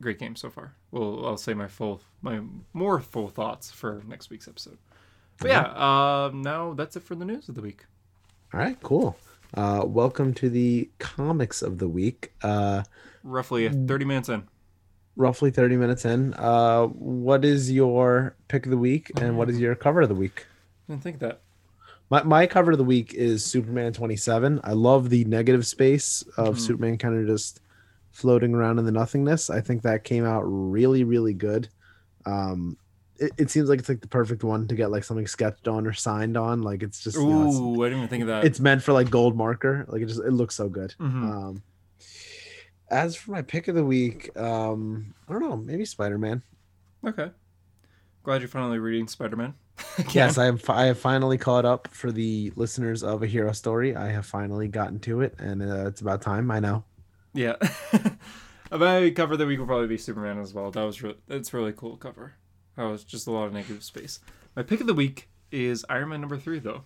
great 0.00 0.18
game 0.18 0.36
so 0.36 0.50
far. 0.50 0.74
Well, 0.90 1.26
I'll 1.26 1.36
say 1.36 1.54
my 1.54 1.68
full, 1.68 2.00
my 2.22 2.40
more 2.72 3.00
full 3.00 3.28
thoughts 3.28 3.70
for 3.70 4.02
next 4.06 4.30
week's 4.30 4.48
episode. 4.48 4.78
But 5.38 5.50
yeah, 5.50 6.26
um, 6.26 6.42
now 6.42 6.72
that's 6.74 6.96
it 6.96 7.02
for 7.02 7.14
the 7.14 7.24
news 7.24 7.48
of 7.48 7.54
the 7.54 7.60
week. 7.62 7.84
All 8.54 8.60
right. 8.60 8.80
Cool. 8.82 9.16
Uh, 9.54 9.82
welcome 9.86 10.32
to 10.34 10.48
the 10.48 10.90
comics 10.98 11.62
of 11.62 11.78
the 11.78 11.88
week. 11.88 12.32
Uh, 12.42 12.82
Roughly 13.22 13.68
30 13.68 14.04
minutes 14.04 14.28
in. 14.28 14.48
roughly 15.16 15.50
30 15.50 15.76
minutes 15.76 16.04
in. 16.04 16.32
Uh, 16.34 16.86
what 16.86 17.44
is 17.44 17.70
your 17.70 18.34
pick 18.48 18.64
of 18.66 18.70
the 18.70 18.76
week 18.78 19.10
and 19.20 19.36
what 19.36 19.50
is 19.50 19.58
your 19.60 19.74
cover 19.74 20.02
of 20.02 20.08
the 20.08 20.14
week? 20.14 20.46
I 20.88 20.92
didn't 20.92 21.02
think 21.02 21.18
that. 21.20 21.40
My, 22.10 22.22
my 22.22 22.46
cover 22.46 22.72
of 22.72 22.78
the 22.78 22.84
week 22.84 23.14
is 23.14 23.44
Superman 23.44 23.92
27. 23.92 24.60
I 24.62 24.72
love 24.72 25.10
the 25.10 25.24
negative 25.24 25.66
space 25.66 26.22
of 26.36 26.60
Superman 26.60 26.98
kind 26.98 27.18
of 27.20 27.26
just 27.26 27.60
floating 28.12 28.54
around 28.54 28.78
in 28.78 28.84
the 28.84 28.92
nothingness. 28.92 29.50
I 29.50 29.60
think 29.60 29.82
that 29.82 30.04
came 30.04 30.24
out 30.24 30.42
really, 30.42 31.02
really 31.04 31.34
good. 31.34 31.68
Um, 32.24 32.76
it, 33.18 33.32
it 33.38 33.50
seems 33.50 33.68
like 33.68 33.78
it's 33.80 33.88
like 33.88 34.00
the 34.02 34.08
perfect 34.08 34.44
one 34.44 34.68
to 34.68 34.74
get 34.74 34.90
like 34.90 35.02
something 35.04 35.26
sketched 35.26 35.66
on 35.68 35.86
or 35.86 35.92
signed 35.92 36.36
on. 36.36 36.62
Like 36.62 36.82
it's 36.82 37.02
just, 37.02 37.16
you 37.16 37.26
know, 37.26 37.48
it's- 37.48 37.56
I 37.56 37.84
didn't 37.88 37.98
even 37.98 38.08
think 38.08 38.20
of 38.22 38.28
that. 38.28 38.44
it's 38.44 38.60
meant 38.60 38.82
for 38.82 38.92
like 38.92 39.10
gold 39.10 39.36
marker. 39.36 39.84
Like 39.88 40.02
it 40.02 40.06
just, 40.06 40.20
it 40.20 40.32
looks 40.32 40.54
so 40.54 40.68
good. 40.68 40.94
Mhm. 41.00 41.22
Um, 41.24 41.62
as 42.88 43.16
for 43.16 43.32
my 43.32 43.42
pick 43.42 43.66
of 43.68 43.74
the 43.74 43.84
week, 43.84 44.36
um, 44.38 45.12
I 45.28 45.32
don't 45.32 45.42
know, 45.42 45.56
maybe 45.56 45.84
Spider 45.84 46.18
Man. 46.18 46.42
Okay. 47.04 47.30
Glad 48.22 48.42
you're 48.42 48.48
finally 48.48 48.78
reading 48.78 49.08
Spider 49.08 49.34
Man. 49.36 49.54
Yes, 50.12 50.38
I 50.38 50.54
fi- 50.56 50.82
I 50.82 50.86
have 50.86 50.98
finally 50.98 51.38
caught 51.38 51.64
up 51.64 51.88
for 51.88 52.12
the 52.12 52.52
listeners 52.56 53.02
of 53.02 53.22
a 53.22 53.26
hero 53.26 53.52
story. 53.52 53.94
I 53.96 54.08
have 54.08 54.26
finally 54.26 54.68
gotten 54.68 54.98
to 55.00 55.20
it, 55.22 55.34
and 55.38 55.62
uh, 55.62 55.86
it's 55.86 56.00
about 56.00 56.22
time. 56.22 56.50
I 56.50 56.60
know. 56.60 56.84
Yeah. 57.34 57.56
My 58.70 59.10
cover 59.10 59.36
that 59.36 59.44
the 59.44 59.46
week 59.46 59.58
will 59.58 59.66
probably 59.66 59.86
be 59.86 59.98
Superman 59.98 60.38
as 60.40 60.52
well. 60.52 60.70
That 60.70 60.82
was 60.82 61.02
re- 61.02 61.16
that's 61.28 61.52
really 61.54 61.72
cool 61.72 61.96
cover. 61.96 62.34
That 62.76 62.84
was 62.84 63.04
just 63.04 63.26
a 63.26 63.30
lot 63.30 63.44
of 63.44 63.52
negative 63.52 63.82
space. 63.84 64.20
My 64.54 64.62
pick 64.62 64.80
of 64.80 64.86
the 64.86 64.94
week 64.94 65.28
is 65.50 65.84
Iron 65.88 66.08
Man 66.10 66.20
number 66.20 66.36
three, 66.38 66.58
though. 66.58 66.82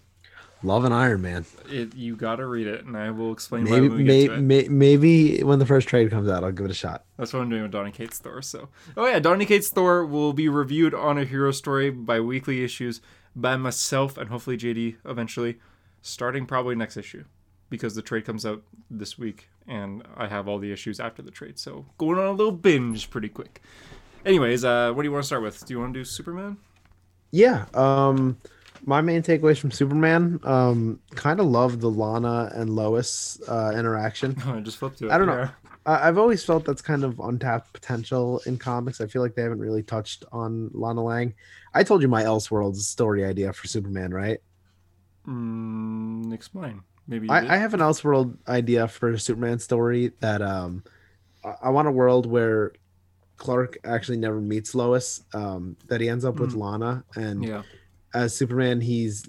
Love 0.62 0.84
an 0.84 0.92
Iron 0.92 1.22
Man. 1.22 1.46
It 1.70 1.94
you 1.94 2.16
gotta 2.16 2.44
read 2.44 2.66
it, 2.66 2.84
and 2.84 2.96
I 2.96 3.10
will 3.10 3.32
explain 3.32 3.64
Maybe, 3.64 3.88
why 3.88 3.94
when 3.96 4.06
may, 4.06 4.26
to 4.26 4.36
may, 4.36 4.68
maybe 4.68 5.42
when 5.42 5.58
the 5.58 5.66
first 5.66 5.88
trade 5.88 6.10
comes 6.10 6.28
out, 6.28 6.44
I'll 6.44 6.52
give 6.52 6.66
it 6.66 6.70
a 6.70 6.74
shot. 6.74 7.04
That's 7.16 7.32
what 7.32 7.40
I'm 7.40 7.48
doing 7.48 7.62
with 7.62 7.72
Donny 7.72 7.90
Cates 7.90 8.18
Thor. 8.18 8.42
So, 8.42 8.68
oh 8.96 9.06
yeah, 9.06 9.18
Donny 9.18 9.46
Cates 9.46 9.70
Thor 9.70 10.04
will 10.04 10.32
be 10.32 10.48
reviewed 10.48 10.92
on 10.92 11.16
a 11.16 11.24
hero 11.24 11.50
story 11.50 11.90
by 11.90 12.20
weekly 12.20 12.62
issues 12.62 13.00
by 13.34 13.56
myself 13.56 14.18
and 14.18 14.28
hopefully 14.28 14.58
JD 14.58 14.96
eventually, 15.04 15.58
starting 16.02 16.44
probably 16.44 16.74
next 16.74 16.96
issue, 16.96 17.24
because 17.70 17.94
the 17.94 18.02
trade 18.02 18.26
comes 18.26 18.44
out 18.44 18.62
this 18.90 19.18
week 19.18 19.48
and 19.66 20.02
I 20.16 20.26
have 20.26 20.46
all 20.48 20.58
the 20.58 20.72
issues 20.72 21.00
after 21.00 21.22
the 21.22 21.30
trade. 21.30 21.58
So 21.58 21.86
going 21.96 22.18
on 22.18 22.26
a 22.26 22.32
little 22.32 22.52
binge 22.52 23.08
pretty 23.08 23.28
quick. 23.28 23.62
Anyways, 24.26 24.64
uh, 24.64 24.92
what 24.92 25.02
do 25.02 25.08
you 25.08 25.12
want 25.12 25.22
to 25.22 25.26
start 25.26 25.42
with? 25.42 25.64
Do 25.64 25.72
you 25.72 25.80
want 25.80 25.94
to 25.94 26.00
do 26.00 26.04
Superman? 26.04 26.58
Yeah. 27.30 27.66
Um, 27.72 28.36
my 28.86 29.00
main 29.00 29.22
takeaways 29.22 29.58
from 29.58 29.70
Superman. 29.70 30.40
Um, 30.44 31.00
kind 31.14 31.40
of 31.40 31.46
love 31.46 31.80
the 31.80 31.90
Lana 31.90 32.50
and 32.54 32.70
Lois 32.70 33.40
uh, 33.48 33.72
interaction. 33.76 34.36
I 34.46 34.60
just 34.68 34.78
flipped 34.78 34.98
to 34.98 35.06
it. 35.06 35.10
I 35.12 35.18
don't 35.18 35.26
know. 35.26 35.48
I- 35.86 36.08
I've 36.08 36.18
always 36.18 36.44
felt 36.44 36.64
that's 36.66 36.82
kind 36.82 37.04
of 37.04 37.18
untapped 37.20 37.72
potential 37.72 38.40
in 38.46 38.58
comics. 38.58 39.00
I 39.00 39.06
feel 39.06 39.22
like 39.22 39.34
they 39.34 39.42
haven't 39.42 39.60
really 39.60 39.82
touched 39.82 40.24
on 40.30 40.70
Lana 40.74 41.02
Lang. 41.02 41.34
I 41.72 41.82
told 41.84 42.02
you 42.02 42.08
my 42.08 42.22
Elseworlds 42.22 42.76
story 42.76 43.24
idea 43.24 43.52
for 43.52 43.66
Superman, 43.66 44.12
right? 44.12 44.38
Mm, 45.26 46.32
explain. 46.32 46.82
Maybe. 47.06 47.28
I, 47.28 47.54
I 47.54 47.56
have 47.56 47.74
an 47.74 47.80
Elseworld 47.80 48.36
idea 48.46 48.86
for 48.88 49.08
a 49.10 49.18
Superman 49.18 49.58
story 49.58 50.12
that 50.20 50.42
um, 50.42 50.84
I, 51.44 51.54
I 51.64 51.68
want 51.70 51.88
a 51.88 51.90
world 51.92 52.26
where 52.26 52.72
Clark 53.36 53.78
actually 53.84 54.18
never 54.18 54.40
meets 54.40 54.74
Lois. 54.74 55.22
Um, 55.34 55.76
that 55.88 56.00
he 56.00 56.08
ends 56.08 56.24
up 56.24 56.36
with 56.38 56.52
Mm. 56.54 56.58
Lana, 56.60 57.04
and 57.16 57.42
yeah. 57.44 57.62
As 58.14 58.36
Superman, 58.36 58.80
he's 58.80 59.28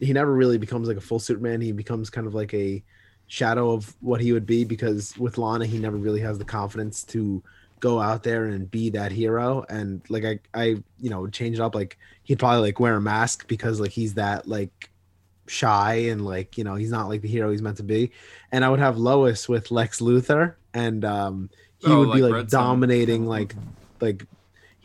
he 0.00 0.12
never 0.12 0.32
really 0.34 0.58
becomes 0.58 0.88
like 0.88 0.96
a 0.96 1.00
full 1.00 1.18
Superman. 1.18 1.60
He 1.60 1.72
becomes 1.72 2.10
kind 2.10 2.26
of 2.26 2.34
like 2.34 2.52
a 2.54 2.82
shadow 3.28 3.72
of 3.72 3.94
what 4.00 4.20
he 4.20 4.32
would 4.32 4.46
be 4.46 4.64
because 4.64 5.16
with 5.18 5.38
Lana, 5.38 5.66
he 5.66 5.78
never 5.78 5.96
really 5.96 6.20
has 6.20 6.38
the 6.38 6.44
confidence 6.44 7.04
to 7.04 7.42
go 7.80 8.00
out 8.00 8.22
there 8.22 8.46
and 8.46 8.70
be 8.70 8.90
that 8.90 9.12
hero. 9.12 9.64
And 9.68 10.02
like 10.08 10.24
I, 10.24 10.38
I 10.54 10.64
you 10.98 11.10
know, 11.10 11.26
change 11.28 11.58
it 11.58 11.62
up. 11.62 11.74
Like 11.74 11.98
he'd 12.24 12.38
probably 12.38 12.60
like 12.62 12.80
wear 12.80 12.96
a 12.96 13.00
mask 13.00 13.46
because 13.48 13.80
like 13.80 13.90
he's 13.92 14.14
that 14.14 14.48
like 14.48 14.90
shy 15.48 15.94
and 15.94 16.24
like 16.24 16.58
you 16.58 16.64
know 16.64 16.74
he's 16.74 16.90
not 16.90 17.08
like 17.08 17.22
the 17.22 17.28
hero 17.28 17.50
he's 17.50 17.62
meant 17.62 17.76
to 17.78 17.82
be. 17.82 18.12
And 18.52 18.64
I 18.64 18.68
would 18.70 18.80
have 18.80 18.98
Lois 18.98 19.48
with 19.48 19.70
Lex 19.70 20.00
Luthor, 20.00 20.54
and 20.74 21.04
um, 21.04 21.50
he 21.78 21.92
Oh, 21.92 21.98
would 21.98 22.12
be 22.12 22.22
like 22.22 22.30
like 22.30 22.32
Red 22.32 22.50
Sun. 22.50 22.80
dominating 22.80 23.26
like 23.26 23.54
like 24.00 24.26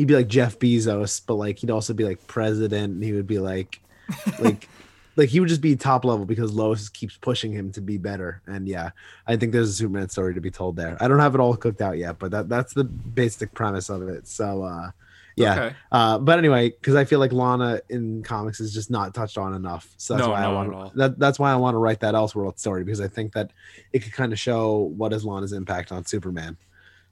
he'd 0.02 0.08
be 0.08 0.16
like 0.16 0.28
Jeff 0.28 0.58
Bezos, 0.58 1.22
but 1.24 1.36
like 1.36 1.60
he'd 1.60 1.70
also 1.70 1.94
be 1.94 2.04
like 2.04 2.26
president, 2.26 2.96
and 2.96 3.04
he 3.04 3.14
would 3.14 3.28
be 3.28 3.38
like, 3.38 3.80
like, 4.40 4.68
like 5.16 5.30
he 5.30 5.40
would 5.40 5.48
just 5.48 5.62
be 5.62 5.76
top 5.76 6.04
level 6.04 6.26
because 6.26 6.52
Lois 6.52 6.90
keeps 6.90 7.18
pushing 7.18 7.52
him 7.52 7.72
to 7.74 7.82
be 7.82 8.00
better. 8.00 8.42
And 8.48 8.68
yeah, 8.68 8.92
I 9.28 9.36
think 9.36 9.52
there's 9.52 9.70
a 9.70 9.74
Superman 9.74 10.10
story 10.10 10.34
to 10.34 10.42
be 10.42 10.50
told 10.50 10.76
there. 10.76 10.98
I 11.00 11.08
don't 11.08 11.20
have 11.20 11.36
it 11.36 11.40
all 11.40 11.56
cooked 11.56 11.82
out 11.84 12.00
yet, 12.00 12.18
but 12.18 12.32
that 12.32 12.50
that's 12.50 12.74
the 12.74 12.84
basic 12.84 13.54
premise 13.54 13.90
of 13.90 14.10
it. 14.10 14.28
So 14.28 14.64
uh, 14.64 14.90
yeah. 15.36 15.54
Okay. 15.54 15.76
Uh, 15.92 16.18
but 16.18 16.40
anyway, 16.40 16.72
because 16.72 16.96
I 16.96 17.06
feel 17.06 17.20
like 17.20 17.32
Lana 17.32 17.82
in 17.88 18.24
comics 18.24 18.60
is 18.60 18.74
just 18.74 18.90
not 18.90 19.14
touched 19.14 19.38
on 19.38 19.54
enough, 19.54 19.94
so 19.98 20.16
that's 20.16 20.26
No, 20.26 20.34
why 20.34 20.44
I 20.44 20.48
want 20.48 20.74
at 20.74 20.96
that. 20.96 21.20
That's 21.20 21.38
why 21.38 21.52
I 21.52 21.58
want 21.58 21.76
to 21.76 21.78
write 21.78 22.00
that 22.00 22.16
Elseworld 22.16 22.58
story 22.58 22.84
because 22.84 23.02
I 23.02 23.08
think 23.08 23.34
that 23.34 23.52
it 23.94 24.00
could 24.00 24.14
kind 24.14 24.34
of 24.34 24.40
show 24.40 24.92
what 24.98 25.14
is 25.14 25.24
Lana's 25.24 25.54
impact 25.54 25.92
on 25.92 26.06
Superman. 26.06 26.58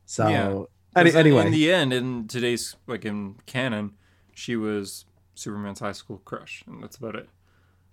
So 0.08 0.28
Yeah. 0.28 0.64
Any, 0.96 1.14
anyway, 1.14 1.46
in 1.46 1.52
the 1.52 1.72
end, 1.72 1.94
in 1.94 2.28
today's 2.28 2.76
like 2.88 3.06
in 3.06 3.36
canon, 3.46 3.94
she 4.34 4.56
was 4.56 5.06
Superman's 5.36 5.80
high 5.80 5.92
school 5.92 6.22
crush, 6.26 6.64
and 6.68 6.82
that's 6.84 6.98
about 6.98 7.16
it. 7.16 7.30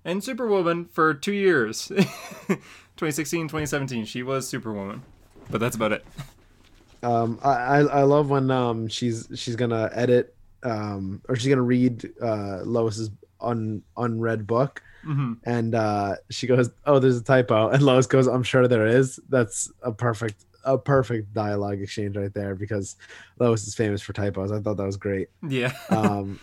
And 0.04 0.22
Superwoman 0.22 0.86
for 0.86 1.14
two 1.14 1.32
years, 1.32 1.88
2016, 1.88 3.48
2017, 3.48 4.04
she 4.04 4.22
was 4.22 4.46
Superwoman, 4.48 5.02
but 5.50 5.60
that's 5.60 5.76
about 5.76 5.92
it. 5.92 6.04
Um, 7.02 7.38
I, 7.42 7.50
I 7.50 7.78
I 7.80 8.02
love 8.02 8.30
when 8.30 8.50
um 8.50 8.88
she's 8.88 9.28
she's 9.34 9.56
gonna 9.56 9.90
edit 9.92 10.34
um 10.62 11.20
or 11.28 11.36
she's 11.36 11.48
gonna 11.48 11.62
read 11.62 12.08
uh 12.22 12.60
Lois's 12.64 13.10
un 13.40 13.82
unread 13.96 14.46
book. 14.46 14.82
Hmm 15.02 15.34
and 15.44 15.74
uh 15.74 16.16
she 16.30 16.48
goes 16.48 16.70
oh 16.86 16.98
there's 16.98 17.18
a 17.18 17.22
typo. 17.22 17.68
And 17.68 17.82
Lois 17.82 18.06
goes 18.06 18.26
I'm 18.26 18.42
sure 18.42 18.66
there 18.66 18.86
is. 18.86 19.20
That's 19.28 19.70
a 19.82 19.92
perfect 19.92 20.45
a 20.66 20.76
perfect 20.76 21.32
dialogue 21.32 21.80
exchange 21.80 22.16
right 22.16 22.34
there 22.34 22.54
because 22.54 22.96
Lois 23.38 23.66
is 23.66 23.74
famous 23.74 24.02
for 24.02 24.12
typos 24.12 24.52
I 24.52 24.60
thought 24.60 24.76
that 24.76 24.84
was 24.84 24.96
great 24.98 25.28
Yeah. 25.48 25.72
um 25.90 26.38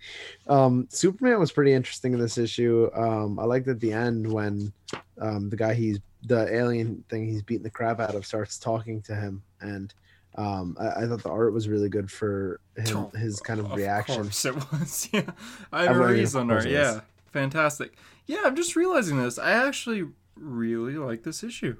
um 0.48 0.86
Superman 0.90 1.38
was 1.40 1.52
pretty 1.52 1.72
interesting 1.72 2.12
in 2.12 2.20
this 2.20 2.36
issue 2.38 2.90
um 2.94 3.38
I 3.38 3.44
liked 3.44 3.68
at 3.68 3.80
the 3.80 3.92
end 3.92 4.30
when 4.30 4.72
um 5.20 5.48
the 5.48 5.56
guy 5.56 5.74
he's 5.74 6.00
the 6.26 6.52
alien 6.54 7.04
thing 7.08 7.26
he's 7.26 7.42
beating 7.42 7.62
the 7.62 7.70
crap 7.70 8.00
out 8.00 8.14
of 8.14 8.26
starts 8.26 8.58
talking 8.58 9.00
to 9.02 9.14
him 9.14 9.42
and 9.60 9.94
um 10.34 10.76
I, 10.80 11.04
I 11.04 11.06
thought 11.06 11.22
the 11.22 11.30
art 11.30 11.52
was 11.52 11.68
really 11.68 11.88
good 11.88 12.10
for 12.10 12.60
him 12.76 13.06
his 13.16 13.40
kind 13.40 13.60
of, 13.60 13.72
reaction 13.72 14.16
Of 14.20 14.26
course 14.26 14.44
it 14.44 14.54
was. 14.54 15.08
Yeah. 15.12 15.30
I 15.72 15.84
have 15.84 15.96
a 15.96 16.06
reason. 16.06 16.50
Art. 16.50 16.68
Yeah. 16.68 17.00
Fantastic. 17.30 17.96
Yeah, 18.26 18.42
I'm 18.44 18.56
just 18.56 18.74
realizing 18.76 19.22
this. 19.22 19.38
I 19.38 19.52
actually 19.52 20.08
really 20.36 20.94
like 20.94 21.22
this 21.22 21.42
issue. 21.42 21.76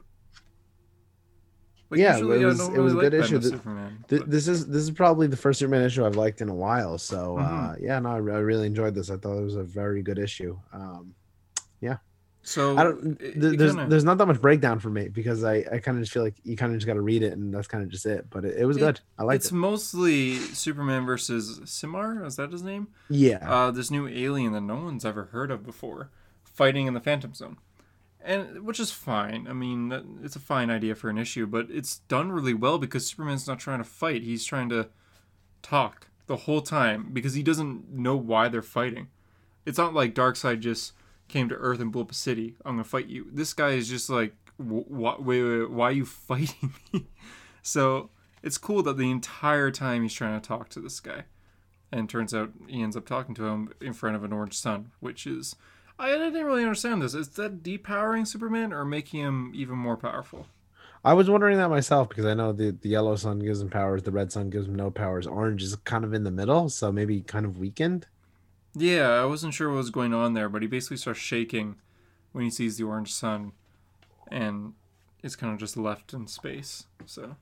Like, 1.90 2.00
Yeah, 2.00 2.18
it 2.18 2.24
was- 2.24 2.58
don't 2.58 2.74
it 2.76 2.80
was 2.80 2.92
a 2.92 2.96
good 2.96 3.12
like 3.14 3.24
issue. 3.24 3.34
Batman 3.36 3.40
Th- 3.40 3.52
Superman, 3.52 4.04
Th- 4.08 4.22
this 4.26 4.48
is 4.48 4.66
this 4.66 4.82
is 4.82 4.90
probably 4.90 5.26
the 5.26 5.36
first 5.36 5.58
Superman 5.58 5.82
issue 5.82 6.04
I've 6.04 6.16
liked 6.16 6.40
in 6.42 6.48
a 6.48 6.54
while 6.54 6.98
so 6.98 7.38
uh 7.38 7.74
Mhm. 7.74 7.80
yeah 7.80 7.98
no 8.00 8.10
I, 8.10 8.16
re- 8.18 8.34
I 8.34 8.38
really 8.38 8.66
enjoyed 8.66 8.94
this 8.94 9.10
I 9.10 9.16
thought 9.16 9.38
it 9.38 9.44
was 9.44 9.56
a 9.56 9.62
very 9.64 10.02
good 10.02 10.18
issue 10.18 10.58
um 10.72 11.14
yeah. 11.80 11.96
So 12.42 12.76
I 12.78 12.84
don't. 12.84 13.18
th- 13.18 13.34
it 13.34 13.58
there's 13.58 13.72
kinda- 13.74 13.88
there's 13.90 14.04
not 14.04 14.16
that 14.18 14.26
much 14.26 14.40
breakdown 14.40 14.78
for 14.78 14.90
me 14.90 15.08
because 15.08 15.44
I 15.44 15.64
I 15.72 15.78
kind 15.78 15.96
of 15.98 16.02
just 16.02 16.12
feel 16.12 16.22
like 16.22 16.36
you 16.44 16.56
kind 16.56 16.72
of 16.72 16.78
just 16.78 16.86
got 16.86 16.94
to 16.94 17.00
read 17.02 17.22
it 17.22 17.32
and 17.34 17.52
that's 17.52 17.66
kind 17.68 17.82
of 17.84 17.90
just 17.90 18.06
it. 18.06 18.26
But 18.30 18.44
it, 18.44 18.58
it 18.58 18.64
was 18.64 18.76
good. 18.78 19.00
I 19.18 19.24
liked 19.24 19.36
it's 19.36 19.46
it. 19.46 19.48
It's 19.48 19.52
mostly 19.52 20.34
Superman 20.36 21.04
versus 21.04 21.60
Simar. 21.66 22.24
Is 22.24 22.36
that 22.36 22.50
his 22.52 22.62
name? 22.62 22.88
Yeah. 23.10 23.38
uh, 23.50 23.70
this 23.70 23.90
new 23.90 24.08
alien 24.08 24.52
that 24.52 24.60
no 24.62 24.76
one's 24.76 25.04
ever 25.04 25.24
heard 25.26 25.50
of 25.50 25.64
before, 25.64 26.10
fighting 26.44 26.86
in 26.86 26.94
the 26.94 27.00
Phantom 27.00 27.34
Zone, 27.34 27.58
and 28.24 28.64
which 28.64 28.80
is 28.80 28.90
fine. 28.90 29.46
I 29.48 29.52
mean, 29.52 30.20
it's 30.22 30.36
a 30.36 30.40
fine 30.40 30.70
idea 30.70 30.94
for 30.94 31.08
an 31.08 31.18
issue, 31.18 31.46
but 31.46 31.68
it's 31.70 31.98
done 32.08 32.32
really 32.32 32.54
well 32.54 32.78
because 32.78 33.06
Superman's 33.06 33.46
not 33.46 33.58
trying 33.58 33.78
to 33.78 33.84
fight; 33.84 34.22
he's 34.22 34.44
trying 34.44 34.68
to 34.70 34.88
talk 35.62 36.08
the 36.26 36.36
whole 36.36 36.60
time 36.60 37.10
because 37.12 37.34
he 37.34 37.42
doesn't 37.42 37.90
know 37.90 38.16
why 38.16 38.48
they're 38.48 38.62
fighting. 38.62 39.08
It's 39.66 39.78
not 39.78 39.94
like 39.94 40.14
Darkseid 40.14 40.60
just 40.60 40.92
came 41.28 41.48
to 41.48 41.54
Earth 41.54 41.80
and 41.80 41.92
blew 41.92 42.02
up 42.02 42.10
a 42.10 42.14
city. 42.14 42.56
I'm 42.64 42.74
gonna 42.74 42.84
fight 42.84 43.06
you. 43.06 43.28
This 43.32 43.52
guy 43.52 43.70
is 43.70 43.88
just 43.88 44.08
like, 44.10 44.34
wh- 44.56 44.90
wait, 44.90 45.20
wait, 45.20 45.70
why 45.70 45.88
are 45.88 45.92
you 45.92 46.04
fighting 46.06 46.74
me? 46.92 47.06
so 47.62 48.10
it's 48.42 48.58
cool 48.58 48.82
that 48.84 48.96
the 48.96 49.10
entire 49.10 49.70
time 49.70 50.02
he's 50.02 50.14
trying 50.14 50.40
to 50.40 50.46
talk 50.46 50.68
to 50.70 50.80
this 50.80 51.00
guy 51.00 51.24
and 51.90 52.08
turns 52.08 52.34
out 52.34 52.52
he 52.66 52.82
ends 52.82 52.96
up 52.96 53.06
talking 53.06 53.34
to 53.34 53.46
him 53.46 53.72
in 53.80 53.92
front 53.92 54.16
of 54.16 54.24
an 54.24 54.32
orange 54.32 54.56
sun, 54.58 54.92
which 55.00 55.26
is 55.26 55.56
I 55.98 56.10
didn't 56.10 56.44
really 56.44 56.62
understand 56.62 57.02
this. 57.02 57.14
Is 57.14 57.28
that 57.30 57.62
depowering 57.62 58.26
Superman 58.26 58.72
or 58.72 58.84
making 58.84 59.20
him 59.20 59.52
even 59.54 59.76
more 59.76 59.96
powerful? 59.96 60.46
I 61.04 61.14
was 61.14 61.30
wondering 61.30 61.58
that 61.58 61.70
myself 61.70 62.08
because 62.08 62.24
I 62.24 62.34
know 62.34 62.52
the, 62.52 62.70
the 62.70 62.88
yellow 62.88 63.16
sun 63.16 63.38
gives 63.38 63.60
him 63.60 63.70
powers, 63.70 64.02
the 64.02 64.10
red 64.10 64.32
sun 64.32 64.50
gives 64.50 64.66
him 64.66 64.74
no 64.74 64.90
powers. 64.90 65.26
Orange 65.26 65.62
is 65.62 65.74
kind 65.76 66.04
of 66.04 66.12
in 66.12 66.24
the 66.24 66.30
middle, 66.30 66.68
so 66.68 66.92
maybe 66.92 67.20
kind 67.22 67.46
of 67.46 67.58
weakened. 67.58 68.06
Yeah, 68.74 69.08
I 69.08 69.24
wasn't 69.24 69.54
sure 69.54 69.70
what 69.70 69.76
was 69.76 69.90
going 69.90 70.12
on 70.12 70.34
there, 70.34 70.48
but 70.48 70.62
he 70.62 70.68
basically 70.68 70.98
starts 70.98 71.20
shaking 71.20 71.76
when 72.32 72.44
he 72.44 72.50
sees 72.50 72.76
the 72.76 72.84
orange 72.84 73.12
sun, 73.12 73.52
and 74.28 74.74
is 75.22 75.34
kind 75.34 75.52
of 75.52 75.58
just 75.58 75.76
left 75.76 76.12
in 76.12 76.26
space. 76.26 76.84
So 77.06 77.36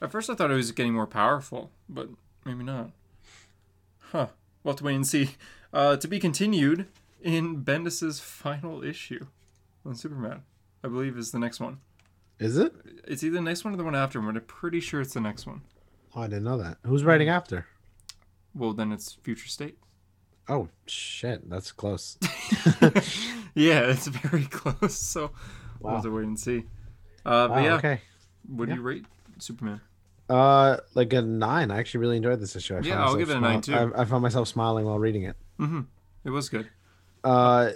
at 0.00 0.12
first 0.12 0.28
I 0.28 0.34
thought 0.34 0.50
he 0.50 0.56
was 0.56 0.72
getting 0.72 0.94
more 0.94 1.06
powerful, 1.06 1.70
but 1.88 2.08
maybe 2.44 2.64
not. 2.64 2.90
Huh. 4.12 4.28
We'll 4.62 4.72
have 4.72 4.78
to 4.78 4.84
wait 4.84 4.94
and 4.94 5.06
see. 5.06 5.30
Uh, 5.72 5.96
to 5.96 6.08
be 6.08 6.18
continued 6.18 6.86
in 7.26 7.62
Bendis's 7.64 8.20
final 8.20 8.82
issue 8.84 9.26
on 9.84 9.94
Superman, 9.94 10.42
I 10.84 10.88
believe 10.88 11.18
is 11.18 11.32
the 11.32 11.38
next 11.38 11.58
one. 11.60 11.78
Is 12.38 12.56
it? 12.56 12.72
It's 13.06 13.22
either 13.24 13.36
the 13.36 13.40
next 13.42 13.64
one 13.64 13.74
or 13.74 13.76
the 13.76 13.84
one 13.84 13.94
after, 13.96 14.20
but 14.20 14.36
I'm 14.36 14.40
pretty 14.42 14.80
sure 14.80 15.00
it's 15.00 15.14
the 15.14 15.20
next 15.20 15.46
one. 15.46 15.62
Oh, 16.14 16.22
I 16.22 16.26
didn't 16.28 16.44
know 16.44 16.58
that. 16.58 16.78
Who's 16.84 17.02
writing 17.04 17.28
after? 17.28 17.66
Well, 18.54 18.72
then 18.72 18.92
it's 18.92 19.14
Future 19.22 19.48
State. 19.48 19.78
Oh 20.48 20.68
shit, 20.86 21.48
that's 21.50 21.72
close. 21.72 22.16
yeah, 23.54 23.80
it's 23.90 24.06
very 24.06 24.44
close. 24.44 24.94
So 24.94 25.32
we'll 25.80 25.94
have 25.94 26.02
to 26.04 26.10
wait 26.10 26.24
and 26.26 26.38
see. 26.38 26.64
Uh, 27.24 27.48
but 27.48 27.50
Wow, 27.50 27.62
yeah, 27.64 27.74
okay. 27.74 28.00
what 28.46 28.66
do 28.66 28.70
Yeah. 28.72 28.76
you 28.76 28.82
rate 28.82 29.04
Superman? 29.38 29.80
Uh, 30.28 30.76
like 30.94 31.12
a 31.12 31.22
nine. 31.22 31.70
I 31.70 31.78
actually 31.78 32.00
really 32.00 32.16
enjoyed 32.18 32.40
this 32.40 32.54
issue. 32.56 32.76
I 32.76 32.80
Yeah, 32.80 33.04
I'll 33.04 33.16
give 33.16 33.30
it 33.30 33.36
a 33.36 33.40
nine, 33.40 33.62
smile- 33.62 33.92
I, 33.96 34.02
I 34.02 34.04
found 34.04 34.22
myself 34.22 34.46
smiling 34.48 34.84
while 34.86 34.98
reading 34.98 35.24
it. 35.24 35.36
Mm-hmm. 35.58 35.80
It 36.24 36.30
was 36.30 36.48
good. 36.48 36.68
Uh, 37.26 37.72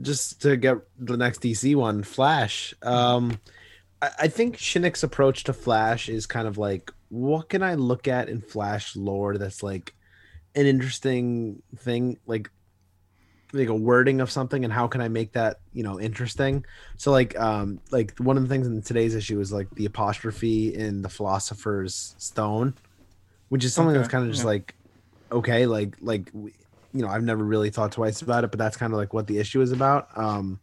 just 0.00 0.42
to 0.42 0.56
get 0.56 0.78
the 0.98 1.16
next 1.16 1.40
DC 1.40 1.76
one, 1.76 2.02
Flash. 2.02 2.74
Um, 2.82 3.38
I, 4.02 4.10
I 4.22 4.28
think 4.28 4.56
Shinnick's 4.56 5.04
approach 5.04 5.44
to 5.44 5.52
Flash 5.52 6.08
is 6.08 6.26
kind 6.26 6.48
of 6.48 6.58
like, 6.58 6.92
what 7.08 7.48
can 7.48 7.62
I 7.62 7.74
look 7.74 8.08
at 8.08 8.28
in 8.28 8.40
Flash 8.40 8.96
lore 8.96 9.38
that's 9.38 9.62
like 9.62 9.94
an 10.56 10.66
interesting 10.66 11.62
thing, 11.76 12.18
like 12.26 12.50
like 13.52 13.68
a 13.68 13.74
wording 13.74 14.20
of 14.20 14.32
something, 14.32 14.64
and 14.64 14.72
how 14.72 14.88
can 14.88 15.00
I 15.00 15.06
make 15.06 15.32
that 15.32 15.60
you 15.72 15.84
know 15.84 16.00
interesting? 16.00 16.64
So 16.96 17.12
like, 17.12 17.38
um, 17.38 17.80
like 17.92 18.18
one 18.18 18.36
of 18.36 18.42
the 18.42 18.48
things 18.48 18.66
in 18.66 18.82
today's 18.82 19.14
issue 19.14 19.38
is 19.38 19.52
like 19.52 19.70
the 19.76 19.86
apostrophe 19.86 20.74
in 20.74 21.02
the 21.02 21.08
Philosopher's 21.08 22.16
Stone, 22.18 22.74
which 23.48 23.64
is 23.64 23.74
something 23.74 23.92
Okay, 23.92 23.98
that's 23.98 24.10
kind 24.10 24.24
of 24.24 24.30
just 24.32 24.42
yeah. 24.42 24.48
like, 24.48 24.74
okay, 25.30 25.66
like 25.66 25.96
like 26.00 26.32
you 26.92 27.02
know, 27.02 27.08
I've 27.08 27.22
never 27.22 27.44
really 27.44 27.70
thought 27.70 27.92
twice 27.92 28.22
about 28.22 28.44
it, 28.44 28.50
but 28.50 28.58
that's 28.58 28.76
kind 28.76 28.92
of 28.92 28.98
like 28.98 29.12
what 29.12 29.26
the 29.26 29.38
issue 29.38 29.60
is 29.60 29.72
about. 29.72 30.08
Um, 30.16 30.58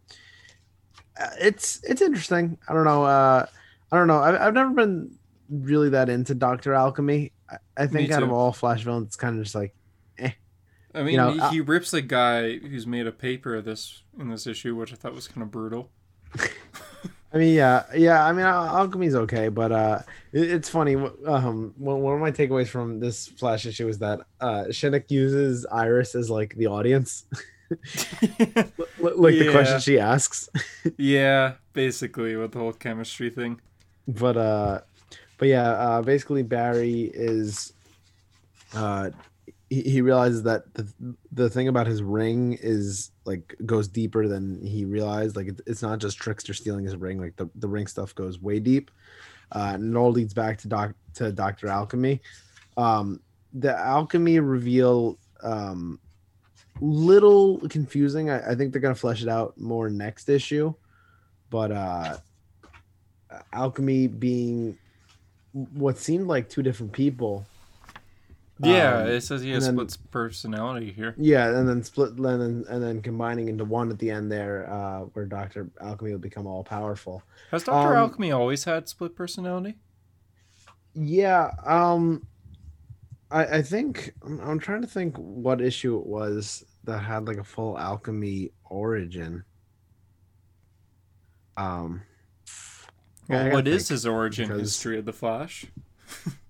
uh, 1.20 1.28
it's 1.40 1.82
it's 1.84 2.02
interesting. 2.02 2.58
I 2.68 2.74
don't 2.74 2.84
know. 2.86 3.04
Uh, 3.04 3.46
I 3.92 3.98
don't 3.98 4.08
know. 4.08 4.20
I've, 4.20 4.36
I've 4.42 4.54
never 4.54 4.72
been 4.72 5.16
really 5.50 5.90
that 5.90 6.10
into 6.10 6.34
Doctor 6.36 6.74
Alchemy. 6.74 7.32
I, 7.50 7.58
I 7.78 7.88
think 7.88 8.12
out 8.12 8.24
of 8.24 8.32
all 8.32 8.52
Flash 8.52 8.84
villains, 8.84 9.08
it's 9.08 9.16
kind 9.16 9.38
of 9.38 9.44
just 9.44 9.56
like, 9.56 9.76
I 10.20 11.04
mean, 11.04 11.18
know, 11.18 11.32
he, 11.32 11.40
I- 11.40 11.50
he 11.52 11.62
rips 11.62 11.94
a 11.94 12.02
guy 12.02 12.58
who's 12.58 12.88
made 12.88 13.06
a 13.06 13.12
paper 13.12 13.56
of 13.56 13.66
this 13.66 14.02
in 14.20 14.30
this 14.30 14.48
issue, 14.48 14.76
which 14.76 14.94
I 14.94 14.96
thought 14.96 15.14
was 15.14 15.28
kind 15.28 15.42
of 15.44 15.52
brutal. 15.52 15.92
I 17.36 17.38
mean, 17.38 17.54
yeah, 17.54 17.84
yeah. 17.94 18.26
I 18.26 18.32
mean, 18.32 18.46
Al- 18.46 18.88
Alchemy's 18.88 19.14
okay, 19.14 19.50
but 19.50 19.72
uh, 19.74 20.00
it, 20.32 20.50
it's 20.52 20.70
funny. 20.70 20.96
Um, 20.96 21.74
one 21.78 22.14
of 22.14 22.22
my 22.22 22.32
takeaways 22.32 22.70
from 22.70 23.02
this 23.02 23.28
Flash 23.28 23.66
issue 23.66 23.90
is 23.90 23.98
that 24.00 24.22
uh, 24.40 24.64
Shinnick 24.70 25.12
uses 25.12 25.66
Iris 25.66 26.16
as 26.16 26.30
like 26.30 26.56
the 26.56 26.68
audience, 26.68 27.26
like 27.70 29.36
the 29.36 29.50
question 29.52 29.82
she 29.82 30.00
asks. 30.00 30.50
yeah, 30.98 31.56
basically 31.74 32.38
with 32.38 32.54
the 32.54 32.60
whole 32.60 32.72
chemistry 32.72 33.30
thing. 33.30 33.60
but 34.08 34.38
uh 34.38 34.80
but 35.38 35.48
yeah 35.48 35.72
uh 35.72 36.02
basically 36.02 36.44
barry 36.44 37.12
is 37.14 37.74
uh 38.76 39.10
he, 39.70 39.82
he 39.82 40.02
realizes 40.02 40.44
that 40.44 40.72
the, 40.74 40.88
the 41.32 41.50
thing 41.50 41.68
about 41.68 41.88
his 41.88 42.02
ring 42.02 42.58
is 42.62 43.12
like 43.26 43.56
goes 43.66 43.88
deeper 43.88 44.28
than 44.28 44.64
he 44.66 44.86
realized. 44.86 45.36
Like 45.36 45.48
it, 45.48 45.62
it's 45.66 45.82
not 45.82 46.00
just 46.00 46.18
trickster 46.18 46.54
stealing 46.54 46.86
his 46.86 46.96
ring 46.96 47.20
like 47.20 47.36
the, 47.36 47.50
the 47.56 47.68
ring 47.68 47.88
stuff 47.88 48.14
goes 48.16 48.40
way 48.40 48.60
deep. 48.60 48.92
Uh 49.52 49.72
and 49.74 49.96
it 49.96 49.98
all 49.98 50.12
leads 50.12 50.34
back 50.34 50.58
to 50.60 50.68
doc 50.68 50.94
to 51.16 51.32
dr 51.32 51.68
alchemy. 51.68 52.22
Um 52.78 53.22
the 53.54 53.76
alchemy 53.76 54.40
reveal 54.40 55.18
um 55.42 56.00
little 56.82 57.60
confusing. 57.70 58.30
I, 58.30 58.52
I 58.52 58.56
think 58.56 58.72
they're 58.72 58.82
gonna 58.82 58.96
flesh 58.96 59.24
it 59.24 59.30
out 59.30 59.60
more 59.60 59.90
next 59.90 60.30
issue. 60.30 60.74
But 61.50 61.72
uh 61.72 62.18
alchemy 63.52 64.08
being 64.08 64.78
what 65.74 65.98
seemed 65.98 66.28
like 66.28 66.50
two 66.50 66.62
different 66.62 66.92
people 66.92 67.46
Yeah, 68.60 69.00
Um, 69.00 69.08
it 69.08 69.22
says 69.22 69.42
he 69.42 69.52
has 69.52 69.66
splits 69.66 69.98
personality 69.98 70.92
here. 70.92 71.14
yeah 71.18 71.50
and 71.58 71.68
then 71.68 71.84
split 71.84 72.12
and 72.12 72.24
then 72.42 72.66
and 72.70 72.82
then 72.82 73.02
combining 73.02 73.50
into 73.50 73.66
one 73.66 73.92
at 73.92 74.00
the 74.00 74.10
end 74.10 74.32
there 74.32 74.66
uh 74.72 75.00
where 75.14 75.26
dr 75.26 75.70
alchemy 75.82 76.12
will 76.14 76.20
become 76.20 76.48
all 76.48 76.64
powerful 76.64 77.22
Has 77.52 77.64
Doctor 77.66 77.92
Um, 77.98 78.04
Alchemy 78.04 78.32
always 78.32 78.64
had 78.64 78.88
split 78.88 79.14
personality? 79.16 79.76
yeah 80.94 81.52
um 81.66 82.26
i 83.30 83.58
i 83.58 83.62
think 83.62 84.14
I'm, 84.26 84.40
I'm 84.40 84.60
trying 84.60 84.82
to 84.84 84.88
think 84.88 85.18
what 85.18 85.60
issue 85.60 85.98
it 86.00 86.06
was 86.06 86.64
that 86.86 87.00
had 87.00 87.28
like 87.28 87.38
a 87.38 87.44
full 87.44 87.78
alchemy 87.78 88.52
origin 88.70 89.44
um 91.58 92.04
Well, 93.28 93.52
what 93.52 93.68
is 93.68 93.90
his 93.90 94.06
origin 94.06 94.48
because- 94.48 94.62
history 94.62 94.98
of 95.00 95.06
the 95.06 95.14
Flash? 95.14 95.66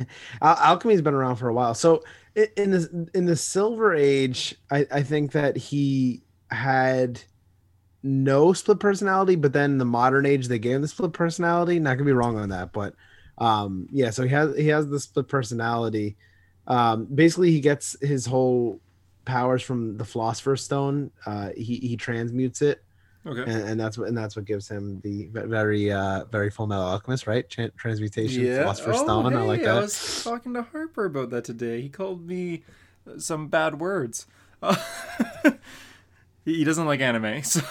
Al- 0.42 0.56
alchemy's 0.56 1.02
been 1.02 1.14
around 1.14 1.36
for 1.36 1.48
a 1.48 1.54
while. 1.54 1.74
So 1.74 2.02
in 2.34 2.70
the 2.70 3.08
in 3.14 3.24
the 3.26 3.34
silver 3.34 3.92
age 3.92 4.54
i 4.70 4.86
i 4.92 5.02
think 5.02 5.32
that 5.32 5.56
he 5.56 6.22
had 6.50 7.20
no 8.02 8.52
split 8.52 8.80
personality 8.80 9.36
but 9.36 9.52
then 9.52 9.78
the 9.78 9.84
modern 9.84 10.26
age 10.26 10.48
they 10.48 10.58
gave 10.58 10.76
him 10.76 10.82
the 10.82 10.88
split 10.88 11.12
personality. 11.12 11.78
Not 11.78 11.94
gonna 11.94 12.06
be 12.06 12.12
wrong 12.12 12.38
on 12.38 12.50
that 12.50 12.72
but 12.72 12.94
um 13.38 13.86
yeah 13.90 14.10
so 14.10 14.22
he 14.24 14.30
has 14.30 14.56
he 14.56 14.68
has 14.68 14.88
the 14.88 15.00
split 15.00 15.28
personality. 15.28 16.16
Um 16.66 17.06
basically 17.14 17.50
he 17.52 17.60
gets 17.60 17.96
his 18.00 18.26
whole 18.26 18.80
powers 19.24 19.62
from 19.62 19.96
the 19.98 20.04
philosopher's 20.04 20.62
stone. 20.62 21.10
Uh 21.26 21.50
he 21.56 21.76
he 21.76 21.96
transmutes 21.96 22.62
it 22.62 22.82
Okay. 23.26 23.42
and, 23.42 23.68
and 23.68 23.80
that's 23.80 23.98
what 23.98 24.08
and 24.08 24.16
that's 24.16 24.34
what 24.34 24.46
gives 24.46 24.66
him 24.66 24.98
the 25.02 25.28
very 25.32 25.92
uh 25.92 26.24
very 26.24 26.48
full 26.48 26.66
metal 26.66 26.84
alchemist 26.84 27.26
right 27.26 27.46
Tran 27.46 27.70
transmutation 27.76 28.42
philosopher's 28.42 28.96
Oh, 29.00 29.04
stone 29.04 29.36
i 29.36 29.42
like 29.42 29.62
that 29.62 29.76
I 29.76 29.80
was 29.80 30.24
talking 30.24 30.54
to 30.54 30.62
Harper 30.62 31.04
about 31.04 31.28
that 31.30 31.44
today. 31.44 31.82
He 31.82 31.90
called 31.90 32.26
me 32.26 32.62
uh, 33.06 33.18
some 33.18 33.48
bad 33.48 33.78
words. 33.78 34.26
Uh, 34.62 34.76
he 36.44 36.64
doesn't 36.64 36.84
like 36.86 37.00
anime, 37.00 37.42
so 37.44 37.62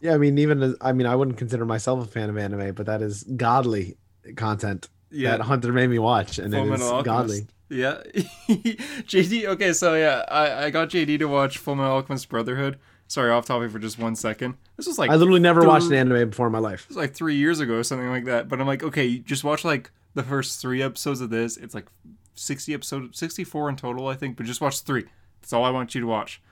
Yeah, 0.00 0.14
I 0.14 0.18
mean, 0.18 0.38
even 0.38 0.76
I 0.80 0.92
mean, 0.92 1.06
I 1.06 1.16
wouldn't 1.16 1.36
consider 1.36 1.64
myself 1.64 2.04
a 2.04 2.08
fan 2.08 2.30
of 2.30 2.38
anime, 2.38 2.74
but 2.74 2.86
that 2.86 3.02
is 3.02 3.24
godly 3.24 3.96
content 4.36 4.88
yeah. 5.10 5.32
that 5.32 5.40
Hunter 5.40 5.72
made 5.72 5.90
me 5.90 5.98
watch, 5.98 6.38
and 6.38 6.52
Full 6.52 6.62
it 6.70 6.74
is 6.74 6.80
Metal 6.80 7.02
godly. 7.02 7.40
Alchemist. 7.40 7.54
Yeah, 7.70 8.02
JD. 8.48 9.46
Okay, 9.46 9.72
so 9.72 9.94
yeah, 9.94 10.24
I, 10.28 10.66
I 10.66 10.70
got 10.70 10.88
JD 10.88 11.18
to 11.18 11.26
watch 11.26 11.58
Full 11.58 11.74
Metal 11.74 11.92
Alchemist 11.92 12.28
Brotherhood. 12.28 12.78
Sorry, 13.08 13.30
off 13.30 13.46
topic 13.46 13.70
for 13.70 13.78
just 13.78 13.98
one 13.98 14.14
second. 14.14 14.54
This 14.76 14.86
was 14.86 14.98
like 14.98 15.10
I 15.10 15.16
literally 15.16 15.40
never 15.40 15.66
watched 15.66 15.86
an 15.86 15.94
anime 15.94 16.28
before 16.30 16.46
in 16.46 16.52
my 16.52 16.58
life. 16.58 16.82
It 16.82 16.88
was 16.88 16.96
like 16.98 17.14
three 17.14 17.36
years 17.36 17.58
ago 17.58 17.74
or 17.78 17.82
something 17.82 18.08
like 18.08 18.26
that. 18.26 18.48
But 18.48 18.60
I'm 18.60 18.66
like, 18.66 18.82
okay, 18.82 19.18
just 19.18 19.44
watch 19.44 19.64
like 19.64 19.90
the 20.14 20.22
first 20.22 20.60
three 20.60 20.82
episodes 20.82 21.20
of 21.22 21.30
this. 21.30 21.56
It's 21.56 21.74
like 21.74 21.86
60 22.34 22.74
episodes, 22.74 23.18
64 23.18 23.70
in 23.70 23.76
total, 23.76 24.08
I 24.08 24.14
think. 24.14 24.36
But 24.36 24.46
just 24.46 24.60
watch 24.60 24.80
three. 24.82 25.06
That's 25.40 25.52
all 25.52 25.64
I 25.64 25.70
want 25.70 25.94
you 25.94 26.02
to 26.02 26.06
watch. 26.06 26.42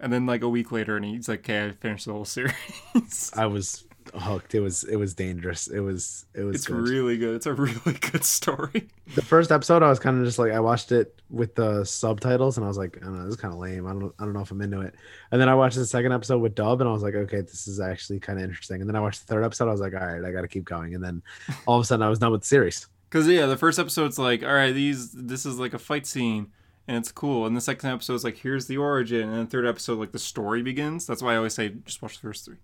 And 0.00 0.12
then 0.12 0.26
like 0.26 0.42
a 0.42 0.48
week 0.48 0.72
later, 0.72 0.96
and 0.96 1.04
he's 1.04 1.28
like, 1.28 1.40
"Okay, 1.40 1.66
I 1.66 1.70
finished 1.72 2.06
the 2.06 2.12
whole 2.12 2.24
series." 2.26 3.30
I 3.34 3.46
was 3.46 3.84
hooked. 4.14 4.54
It 4.54 4.60
was 4.60 4.84
it 4.84 4.96
was 4.96 5.14
dangerous. 5.14 5.68
It 5.68 5.80
was 5.80 6.26
it 6.34 6.42
was. 6.42 6.56
it's 6.56 6.66
good. 6.66 6.76
really 6.76 7.16
good. 7.16 7.36
It's 7.36 7.46
a 7.46 7.54
really 7.54 7.92
good 8.00 8.24
story. 8.24 8.88
the 9.14 9.22
first 9.22 9.50
episode. 9.52 9.82
I 9.82 9.88
was 9.88 9.98
kind 9.98 10.18
of 10.18 10.24
just 10.24 10.38
like 10.38 10.52
I 10.52 10.60
watched 10.60 10.92
it 10.92 11.20
with 11.30 11.54
the 11.54 11.84
subtitles, 11.84 12.56
and 12.56 12.64
I 12.64 12.68
was 12.68 12.78
like, 12.78 12.96
I 12.98 13.06
don't 13.06 13.16
know, 13.16 13.24
this 13.24 13.34
is 13.34 13.40
kind 13.40 13.52
of 13.52 13.60
lame. 13.60 13.86
I 13.86 13.92
don't 13.92 14.14
I 14.18 14.24
don't 14.24 14.32
know 14.32 14.40
if 14.40 14.50
I'm 14.50 14.60
into 14.60 14.80
it. 14.80 14.94
And 15.30 15.40
then 15.40 15.48
I 15.48 15.54
watched 15.54 15.76
the 15.76 15.86
second 15.86 16.12
episode 16.12 16.38
with 16.38 16.54
dub, 16.54 16.80
and 16.80 16.88
I 16.88 16.92
was 16.92 17.02
like, 17.02 17.14
okay, 17.14 17.40
this 17.40 17.66
is 17.66 17.80
actually 17.80 18.20
kind 18.20 18.38
of 18.38 18.44
interesting. 18.44 18.80
And 18.80 18.88
then 18.88 18.96
I 18.96 19.00
watched 19.00 19.26
the 19.26 19.32
third 19.32 19.44
episode. 19.44 19.68
I 19.68 19.72
was 19.72 19.80
like, 19.80 19.94
all 19.94 20.06
right, 20.06 20.24
I 20.24 20.32
got 20.32 20.42
to 20.42 20.48
keep 20.48 20.64
going. 20.64 20.94
And 20.94 21.02
then 21.02 21.22
all 21.66 21.78
of 21.78 21.82
a 21.82 21.86
sudden, 21.86 22.02
I 22.02 22.08
was 22.08 22.18
done 22.18 22.32
with 22.32 22.42
the 22.42 22.46
series. 22.46 22.86
Because 23.08 23.28
yeah, 23.28 23.46
the 23.46 23.56
first 23.56 23.78
episode's 23.78 24.18
like, 24.18 24.42
all 24.42 24.54
right, 24.54 24.72
these 24.72 25.12
this 25.12 25.46
is 25.46 25.58
like 25.58 25.74
a 25.74 25.78
fight 25.78 26.06
scene, 26.06 26.52
and 26.88 26.96
it's 26.96 27.12
cool. 27.12 27.46
And 27.46 27.56
the 27.56 27.60
second 27.60 27.90
episode's 27.90 28.24
like, 28.24 28.38
here's 28.38 28.66
the 28.66 28.76
origin, 28.76 29.28
and 29.28 29.46
the 29.46 29.50
third 29.50 29.66
episode 29.66 29.98
like 29.98 30.12
the 30.12 30.18
story 30.18 30.62
begins. 30.62 31.06
That's 31.06 31.22
why 31.22 31.34
I 31.34 31.36
always 31.36 31.54
say 31.54 31.70
just 31.84 32.02
watch 32.02 32.16
the 32.16 32.22
first 32.28 32.44
three. 32.44 32.56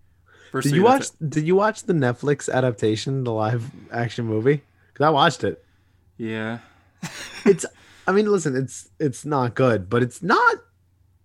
First 0.53 0.69
Did 0.69 0.77
you 0.77 0.83
watch? 0.85 1.07
it. 1.21 1.31
Did 1.31 1.47
you 1.47 1.57
watch 1.57 1.83
the 1.85 1.95
Netflix 1.95 2.49
adaptation, 2.53 3.25
the 3.25 3.33
live 3.33 3.69
action 3.91 4.27
movie? 4.27 4.63
Because 4.93 5.05
I 5.07 5.11
watched 5.11 5.43
it. 5.45 5.65
Yeah. 6.19 6.59
It's. 7.45 7.67
I 8.07 8.13
mean, 8.13 8.27
listen, 8.31 8.55
it's 8.55 8.89
it's 9.01 9.25
not 9.25 9.55
good, 9.57 9.91
but 9.91 10.03
it's 10.03 10.23
not 10.23 10.57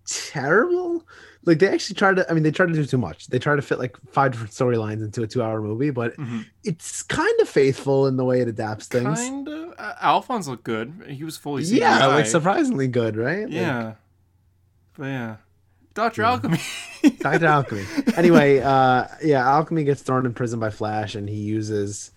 terrible. 0.06 1.06
Like 1.44 1.58
they 1.60 1.68
actually 1.68 1.94
tried 1.94 2.16
to. 2.16 2.28
I 2.30 2.34
mean, 2.34 2.42
they 2.42 2.50
tried 2.50 2.66
to 2.68 2.72
do 2.74 2.84
too 2.84 2.98
much. 2.98 3.28
They 3.28 3.38
tried 3.38 3.56
to 3.56 3.62
fit 3.62 3.78
like 3.78 3.96
five 4.10 4.32
different 4.32 4.52
storylines 4.52 5.02
into 5.04 5.22
a 5.22 5.26
two-hour 5.26 5.60
movie, 5.62 5.90
but 5.90 6.16
Mhm. 6.16 6.44
it's 6.64 7.02
kind 7.02 7.40
of 7.40 7.48
faithful 7.48 8.06
in 8.06 8.16
the 8.16 8.24
way 8.24 8.40
it 8.40 8.48
adapts 8.48 8.86
things. 8.86 9.18
Kind 9.20 9.48
of. 9.48 9.74
Uh, 9.78 9.94
Alphonse 10.00 10.48
looked 10.48 10.64
good. 10.64 11.04
He 11.08 11.22
was 11.24 11.36
fully 11.36 11.62
CGI. 11.62 11.78
yeah, 11.78 12.06
like 12.06 12.26
surprisingly 12.26 12.88
good, 12.88 13.16
right? 13.16 13.44
Like, 13.44 13.52
Yeah. 13.52 13.92
But 14.96 15.04
yeah. 15.06 15.36
Doctor 15.98 16.22
Yeah. 16.22 16.30
Alchemy. 16.30 16.58
Dr. 17.18 17.46
Alchemy. 17.46 17.84
Anyway, 18.16 18.60
uh, 18.60 19.06
yeah, 19.22 19.44
Alchemy 19.48 19.82
gets 19.82 20.00
thrown 20.02 20.26
in 20.26 20.32
prison 20.32 20.60
by 20.60 20.70
Flash, 20.70 21.16
and 21.16 21.28
he 21.28 21.36
uses 21.40 22.12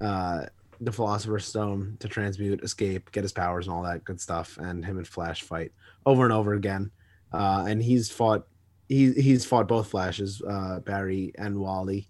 uh, 0.00 0.44
the 0.80 0.92
Philosopher's 0.92 1.46
Stone 1.46 1.96
to 2.00 2.08
transmute, 2.08 2.62
escape, 2.62 3.10
get 3.12 3.22
his 3.24 3.32
powers, 3.32 3.66
and 3.66 3.74
all 3.74 3.82
that 3.84 4.04
good 4.04 4.20
stuff. 4.20 4.58
And 4.58 4.84
him 4.84 4.98
and 4.98 5.08
Flash 5.08 5.42
fight 5.42 5.72
over 6.04 6.24
and 6.24 6.32
over 6.34 6.52
again. 6.52 6.90
Uh, 7.32 7.64
and 7.66 7.82
he's 7.82 8.10
fought, 8.10 8.46
he 8.88 9.12
he's 9.12 9.46
fought 9.46 9.68
both 9.68 9.88
Flashes, 9.88 10.42
uh, 10.46 10.80
Barry 10.80 11.32
and 11.36 11.58
Wally. 11.58 12.08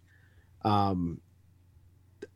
Um, 0.63 1.21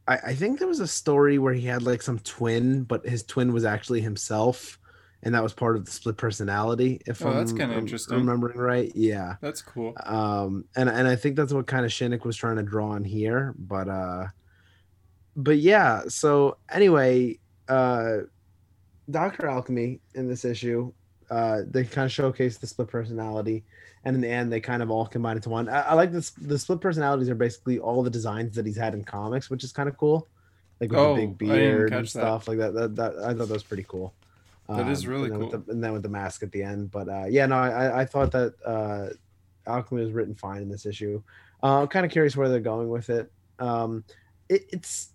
I, 0.07 0.19
I 0.29 0.35
think 0.35 0.61
there 0.61 0.69
was 0.69 0.81
a 0.81 0.87
story 0.87 1.39
where 1.39 1.53
he 1.53 1.67
had 1.67 1.83
like 1.83 2.01
some 2.03 2.21
twin, 2.21 2.85
but 2.85 3.05
his 3.07 3.25
twin 3.25 3.53
was 3.53 3.65
actually 3.65 4.03
himself. 4.03 4.79
And 5.25 5.35
that 5.35 5.43
was 5.43 5.53
part 5.53 5.77
of 5.77 5.85
the 5.85 5.91
split 5.91 6.17
personality. 6.17 7.01
If 7.07 7.25
Oh, 7.25 7.31
I'm 7.31 7.37
that's 7.37 7.51
kinda 7.53 7.75
rem- 7.75 7.79
interesting. 7.81 8.17
remembering 8.19 8.57
right, 8.59 8.93
yeah 8.95 9.35
That's 9.41 9.63
cool. 9.63 9.95
um 10.05 10.65
and 10.77 10.89
and 10.89 11.09
i 11.09 11.17
think 11.17 11.35
that's 11.37 11.53
what 11.53 11.67
kind 11.67 11.85
of 11.85 11.91
shinnick 11.91 12.25
was 12.25 12.37
trying 12.37 12.57
to 12.57 12.63
draw 12.63 12.91
on 12.91 13.03
here 13.05 13.55
but 13.59 13.89
uh 13.89 14.27
but 15.37 15.59
yeah 15.59 16.03
so 16.09 16.57
anyway 16.71 17.39
uh 17.69 18.19
dr 19.11 19.47
alchemy 19.47 20.01
in 20.15 20.29
this 20.29 20.45
issue 20.45 20.93
uh 21.31 21.63
they 21.69 21.85
kind 21.85 22.07
of 22.07 22.13
showcase 22.13 22.59
the 22.59 22.67
split 22.67 22.89
personality 22.89 23.65
and 24.05 24.15
in 24.17 24.21
the 24.23 24.29
end 24.29 24.53
they 24.53 24.61
kind 24.61 24.83
of 24.83 24.91
all 24.91 25.07
combine 25.07 25.37
into 25.37 25.49
one 25.51 25.69
i, 25.69 25.81
I 25.81 25.95
like 25.95 26.13
this 26.13 26.31
the 26.31 26.59
split 26.59 26.81
personalities 26.81 27.29
are 27.29 27.35
basically 27.35 27.79
all 27.79 28.03
the 28.03 28.11
designs 28.11 28.55
that 28.57 28.67
he's 28.67 28.77
had 28.77 28.95
in 28.95 29.05
comics 29.05 29.51
which 29.51 29.65
is 29.65 29.73
kind 29.73 29.89
of 29.89 29.97
cool 29.97 30.27
like 30.81 30.91
with 30.91 30.99
Oh, 31.01 31.15
the 31.15 31.27
big 31.27 31.39
beard 31.39 31.93
and 31.93 32.03
catch 32.03 32.13
that. 32.15 32.21
stuff 32.21 32.49
like 32.49 32.59
that. 32.59 32.73
That, 32.75 32.97
that 32.97 33.17
i 33.19 33.29
thought 33.35 33.49
that 33.49 33.51
was 33.51 33.63
pretty 33.65 33.85
cool 33.89 34.15
That 34.69 34.89
is 34.89 35.05
Um, 35.07 35.11
really 35.11 35.31
and 35.31 35.41
cool. 35.41 35.51
the, 35.51 35.73
and 35.73 35.83
then 35.83 35.93
with 35.93 36.03
the 36.03 36.09
mask 36.11 36.43
at 36.43 36.53
the 36.53 36.63
end 36.63 36.91
but 36.91 37.09
uh 37.09 37.25
yeah 37.29 37.47
no 37.47 37.57
i 37.57 37.69
i- 37.87 38.01
i 38.01 38.05
thought 38.05 38.31
that 38.33 38.55
uh 38.67 39.09
alchemy 39.67 40.03
was 40.03 40.13
written 40.13 40.35
fine 40.35 40.61
in 40.63 40.69
this 40.69 40.85
issue 40.87 41.23
uh, 41.63 41.81
i'm 41.83 41.89
kind 41.89 42.05
of 42.07 42.13
curious 42.13 42.37
where 42.37 42.49
they're 42.49 42.61
going 42.61 42.89
with 42.89 43.09
it 43.11 43.33
um 43.59 44.05
it, 44.49 44.63
it's 44.71 45.13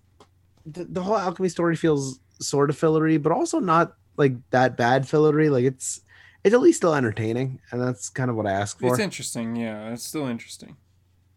the, 0.66 0.86
the 0.86 1.02
whole 1.02 1.18
alchemy 1.18 1.50
story 1.50 1.76
feels 1.76 2.20
sort 2.40 2.70
of 2.70 2.78
fillery 2.78 3.18
but 3.18 3.32
also 3.32 3.60
not 3.60 3.94
like 4.18 4.34
that 4.50 4.76
bad 4.78 5.08
fillery 5.08 5.50
like 5.50 5.66
it's 5.66 6.02
it's 6.44 6.54
at 6.56 6.62
least 6.62 6.78
still 6.78 6.94
entertaining 6.96 7.60
and 7.72 7.80
that's 7.82 8.10
kind 8.10 8.30
of 8.30 8.36
what 8.36 8.46
i 8.48 8.52
asked 8.52 8.80
for 8.80 8.88
It's 8.94 9.00
interesting. 9.00 9.56
Yeah, 9.56 9.92
it's 9.94 10.04
still 10.04 10.28
interesting. 10.28 10.78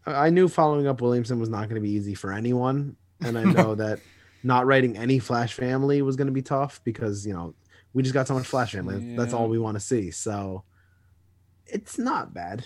I 0.05 0.29
knew 0.29 0.47
following 0.47 0.87
up 0.87 1.01
Williamson 1.01 1.39
was 1.39 1.49
not 1.49 1.63
going 1.69 1.75
to 1.75 1.81
be 1.81 1.91
easy 1.91 2.13
for 2.13 2.31
anyone, 2.31 2.95
and 3.21 3.37
I 3.37 3.43
know 3.43 3.75
that 3.83 3.99
not 4.43 4.65
writing 4.65 4.95
any 4.97 5.19
Flash 5.19 5.53
family 5.53 6.01
was 6.01 6.15
going 6.15 6.27
to 6.27 6.33
be 6.33 6.41
tough 6.41 6.79
because 6.85 7.25
you 7.27 7.33
know 7.33 7.53
we 7.93 8.03
just 8.03 8.13
got 8.13 8.27
so 8.27 8.33
much 8.33 8.47
Flash 8.47 8.71
family. 8.73 9.15
That's 9.15 9.33
all 9.33 9.47
we 9.49 9.59
want 9.59 9.75
to 9.75 9.79
see. 9.81 10.11
So 10.11 10.63
it's 11.65 11.97
not 11.97 12.33
bad. 12.33 12.65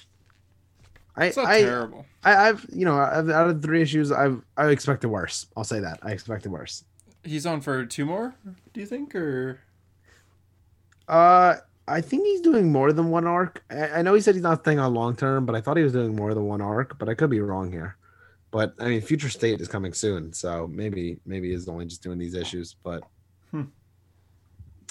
I 1.15 1.25
It's 1.25 1.37
not 1.37 1.47
I, 1.47 1.61
terrible. 1.61 2.05
I 2.23 2.49
I've 2.49 2.65
you 2.71 2.85
know 2.85 2.97
I've, 2.97 3.29
out 3.29 3.49
of 3.49 3.61
the 3.61 3.67
three 3.67 3.81
issues 3.81 4.11
I've 4.11 4.41
I 4.57 4.67
expected 4.67 5.09
worse. 5.09 5.47
I'll 5.57 5.63
say 5.63 5.79
that 5.79 5.99
I 6.01 6.11
expected 6.11 6.51
worse. 6.51 6.83
He's 7.23 7.45
on 7.45 7.61
for 7.61 7.85
two 7.85 8.05
more. 8.05 8.33
Do 8.73 8.79
you 8.79 8.85
think, 8.87 9.13
or 9.13 9.59
Uh, 11.07 11.55
I 11.87 12.01
think 12.01 12.25
he's 12.25 12.41
doing 12.41 12.71
more 12.71 12.93
than 12.93 13.09
one 13.09 13.27
arc. 13.27 13.63
I, 13.69 13.89
I 13.89 14.01
know 14.01 14.13
he 14.13 14.21
said 14.21 14.35
he's 14.35 14.43
not 14.43 14.61
staying 14.61 14.79
on 14.79 14.93
long 14.93 15.15
term, 15.15 15.45
but 15.45 15.55
I 15.55 15.61
thought 15.61 15.77
he 15.77 15.83
was 15.83 15.93
doing 15.93 16.15
more 16.15 16.33
than 16.33 16.45
one 16.45 16.61
arc. 16.61 16.97
But 16.97 17.09
I 17.09 17.13
could 17.13 17.29
be 17.29 17.41
wrong 17.41 17.71
here. 17.71 17.97
But 18.49 18.73
I 18.79 18.85
mean, 18.87 19.01
Future 19.01 19.29
State 19.29 19.61
is 19.61 19.67
coming 19.67 19.93
soon, 19.93 20.33
so 20.33 20.67
maybe 20.67 21.19
maybe 21.25 21.51
he's 21.51 21.67
only 21.67 21.85
just 21.85 22.03
doing 22.03 22.17
these 22.17 22.33
issues. 22.35 22.75
But 22.83 23.03
Hmm. 23.51 23.63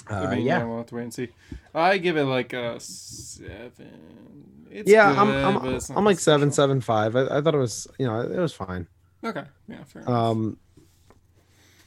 Uh, 0.09 0.13
I 0.15 0.35
mean, 0.35 0.45
yeah, 0.45 0.63
we'll 0.63 0.77
have 0.77 0.87
to 0.87 0.95
wait 0.95 1.03
and 1.03 1.13
see. 1.13 1.29
I 1.73 1.97
give 1.97 2.17
it 2.17 2.25
like 2.25 2.53
a 2.53 2.79
seven. 2.79 4.67
It's 4.69 4.89
yeah, 4.89 5.09
good, 5.09 5.19
I'm 5.19 5.57
I'm, 5.57 5.79
I'm 5.97 6.05
like 6.05 6.19
seven 6.19 6.47
exceptional. 6.49 7.17
I, 7.17 7.37
I 7.37 7.41
thought 7.41 7.53
it 7.55 7.57
was 7.59 7.87
you 7.99 8.07
know 8.07 8.21
it 8.21 8.37
was 8.37 8.53
fine. 8.53 8.87
Okay, 9.23 9.43
yeah, 9.67 9.83
fair 9.83 10.01
enough. 10.01 10.13
Um, 10.13 10.57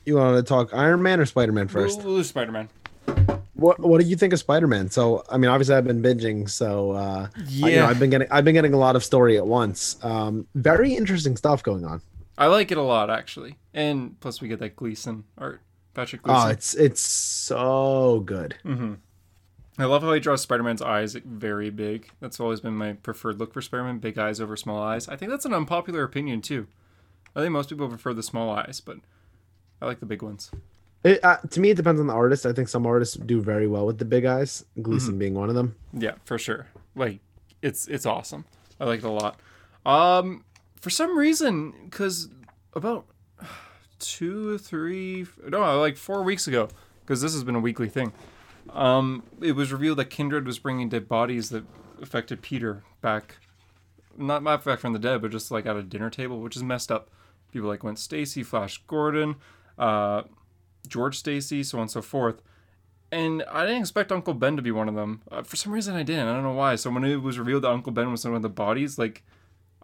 you 0.05 0.17
want 0.17 0.37
to 0.37 0.43
talk 0.43 0.75
Iron 0.75 1.03
Man 1.03 1.19
or 1.19 1.27
Spider 1.27 1.53
Man 1.53 1.69
first? 1.69 1.99
We'll, 1.99 2.07
we'll 2.09 2.17
do 2.19 2.25
Spider 2.25 2.53
Man. 2.53 2.69
What 3.55 3.81
What 3.81 3.99
did 3.99 4.09
you 4.09 4.17
think 4.17 4.33
of 4.33 4.39
Spider 4.39 4.67
Man? 4.67 4.91
So 4.91 5.25
I 5.31 5.39
mean, 5.39 5.51
obviously 5.51 5.75
I've 5.77 5.87
been 5.87 6.03
binging, 6.03 6.49
so 6.51 6.93
uh, 6.93 7.29
I- 7.35 7.41
Yeah, 7.49 7.67
you 7.69 7.77
know, 7.77 7.87
I've 7.87 7.99
been 7.99 8.11
getting 8.11 8.29
I've 8.31 8.45
been 8.45 8.55
getting 8.55 8.75
a 8.75 8.79
lot 8.79 8.97
of 8.97 9.05
story 9.05 9.37
at 9.37 9.47
once. 9.47 9.97
Um, 10.03 10.47
very 10.55 10.95
interesting 10.95 11.37
stuff 11.37 11.62
going 11.62 11.85
on. 11.85 12.01
I 12.37 12.47
like 12.47 12.71
it 12.73 12.79
a 12.79 12.83
lot 12.83 13.11
actually, 13.11 13.57
and 13.73 14.19
plus 14.21 14.41
we 14.41 14.49
get 14.49 14.59
that 14.59 14.75
Gleason 14.77 15.25
art, 15.39 15.61
Patrick 15.95 16.22
Oh, 16.24 16.49
it's 16.49 16.74
it's 16.74 17.01
so 17.01 18.22
good. 18.26 18.57
hmm 18.62 18.95
I 19.76 19.86
love 19.86 20.03
how 20.03 20.12
he 20.12 20.20
draws 20.20 20.40
Spider 20.42 20.62
Man's 20.62 20.82
eyes 20.82 21.14
very 21.24 21.68
big. 21.70 22.09
That's 22.20 22.38
always 22.38 22.61
been 22.61 22.76
my 22.76 22.92
preferred 22.92 23.40
look 23.40 23.53
for 23.53 23.61
Spider 23.61 23.84
Man: 23.84 23.99
big 23.99 24.18
eyes 24.18 24.40
over 24.40 24.57
small 24.57 24.80
eyes. 24.80 25.09
I 25.09 25.16
think 25.16 25.30
that's 25.30 25.45
an 25.45 25.53
unpopular 25.55 26.05
opinion 26.05 26.42
too. 26.42 26.66
I 27.34 27.40
think 27.40 27.51
most 27.53 27.70
people 27.70 27.88
prefer 27.88 28.14
the 28.14 28.22
small 28.22 28.51
eyes, 28.51 28.80
but 28.80 28.99
I 29.82 29.86
like 29.86 29.99
the 30.01 30.07
big 30.07 30.22
ones. 30.22 30.51
It, 31.03 31.22
uh, 31.24 31.36
to 31.51 31.61
me, 31.61 31.70
it 31.70 31.76
depends 31.76 32.01
on 32.01 32.07
the 32.07 32.14
artist. 32.14 32.47
I 32.47 32.53
think 32.53 32.68
some 32.68 32.86
artists 32.86 33.16
do 33.16 33.42
very 33.42 33.66
well 33.66 33.84
with 33.84 33.99
the 33.99 34.05
big 34.05 34.24
eyes. 34.24 34.64
Gleason 34.80 35.18
being 35.18 35.34
one 35.34 35.49
of 35.49 35.55
them. 35.57 35.74
Yeah, 35.92 36.14
for 36.24 36.38
sure. 36.38 36.68
Like 36.95 37.18
it's 37.61 37.88
it's 37.88 38.07
awesome. 38.07 38.45
I 38.80 38.84
like 38.84 39.01
it 39.01 39.05
a 39.05 39.11
lot. 39.11 39.40
Um, 39.84 40.45
for 40.80 40.90
some 40.90 41.18
reason, 41.18 41.74
because 41.84 42.28
about 42.74 43.07
two, 44.07 44.59
three, 44.59 45.26
no, 45.46 45.80
like 45.80 45.96
four 45.96 46.22
weeks 46.22 46.46
ago, 46.46 46.68
because 47.00 47.20
this 47.20 47.32
has 47.32 47.44
been 47.44 47.55
a 47.55 47.61
weekly 47.61 47.88
thing. 47.88 48.12
Um, 48.70 49.22
it 49.40 49.52
was 49.52 49.72
revealed 49.72 49.98
that 49.98 50.11
Kindred 50.11 50.46
was 50.46 50.59
bringing 50.59 50.88
dead 50.88 51.09
bodies 51.09 51.50
that 51.50 51.64
affected 52.00 52.42
Peter 52.42 52.82
back, 53.00 53.38
not 54.16 54.42
back 54.42 54.78
from 54.78 54.92
the 54.92 54.98
dead, 54.98 55.22
but 55.22 55.30
just 55.30 55.50
like 55.50 55.66
at 55.66 55.76
a 55.76 55.82
dinner 55.82 56.11
table, 56.11 56.40
which 56.40 56.57
is 56.57 56.62
messed 56.62 56.90
up. 56.90 57.11
People 57.52 57.68
like 57.68 57.80
Gwen 57.80 57.96
Stacy, 57.96 58.42
Flash 58.42 58.82
Gordon, 58.86 59.36
uh, 59.78 60.22
George 60.88 61.18
Stacy, 61.18 61.62
so 61.62 61.78
on 61.78 61.82
and 61.82 61.90
so 61.90 62.02
forth. 62.02 62.42
And 63.12 63.44
I 63.50 63.64
didn't 63.64 63.82
expect 63.82 64.11
Uncle 64.11 64.34
Ben 64.34 64.57
to 64.57 64.62
be 64.62 64.72
one 64.72 64.88
of 64.88 64.96
them. 64.96 65.22
Uh, 65.30 65.42
for 65.42 65.55
some 65.55 65.72
reason, 65.72 65.94
I 65.94 66.02
didn't. 66.02 66.26
I 66.26 66.32
don't 66.32 66.42
know 66.42 66.52
why. 66.52 66.74
So 66.74 66.90
when 66.90 67.05
it 67.05 67.22
was 67.22 67.38
revealed 67.38 67.62
that 67.62 67.70
Uncle 67.70 67.92
Ben 67.92 68.11
was 68.11 68.24
one 68.24 68.34
of 68.34 68.42
the 68.42 68.48
bodies, 68.48 68.98
like, 68.98 69.22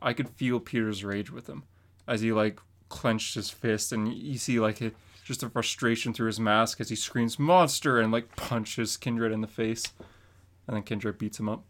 I 0.03 0.13
could 0.15 0.29
feel 0.31 0.59
Peter's 0.59 1.05
rage 1.05 1.31
with 1.31 1.47
him 1.47 1.63
as 2.09 2.23
he 2.23 2.33
like 2.33 2.59
clenched 2.91 3.35
his 3.37 3.49
fist, 3.49 3.91
and 3.93 4.13
you 4.13 4.37
see 4.37 4.61
like 4.61 4.83
it, 4.83 4.95
just 5.25 5.41
the 5.41 5.49
frustration 5.49 6.13
through 6.13 6.27
his 6.27 6.39
mask 6.39 6.79
as 6.81 6.91
he 6.91 6.97
screams 6.97 7.39
"monster" 7.39 7.99
and 7.99 8.13
like 8.13 8.37
punches 8.37 8.99
Kindred 8.99 9.33
in 9.33 9.41
the 9.41 9.47
face, 9.47 9.85
and 10.67 10.77
then 10.77 10.83
Kindred 10.83 11.17
beats 11.17 11.41
him 11.41 11.49
up. 11.49 11.65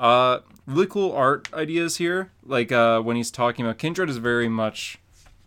Uh, 0.00 0.40
really 0.66 0.86
cool 0.88 1.12
art 1.12 1.48
ideas 1.54 1.98
here. 1.98 2.32
Like 2.44 2.72
uh, 2.72 3.00
when 3.02 3.14
he's 3.16 3.30
talking 3.30 3.64
about 3.64 3.78
Kindred 3.78 4.10
is 4.10 4.16
very 4.16 4.48
much 4.48 4.98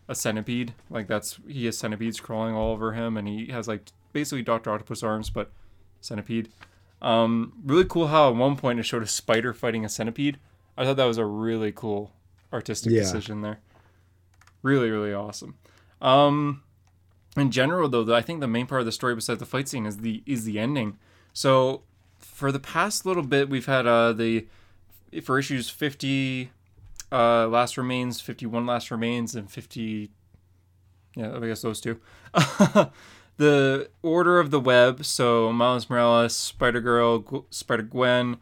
a 0.07 0.15
centipede. 0.15 0.73
Like 0.89 1.07
that's 1.07 1.39
he 1.47 1.65
has 1.65 1.78
centipedes 1.78 2.21
crawling 2.21 2.55
all 2.55 2.71
over 2.71 2.93
him, 2.93 3.17
and 3.17 3.28
he 3.28 3.47
has 3.47 3.67
like 3.67 3.82
basically 4.13 4.43
Doctor 4.43 4.71
Octopus 4.71 5.03
arms, 5.03 5.30
but 5.30 5.51
centipede. 5.99 6.49
Um, 7.01 7.53
really 7.65 7.84
cool 7.86 8.07
how 8.07 8.30
at 8.30 8.36
one 8.36 8.55
point 8.55 8.80
it 8.80 8.84
showed 8.84 9.03
a 9.03 9.07
spider 9.07 9.53
fighting 9.53 9.84
a 9.84 9.89
centipede. 9.89 10.38
I 10.78 10.86
thought 10.86 10.95
that 10.97 11.05
was 11.05 11.17
a 11.17 11.26
really 11.26 11.71
cool 11.71 12.11
artistic 12.53 12.91
Yeah. 12.93 13.01
decision 13.01 13.41
there. 13.41 13.59
Really, 14.66 14.89
really 14.89 15.13
awesome. 15.13 15.59
Um, 16.01 16.63
in 17.38 17.51
general, 17.51 17.88
though, 17.88 18.16
I 18.16 18.24
think 18.24 18.39
the 18.39 18.47
main 18.47 18.66
part 18.66 18.82
of 18.82 18.88
the 18.88 18.91
story 18.91 19.13
besides 19.13 19.39
the 19.39 19.45
fight 19.45 19.70
scene 19.70 19.86
is 19.86 19.97
the 19.97 20.24
is 20.26 20.43
the 20.43 20.57
ending. 20.57 20.97
So 21.34 21.84
for 22.18 22.51
the 22.51 22.59
past 22.59 23.05
little 23.05 23.22
bit, 23.22 23.47
we've 23.47 23.68
had 23.68 23.86
uh, 23.86 24.11
the 24.11 24.47
for 25.22 25.38
issues 25.38 25.70
50 25.70 26.49
uh, 27.11 27.47
last 27.47 27.78
remains, 27.78 28.22
51 28.22 28.66
last 28.66 28.89
remains, 28.89 29.36
and 29.36 29.51
50. 29.51 30.09
Yeah, 31.16 31.36
I 31.36 31.39
guess 31.41 31.61
those 31.61 31.80
two. 31.80 31.99
the 33.38 33.88
order 34.01 34.39
of 34.39 34.49
the 34.49 34.59
web. 34.59 35.05
So 35.05 35.53
Miles 35.53 35.91
Morales, 35.91 36.36
Spider 36.36 36.82
Girl, 36.82 37.45
Spider 37.51 37.84
Gwen, 37.84 38.38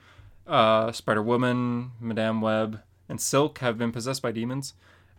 uh, 0.48 0.94
Spider 0.94 1.22
Woman, 1.22 1.92
Madame 2.00 2.40
Web, 2.40 2.80
and 3.10 3.20
Silk 3.20 3.58
have 3.60 3.78
been 3.78 3.92
possessed 3.92 4.22
by 4.22 4.32
demons. 4.32 4.74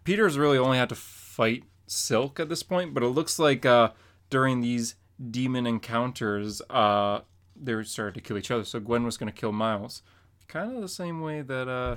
Peter's 0.04 0.38
really 0.38 0.58
only 0.58 0.78
had 0.78 0.90
to 0.90 0.94
fight 0.94 1.64
Silk 1.86 2.38
at 2.40 2.48
this 2.48 2.62
point, 2.62 2.94
but 2.94 3.02
it 3.02 3.08
looks 3.08 3.38
like 3.38 3.66
uh, 3.66 3.90
during 4.30 4.60
these 4.60 4.96
demon 5.30 5.66
encounters, 5.66 6.62
uh, 6.70 7.20
they 7.56 7.82
started 7.84 8.14
to 8.14 8.20
kill 8.20 8.38
each 8.38 8.50
other. 8.50 8.64
So 8.64 8.80
Gwen 8.80 9.04
was 9.04 9.16
going 9.16 9.32
to 9.32 9.38
kill 9.38 9.52
Miles, 9.52 10.02
kind 10.48 10.74
of 10.74 10.80
the 10.80 10.88
same 10.88 11.20
way 11.20 11.42
that 11.42 11.68
uh, 11.68 11.96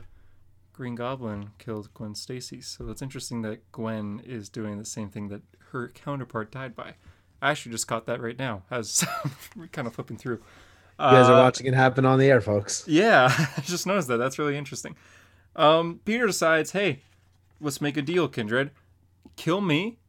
Green 0.74 0.96
Goblin 0.96 1.52
killed 1.58 1.94
Gwen 1.94 2.16
Stacy. 2.16 2.62
So 2.62 2.90
it's 2.90 3.02
interesting 3.02 3.42
that 3.44 3.72
Gwen 3.72 4.22
is 4.26 4.50
doing 4.50 4.78
the 4.78 4.86
same 4.86 5.10
thing 5.10 5.30
that 5.30 5.42
her 5.72 5.90
counterpart 5.90 6.52
died 6.52 6.76
by. 6.76 6.96
I 7.42 7.52
actually 7.52 7.72
just 7.72 7.88
caught 7.88 8.06
that 8.08 8.22
right 8.22 8.38
now 8.38 8.64
as 8.72 9.06
we're 9.56 9.68
kind 9.68 9.88
of 9.88 9.94
flipping 9.94 10.18
through. 10.18 10.42
You 11.00 11.06
guys 11.12 11.30
are 11.30 11.40
uh, 11.40 11.44
watching 11.44 11.68
it 11.68 11.76
happen 11.76 12.06
on 12.06 12.18
the 12.18 12.26
air, 12.26 12.42
folks. 12.42 12.84
Yeah, 12.88 13.30
I 13.58 13.62
just 13.62 13.86
noticed 13.86 14.08
that. 14.08 14.18
That's 14.18 14.40
really 14.40 14.58
interesting. 14.58 14.96
Um, 15.56 16.00
Peter 16.06 16.26
decides, 16.26 16.72
hey, 16.72 17.04
let's 17.60 17.82
make 17.82 17.98
a 17.98 18.02
deal, 18.02 18.28
Kindred. 18.28 18.72
Kill 19.36 19.62
me, 19.62 20.00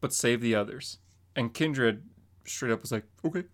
but 0.00 0.12
save 0.12 0.40
the 0.40 0.54
others. 0.54 0.98
And 1.34 1.52
Kindred 1.52 2.02
straight 2.44 2.72
up 2.72 2.82
was 2.82 2.92
like, 2.92 3.04
okay. 3.24 3.44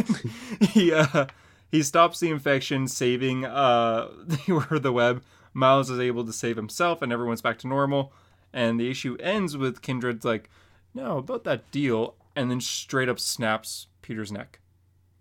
he 0.60 0.92
uh, 0.92 1.26
he 1.70 1.82
stops 1.82 2.20
the 2.20 2.30
infection, 2.30 2.88
saving 2.88 3.44
uh 3.44 4.08
the 4.46 4.92
web. 4.92 5.22
Miles 5.52 5.88
is 5.88 6.00
able 6.00 6.24
to 6.24 6.32
save 6.32 6.56
himself, 6.56 7.00
and 7.00 7.12
everyone's 7.12 7.42
back 7.42 7.58
to 7.58 7.68
normal. 7.68 8.12
And 8.52 8.78
the 8.78 8.90
issue 8.90 9.16
ends 9.20 9.56
with 9.56 9.82
Kindred's 9.82 10.24
like, 10.24 10.50
no, 10.94 11.18
about 11.18 11.44
that 11.44 11.70
deal, 11.70 12.14
and 12.34 12.50
then 12.50 12.60
straight 12.60 13.08
up 13.08 13.20
snaps 13.20 13.86
Peter's 14.02 14.32
neck. 14.32 14.60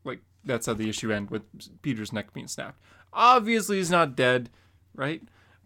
Like 0.03 0.21
that's 0.43 0.65
how 0.65 0.73
the 0.73 0.89
issue 0.89 1.11
ends 1.11 1.31
with 1.31 1.43
Peter's 1.81 2.13
neck 2.13 2.33
being 2.33 2.47
snapped. 2.47 2.79
Obviously, 3.11 3.77
he's 3.77 3.91
not 3.91 4.15
dead, 4.15 4.49
right? 4.95 5.21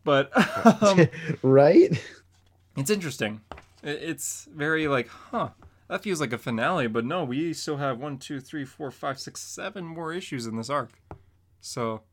But 0.08 0.32
um, 0.82 1.10
right, 1.43 2.01
it's 2.78 2.89
interesting. 2.89 3.41
It's 3.84 4.47
very 4.49 4.88
like, 4.88 5.10
huh? 5.10 5.49
That 5.89 6.01
feels 6.01 6.22
like 6.22 6.32
a 6.32 6.38
finale, 6.38 6.88
but 6.88 7.03
no, 7.03 7.26
we 7.26 7.51
still 7.51 7.76
have 7.76 7.99
one, 7.99 8.18
two, 8.18 8.39
three, 8.39 8.64
four, 8.64 8.89
five, 8.89 9.20
six, 9.20 9.41
seven 9.41 9.84
more 9.84 10.14
issues 10.14 10.45
in 10.45 10.55
this 10.55 10.70
arc. 10.70 10.91
So 11.60 12.03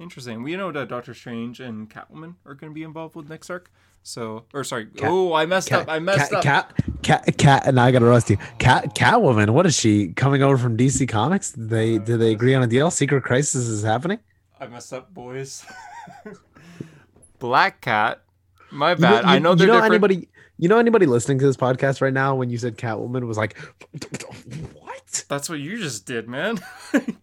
interesting. 0.00 0.42
We 0.42 0.56
know 0.56 0.72
that 0.72 0.88
Doctor 0.88 1.14
Strange 1.14 1.60
and 1.60 1.88
Catwoman 1.88 2.34
are 2.44 2.54
going 2.54 2.72
to 2.72 2.74
be 2.74 2.82
involved 2.82 3.14
with 3.14 3.28
next 3.28 3.48
arc. 3.48 3.70
So, 4.02 4.46
or 4.52 4.64
sorry, 4.64 4.86
cat, 4.86 5.08
oh, 5.08 5.32
I 5.32 5.46
messed 5.46 5.68
cat, 5.68 5.82
up. 5.82 5.88
I 5.88 6.00
messed 6.00 6.32
cat, 6.32 6.34
up. 6.34 6.42
Cat, 7.04 7.24
cat, 7.26 7.38
cat, 7.38 7.66
and 7.68 7.78
I 7.78 7.92
got 7.92 8.00
to 8.00 8.06
roast 8.06 8.28
you. 8.28 8.38
Cat, 8.58 8.96
Catwoman. 8.96 9.50
What 9.50 9.66
is 9.66 9.78
she 9.78 10.08
coming 10.08 10.42
over 10.42 10.58
from 10.58 10.76
DC 10.76 11.08
Comics? 11.08 11.52
Did 11.52 11.70
they 11.70 11.98
did 11.98 12.18
they 12.18 12.32
agree 12.32 12.56
on 12.56 12.64
a 12.64 12.66
deal? 12.66 12.90
Secret 12.90 13.22
Crisis 13.22 13.68
is 13.68 13.84
happening. 13.84 14.18
I 14.58 14.66
messed 14.66 14.92
up, 14.92 15.14
boys. 15.14 15.64
Black 17.38 17.80
Cat. 17.80 18.22
My 18.70 18.94
bad. 18.94 19.00
You 19.00 19.10
know, 19.10 19.20
you, 19.20 19.28
I 19.28 19.38
know 19.38 19.50
you 19.50 19.56
know 19.66 19.72
different. 19.74 19.84
anybody. 19.84 20.28
You 20.58 20.68
know 20.68 20.78
anybody 20.78 21.06
listening 21.06 21.38
to 21.40 21.46
this 21.46 21.56
podcast 21.56 22.00
right 22.00 22.12
now 22.12 22.34
when 22.34 22.48
you 22.48 22.56
said 22.56 22.78
Catwoman 22.78 23.26
was 23.26 23.36
like, 23.36 23.58
what? 24.72 25.24
That's 25.28 25.48
what 25.48 25.58
you 25.58 25.78
just 25.78 26.06
did, 26.06 26.28
man. 26.28 26.58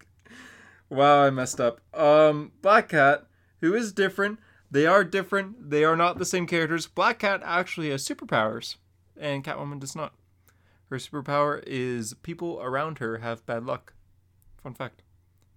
wow, 0.89 1.25
I 1.25 1.29
messed 1.31 1.59
up. 1.59 1.81
Um, 1.97 2.51
Black 2.61 2.89
Cat, 2.89 3.25
who 3.61 3.73
is 3.73 3.91
different 3.91 4.37
they 4.73 4.87
are 4.87 5.03
different. 5.03 5.69
They 5.69 5.83
are 5.83 5.95
not 5.95 6.17
the 6.17 6.25
same 6.25 6.47
characters. 6.47 6.87
Black 6.87 7.19
Cat 7.19 7.41
actually 7.45 7.91
has 7.91 8.03
superpowers, 8.03 8.77
and 9.15 9.43
Catwoman 9.43 9.79
does 9.79 9.95
not. 9.95 10.15
Her 10.89 10.97
superpower 10.97 11.63
is 11.67 12.15
people 12.23 12.59
around 12.59 12.97
her 12.97 13.19
have 13.19 13.45
bad 13.45 13.67
luck. 13.67 13.93
Fun 14.63 14.73
fact. 14.73 15.03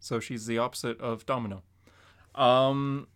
So 0.00 0.20
she's 0.20 0.44
the 0.44 0.58
opposite 0.58 1.00
of 1.00 1.24
Domino. 1.24 1.62
Um, 2.34 3.08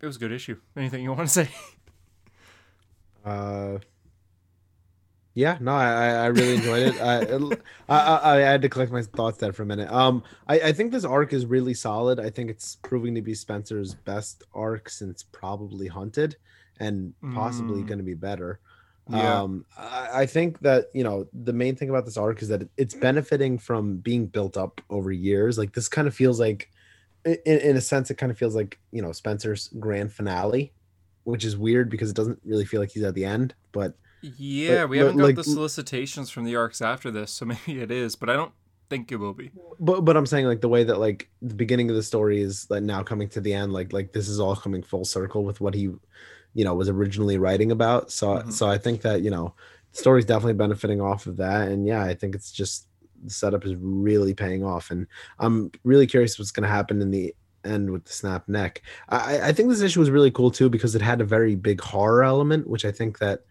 it 0.00 0.06
was 0.06 0.16
a 0.16 0.18
good 0.18 0.32
issue. 0.32 0.58
Anything 0.76 1.02
you 1.02 1.12
want 1.12 1.28
to 1.28 1.28
say? 1.44 1.48
Uh, 3.24 3.78
yeah, 5.34 5.58
no, 5.60 5.72
I, 5.72 6.10
I 6.10 6.26
really 6.26 6.56
enjoyed 6.56 6.94
it. 6.94 7.00
I, 7.00 7.22
I, 7.88 8.36
I 8.36 8.40
had 8.40 8.62
to 8.62 8.68
collect 8.68 8.90
my 8.90 9.02
thoughts 9.02 9.38
there 9.38 9.52
for 9.52 9.62
a 9.62 9.66
minute. 9.66 9.90
Um, 9.90 10.24
I, 10.48 10.60
I 10.60 10.72
think 10.72 10.90
this 10.90 11.04
arc 11.04 11.32
is 11.32 11.46
really 11.46 11.74
solid. 11.74 12.18
I 12.18 12.30
think 12.30 12.50
it's 12.50 12.76
proving 12.76 13.14
to 13.14 13.22
be 13.22 13.34
Spencer's 13.34 13.94
best 13.94 14.42
arc 14.54 14.88
since 14.88 15.22
probably 15.22 15.86
Hunted, 15.86 16.36
and 16.80 17.14
possibly 17.32 17.82
mm. 17.82 17.86
going 17.86 17.98
to 17.98 18.04
be 18.04 18.14
better. 18.14 18.58
Yeah. 19.08 19.40
Um, 19.40 19.64
I, 19.78 20.08
I 20.14 20.26
think 20.26 20.60
that 20.60 20.86
you 20.94 21.04
know 21.04 21.26
the 21.32 21.52
main 21.52 21.76
thing 21.76 21.90
about 21.90 22.04
this 22.04 22.16
arc 22.16 22.42
is 22.42 22.48
that 22.48 22.68
it's 22.76 22.94
benefiting 22.94 23.58
from 23.58 23.98
being 23.98 24.26
built 24.26 24.56
up 24.56 24.80
over 24.90 25.12
years. 25.12 25.58
Like 25.58 25.72
this 25.72 25.88
kind 25.88 26.08
of 26.08 26.14
feels 26.14 26.40
like, 26.40 26.70
in, 27.24 27.38
in 27.44 27.76
a 27.76 27.80
sense, 27.80 28.10
it 28.10 28.14
kind 28.14 28.32
of 28.32 28.38
feels 28.38 28.54
like 28.54 28.78
you 28.92 29.02
know 29.02 29.12
Spencer's 29.12 29.68
grand 29.78 30.12
finale, 30.12 30.72
which 31.24 31.44
is 31.44 31.56
weird 31.56 31.90
because 31.90 32.10
it 32.10 32.16
doesn't 32.16 32.40
really 32.44 32.64
feel 32.64 32.80
like 32.80 32.90
he's 32.90 33.02
at 33.02 33.14
the 33.14 33.24
end, 33.24 33.54
but 33.72 33.94
yeah, 34.22 34.82
but, 34.82 34.90
we 34.90 34.98
haven't 34.98 35.16
got 35.16 35.24
like, 35.24 35.36
the 35.36 35.44
solicitations 35.44 36.30
from 36.30 36.44
the 36.44 36.56
arcs 36.56 36.82
after 36.82 37.10
this, 37.10 37.30
so 37.30 37.44
maybe 37.66 37.80
it 37.80 37.90
is, 37.90 38.16
but 38.16 38.28
I 38.28 38.34
don't 38.34 38.52
think 38.88 39.12
it 39.12 39.16
will 39.16 39.32
be. 39.32 39.50
But 39.78 40.02
but 40.02 40.16
I'm 40.16 40.26
saying 40.26 40.46
like 40.46 40.60
the 40.60 40.68
way 40.68 40.84
that 40.84 40.98
like 40.98 41.30
the 41.40 41.54
beginning 41.54 41.88
of 41.88 41.96
the 41.96 42.02
story 42.02 42.40
is 42.42 42.68
like 42.68 42.82
now 42.82 43.02
coming 43.02 43.28
to 43.30 43.40
the 43.40 43.54
end, 43.54 43.72
like 43.72 43.92
like 43.92 44.12
this 44.12 44.28
is 44.28 44.40
all 44.40 44.56
coming 44.56 44.82
full 44.82 45.04
circle 45.04 45.44
with 45.44 45.60
what 45.60 45.74
he, 45.74 45.82
you 46.54 46.64
know, 46.64 46.74
was 46.74 46.88
originally 46.88 47.38
writing 47.38 47.72
about. 47.72 48.10
So 48.10 48.28
mm-hmm. 48.28 48.50
so 48.50 48.68
I 48.68 48.76
think 48.76 49.02
that 49.02 49.22
you 49.22 49.30
know, 49.30 49.54
the 49.92 49.98
story's 49.98 50.26
definitely 50.26 50.54
benefiting 50.54 51.00
off 51.00 51.26
of 51.26 51.36
that, 51.38 51.68
and 51.68 51.86
yeah, 51.86 52.04
I 52.04 52.14
think 52.14 52.34
it's 52.34 52.52
just 52.52 52.86
the 53.24 53.30
setup 53.30 53.64
is 53.64 53.74
really 53.76 54.34
paying 54.34 54.64
off, 54.64 54.90
and 54.90 55.06
I'm 55.38 55.70
really 55.84 56.06
curious 56.06 56.38
what's 56.38 56.50
going 56.50 56.64
to 56.64 56.74
happen 56.74 57.02
in 57.02 57.10
the 57.10 57.34
end 57.64 57.90
with 57.90 58.04
the 58.04 58.12
snap 58.12 58.48
neck. 58.48 58.82
I 59.08 59.40
I 59.48 59.52
think 59.52 59.68
this 59.68 59.82
issue 59.82 60.00
was 60.00 60.10
really 60.10 60.30
cool 60.30 60.50
too 60.50 60.70
because 60.70 60.94
it 60.94 61.02
had 61.02 61.20
a 61.20 61.24
very 61.24 61.54
big 61.54 61.80
horror 61.80 62.22
element, 62.22 62.68
which 62.68 62.84
I 62.84 62.92
think 62.92 63.18
that 63.18 63.44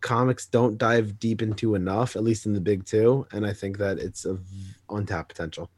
comics 0.00 0.46
don't 0.46 0.78
dive 0.78 1.18
deep 1.18 1.42
into 1.42 1.74
enough, 1.74 2.16
at 2.16 2.22
least 2.22 2.46
in 2.46 2.52
the 2.52 2.60
big 2.60 2.84
two, 2.84 3.26
and 3.32 3.46
I 3.46 3.52
think 3.52 3.78
that 3.78 3.98
it's 3.98 4.24
of 4.24 4.46
untapped 4.90 5.28
potential. 5.28 5.70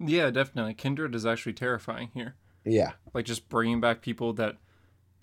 Yeah, 0.00 0.30
definitely. 0.30 0.74
Kindred 0.74 1.14
is 1.14 1.26
actually 1.26 1.54
terrifying 1.54 2.10
here. 2.14 2.34
Yeah, 2.64 2.92
like 3.14 3.24
just 3.24 3.48
bringing 3.48 3.80
back 3.80 4.02
people 4.02 4.32
that 4.34 4.56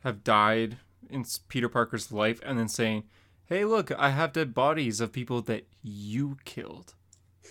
have 0.03 0.24
died 0.24 0.78
in 1.10 1.26
Peter 1.47 1.70
Parker's 1.70 2.12
life, 2.12 2.39
and 2.43 2.58
then 2.58 2.68
saying, 2.68 3.03
"Hey, 3.45 3.66
look, 3.66 3.91
I 3.97 4.10
have 4.10 4.34
dead 4.34 4.53
bodies 4.53 4.99
of 4.99 5.14
people 5.14 5.41
that 5.43 5.68
you 5.82 6.38
killed," 6.45 6.95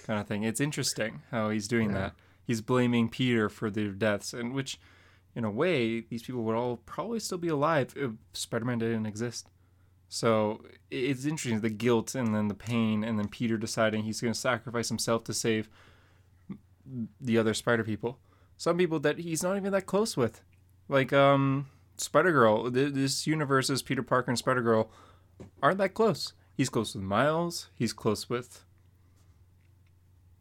kind 0.04 0.20
of 0.20 0.26
thing. 0.26 0.44
It's 0.44 0.60
interesting 0.60 1.22
how 1.30 1.50
he's 1.50 1.66
doing 1.66 1.90
yeah. 1.90 1.98
that. 1.98 2.12
He's 2.46 2.60
blaming 2.60 3.08
Peter 3.08 3.48
for 3.48 3.70
their 3.70 3.88
deaths, 3.88 4.32
and 4.32 4.54
which, 4.54 4.78
in 5.34 5.44
a 5.44 5.50
way, 5.50 6.00
these 6.00 6.22
people 6.22 6.42
would 6.42 6.54
all 6.54 6.76
probably 6.84 7.18
still 7.18 7.38
be 7.38 7.48
alive 7.48 7.94
if 7.96 8.12
Spider-Man 8.32 8.78
didn't 8.78 9.06
exist. 9.06 9.48
So 10.08 10.62
it's 10.90 11.24
interesting 11.24 11.60
the 11.60 11.70
guilt 11.70 12.14
and 12.14 12.34
then 12.34 12.48
the 12.48 12.54
pain, 12.54 13.02
and 13.02 13.18
then 13.18 13.28
Peter 13.28 13.56
deciding 13.56 14.04
he's 14.04 14.20
going 14.20 14.34
to 14.34 14.38
sacrifice 14.38 14.88
himself 14.88 15.24
to 15.24 15.34
save 15.34 15.68
the 17.20 17.38
other 17.38 17.54
Spider 17.54 17.82
people. 17.82 18.18
Some 18.56 18.76
people 18.78 19.00
that 19.00 19.18
he's 19.18 19.42
not 19.42 19.56
even 19.56 19.72
that 19.72 19.86
close 19.86 20.16
with, 20.16 20.42
like 20.88 21.12
um 21.12 21.66
Spider 21.96 22.30
Girl. 22.30 22.70
This 22.70 23.26
universe's 23.26 23.82
Peter 23.82 24.02
Parker 24.02 24.30
and 24.30 24.38
Spider 24.38 24.62
Girl 24.62 24.90
aren't 25.62 25.78
that 25.78 25.94
close. 25.94 26.34
He's 26.54 26.68
close 26.68 26.94
with 26.94 27.02
Miles. 27.02 27.70
He's 27.74 27.92
close 27.92 28.28
with 28.28 28.64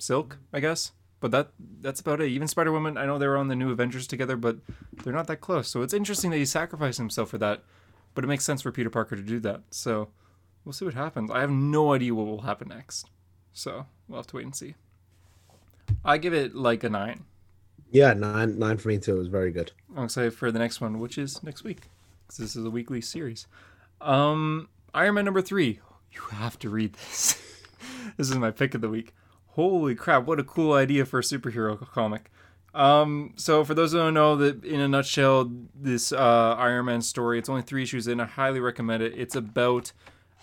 Silk, 0.03 0.37
I 0.51 0.59
guess. 0.59 0.91
But 1.19 1.31
that 1.31 1.51
that's 1.79 2.01
about 2.01 2.21
it. 2.21 2.29
Even 2.29 2.47
Spider 2.47 2.71
Woman, 2.71 2.97
I 2.97 3.05
know 3.05 3.17
they 3.17 3.27
were 3.27 3.37
on 3.37 3.47
the 3.47 3.55
New 3.55 3.71
Avengers 3.71 4.07
together, 4.07 4.35
but 4.35 4.57
they're 5.03 5.13
not 5.13 5.27
that 5.27 5.37
close. 5.37 5.69
So 5.69 5.81
it's 5.81 5.93
interesting 5.93 6.31
that 6.31 6.37
he 6.37 6.45
sacrificed 6.45 6.97
himself 6.97 7.29
for 7.29 7.37
that 7.37 7.63
but 8.13 8.23
it 8.23 8.27
makes 8.27 8.45
sense 8.45 8.61
for 8.61 8.71
Peter 8.71 8.89
Parker 8.89 9.15
to 9.15 9.21
do 9.21 9.39
that. 9.41 9.61
So 9.71 10.09
we'll 10.63 10.73
see 10.73 10.85
what 10.85 10.93
happens. 10.93 11.31
I 11.31 11.41
have 11.41 11.51
no 11.51 11.93
idea 11.93 12.13
what 12.13 12.27
will 12.27 12.41
happen 12.41 12.69
next. 12.69 13.09
So 13.53 13.85
we'll 14.07 14.19
have 14.19 14.27
to 14.27 14.37
wait 14.37 14.45
and 14.45 14.55
see. 14.55 14.75
I 16.03 16.17
give 16.17 16.33
it 16.33 16.55
like 16.55 16.83
a 16.83 16.89
nine. 16.89 17.25
Yeah, 17.91 18.13
nine 18.13 18.57
nine 18.57 18.77
for 18.77 18.87
me 18.87 18.97
too. 18.97 19.15
It 19.15 19.19
was 19.19 19.27
very 19.27 19.51
good. 19.51 19.71
I'm 19.95 20.05
excited 20.05 20.33
for 20.33 20.51
the 20.51 20.59
next 20.59 20.81
one, 20.81 20.99
which 20.99 21.17
is 21.17 21.43
next 21.43 21.63
week, 21.63 21.89
because 22.25 22.37
this 22.37 22.55
is 22.55 22.65
a 22.65 22.69
weekly 22.69 23.01
series. 23.01 23.45
Um, 24.01 24.69
Iron 24.93 25.15
Man 25.15 25.25
number 25.25 25.41
three. 25.41 25.79
You 26.11 26.21
have 26.31 26.57
to 26.59 26.69
read 26.69 26.93
this. 26.93 27.41
this 28.17 28.29
is 28.29 28.37
my 28.37 28.51
pick 28.51 28.73
of 28.73 28.81
the 28.81 28.89
week. 28.89 29.13
Holy 29.53 29.93
crap! 29.93 30.25
What 30.25 30.39
a 30.39 30.43
cool 30.43 30.73
idea 30.73 31.05
for 31.05 31.19
a 31.19 31.21
superhero 31.21 31.79
comic. 31.91 32.31
Um, 32.73 33.33
so 33.35 33.63
for 33.63 33.75
those 33.75 33.91
who 33.91 33.99
don't 33.99 34.15
know, 34.15 34.35
that 34.37 34.65
in 34.65 34.79
a 34.79 34.87
nutshell, 34.87 35.51
this 35.75 36.11
uh, 36.11 36.55
Iron 36.57 36.85
Man 36.85 37.03
story, 37.03 37.37
it's 37.37 37.49
only 37.49 37.61
three 37.61 37.83
issues 37.83 38.07
in. 38.07 38.19
I 38.19 38.25
highly 38.25 38.59
recommend 38.59 39.03
it. 39.03 39.13
It's 39.15 39.35
about 39.35 39.91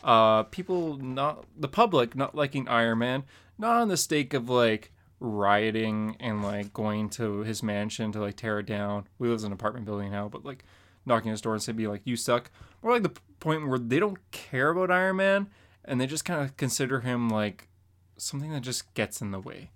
uh, 0.05 0.45
people 0.45 0.97
not 0.97 1.45
the 1.59 1.67
public 1.67 2.15
not 2.15 2.37
liking 2.37 2.69
Iron 2.69 2.99
Man, 2.99 3.25
not 3.59 3.81
on 3.81 3.89
the 3.89 3.97
stake 3.97 4.33
of 4.33 4.49
like 4.49 4.93
rioting 5.19 6.17
and 6.21 6.45
like 6.45 6.73
going 6.73 7.11
to 7.11 7.41
his 7.41 7.65
mansion 7.65 8.13
to 8.13 8.21
like 8.21 8.37
tear 8.37 8.61
it 8.61 8.67
down. 8.67 9.09
We 9.19 9.29
live 9.29 9.41
in 9.41 9.47
an 9.47 9.53
apartment 9.53 9.87
building 9.87 10.13
now, 10.13 10.29
but 10.29 10.45
like 10.45 10.65
knocking 11.05 11.33
his 11.33 11.41
door 11.41 11.55
and 11.55 11.63
saying, 11.63 11.77
"Be 11.77 11.89
like, 11.89 12.03
you 12.05 12.15
suck." 12.15 12.53
Or 12.81 12.93
like 12.93 13.03
the 13.03 13.21
point 13.41 13.67
where 13.67 13.81
they 13.81 13.99
don't 13.99 14.19
care 14.31 14.71
about 14.71 14.93
Iron 14.93 15.17
Man 15.17 15.49
and 15.85 16.01
they 16.01 16.07
just 16.07 16.25
kind 16.25 16.43
of 16.43 16.57
consider 16.57 17.01
him 17.01 17.29
like 17.29 17.67
something 18.23 18.53
that 18.53 18.63
just 18.63 18.93
gets 18.95 19.21
in 19.21 19.31
the 19.31 19.41
way. 19.41 19.71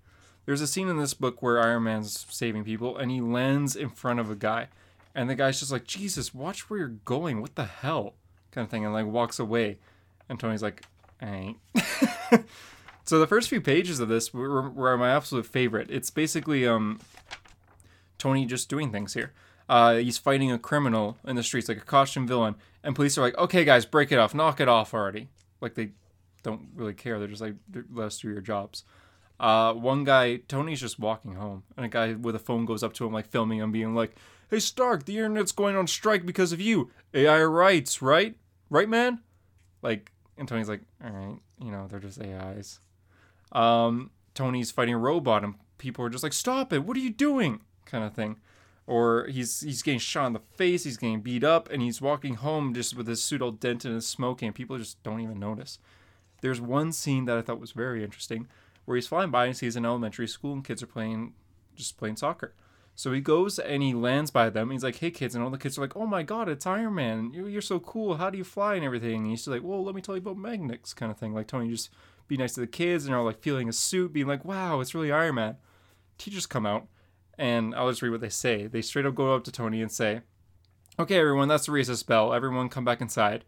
There's 0.47 0.61
a 0.61 0.67
scene 0.67 0.89
in 0.89 0.99
this 0.99 1.15
book 1.15 1.43
where 1.43 1.61
Iron 1.61 1.85
Man's 1.85 2.27
saving 2.29 2.65
people 2.65 2.97
and 2.97 3.11
he 3.11 3.21
lands 3.21 3.77
in 3.77 3.89
front 3.89 4.21
of 4.21 4.31
a 4.31 4.35
guy, 4.35 4.69
and 5.15 5.29
the 5.31 5.35
guy's 5.35 5.61
just 5.61 5.73
like, 5.73 5.87
"Jesus, 5.87 6.35
watch 6.35 6.69
where 6.69 6.81
you're 6.81 6.89
going. 6.89 7.41
What 7.41 7.55
the 7.55 7.65
hell?" 7.65 8.15
kind 8.55 8.65
of 8.65 8.71
thing, 8.71 8.85
and 8.85 8.95
like 8.95 9.07
walks 9.07 9.39
away. 9.39 9.79
And 10.29 10.39
Tony's 10.39 10.63
like, 10.63 10.85
"I 11.21 11.27
ain't." 11.27 11.59
so 13.05 13.19
the 13.19 13.27
first 13.27 13.49
few 13.49 13.61
pages 13.61 14.01
of 14.01 14.09
this 14.09 14.33
were, 14.33 14.71
were 14.71 14.97
my 14.97 15.11
absolute 15.11 15.47
favorite. 15.47 15.91
It's 15.91 16.11
basically 16.11 16.67
um 16.67 17.01
Tony 18.19 18.47
just 18.47 18.69
doing 18.69 18.93
things 18.93 19.15
here. 19.15 19.33
Uh, 19.69 19.97
he's 19.97 20.19
fighting 20.19 20.53
a 20.53 20.59
criminal 20.59 21.17
in 21.25 21.37
the 21.37 21.43
streets, 21.43 21.69
like 21.69 21.79
a 21.79 21.81
costume 21.81 22.27
villain, 22.27 22.55
and 22.83 22.95
police 22.95 23.19
are 23.19 23.23
like, 23.23 23.37
"Okay, 23.39 23.65
guys, 23.65 23.85
break 23.85 24.13
it 24.13 24.19
off, 24.19 24.35
knock 24.35 24.61
it 24.61 24.69
off 24.69 24.95
already." 24.95 25.29
Like 25.61 25.75
they 25.75 25.91
don't 26.45 26.69
really 26.77 26.95
care. 26.95 27.19
They're 27.19 27.27
just 27.27 27.41
like, 27.41 27.57
"Let 27.93 28.07
us 28.07 28.21
do 28.21 28.29
your 28.29 28.41
jobs." 28.41 28.85
Uh, 29.41 29.75
one 29.75 30.05
guy, 30.05 30.37
Tony's 30.37 30.81
just 30.81 31.01
walking 31.01 31.35
home, 31.35 31.65
and 31.77 31.85
a 31.85 31.89
guy 31.89 32.13
with 32.13 32.37
a 32.37 32.39
phone 32.39 32.65
goes 32.65 32.85
up 32.85 32.93
to 32.95 33.07
him, 33.07 33.13
like 33.13 33.27
filming 33.27 33.59
him, 33.59 33.73
being 33.73 33.95
like, 33.95 34.15
"Hey 34.51 34.61
Stark, 34.61 35.05
the 35.05 35.17
internet's 35.17 35.51
going 35.51 35.77
on 35.77 35.89
strike 35.89 36.25
because 36.25 36.53
of 36.53 36.61
you. 36.61 36.93
AI 37.13 37.43
rights, 37.43 38.01
right? 38.01 38.37
Right, 38.71 38.89
man?" 38.89 39.21
Like, 39.83 40.13
and 40.39 40.47
Tony's 40.47 40.69
like, 40.69 40.83
"All 41.05 41.11
right, 41.11 41.39
you 41.61 41.73
know, 41.73 41.89
they're 41.89 41.99
just 41.99 42.23
AIs." 42.23 42.79
Um, 43.51 44.13
Tony's 44.35 44.71
fighting 44.71 44.95
a 44.95 44.99
robot, 44.99 45.43
and 45.43 45.55
people 45.79 46.05
are 46.05 46.11
just 46.11 46.23
like, 46.23 46.33
"Stop 46.33 46.73
it! 46.73 46.85
What 46.85 46.97
are 46.97 47.01
you 47.01 47.11
doing?" 47.11 47.63
kind 47.87 48.05
of 48.05 48.15
thing 48.15 48.37
or 48.87 49.27
he's 49.27 49.61
he's 49.61 49.83
getting 49.83 50.01
shot 50.01 50.27
in 50.27 50.33
the 50.33 50.41
face, 50.57 50.85
he's 50.85 50.97
getting 50.97 51.21
beat 51.21 51.45
up, 51.45 51.71
and 51.71 51.83
he's 51.83 52.01
walking 52.01 52.35
home 52.35 52.75
just 52.75 52.97
with 52.97 53.07
his 53.07 53.23
suit 53.23 53.43
all 53.43 53.51
dented 53.51 53.91
and 53.91 54.05
smoking, 54.05 54.49
and 54.49 54.55
people 54.55 54.77
just 54.79 55.03
don't 55.03 55.21
even 55.21 55.39
notice. 55.39 55.79
There's 56.45 56.61
one 56.61 56.93
scene 56.93 57.25
that 57.25 57.39
I 57.39 57.41
thought 57.41 57.59
was 57.59 57.73
very 57.73 58.05
interesting 58.05 58.49
where 58.85 58.97
he's 58.97 59.07
flying 59.07 59.31
by 59.31 59.47
and 59.47 59.57
sees 59.57 59.77
an 59.77 59.87
elementary 59.87 60.29
school 60.29 60.53
and 60.53 60.63
kids 60.63 60.83
are 60.83 60.87
playing 60.87 61.33
just 61.75 61.97
playing 61.97 62.17
soccer. 62.17 62.53
So 62.95 63.13
he 63.13 63.23
goes 63.23 63.59
and 63.59 63.83
he 63.83 63.95
lands 63.95 64.31
by 64.31 64.51
them. 64.51 64.71
he's 64.71 64.85
like, 64.85 64.97
"Hey 64.97 65.11
kids!" 65.11 65.35
And 65.35 65.43
all 65.43 65.49
the 65.49 65.57
kids 65.57 65.79
are 65.79 65.81
like, 65.81 65.97
"Oh 65.97 66.07
my 66.07 66.23
God, 66.23 66.51
it's 66.51 66.67
Iron 66.67 66.97
Man! 66.97 67.31
You're, 67.33 67.63
so 67.63 67.81
cool. 67.81 68.19
How 68.19 68.29
do 68.29 68.37
you 68.37 68.45
fly 68.45 68.75
and 68.75 68.85
everything?" 68.85 69.23
And 69.23 69.31
he's 69.31 69.39
just 69.39 69.49
like, 69.49 69.63
"Well, 69.63 69.83
let 69.83 69.95
me 69.95 70.03
tell 70.03 70.17
you 70.17 70.21
about 70.21 70.37
magnets, 70.37 70.93
kind 70.93 71.11
of 71.11 71.17
thing." 71.17 71.33
Like 71.33 71.47
Tony 71.47 71.71
just 71.71 71.89
be 72.29 72.37
nice 72.37 72.53
to 72.55 72.61
the 72.61 72.67
kids 72.67 73.07
and 73.07 73.15
are 73.15 73.21
all 73.21 73.25
like 73.25 73.41
feeling 73.41 73.71
a 73.71 73.73
suit, 73.73 74.13
being 74.13 74.27
like, 74.27 74.45
"Wow, 74.45 74.81
it's 74.81 74.95
really 74.95 75.11
Iron 75.11 75.37
Man." 75.37 75.57
Teachers 76.19 76.45
come 76.45 76.67
out 76.67 76.89
and 77.39 77.75
I'll 77.75 77.89
just 77.89 78.03
read 78.03 78.11
what 78.11 78.21
they 78.21 78.29
say. 78.29 78.67
They 78.67 78.83
straight 78.83 79.07
up 79.07 79.15
go 79.15 79.35
up 79.35 79.45
to 79.45 79.51
Tony 79.51 79.81
and 79.81 79.91
say, 79.91 80.21
"Okay, 80.99 81.19
everyone, 81.19 81.49
that's 81.49 81.65
the 81.65 81.73
recess 81.73 82.03
bell. 82.03 82.35
Everyone, 82.35 82.69
come 82.69 82.85
back 82.85 83.01
inside. 83.01 83.47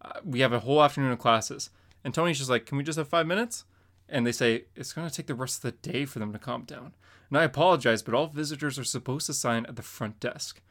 Uh, 0.00 0.20
we 0.24 0.38
have 0.38 0.52
a 0.52 0.60
whole 0.60 0.84
afternoon 0.84 1.10
of 1.10 1.18
classes." 1.18 1.70
And 2.04 2.14
Tony's 2.14 2.38
just 2.38 2.50
like, 2.50 2.66
"Can 2.66 2.78
we 2.78 2.84
just 2.84 2.98
have 2.98 3.08
five 3.08 3.26
minutes?" 3.26 3.64
And 4.08 4.26
they 4.26 4.32
say 4.32 4.64
it's 4.74 4.92
going 4.92 5.08
to 5.08 5.14
take 5.14 5.26
the 5.26 5.34
rest 5.34 5.58
of 5.58 5.62
the 5.62 5.90
day 5.92 6.04
for 6.04 6.18
them 6.18 6.32
to 6.32 6.38
calm 6.38 6.64
down. 6.64 6.94
And 7.28 7.38
I 7.38 7.44
apologize, 7.44 8.02
but 8.02 8.14
all 8.14 8.28
visitors 8.28 8.78
are 8.78 8.84
supposed 8.84 9.26
to 9.26 9.34
sign 9.34 9.66
at 9.66 9.76
the 9.76 9.82
front 9.82 10.18
desk. 10.18 10.62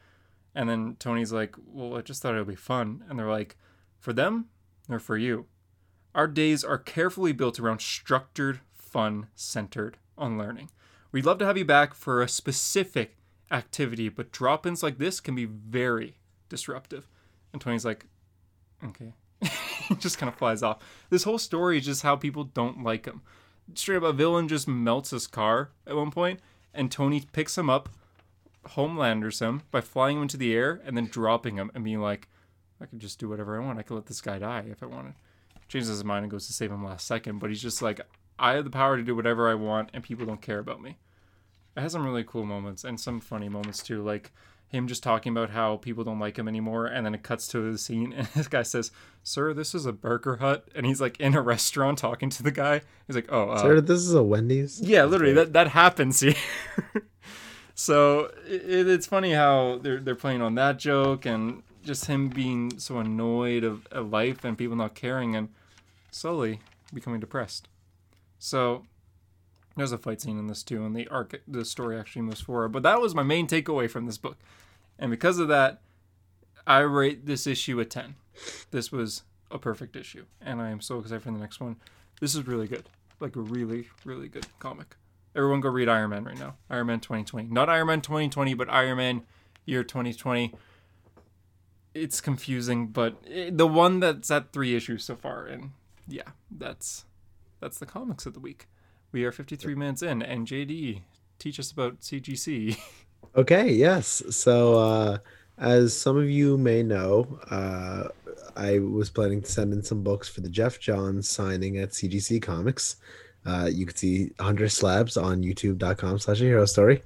And 0.54 0.68
then 0.68 0.96
Tony's 0.98 1.32
like, 1.32 1.54
"Well, 1.64 1.96
I 1.96 2.02
just 2.02 2.22
thought 2.22 2.34
it 2.34 2.38
would 2.38 2.48
be 2.48 2.56
fun." 2.56 3.04
And 3.08 3.18
they're 3.18 3.30
like, 3.30 3.56
"For 3.98 4.12
them 4.12 4.48
or 4.88 4.98
for 4.98 5.16
you?" 5.16 5.46
Our 6.14 6.26
days 6.26 6.64
are 6.64 6.78
carefully 6.78 7.32
built 7.32 7.60
around 7.60 7.80
structured, 7.80 8.60
fun, 8.74 9.28
centered 9.34 9.98
on 10.16 10.38
learning. 10.38 10.70
We'd 11.12 11.26
love 11.26 11.38
to 11.38 11.46
have 11.46 11.56
you 11.56 11.64
back 11.64 11.94
for 11.94 12.20
a 12.20 12.28
specific 12.28 13.16
activity, 13.50 14.08
but 14.08 14.32
drop 14.32 14.66
ins 14.66 14.82
like 14.82 14.98
this 14.98 15.20
can 15.20 15.34
be 15.34 15.44
very 15.44 16.18
disruptive. 16.48 17.08
And 17.52 17.62
Tony's 17.62 17.84
like, 17.84 18.06
okay. 18.84 19.14
just 19.98 20.18
kind 20.18 20.30
of 20.32 20.38
flies 20.38 20.62
off. 20.62 20.78
This 21.10 21.24
whole 21.24 21.38
story 21.38 21.78
is 21.78 21.84
just 21.84 22.02
how 22.02 22.16
people 22.16 22.44
don't 22.44 22.82
like 22.82 23.06
him. 23.06 23.22
Straight 23.74 23.96
up, 23.96 24.02
a 24.02 24.12
villain 24.12 24.48
just 24.48 24.66
melts 24.66 25.10
his 25.10 25.26
car 25.26 25.70
at 25.86 25.96
one 25.96 26.10
point, 26.10 26.40
and 26.72 26.90
Tony 26.90 27.22
picks 27.32 27.58
him 27.58 27.68
up, 27.68 27.88
homelanders 28.64 29.40
him 29.40 29.62
by 29.70 29.80
flying 29.80 30.16
him 30.16 30.22
into 30.22 30.36
the 30.36 30.54
air 30.54 30.80
and 30.84 30.96
then 30.96 31.06
dropping 31.06 31.56
him 31.56 31.70
and 31.74 31.84
being 31.84 32.00
like, 32.00 32.28
I 32.80 32.86
could 32.86 33.00
just 33.00 33.18
do 33.18 33.28
whatever 33.28 33.60
I 33.60 33.64
want. 33.64 33.78
I 33.78 33.82
could 33.82 33.94
let 33.94 34.06
this 34.06 34.20
guy 34.20 34.38
die 34.38 34.66
if 34.70 34.82
I 34.82 34.86
wanted. 34.86 35.14
Changes 35.68 35.88
his 35.88 36.04
mind 36.04 36.24
and 36.24 36.30
goes 36.30 36.46
to 36.46 36.52
save 36.52 36.70
him 36.70 36.84
last 36.84 37.06
second, 37.06 37.38
but 37.40 37.50
he's 37.50 37.62
just 37.62 37.82
like, 37.82 38.00
I 38.38 38.52
have 38.52 38.64
the 38.64 38.70
power 38.70 38.96
to 38.96 39.02
do 39.02 39.16
whatever 39.16 39.48
I 39.50 39.54
want, 39.54 39.90
and 39.92 40.02
people 40.02 40.24
don't 40.24 40.40
care 40.40 40.60
about 40.60 40.80
me. 40.80 40.96
It 41.76 41.80
has 41.80 41.92
some 41.92 42.04
really 42.04 42.24
cool 42.24 42.44
moments 42.44 42.84
and 42.84 42.98
some 42.98 43.20
funny 43.20 43.48
moments 43.48 43.82
too, 43.82 44.02
like 44.02 44.32
him 44.68 44.86
just 44.86 45.02
talking 45.02 45.32
about 45.32 45.50
how 45.50 45.76
people 45.78 46.04
don't 46.04 46.18
like 46.18 46.38
him 46.38 46.46
anymore, 46.46 46.86
and 46.86 47.04
then 47.04 47.14
it 47.14 47.22
cuts 47.22 47.48
to 47.48 47.72
the 47.72 47.78
scene, 47.78 48.12
and 48.16 48.26
this 48.28 48.48
guy 48.48 48.62
says, 48.62 48.90
"Sir, 49.22 49.54
this 49.54 49.74
is 49.74 49.86
a 49.86 49.92
Burger 49.92 50.36
Hut," 50.36 50.68
and 50.74 50.86
he's 50.86 51.00
like 51.00 51.18
in 51.18 51.34
a 51.34 51.42
restaurant 51.54 51.98
talking 51.98 52.30
to 52.30 52.42
the 52.42 52.50
guy. 52.50 52.82
He's 53.06 53.16
like, 53.16 53.28
"Oh, 53.30 53.50
uh, 53.50 53.62
sir, 53.62 53.80
this 53.80 54.00
is 54.00 54.14
a 54.14 54.22
Wendy's." 54.22 54.80
Yeah, 54.80 55.04
literally, 55.04 55.34
that 55.34 55.52
that 55.54 55.68
happens 55.68 56.20
here. 56.20 56.34
so 57.74 58.30
it, 58.46 58.88
it's 58.88 59.06
funny 59.06 59.32
how 59.32 59.78
they're 59.82 60.00
they're 60.00 60.14
playing 60.14 60.42
on 60.42 60.54
that 60.56 60.78
joke 60.78 61.24
and 61.26 61.62
just 61.82 62.04
him 62.04 62.28
being 62.28 62.78
so 62.78 62.98
annoyed 62.98 63.64
of, 63.64 63.86
of 63.90 64.10
life 64.10 64.44
and 64.44 64.58
people 64.58 64.76
not 64.76 64.94
caring 64.94 65.34
and 65.34 65.48
slowly 66.10 66.60
becoming 66.92 67.20
depressed. 67.20 67.68
So 68.38 68.84
there's 69.78 69.92
a 69.92 69.98
fight 69.98 70.20
scene 70.20 70.38
in 70.38 70.46
this 70.46 70.62
too, 70.62 70.84
and 70.84 70.94
the 70.94 71.08
arc, 71.08 71.40
the 71.46 71.64
story 71.64 71.98
actually 71.98 72.22
moves 72.22 72.40
forward. 72.40 72.70
But 72.70 72.82
that 72.82 73.00
was 73.00 73.14
my 73.14 73.22
main 73.22 73.46
takeaway 73.46 73.90
from 73.90 74.06
this 74.06 74.18
book, 74.18 74.36
and 74.98 75.10
because 75.10 75.38
of 75.38 75.48
that, 75.48 75.80
I 76.66 76.80
rate 76.80 77.26
this 77.26 77.46
issue 77.46 77.80
a 77.80 77.84
ten. 77.84 78.16
This 78.70 78.92
was 78.92 79.22
a 79.50 79.58
perfect 79.58 79.96
issue, 79.96 80.26
and 80.40 80.60
I 80.60 80.70
am 80.70 80.80
so 80.80 80.98
excited 80.98 81.22
for 81.22 81.30
the 81.30 81.38
next 81.38 81.60
one. 81.60 81.76
This 82.20 82.34
is 82.34 82.46
really 82.46 82.66
good, 82.66 82.88
like 83.20 83.36
a 83.36 83.40
really, 83.40 83.88
really 84.04 84.28
good 84.28 84.46
comic. 84.58 84.96
Everyone 85.34 85.60
go 85.60 85.68
read 85.68 85.88
Iron 85.88 86.10
Man 86.10 86.24
right 86.24 86.38
now. 86.38 86.56
Iron 86.70 86.86
Man 86.88 87.00
2020, 87.00 87.48
not 87.48 87.68
Iron 87.68 87.86
Man 87.86 88.00
2020, 88.00 88.54
but 88.54 88.68
Iron 88.70 88.96
Man 88.98 89.22
year 89.64 89.84
2020. 89.84 90.54
It's 91.94 92.20
confusing, 92.20 92.88
but 92.88 93.16
it, 93.26 93.56
the 93.56 93.66
one 93.66 94.00
that's 94.00 94.30
at 94.30 94.52
three 94.52 94.76
issues 94.76 95.04
so 95.04 95.16
far, 95.16 95.46
and 95.46 95.70
yeah, 96.06 96.30
that's 96.50 97.04
that's 97.60 97.78
the 97.78 97.86
comics 97.86 98.26
of 98.26 98.34
the 98.34 98.40
week. 98.40 98.66
We 99.10 99.24
are 99.24 99.32
53 99.32 99.74
minutes 99.74 100.02
in, 100.02 100.22
and 100.22 100.46
JD, 100.46 101.00
teach 101.38 101.58
us 101.58 101.70
about 101.70 102.00
CGC. 102.00 102.78
Okay, 103.36 103.70
yes. 103.70 104.22
So, 104.30 104.78
uh, 104.78 105.18
as 105.58 105.96
some 105.96 106.16
of 106.16 106.28
you 106.28 106.56
may 106.56 106.82
know, 106.82 107.38
uh, 107.50 108.08
I 108.56 108.80
was 108.80 109.10
planning 109.10 109.42
to 109.42 109.50
send 109.50 109.72
in 109.72 109.82
some 109.82 110.02
books 110.02 110.28
for 110.28 110.40
the 110.40 110.48
Geoff 110.48 110.80
Johns 110.80 111.28
signing 111.28 111.78
at 111.78 111.90
CGC 111.90 112.42
Comics. 112.42 112.96
Uh, 113.46 113.68
you 113.72 113.86
can 113.86 113.96
see 113.96 114.30
Hunter 114.40 114.68
Slabs 114.68 115.16
on 115.16 115.42
youtube.com 115.42 116.18
slash 116.18 116.40
a 116.40 116.44
hero 116.44 116.64
story. 116.64 117.02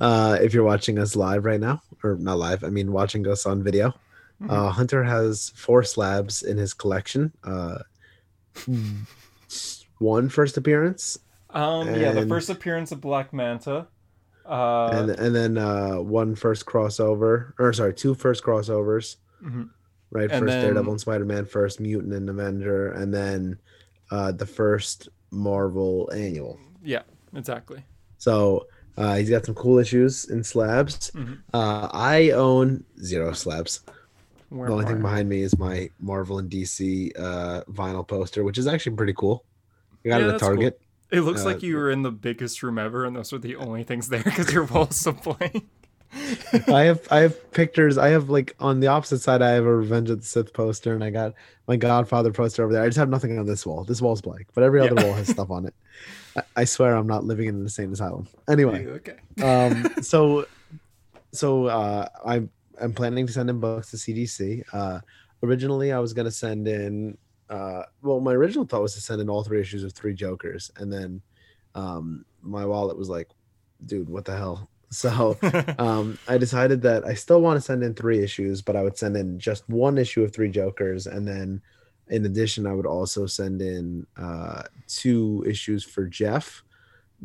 Uh, 0.00 0.36
if 0.40 0.52
you're 0.52 0.64
watching 0.64 0.98
us 0.98 1.16
live 1.16 1.44
right 1.44 1.60
now, 1.60 1.80
or 2.02 2.16
not 2.16 2.38
live, 2.38 2.64
I 2.64 2.68
mean 2.68 2.92
watching 2.92 3.26
us 3.28 3.46
on 3.46 3.62
video. 3.62 3.90
Mm-hmm. 4.42 4.50
Uh, 4.50 4.70
Hunter 4.70 5.04
has 5.04 5.50
four 5.54 5.82
slabs 5.84 6.42
in 6.42 6.58
his 6.58 6.74
collection. 6.74 7.32
Uh, 7.44 7.78
one 9.98 10.28
first 10.28 10.56
appearance. 10.56 11.18
Um, 11.56 11.88
and, 11.88 12.00
yeah, 12.00 12.12
the 12.12 12.26
first 12.26 12.50
appearance 12.50 12.92
of 12.92 13.00
Black 13.00 13.32
Manta. 13.32 13.86
Uh, 14.44 14.90
and 14.92 15.10
and 15.10 15.34
then 15.34 15.56
uh, 15.56 15.96
one 15.96 16.34
first 16.34 16.66
crossover, 16.66 17.54
or 17.58 17.72
sorry, 17.72 17.94
two 17.94 18.14
first 18.14 18.44
crossovers. 18.44 19.16
Mm-hmm. 19.42 19.64
Right, 20.10 20.30
and 20.30 20.40
first 20.40 20.46
then, 20.46 20.62
Daredevil 20.62 20.92
and 20.92 21.00
Spider 21.00 21.24
Man, 21.24 21.46
first 21.46 21.80
Mutant 21.80 22.12
and 22.12 22.28
Avenger, 22.28 22.92
and 22.92 23.12
then 23.12 23.58
uh, 24.10 24.32
the 24.32 24.46
first 24.46 25.08
Marvel 25.30 26.10
annual. 26.14 26.60
Yeah, 26.82 27.02
exactly. 27.34 27.82
So 28.18 28.66
uh, 28.98 29.16
he's 29.16 29.30
got 29.30 29.46
some 29.46 29.54
cool 29.54 29.78
issues 29.78 30.26
in 30.26 30.44
slabs. 30.44 31.10
Mm-hmm. 31.12 31.34
Uh, 31.54 31.88
I 31.90 32.30
own 32.30 32.84
zero 33.02 33.32
slabs. 33.32 33.80
Where 34.50 34.68
the 34.68 34.74
only 34.74 34.84
thing 34.84 35.02
behind 35.02 35.28
me 35.28 35.40
is 35.40 35.58
my 35.58 35.90
Marvel 35.98 36.38
and 36.38 36.48
DC 36.50 37.18
uh, 37.18 37.64
vinyl 37.64 38.06
poster, 38.06 38.44
which 38.44 38.58
is 38.58 38.66
actually 38.66 38.94
pretty 38.94 39.14
cool. 39.14 39.44
I 40.04 40.10
got 40.10 40.20
yeah, 40.20 40.28
it 40.28 40.34
at 40.34 40.40
Target. 40.40 40.80
It 41.10 41.20
looks 41.20 41.42
uh, 41.42 41.46
like 41.46 41.62
you 41.62 41.76
were 41.76 41.90
in 41.90 42.02
the 42.02 42.10
biggest 42.10 42.62
room 42.62 42.78
ever, 42.78 43.04
and 43.04 43.14
those 43.14 43.32
are 43.32 43.38
the 43.38 43.56
only 43.56 43.84
things 43.84 44.08
there 44.08 44.22
because 44.22 44.52
your 44.52 44.64
walls 44.64 44.96
so 44.96 45.12
blank. 45.12 45.64
I 46.68 46.82
have 46.82 47.06
I 47.10 47.18
have 47.20 47.52
pictures. 47.52 47.98
I 47.98 48.08
have 48.08 48.30
like 48.30 48.54
on 48.60 48.80
the 48.80 48.86
opposite 48.86 49.20
side. 49.20 49.42
I 49.42 49.50
have 49.50 49.64
a 49.64 49.74
Revenge 49.74 50.10
of 50.10 50.20
the 50.20 50.26
Sith 50.26 50.52
poster, 50.52 50.94
and 50.94 51.02
I 51.02 51.10
got 51.10 51.34
my 51.66 51.76
Godfather 51.76 52.32
poster 52.32 52.64
over 52.64 52.72
there. 52.72 52.82
I 52.82 52.86
just 52.86 52.98
have 52.98 53.08
nothing 53.08 53.38
on 53.38 53.46
this 53.46 53.66
wall. 53.66 53.84
This 53.84 54.00
wall's 54.00 54.22
blank, 54.22 54.46
but 54.54 54.64
every 54.64 54.80
other 54.80 54.94
yeah. 54.96 55.04
wall 55.04 55.14
has 55.14 55.28
stuff 55.28 55.50
on 55.50 55.66
it. 55.66 55.74
I, 56.36 56.42
I, 56.56 56.64
swear 56.64 56.96
I'm 56.96 57.06
not 57.06 57.24
living 57.24 57.48
in 57.48 57.56
an 57.56 57.62
insane 57.62 57.92
asylum. 57.92 58.28
Anyway, 58.48 58.86
okay. 58.86 59.16
um, 59.42 59.94
so 60.02 60.46
so 61.32 61.66
uh, 61.66 62.08
I'm 62.24 62.50
I'm 62.80 62.92
planning 62.92 63.26
to 63.26 63.32
send 63.32 63.50
in 63.50 63.60
books 63.60 63.90
to 63.90 63.96
CGC. 63.96 64.64
Uh, 64.72 65.00
originally, 65.42 65.92
I 65.92 65.98
was 65.98 66.12
gonna 66.12 66.30
send 66.30 66.68
in. 66.68 67.18
Uh, 67.48 67.82
well, 68.02 68.20
my 68.20 68.32
original 68.32 68.64
thought 68.64 68.82
was 68.82 68.94
to 68.94 69.00
send 69.00 69.20
in 69.20 69.28
all 69.28 69.44
three 69.44 69.60
issues 69.60 69.84
of 69.84 69.92
Three 69.92 70.14
Jokers, 70.14 70.70
and 70.76 70.92
then 70.92 71.20
um, 71.74 72.24
my 72.42 72.64
wallet 72.64 72.98
was 72.98 73.08
like, 73.08 73.28
dude, 73.84 74.08
what 74.08 74.24
the 74.24 74.36
hell? 74.36 74.68
So 74.88 75.36
um, 75.80 76.16
I 76.28 76.38
decided 76.38 76.80
that 76.82 77.04
I 77.04 77.14
still 77.14 77.40
want 77.40 77.56
to 77.56 77.60
send 77.60 77.82
in 77.82 77.92
three 77.92 78.22
issues, 78.22 78.62
but 78.62 78.76
I 78.76 78.82
would 78.82 78.96
send 78.96 79.16
in 79.16 79.36
just 79.36 79.68
one 79.68 79.98
issue 79.98 80.22
of 80.22 80.32
Three 80.32 80.48
Jokers, 80.48 81.08
and 81.08 81.26
then 81.26 81.60
in 82.06 82.24
addition, 82.24 82.68
I 82.68 82.72
would 82.72 82.86
also 82.86 83.26
send 83.26 83.60
in 83.60 84.06
uh, 84.16 84.62
two 84.86 85.44
issues 85.46 85.82
for 85.82 86.06
Geoff, 86.06 86.62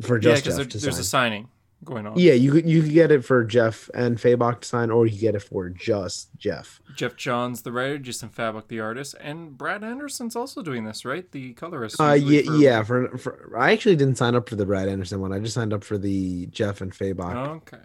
for 0.00 0.16
yeah, 0.16 0.34
just 0.34 0.42
because 0.42 0.56
Geoff 0.56 0.56
there, 0.56 0.64
to 0.66 0.78
there's 0.78 0.94
sign. 0.96 1.00
a 1.00 1.04
signing 1.04 1.48
going 1.84 2.06
on. 2.06 2.18
Yeah, 2.18 2.32
you 2.32 2.52
could 2.52 2.68
you 2.68 2.82
could 2.82 2.92
get 2.92 3.10
it 3.10 3.24
for 3.24 3.44
Geoff 3.44 3.90
and 3.94 4.18
Fabok 4.18 4.60
to 4.60 4.68
sign, 4.68 4.90
or 4.90 5.06
you 5.06 5.18
get 5.18 5.34
it 5.34 5.42
for 5.42 5.68
just 5.68 6.28
Geoff. 6.36 6.80
Geoff 6.96 7.16
Johns, 7.16 7.62
the 7.62 7.72
writer, 7.72 7.98
Jason 7.98 8.28
Fabok, 8.28 8.68
the 8.68 8.80
artist, 8.80 9.14
and 9.20 9.56
Brad 9.56 9.82
Anderson's 9.82 10.36
also 10.36 10.62
doing 10.62 10.84
this, 10.84 11.04
right? 11.04 11.30
The 11.32 11.54
colorist. 11.54 12.00
Uh, 12.00 12.12
yeah, 12.12 12.42
for- 12.42 12.56
yeah. 12.56 12.82
For, 12.82 13.18
for 13.18 13.58
I 13.58 13.72
actually 13.72 13.96
didn't 13.96 14.16
sign 14.16 14.34
up 14.34 14.48
for 14.48 14.56
the 14.56 14.66
Brad 14.66 14.88
Anderson 14.88 15.20
one. 15.20 15.32
I 15.32 15.38
just 15.38 15.54
signed 15.54 15.72
up 15.72 15.84
for 15.84 15.98
the 15.98 16.46
Geoff 16.46 16.80
and 16.80 16.92
Fabok. 16.92 17.48
Okay. 17.56 17.78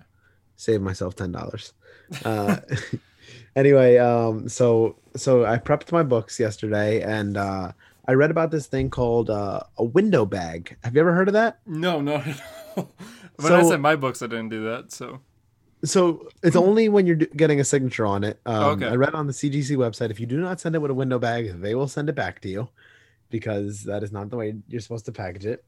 Save 0.55 0.81
myself 0.81 1.15
ten 1.15 1.31
dollars. 1.31 1.73
Uh, 2.23 2.57
anyway, 3.55 3.97
um, 3.97 4.49
so 4.49 4.97
so 5.15 5.45
I 5.45 5.57
prepped 5.57 5.91
my 5.91 6.03
books 6.03 6.39
yesterday, 6.39 7.01
and 7.01 7.37
uh, 7.37 7.71
I 8.07 8.13
read 8.13 8.31
about 8.31 8.51
this 8.51 8.67
thing 8.67 8.89
called 8.89 9.29
uh, 9.29 9.59
a 9.77 9.83
window 9.83 10.25
bag. 10.25 10.77
Have 10.83 10.95
you 10.95 11.01
ever 11.01 11.13
heard 11.13 11.27
of 11.27 11.33
that? 11.33 11.59
No, 11.65 11.99
no. 11.99 12.23
no. 12.75 12.89
when 13.37 13.53
I 13.53 13.61
So- 13.61 13.69
said 13.71 13.81
my 13.81 13.95
books, 13.95 14.21
I 14.21 14.27
didn't 14.27 14.49
do 14.49 14.63
that. 14.65 14.91
So 14.91 15.19
So 15.83 16.27
it's 16.43 16.55
only 16.55 16.89
when 16.89 17.05
you're 17.05 17.15
getting 17.15 17.59
a 17.59 17.63
signature 17.63 18.05
on 18.05 18.23
it. 18.23 18.39
Um, 18.47 18.63
Okay. 18.81 18.87
I 18.87 18.95
read 18.95 19.13
on 19.13 19.27
the 19.27 19.33
CGC 19.33 19.75
website 19.75 20.09
if 20.09 20.19
you 20.19 20.25
do 20.25 20.39
not 20.39 20.59
send 20.59 20.73
it 20.75 20.79
with 20.79 20.89
a 20.89 20.95
window 20.95 21.19
bag, 21.19 21.61
they 21.61 21.75
will 21.75 21.87
send 21.87 22.09
it 22.09 22.15
back 22.15 22.41
to 22.41 22.49
you 22.49 22.67
because 23.29 23.83
that 23.83 24.01
is 24.03 24.11
not 24.11 24.29
the 24.31 24.37
way 24.37 24.55
you're 24.67 24.81
supposed 24.81 25.05
to 25.05 25.11
package 25.11 25.45
it. 25.45 25.63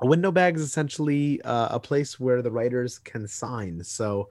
A 0.00 0.06
window 0.06 0.32
bag 0.32 0.56
is 0.56 0.62
essentially 0.62 1.40
uh, 1.42 1.68
a 1.70 1.78
place 1.78 2.18
where 2.18 2.42
the 2.42 2.50
writers 2.50 2.98
can 2.98 3.28
sign. 3.28 3.84
So, 3.84 4.28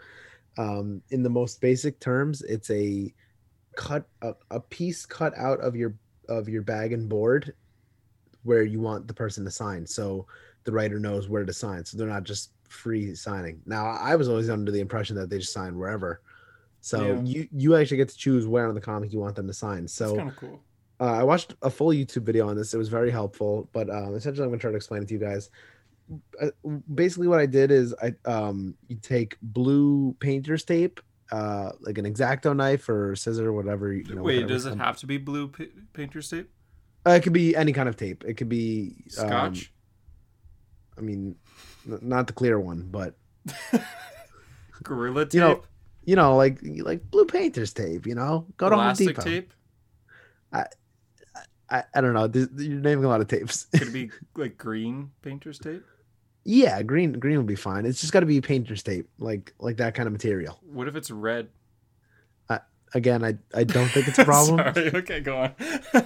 um, 0.58 1.02
in 1.12 1.24
the 1.24 1.30
most 1.30 1.62
basic 1.62 2.00
terms, 2.02 2.42
it's 2.42 2.70
a 2.70 3.14
cut 3.78 4.06
a, 4.22 4.36
a 4.52 4.60
piece 4.60 5.06
cut 5.06 5.36
out 5.38 5.60
of 5.62 5.76
your 5.78 5.96
of 6.28 6.50
your 6.50 6.62
bag 6.62 6.92
and 6.92 7.08
board 7.08 7.54
where 8.44 8.64
you 8.64 8.82
want 8.82 9.08
the 9.08 9.14
person 9.14 9.46
to 9.46 9.52
sign. 9.52 9.88
So 9.88 10.28
the 10.64 10.72
writer 10.72 11.00
knows 11.00 11.28
where 11.30 11.46
to 11.46 11.54
sign. 11.54 11.86
So 11.86 11.98
they're 11.98 12.08
not 12.08 12.24
just 12.24 12.52
free 12.70 13.14
signing. 13.16 13.62
Now 13.66 13.86
I 13.88 14.16
was 14.16 14.28
always 14.30 14.50
under 14.50 14.72
the 14.72 14.80
impression 14.80 15.16
that 15.18 15.30
they 15.30 15.38
just 15.40 15.54
sign 15.54 15.78
wherever. 15.78 16.22
So 16.82 17.06
Yeah. 17.14 17.22
you 17.24 17.48
you 17.52 17.76
actually 17.76 17.98
get 17.98 18.10
to 18.10 18.18
choose 18.18 18.46
where 18.48 18.68
on 18.68 18.76
the 18.76 18.82
comic 18.82 19.14
you 19.14 19.20
want 19.20 19.36
them 19.36 19.48
to 19.48 19.54
sign. 19.54 19.88
So 19.88 20.16
kind 20.18 20.30
of 20.30 20.36
cool. 20.36 20.64
uh, 21.00 21.04
I 21.14 21.24
watched 21.24 21.56
a 21.62 21.70
full 21.70 21.90
YouTube 21.90 22.24
video 22.24 22.48
on 22.50 22.56
this. 22.56 22.74
It 22.74 22.78
was 22.78 22.90
very 22.90 23.12
helpful, 23.12 23.70
but 23.74 23.90
um, 23.90 24.16
essentially, 24.16 24.44
I'm 24.44 24.50
gonna 24.52 24.60
try 24.60 24.72
to 24.72 24.78
explain 24.78 25.04
it 25.04 25.08
to 25.10 25.14
you 25.14 25.20
guys. 25.20 25.50
Uh, 26.42 26.48
basically, 26.94 27.28
what 27.28 27.40
I 27.40 27.46
did 27.46 27.72
is 27.72 27.96
I 28.02 28.14
um, 28.30 28.76
you 28.88 28.98
take 28.98 29.38
blue 29.42 30.14
painter's 30.20 30.64
tape, 30.66 31.00
uh, 31.32 31.72
like 31.82 31.98
an 31.98 32.06
exacto 32.06 32.54
knife 32.56 32.90
or 32.90 33.16
scissor, 33.16 33.54
whatever. 33.54 33.94
You 33.94 34.16
know, 34.16 34.22
Wait, 34.24 34.36
whatever 34.44 34.48
does 34.54 34.66
it 34.66 34.78
have 34.78 34.98
to 34.98 35.06
be 35.06 35.18
blue 35.18 35.48
pa- 35.48 35.64
painter's 35.94 36.30
tape? 36.30 36.50
Uh, 37.06 37.12
it 37.12 37.24
could 37.24 37.34
be 37.34 37.56
any 37.56 37.72
kind 37.74 37.88
of 37.90 37.96
tape. 37.98 38.24
It 38.26 38.36
could 38.36 38.50
be 38.50 38.96
um, 39.20 39.28
Scotch? 39.28 39.73
I 40.98 41.02
mean, 41.02 41.36
n- 41.90 42.00
not 42.02 42.28
the 42.28 42.34
clear 42.34 42.60
one, 42.60 42.88
but 42.92 43.16
Gorilla 44.84 45.26
tape? 45.26 45.34
you 45.34 45.40
know, 45.40 45.64
you 46.06 46.16
know, 46.16 46.36
like 46.36 46.60
like 46.64 47.10
blue 47.10 47.26
painter's 47.26 47.74
tape. 47.74 48.06
You 48.06 48.16
know, 48.16 48.46
go 48.58 48.70
to 48.70 48.76
Home 48.76 48.94
Depot. 48.96 49.22
tape? 49.22 49.54
I, 51.70 51.84
I 51.96 52.02
don't 52.02 52.14
know. 52.14 52.28
This, 52.28 52.50
you're 52.58 52.80
naming 52.80 53.06
a 53.06 53.08
lot 53.08 53.20
of 53.22 53.28
tapes. 53.28 53.66
Could 53.66 53.88
it 53.88 53.94
be 53.94 54.12
like 54.36 54.58
green 54.58 55.12
painter's 55.22 55.58
tape? 55.58 55.84
yeah, 56.46 56.84
green 56.84 57.14
green 57.14 57.38
would 57.38 57.48
be 57.48 57.56
fine. 57.56 57.86
It's 57.86 58.02
just 58.02 58.14
got 58.14 58.20
to 58.20 58.26
be 58.26 58.42
painter's 58.42 58.84
tape, 58.84 59.10
like 59.18 59.54
like 59.60 59.78
that 59.78 59.96
kind 59.96 60.06
of 60.06 60.14
material. 60.14 60.60
What 60.62 60.88
if 60.88 60.96
it's 60.96 61.10
red? 61.10 61.50
Again, 62.94 63.24
I 63.24 63.38
I 63.54 63.64
don't 63.64 63.88
think 63.90 64.08
it's 64.08 64.20
a 64.20 64.26
problem. 64.34 64.74
Sorry. 64.74 64.92
Okay, 64.96 65.20
go 65.20 65.38
on. 65.38 65.56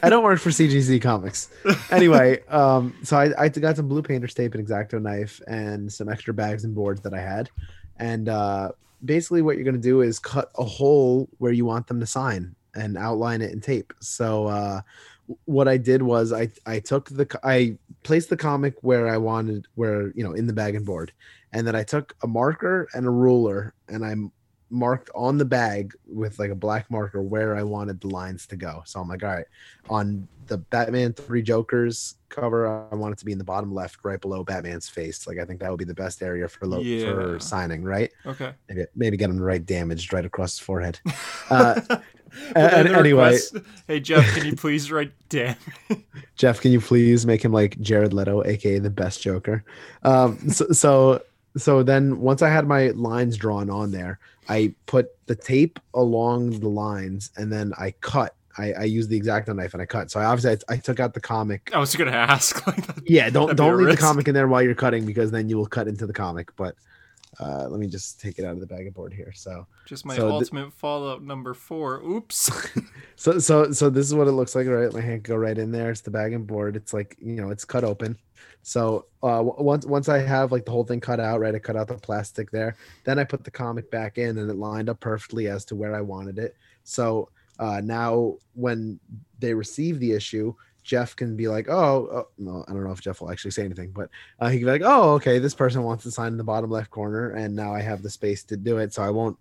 I 0.02 0.10
don't 0.10 0.24
work 0.24 0.40
for 0.40 0.50
CGC 0.58 1.02
Comics. 1.02 1.50
Anyway, 1.92 2.42
um, 2.48 2.96
so 3.04 3.18
I, 3.18 3.34
I 3.38 3.50
got 3.50 3.76
some 3.76 3.88
blue 3.88 4.02
painter's 4.02 4.34
tape, 4.34 4.56
an 4.56 4.66
exacto 4.66 5.02
knife, 5.02 5.42
and 5.48 5.92
some 5.92 6.10
extra 6.10 6.34
bags 6.34 6.64
and 6.64 6.74
boards 6.74 7.02
that 7.02 7.14
I 7.14 7.20
had. 7.20 7.50
And 7.98 8.30
uh, 8.30 8.72
basically, 9.04 9.42
what 9.42 9.56
you're 9.56 9.66
going 9.66 9.76
to 9.76 9.82
do 9.82 10.02
is 10.02 10.20
cut 10.20 10.52
a 10.58 10.64
hole 10.64 11.28
where 11.40 11.52
you 11.52 11.66
want 11.66 11.88
them 11.88 12.00
to 12.00 12.06
sign 12.06 12.56
and 12.74 12.98
outline 12.98 13.42
it 13.42 13.52
in 13.52 13.60
tape. 13.60 13.94
So 14.00 14.48
uh, 14.48 14.82
what 15.46 15.68
I 15.68 15.78
did 15.78 16.02
was 16.02 16.32
I 16.32 16.50
I 16.66 16.80
took 16.80 17.10
the 17.10 17.28
I 17.44 17.78
placed 18.04 18.30
the 18.30 18.38
comic 18.38 18.76
where 18.82 19.10
I 19.10 19.18
wanted, 19.18 19.68
where 19.76 20.12
you 20.16 20.24
know, 20.24 20.34
in 20.34 20.48
the 20.48 20.54
bag 20.54 20.76
and 20.76 20.86
board, 20.86 21.12
and 21.52 21.66
then 21.68 21.76
I 21.76 21.84
took 21.84 22.16
a 22.24 22.28
marker 22.28 22.88
and 22.94 23.06
a 23.06 23.10
ruler 23.10 23.74
and 23.90 24.06
I 24.06 24.16
marked 24.70 25.10
on 25.16 25.38
the 25.38 25.46
bag 25.46 25.94
with 26.08 26.40
like 26.40 26.50
a 26.52 26.56
black 26.56 26.90
marker 26.92 27.22
where 27.22 27.56
I 27.56 27.64
wanted 27.64 28.02
the 28.02 28.08
lines 28.08 28.46
to 28.48 28.56
go. 28.56 28.84
So 28.86 29.00
I'm 29.00 29.08
like, 29.08 29.24
all 29.24 29.30
right, 29.34 29.46
on 29.90 30.28
the 30.48 30.58
Batman 30.58 31.14
Three 31.14 31.42
Jokers 31.42 32.16
cover, 32.30 32.68
I 32.92 32.96
want 32.96 33.14
it 33.14 33.18
to 33.20 33.26
be 33.26 33.32
in 33.32 33.38
the 33.38 33.44
bottom 33.44 33.74
left, 33.74 33.98
right 34.04 34.20
below 34.20 34.44
Batman's 34.44 34.88
face. 34.90 35.26
Like 35.28 35.38
I 35.40 35.46
think 35.46 35.60
that 35.62 35.70
would 35.72 35.78
be 35.80 35.86
the 35.86 35.94
best 35.94 36.22
area 36.22 36.48
for 36.48 36.68
lo- 36.68 36.80
Yeah. 36.82 37.14
for 37.14 37.40
signing, 37.40 37.84
right? 37.84 38.12
Okay. 38.26 38.54
Maybe 38.70 38.86
maybe 38.96 39.18
get 39.18 39.30
him 39.30 39.38
the 39.38 39.44
right 39.44 39.66
damaged 39.66 40.12
right 40.14 40.26
across 40.26 40.58
his 40.58 40.60
forehead. 40.66 41.00
Uh, 41.50 41.80
But 41.88 42.02
a- 42.74 42.84
then 42.84 42.88
the 42.92 43.00
anyway. 43.00 43.24
request, 43.36 43.56
hey 43.88 44.00
Geoff, 44.02 44.26
can 44.36 44.46
you 44.46 44.56
please 44.56 44.92
write 44.92 45.14
damn? 45.30 45.56
Geoff, 46.36 46.60
can 46.60 46.72
you 46.74 46.82
please 46.82 47.26
make 47.26 47.44
him 47.44 47.54
like 47.54 47.80
Jared 47.80 48.14
Leto, 48.14 48.44
aka 48.44 48.80
the 48.80 48.90
best 48.90 49.22
Joker? 49.22 49.64
Um, 50.04 50.38
so, 50.50 50.68
so, 50.72 51.22
so 51.56 51.84
then 51.84 52.20
once 52.20 52.42
I 52.42 52.50
had 52.50 52.68
my 52.68 52.90
lines 52.90 53.38
drawn 53.38 53.70
on 53.70 53.92
there, 53.92 54.20
I 54.50 54.74
put 54.86 55.10
the 55.28 55.36
tape 55.36 55.80
along 55.94 56.60
the 56.60 56.70
lines, 56.70 57.32
and 57.38 57.52
then 57.52 57.74
I 57.78 57.92
cut. 58.02 58.36
I, 58.58 58.74
I 58.74 58.84
used 58.86 59.10
the 59.10 59.20
exacto 59.20 59.56
knife 59.56 59.74
and 59.74 59.82
I 59.84 59.86
cut. 59.86 60.10
So 60.10 60.20
I 60.20 60.26
obviously 60.26 60.58
I, 60.70 60.74
I 60.74 60.78
took 60.78 61.00
out 61.00 61.14
the 61.14 61.20
comic. 61.22 61.70
I 61.74 61.80
was 61.80 61.96
gonna 61.96 62.12
ask. 62.12 62.66
Like, 62.68 62.88
that. 62.88 63.10
Yeah, 63.10 63.30
don't 63.30 63.48
That'd 63.48 63.58
be 63.58 63.64
a 63.64 63.68
don't 63.68 63.78
leave 63.78 63.96
the 63.96 63.98
comic 63.98 64.28
in 64.28 64.34
there 64.34 64.48
while 64.48 64.64
you're 64.64 64.76
cutting 64.76 65.06
because 65.06 65.30
then 65.32 65.48
you 65.48 65.58
will 65.58 65.68
cut 65.68 65.88
into 65.88 66.08
the 66.08 66.14
comic. 66.14 66.56
But 66.56 66.76
uh, 67.40 67.68
let 67.70 67.80
me 67.80 67.88
just 67.88 68.20
take 68.20 68.40
it 68.40 68.46
out 68.46 68.54
of 68.54 68.60
the 68.60 68.66
bag 68.66 68.88
of 68.88 68.94
board 68.94 69.14
here. 69.14 69.32
So 69.34 69.68
Just 69.86 70.06
my 70.06 70.16
So 70.16 70.32
ultimate 70.32 70.74
Fallout 70.74 71.22
number 71.22 71.54
four. 71.54 72.02
Oops. 72.02 72.50
So 73.20 73.40
so 73.40 73.72
so 73.72 73.90
this 73.90 74.06
is 74.06 74.14
what 74.14 74.28
it 74.28 74.34
looks 74.34 74.54
like, 74.54 74.68
right? 74.68 74.94
My 74.94 75.02
hand 75.02 75.24
go 75.24 75.36
right 75.36 75.58
in 75.58 75.72
there. 75.72 75.90
It's 75.90 76.02
the 76.02 76.12
bag 76.12 76.34
and 76.34 76.46
board. 76.46 76.76
It's 76.76 76.94
like 76.94 77.18
you 77.20 77.42
know, 77.42 77.50
it's 77.50 77.66
cut 77.66 77.84
open. 77.84 78.16
So 78.68 79.06
uh, 79.24 79.42
once 79.46 79.86
once 79.86 80.10
I 80.10 80.18
have 80.18 80.52
like 80.52 80.66
the 80.66 80.72
whole 80.72 80.84
thing 80.84 81.00
cut 81.00 81.22
out, 81.22 81.40
right? 81.40 81.56
I 81.56 81.60
cut 81.60 81.78
out 81.78 81.88
the 81.88 81.94
plastic 81.94 82.52
there. 82.52 82.76
Then 83.06 83.18
I 83.18 83.24
put 83.24 83.46
the 83.46 83.50
comic 83.50 83.90
back 83.90 84.18
in, 84.18 84.38
and 84.38 84.52
it 84.52 84.58
lined 84.58 84.90
up 84.90 85.00
perfectly 85.00 85.48
as 85.48 85.64
to 85.66 85.76
where 85.76 85.96
I 85.96 86.02
wanted 86.02 86.38
it. 86.38 86.54
So 86.84 87.30
uh, 87.60 87.80
now 87.82 88.36
when 88.56 89.00
they 89.40 89.54
receive 89.54 90.02
the 90.02 90.12
issue, 90.12 90.54
Geoff 90.84 91.16
can 91.16 91.38
be 91.38 91.48
like, 91.48 91.70
"Oh, 91.70 92.10
oh 92.12 92.28
no, 92.38 92.66
I 92.68 92.74
don't 92.74 92.84
know 92.84 92.92
if 92.92 93.00
Geoff 93.00 93.22
will 93.22 93.32
actually 93.32 93.52
say 93.52 93.64
anything, 93.64 93.92
but 93.92 94.10
uh, 94.42 94.50
he 94.50 94.58
can 94.58 94.66
be 94.66 94.72
like, 94.72 94.82
"Oh, 94.84 95.14
okay, 95.14 95.40
this 95.40 95.56
person 95.56 95.84
wants 95.84 96.04
to 96.04 96.12
sign 96.12 96.34
in 96.34 96.38
the 96.38 96.44
bottom 96.44 96.70
left 96.70 96.92
corner, 96.92 97.30
and 97.30 97.56
now 97.56 97.74
I 97.74 97.80
have 97.80 98.04
the 98.04 98.10
space 98.10 98.44
to 98.44 98.58
do 98.58 98.80
it, 98.80 98.94
so 98.94 99.02
I 99.02 99.12
won't." 99.12 99.38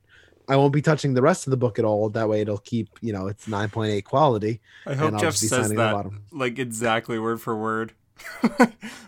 I 0.48 0.54
won't 0.54 0.72
be 0.72 0.80
touching 0.80 1.12
the 1.12 1.22
rest 1.22 1.48
of 1.48 1.50
the 1.50 1.56
book 1.56 1.80
at 1.80 1.84
all. 1.84 2.08
That 2.08 2.28
way, 2.28 2.40
it'll 2.40 2.58
keep, 2.58 2.88
you 3.00 3.12
know, 3.12 3.26
it's 3.26 3.48
9.8 3.48 4.04
quality. 4.04 4.60
I 4.86 4.94
hope 4.94 5.08
and 5.08 5.16
I'll 5.16 5.22
Geoff 5.22 5.34
says 5.34 5.70
that 5.70 5.92
bottom. 5.92 6.22
like 6.30 6.60
exactly 6.60 7.18
word 7.18 7.40
for 7.40 7.56
word. 7.56 7.94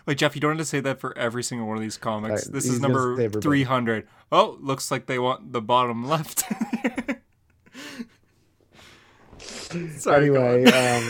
Like 0.05 0.17
Geoff, 0.17 0.35
you 0.35 0.41
don't 0.41 0.51
have 0.51 0.59
to 0.59 0.65
say 0.65 0.79
that 0.79 0.99
for 0.99 1.17
every 1.17 1.43
single 1.43 1.67
one 1.67 1.77
of 1.77 1.83
these 1.83 1.97
comics. 1.97 2.47
Alright, 2.47 2.51
this 2.51 2.65
is 2.65 2.79
number 2.79 3.29
three 3.41 3.63
hundred. 3.63 4.07
Oh, 4.31 4.57
looks 4.59 4.89
like 4.89 5.05
they 5.05 5.19
want 5.19 5.53
the 5.53 5.61
bottom 5.61 6.07
left. 6.07 6.43
Sorry. 9.97 10.25
anyway, 10.25 10.65
um, 10.65 11.03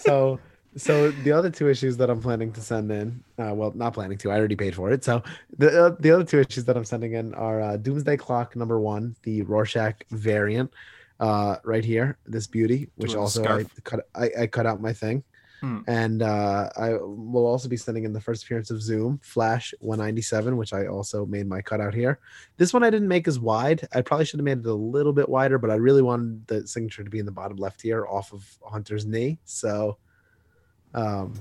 so 0.00 0.38
so 0.76 1.10
the 1.10 1.32
other 1.32 1.48
two 1.48 1.70
issues 1.70 1.96
that 1.96 2.10
I'm 2.10 2.20
planning 2.20 2.52
to 2.52 2.60
send 2.60 2.92
in, 2.92 3.24
uh, 3.38 3.54
well, 3.54 3.72
not 3.74 3.94
planning 3.94 4.18
to, 4.18 4.30
I 4.30 4.36
already 4.36 4.56
paid 4.56 4.74
for 4.74 4.90
it. 4.90 5.02
So 5.02 5.22
the 5.56 5.86
uh, 5.86 5.96
the 5.98 6.10
other 6.10 6.24
two 6.24 6.40
issues 6.40 6.64
that 6.66 6.76
I'm 6.76 6.84
sending 6.84 7.14
in 7.14 7.32
are 7.34 7.62
uh, 7.62 7.76
Doomsday 7.78 8.18
Clock 8.18 8.54
number 8.54 8.78
one, 8.78 9.16
the 9.22 9.42
Rorschach 9.42 10.04
variant, 10.10 10.70
uh, 11.20 11.56
right 11.64 11.84
here, 11.84 12.18
this 12.26 12.46
beauty, 12.46 12.90
which 12.96 13.14
also 13.14 13.44
I 13.44 13.64
cut 13.84 14.06
I, 14.14 14.30
I 14.40 14.46
cut 14.46 14.66
out 14.66 14.80
my 14.80 14.92
thing. 14.92 15.24
Hmm. 15.66 15.78
And 15.88 16.22
uh, 16.22 16.70
I 16.76 16.92
will 16.92 17.44
also 17.44 17.68
be 17.68 17.76
sending 17.76 18.04
in 18.04 18.12
the 18.12 18.20
first 18.20 18.44
appearance 18.44 18.70
of 18.70 18.80
Zoom 18.80 19.18
Flash 19.20 19.74
197, 19.80 20.56
which 20.56 20.72
I 20.72 20.86
also 20.86 21.26
made 21.26 21.48
my 21.48 21.60
cutout 21.60 21.92
here. 21.92 22.20
This 22.56 22.72
one 22.72 22.84
I 22.84 22.90
didn't 22.90 23.08
make 23.08 23.26
as 23.26 23.40
wide. 23.40 23.88
I 23.92 24.02
probably 24.02 24.26
should 24.26 24.38
have 24.38 24.44
made 24.44 24.60
it 24.60 24.66
a 24.66 24.72
little 24.72 25.12
bit 25.12 25.28
wider, 25.28 25.58
but 25.58 25.70
I 25.70 25.74
really 25.74 26.02
wanted 26.02 26.46
the 26.46 26.68
signature 26.68 27.02
to 27.02 27.10
be 27.10 27.18
in 27.18 27.26
the 27.26 27.32
bottom 27.32 27.56
left 27.56 27.82
here 27.82 28.06
off 28.06 28.32
of 28.32 28.44
Hunter's 28.64 29.06
knee. 29.06 29.40
So, 29.44 29.96
um, 30.94 31.34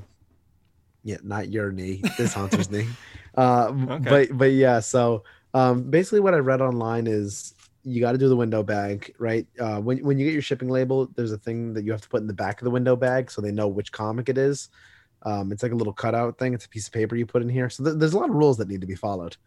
yeah, 1.04 1.18
not 1.22 1.50
your 1.50 1.72
knee, 1.72 2.02
this 2.18 2.34
Hunter's 2.34 2.72
knee. 2.72 2.88
Uh, 3.36 3.74
Okay. 3.74 4.10
But 4.10 4.38
but 4.38 4.52
yeah, 4.54 4.80
so 4.80 5.26
um, 5.54 5.90
basically 5.90 6.22
what 6.22 6.34
I 6.34 6.38
read 6.38 6.62
online 6.62 7.06
is 7.06 7.54
you 7.86 8.02
got 8.02 8.14
to 8.14 8.18
do 8.18 8.28
the 8.28 8.36
window 8.36 8.64
bag, 8.64 9.14
right? 9.20 9.46
Uh, 9.60 9.80
when 9.80 10.00
when 10.04 10.18
you 10.20 10.26
get 10.26 10.34
your 10.34 10.42
shipping 10.42 10.70
label, 10.70 11.08
there's 11.16 11.32
a 11.32 11.38
thing 11.38 11.74
that 11.76 11.84
you 11.86 11.92
have 11.92 12.02
to 12.02 12.10
put 12.10 12.20
in 12.22 12.28
the 12.28 12.34
back 12.34 12.60
of 12.60 12.66
the 12.66 12.72
window 12.72 12.96
bag 12.96 13.30
so 13.32 13.42
they 13.42 13.52
know 13.52 13.68
which 13.68 13.92
comic 13.92 14.28
it 14.28 14.38
is. 14.38 14.70
Um, 15.22 15.52
it's 15.52 15.64
like 15.64 15.72
a 15.72 15.76
little 15.76 15.94
cutout 15.94 16.38
thing. 16.38 16.54
It's 16.54 16.66
a 16.66 16.70
piece 16.70 16.88
of 16.88 16.94
paper 16.94 17.16
you 17.16 17.26
put 17.26 17.42
in 17.42 17.50
here. 17.50 17.70
So 17.70 17.84
th- 17.84 17.98
there's 17.98 18.14
a 18.14 18.18
lot 18.20 18.30
of 18.30 18.36
rules 18.36 18.58
that 18.58 18.68
need 18.68 18.82
to 18.82 18.88
be 18.88 18.96
followed. 18.96 19.38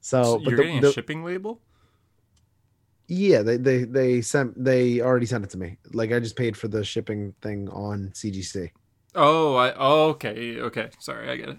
So, 0.00 0.22
So 0.22 0.38
but 0.38 0.50
you're 0.50 0.56
the- 0.58 0.62
getting 0.64 0.84
a 0.84 0.92
shipping 0.92 1.24
label? 1.24 1.60
yeah, 3.08 3.42
they 3.42 3.56
they 3.56 3.84
they 3.84 4.20
sent 4.20 4.62
they 4.62 5.00
already 5.00 5.26
sent 5.26 5.44
it 5.44 5.50
to 5.50 5.58
me. 5.58 5.78
Like 5.92 6.12
I 6.12 6.20
just 6.20 6.36
paid 6.36 6.56
for 6.56 6.68
the 6.68 6.84
shipping 6.84 7.34
thing 7.42 7.68
on 7.70 8.10
CGC. 8.14 8.70
Oh, 9.14 9.54
I 9.56 9.72
oh, 9.76 10.08
okay, 10.10 10.60
okay. 10.60 10.90
Sorry, 11.00 11.28
I 11.30 11.36
get 11.36 11.48
it. 11.50 11.58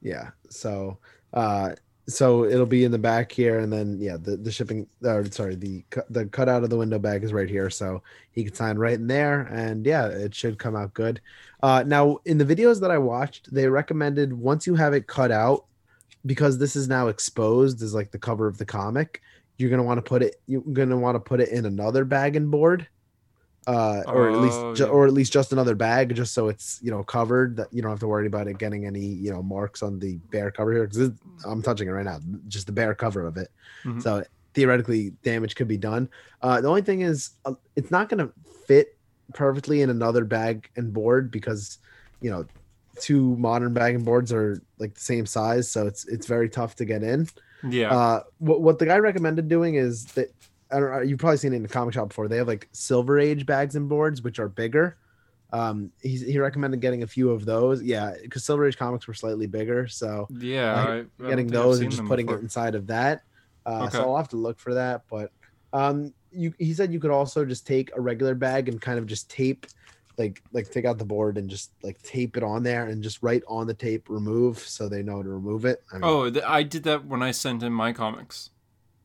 Yeah. 0.00 0.30
So 0.50 0.98
uh 1.32 1.74
so 2.08 2.44
it'll 2.44 2.66
be 2.66 2.84
in 2.84 2.90
the 2.90 2.98
back 2.98 3.30
here 3.30 3.60
and 3.60 3.72
then 3.72 3.98
yeah, 4.00 4.16
the 4.16 4.36
the 4.36 4.50
shipping 4.50 4.86
or 5.04 5.24
sorry, 5.30 5.54
the 5.54 5.84
the 6.10 6.26
cutout 6.26 6.64
of 6.64 6.70
the 6.70 6.76
window 6.76 6.98
bag 6.98 7.22
is 7.22 7.32
right 7.32 7.48
here 7.48 7.70
so 7.70 8.02
he 8.32 8.44
can 8.44 8.54
sign 8.54 8.76
right 8.76 8.94
in 8.94 9.06
there 9.06 9.42
and 9.42 9.86
yeah, 9.86 10.06
it 10.06 10.34
should 10.34 10.58
come 10.58 10.76
out 10.76 10.94
good. 10.94 11.20
Uh 11.62 11.84
now 11.86 12.18
in 12.24 12.38
the 12.38 12.44
videos 12.44 12.80
that 12.80 12.90
I 12.90 12.98
watched, 12.98 13.52
they 13.54 13.68
recommended 13.68 14.32
once 14.32 14.66
you 14.66 14.74
have 14.74 14.94
it 14.94 15.06
cut 15.06 15.30
out 15.30 15.66
because 16.26 16.58
this 16.58 16.76
is 16.76 16.88
now 16.88 17.08
exposed 17.08 17.82
as 17.82 17.94
like 17.94 18.10
the 18.10 18.18
cover 18.18 18.46
of 18.46 18.58
the 18.58 18.64
comic, 18.64 19.22
you're 19.58 19.70
going 19.70 19.78
to 19.78 19.84
want 19.84 19.98
to 19.98 20.02
put 20.02 20.22
it 20.22 20.36
you're 20.46 20.60
going 20.60 20.88
to 20.88 20.96
want 20.96 21.14
to 21.14 21.20
put 21.20 21.40
it 21.40 21.50
in 21.50 21.66
another 21.66 22.04
bag 22.04 22.36
and 22.36 22.50
board. 22.50 22.86
Uh, 23.66 24.02
or 24.06 24.28
at 24.30 24.38
least, 24.38 24.58
Oh, 24.58 24.74
ju- 24.74 24.84
yeah. 24.84 24.90
or 24.90 25.06
at 25.06 25.12
least 25.12 25.32
just 25.32 25.52
another 25.52 25.74
bag, 25.76 26.14
just 26.16 26.34
so 26.34 26.48
it's 26.48 26.80
you 26.82 26.90
know 26.90 27.02
covered. 27.04 27.56
That 27.56 27.68
you 27.72 27.80
don't 27.82 27.90
have 27.92 28.00
to 28.00 28.08
worry 28.08 28.26
about 28.26 28.48
it 28.48 28.58
getting 28.58 28.86
any 28.86 29.04
you 29.06 29.30
know 29.30 29.42
marks 29.42 29.82
on 29.82 29.98
the 30.00 30.16
bare 30.30 30.50
cover 30.50 30.72
here. 30.72 30.86
Because 30.86 31.10
I'm 31.44 31.62
touching 31.62 31.86
it 31.88 31.92
right 31.92 32.04
now, 32.04 32.18
just 32.48 32.66
the 32.66 32.72
bare 32.72 32.94
cover 32.94 33.24
of 33.26 33.36
it. 33.36 33.50
Mhm. 33.84 34.02
So 34.02 34.24
theoretically, 34.54 35.10
damage 35.22 35.54
could 35.54 35.68
be 35.68 35.76
done. 35.78 36.08
Uh, 36.42 36.60
the 36.60 36.68
only 36.68 36.82
thing 36.82 37.02
is, 37.02 37.30
uh, 37.44 37.54
it's 37.76 37.90
not 37.90 38.08
going 38.08 38.18
to 38.26 38.32
fit 38.66 38.96
perfectly 39.32 39.80
in 39.80 39.88
another 39.90 40.24
bag 40.24 40.68
and 40.76 40.92
board 40.92 41.30
because 41.30 41.78
you 42.20 42.30
know 42.30 42.44
two 43.00 43.36
modern 43.36 43.72
bag 43.72 43.94
and 43.94 44.04
boards 44.04 44.32
are 44.32 44.60
like 44.78 44.94
the 44.94 45.00
same 45.00 45.24
size, 45.24 45.70
so 45.70 45.86
it's 45.86 46.04
it's 46.08 46.26
very 46.26 46.48
tough 46.48 46.74
to 46.76 46.84
get 46.84 47.02
in. 47.04 47.28
Yeah. 47.68 47.96
Uh, 47.96 48.22
what 48.38 48.60
what 48.60 48.78
the 48.80 48.86
guy 48.86 48.98
recommended 48.98 49.46
doing 49.48 49.76
is 49.76 50.06
that 50.16 50.32
I 50.72 50.80
don't 50.80 50.90
know. 50.90 51.00
You've 51.00 51.18
probably 51.18 51.36
seen 51.36 51.52
it 51.52 51.56
in 51.56 51.62
the 51.62 51.68
comic 51.68 51.94
shop 51.94 52.08
before. 52.08 52.28
They 52.28 52.38
have 52.38 52.48
like 52.48 52.68
Silver 52.72 53.18
Age 53.18 53.44
bags 53.46 53.76
and 53.76 53.88
boards, 53.88 54.22
which 54.22 54.38
are 54.38 54.48
bigger. 54.48 54.96
Um, 55.52 55.90
he 56.00 56.16
he 56.16 56.38
recommended 56.38 56.80
getting 56.80 57.02
a 57.02 57.06
few 57.06 57.30
of 57.30 57.44
those. 57.44 57.82
Yeah, 57.82 58.14
because 58.22 58.44
Silver 58.44 58.66
Age 58.66 58.78
comics 58.78 59.06
were 59.06 59.14
slightly 59.14 59.46
bigger, 59.46 59.86
so 59.86 60.26
yeah. 60.30 60.74
I, 60.74 61.24
I 61.24 61.28
getting 61.28 61.46
those 61.46 61.80
and 61.80 61.90
just 61.90 62.04
putting 62.06 62.26
before. 62.26 62.38
it 62.38 62.42
inside 62.42 62.74
of 62.74 62.86
that. 62.86 63.22
Uh, 63.66 63.84
Okay. 63.86 63.98
So 63.98 64.02
I'll 64.02 64.16
have 64.16 64.28
to 64.30 64.36
look 64.36 64.58
for 64.58 64.74
that. 64.74 65.02
But 65.10 65.30
um, 65.74 66.14
you 66.32 66.54
he 66.58 66.72
said 66.72 66.92
you 66.92 67.00
could 67.00 67.10
also 67.10 67.44
just 67.44 67.66
take 67.66 67.94
a 67.94 68.00
regular 68.00 68.34
bag 68.34 68.68
and 68.70 68.80
kind 68.80 68.98
of 68.98 69.06
just 69.06 69.30
tape, 69.30 69.66
like 70.16 70.42
like 70.52 70.70
take 70.70 70.86
out 70.86 70.96
the 70.96 71.04
board 71.04 71.36
and 71.36 71.50
just 71.50 71.70
like 71.82 72.02
tape 72.02 72.38
it 72.38 72.42
on 72.42 72.62
there 72.62 72.86
and 72.86 73.02
just 73.02 73.22
write 73.22 73.42
on 73.46 73.66
the 73.66 73.74
tape 73.74 74.08
remove 74.08 74.58
so 74.58 74.88
they 74.88 75.02
know 75.02 75.22
to 75.22 75.28
remove 75.28 75.66
it. 75.66 75.82
I 75.92 75.96
mean, 75.96 76.04
Oh, 76.04 76.32
I 76.46 76.62
did 76.62 76.84
that 76.84 77.04
when 77.04 77.22
I 77.22 77.30
sent 77.30 77.62
in 77.62 77.74
my 77.74 77.92
comics. 77.92 78.48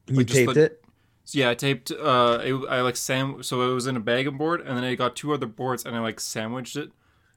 you 0.08 0.18
like, 0.18 0.28
taped 0.28 0.56
it. 0.58 0.82
So 1.28 1.40
yeah, 1.40 1.50
I 1.50 1.56
taped. 1.56 1.92
Uh, 1.92 2.40
it, 2.42 2.54
I 2.70 2.80
like 2.80 2.96
sam. 2.96 3.44
So 3.44 3.70
it 3.70 3.74
was 3.74 3.86
in 3.86 3.98
a 3.98 4.00
bag 4.00 4.28
and 4.28 4.38
board, 4.38 4.62
and 4.62 4.78
then 4.78 4.86
I 4.86 4.96
got 4.96 5.18
two 5.18 5.34
other 5.34 5.46
boards, 5.46 5.86
and 5.86 5.94
I 5.94 6.00
like 6.00 6.22
sandwiched 6.22 6.78
it, 6.78 6.90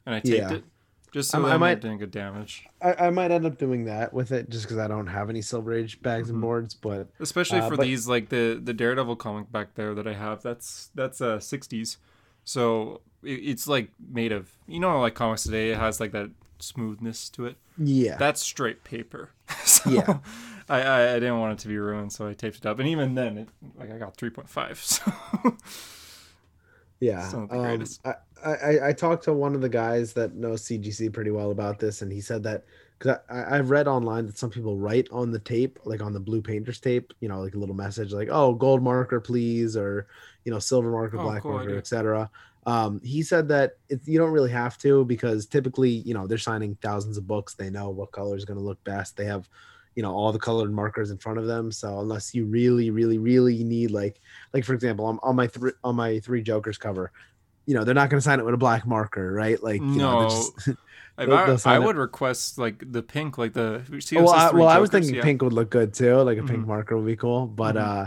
and 0.07 0.15
I 0.15 0.21
taped 0.21 0.37
Yeah. 0.37 0.53
it, 0.53 0.65
just 1.11 1.29
so 1.33 1.45
I- 1.45 1.55
I 1.55 1.57
might- 1.57 1.81
didn't 1.81 1.99
get 1.99 2.13
damaged. 2.13 2.69
I, 2.81 2.95
I 3.07 3.11
might 3.11 3.33
end 3.33 3.47
up 3.47 3.59
doing 3.59 3.87
that 3.87 4.13
with 4.15 4.31
it 4.31 4.49
just 4.49 4.65
because 4.67 4.79
I 4.79 4.87
don't 4.87 5.09
have 5.09 5.29
any 5.29 5.43
Silver 5.43 5.73
Age 5.73 6.01
bags 6.03 6.29
Mhm. 6.29 6.35
and 6.35 6.41
boards, 6.41 6.73
but 6.75 7.09
Especially 7.19 7.59
Uh, 7.59 7.69
for 7.69 7.77
but- 7.79 7.83
these, 7.83 8.07
like 8.07 8.29
the 8.29 8.61
the 8.63 8.73
Daredevil 8.73 9.17
comic 9.17 9.51
back 9.51 9.75
there 9.75 9.93
that 9.97 10.07
I 10.07 10.15
have. 10.15 10.41
That's 10.41 10.91
that's 10.95 11.21
uh 11.21 11.39
'60s, 11.41 11.97
so 12.45 13.01
it, 13.25 13.41
it's 13.43 13.67
like 13.67 13.91
made 13.99 14.31
of 14.31 14.53
you 14.69 14.79
know 14.79 15.01
like 15.01 15.17
comics 15.17 15.43
today. 15.43 15.73
It 15.73 15.79
has 15.79 15.99
like 15.99 16.13
that 16.13 16.31
smoothness 16.61 17.29
to 17.31 17.47
it. 17.47 17.57
yeah, 17.77 18.17
That's 18.19 18.41
straight 18.41 18.85
paper. 18.85 19.31
so 19.65 19.91
Yeah. 19.91 20.19
I, 20.71 20.81
I 20.83 21.11
I 21.11 21.15
didn't 21.15 21.41
want 21.41 21.55
it 21.55 21.59
to 21.63 21.69
be 21.69 21.79
ruined, 21.79 22.13
so 22.13 22.29
I 22.29 22.35
taped 22.35 22.59
it 22.59 22.67
up. 22.67 22.79
And 22.79 22.89
even 22.89 23.15
then, 23.15 23.39
it 23.39 23.49
like 23.77 23.91
I 23.91 23.99
got 23.99 24.17
3.5. 24.17 25.57
So 27.01 27.07
yeah. 27.07 27.25
it's 27.25 27.33
not 27.33 27.49
the 27.49 27.59
Um. 28.05 28.15
I, 28.45 28.51
I 28.53 28.89
I 28.89 28.93
talked 28.93 29.25
to 29.25 29.33
one 29.33 29.55
of 29.55 29.63
the 29.63 29.71
guys 29.71 30.13
that 30.13 30.35
knows 30.35 30.63
CGC 30.63 31.11
pretty 31.13 31.31
well 31.31 31.51
about 31.51 31.79
this, 31.79 32.03
and 32.03 32.13
he 32.13 32.21
said 32.21 32.43
that 32.43 32.65
because 32.99 33.17
I, 33.31 33.57
I've 33.57 33.71
read 33.71 33.89
online 33.89 34.27
that 34.27 34.37
some 34.37 34.51
people 34.51 34.77
write 34.77 35.09
on 35.11 35.31
the 35.31 35.39
tape, 35.39 35.79
like 35.85 36.03
on 36.03 36.13
the 36.13 36.21
blue 36.21 36.43
painter's 36.43 36.79
tape, 36.79 37.15
you 37.21 37.29
know, 37.29 37.41
like 37.41 37.55
a 37.55 37.59
little 37.59 37.75
message 37.75 38.13
like, 38.13 38.29
"Oh, 38.31 38.53
gold 38.53 38.83
marker, 38.83 39.19
please," 39.19 39.79
or 39.79 40.07
you 40.45 40.53
know, 40.53 40.59
silver 40.59 40.91
marker, 40.91 41.19
Oh, 41.19 41.23
black 41.23 41.43
cool 41.43 41.53
marker, 41.53 41.79
etc. 41.79 42.31
Um, 42.67 43.01
he 43.03 43.23
said 43.23 43.49
that 43.49 43.77
it, 43.89 44.01
you 44.05 44.19
don't 44.19 44.33
really 44.33 44.51
have 44.51 44.77
to 44.79 45.05
because 45.07 45.47
typically, 45.47 45.91
you 45.91 46.13
know, 46.13 46.27
they're 46.27 46.39
signing 46.39 46.77
thousands 46.83 47.17
of 47.17 47.27
books. 47.27 47.55
They 47.55 47.71
know 47.71 47.91
what 47.91 48.13
color 48.13 48.37
is 48.37 48.45
going 48.45 48.59
to 48.59 48.65
look 48.65 48.83
best. 48.85 49.17
They 49.17 49.25
have, 49.25 49.49
you 49.97 50.03
know, 50.03 50.13
all 50.13 50.33
the 50.33 50.39
colored 50.39 50.73
markers 50.73 51.11
in 51.11 51.19
front 51.19 51.39
of 51.39 51.47
them. 51.47 51.71
So 51.73 51.99
unless 52.01 52.35
you 52.35 52.45
really, 52.45 52.91
really, 52.91 53.19
really 53.19 53.65
need 53.65 53.91
like, 53.91 54.21
like 54.53 54.65
for 54.65 54.75
example, 54.75 55.05
on, 55.07 55.19
on 55.23 55.37
my 55.37 55.47
three 55.47 55.73
on 55.85 55.97
my 55.97 56.21
three 56.21 56.43
Jokers 56.43 56.79
cover, 56.79 57.13
you 57.67 57.75
know, 57.75 57.85
they're 57.85 57.95
not 57.95 58.09
going 58.11 58.19
to 58.19 58.25
sign 58.25 58.39
it 58.41 58.45
with 58.45 58.55
a 58.55 58.59
black 58.59 58.87
marker, 58.87 59.33
right? 59.33 59.63
Like, 59.63 59.81
you 59.81 59.87
know, 59.99 60.23
No. 60.23 60.29
just- 60.29 60.67
They'll- 61.19 61.35
I, 61.35 61.45
they'll 61.47 61.59
I 61.67 61.79
would 61.79 61.97
request 61.97 62.57
like 62.57 62.83
the 62.93 63.03
pink, 63.03 63.37
like 63.37 63.53
the. 63.53 63.83
See 64.01 64.17
well, 64.17 64.31
I, 64.31 64.51
well, 64.53 64.69
I 64.69 64.79
was 64.79 64.89
thinking 64.89 65.15
Yeah. 65.17 65.23
pink 65.23 65.43
would 65.43 65.53
look 65.53 65.69
good 65.69 65.93
too. 65.93 66.17
Like 66.23 66.39
a 66.39 66.43
pink 66.43 66.61
Mhm. 66.65 66.69
marker 66.69 66.97
would 66.97 67.05
be 67.05 67.17
cool. 67.17 67.47
But 67.47 67.75
Mhm. 67.75 67.83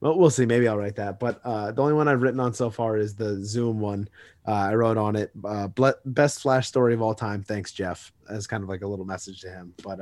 well, 0.00 0.18
we'll 0.18 0.28
see. 0.28 0.44
Maybe 0.44 0.68
I'll 0.68 0.76
write 0.76 0.96
that. 0.96 1.18
But 1.18 1.40
uh, 1.42 1.72
the 1.72 1.80
only 1.80 1.94
one 1.94 2.06
I've 2.06 2.20
written 2.20 2.38
on 2.40 2.52
so 2.52 2.68
far 2.68 2.98
is 2.98 3.14
the 3.14 3.42
Zoom 3.42 3.80
one. 3.80 4.08
Uh, 4.46 4.52
I 4.52 4.74
wrote 4.74 4.98
on 4.98 5.16
it, 5.16 5.30
uh, 5.42 5.68
best 6.04 6.40
Flash 6.42 6.68
story 6.68 6.92
of 6.92 7.00
all 7.00 7.14
time. 7.14 7.42
Thanks, 7.42 7.72
Geoff. 7.72 8.12
As 8.28 8.46
kind 8.46 8.62
of 8.62 8.68
like 8.68 8.82
a 8.82 8.86
little 8.86 9.06
message 9.06 9.40
to 9.40 9.48
him. 9.48 9.72
But 9.82 10.00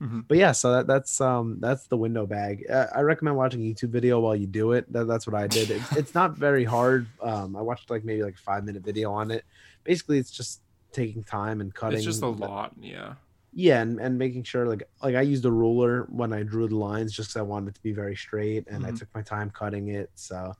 Mhm. 0.00 0.24
but 0.28 0.38
yeah. 0.38 0.52
So 0.52 0.72
that, 0.72 0.86
that's 0.86 1.20
um 1.20 1.58
that's 1.60 1.86
the 1.88 1.96
window 1.96 2.26
bag. 2.26 2.64
Uh, 2.70 2.86
I 2.94 3.00
recommend 3.02 3.36
watching 3.36 3.60
a 3.60 3.64
YouTube 3.74 3.90
video 3.90 4.18
while 4.20 4.34
you 4.36 4.46
do 4.46 4.72
it. 4.72 4.90
That, 4.92 5.06
that's 5.06 5.26
what 5.26 5.34
I 5.36 5.46
did. 5.46 5.70
It's, 5.70 5.96
it's 5.96 6.14
not 6.14 6.36
very 6.38 6.64
hard. 6.64 7.06
Um, 7.22 7.54
I 7.56 7.60
watched 7.60 7.90
like 7.90 8.04
maybe 8.04 8.22
like 8.22 8.34
a 8.34 8.38
five 8.38 8.64
minute 8.64 8.82
video 8.82 9.12
on 9.12 9.30
it. 9.30 9.44
Basically, 9.84 10.18
it's 10.18 10.30
just 10.30 10.62
taking 10.92 11.22
time 11.22 11.60
and 11.60 11.74
cutting. 11.74 11.98
It's 11.98 12.04
just 12.06 12.22
a 12.22 12.28
lot, 12.28 12.72
yeah. 12.80 13.14
yeah 13.52 13.80
and, 13.82 14.00
and 14.00 14.16
making 14.18 14.44
sure 14.44 14.64
like 14.66 14.82
like 15.02 15.16
i 15.16 15.20
used 15.22 15.44
a 15.44 15.50
ruler 15.50 16.06
when 16.10 16.32
i 16.32 16.42
drew 16.42 16.68
the 16.68 16.76
lines 16.76 17.12
just 17.12 17.32
'cause 17.32 17.40
i 17.40 17.42
wanted 17.42 17.68
it 17.70 17.74
to 17.74 17.82
be 17.82 17.92
very 17.92 18.14
straight 18.16 18.64
and 18.68 18.86
i 18.86 18.90
Mhm. 18.90 18.98
took 18.98 19.08
my 19.14 19.22
time 19.22 19.50
cutting 19.50 19.88
it 19.88 20.08
so 20.14 20.54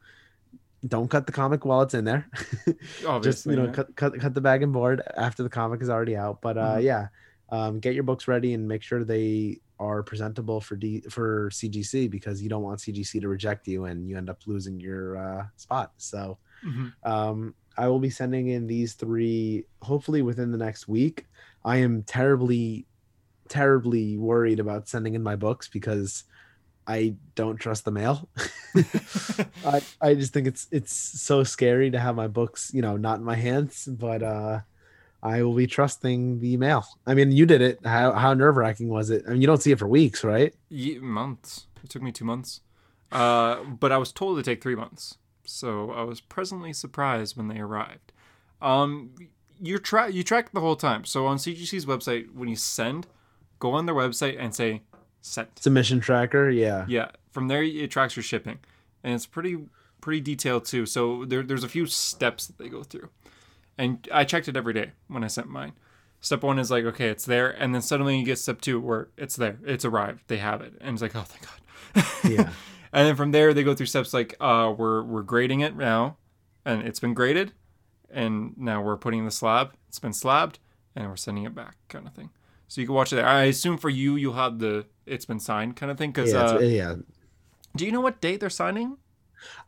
don't 0.87 1.09
cut 1.11 1.27
the 1.27 1.33
comic 1.33 1.65
while 1.65 1.83
it's 1.83 1.95
in 1.95 2.05
there 2.05 2.29
just 3.23 3.47
you 3.47 3.53
know 3.57 3.67
yeah. 3.67 3.73
cut, 3.73 3.95
cut 3.97 4.19
cut 4.19 4.35
the 4.35 4.41
bag 4.41 4.63
and 4.63 4.73
board 4.73 5.03
after 5.17 5.43
the 5.45 5.49
comic 5.49 5.81
is 5.83 5.91
already 5.91 6.17
out 6.17 6.41
but 6.43 6.57
uh 6.59 6.77
Mhm. 6.79 6.83
yeah 6.83 7.09
um 7.51 7.81
get 7.81 7.95
your 7.95 8.05
books 8.05 8.29
ready 8.29 8.55
and 8.55 8.67
make 8.67 8.83
sure 8.83 9.05
they 9.05 9.59
are 9.79 10.03
presentable 10.03 10.61
for 10.61 10.77
d 10.77 11.01
for 11.11 11.51
cgc 11.51 12.11
because 12.11 12.43
you 12.43 12.49
don't 12.49 12.63
want 12.63 12.79
cgc 12.81 13.21
to 13.21 13.29
reject 13.29 13.67
you 13.67 13.87
and 13.87 14.09
you 14.09 14.17
end 14.17 14.29
up 14.31 14.39
losing 14.47 14.79
your 14.81 15.17
uh 15.17 15.45
spot 15.57 15.93
so 15.97 16.39
Mhm. 16.65 16.93
um, 17.05 17.55
I 17.79 17.89
will 17.89 18.01
be 18.01 18.11
sending 18.11 18.49
in 18.49 18.67
these 18.67 18.93
three 18.93 19.65
hopefully 19.81 20.21
within 20.21 20.53
the 20.53 20.59
next 20.59 20.87
week. 20.89 21.25
I 21.65 21.79
am 21.79 22.03
terribly, 22.03 22.87
terribly 23.49 24.19
worried 24.19 24.61
about 24.61 24.89
sending 24.89 25.15
in 25.15 25.23
my 25.23 25.37
books 25.37 25.69
because 25.69 26.25
I 26.87 27.15
don't 27.35 27.57
trust 27.57 27.87
the 27.87 27.93
mail. 27.93 28.29
I, 29.65 29.81
I 30.01 30.15
just 30.15 30.33
think 30.33 30.47
it's 30.47 30.69
it's 30.71 30.95
so 30.95 31.43
scary 31.45 31.91
to 31.91 31.99
have 31.99 32.15
my 32.15 32.29
books, 32.29 32.71
you 32.75 32.83
know, 32.83 32.97
not 32.99 33.19
in 33.19 33.25
my 33.25 33.37
hands, 33.37 33.87
but 33.87 34.23
uh 34.23 34.61
I 35.23 35.43
will 35.43 35.55
be 35.55 35.67
trusting 35.67 36.41
the 36.41 36.57
mail. 36.57 36.87
I 37.07 37.15
mean, 37.15 37.33
you 37.33 37.47
did 37.47 37.61
it. 37.61 37.85
How 37.85 38.13
how 38.13 38.35
nerve 38.35 38.57
wracking 38.57 38.89
was 38.89 39.11
it? 39.11 39.25
I 39.27 39.33
mean, 39.33 39.41
you 39.41 39.47
don't 39.47 39.63
see 39.63 39.73
it 39.73 39.79
for 39.79 39.87
weeks, 39.89 40.25
right? 40.25 40.55
Ye- 40.69 40.99
months. 40.99 41.67
It 41.83 41.91
took 41.91 42.03
me 42.03 42.13
two 42.13 42.25
months. 42.25 42.61
Uh, 43.13 43.63
but 43.65 43.91
I 43.93 43.99
was 43.99 44.13
told 44.13 44.39
to 44.39 44.43
take 44.43 44.63
three 44.63 44.77
months. 44.77 45.17
So 45.45 45.91
I 45.91 46.03
was 46.03 46.21
pleasantly 46.21 46.73
surprised 46.73 47.37
when 47.37 47.49
they 47.49 47.59
arrived. 47.59 48.13
Um, 48.63 49.11
you 49.61 49.79
try 49.79 50.07
you 50.07 50.23
track 50.23 50.53
the 50.53 50.61
whole 50.61 50.77
time. 50.77 51.05
So 51.05 51.27
on 51.27 51.37
CGC's 51.37 51.87
website, 51.87 52.33
when 52.35 52.49
you 52.49 52.57
send, 52.57 53.07
go 53.59 53.73
on 53.73 53.87
their 53.87 53.95
website 53.95 54.37
and 54.39 54.55
say 54.55 54.83
sent. 55.21 55.59
Submission 55.59 56.01
tracker, 56.01 56.49
yeah. 56.49 56.85
Yeah, 56.89 57.11
from 57.31 57.49
there 57.49 57.63
it 57.63 57.91
tracks 57.91 58.17
your 58.17 58.23
shipping, 58.23 58.59
and 59.03 59.15
it's 59.15 59.27
pretty 59.27 59.59
pretty 60.01 60.21
detailed 60.21 60.65
too. 60.65 60.87
So 60.87 61.25
there, 61.25 61.43
there's 61.43 61.65
a 61.65 61.69
few 61.69 61.87
steps 61.87 62.47
that 62.47 62.59
they 62.59 62.69
go 62.69 62.83
through, 62.83 63.11
and 63.81 64.07
I 64.13 64.25
checked 64.25 64.47
it 64.49 64.57
every 64.57 64.75
day 64.75 64.93
when 65.09 65.25
I 65.25 65.29
sent 65.29 65.49
mine. 65.49 65.73
Step 66.21 66.43
one 66.43 66.59
is 66.59 66.71
like, 66.71 66.85
okay, 66.85 67.09
it's 67.09 67.25
there, 67.25 67.49
and 67.51 67.75
then 67.75 67.81
suddenly 67.81 68.19
you 68.19 68.25
get 68.27 68.39
step 68.39 68.61
two 68.61 68.79
where 68.79 69.09
it's 69.17 69.37
there, 69.37 69.59
it's 69.65 69.87
arrived, 69.87 70.25
they 70.27 70.37
have 70.37 70.61
it, 70.61 70.75
and 70.81 70.93
it's 70.93 71.01
like, 71.03 71.17
oh, 71.17 71.23
thank 71.23 71.47
God. 71.47 72.05
Yeah. 72.31 72.51
and 72.93 73.09
then 73.09 73.17
from 73.17 73.31
there 73.33 73.55
they 73.55 73.63
go 73.65 73.75
through 73.75 73.87
steps 73.87 74.13
like, 74.13 74.37
uh, 74.39 74.73
we're 74.77 75.03
we're 75.03 75.23
grading 75.23 75.61
it 75.61 75.75
now, 75.77 76.19
and 76.65 76.83
it's 76.87 77.01
been 77.01 77.15
graded, 77.15 77.53
and 78.11 78.55
now 78.59 78.83
we're 78.83 78.99
putting 78.99 79.25
the 79.25 79.31
slab. 79.31 79.73
It's 79.89 79.99
been 79.99 80.13
slabbed, 80.13 80.59
and 80.95 81.09
we're 81.09 81.17
sending 81.17 81.45
it 81.45 81.55
back, 81.55 81.77
kind 81.89 82.07
of 82.07 82.13
thing. 82.13 82.31
So 82.69 82.81
you 82.83 82.87
can 82.87 82.95
watch 82.95 83.13
it 83.13 83.17
there. 83.17 83.27
I 83.27 83.45
assume 83.45 83.79
for 83.79 83.89
you, 83.89 84.17
you'll 84.17 84.35
have 84.35 84.59
the 84.59 84.87
it's 85.07 85.25
been 85.25 85.41
signed 85.41 85.75
kind 85.77 85.91
of 85.91 85.97
thing. 85.97 86.13
Because 86.13 86.33
Yeah, 86.33 86.45
uh, 86.45 86.59
yeah. 86.61 86.95
do 87.75 87.87
you 87.87 87.93
know 87.93 88.01
what 88.03 88.21
date 88.21 88.41
they're 88.41 88.51
signing? 88.51 88.99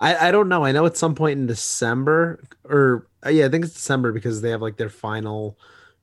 I, 0.01 0.29
I 0.29 0.31
don't 0.31 0.49
know. 0.49 0.65
I 0.65 0.73
know 0.73 0.87
at 0.87 0.97
some 0.97 1.15
point 1.15 1.39
in 1.39 1.47
December 1.47 2.43
or 2.65 3.07
uh, 3.25 3.31
yeah, 3.31 3.47
I 3.47 3.49
think 3.49 3.65
it's 3.65 3.75
December 3.75 4.13
because 4.13 4.41
they 4.41 4.51
have 4.51 4.63
like 4.63 4.77
their 4.77 4.89
final 4.91 5.59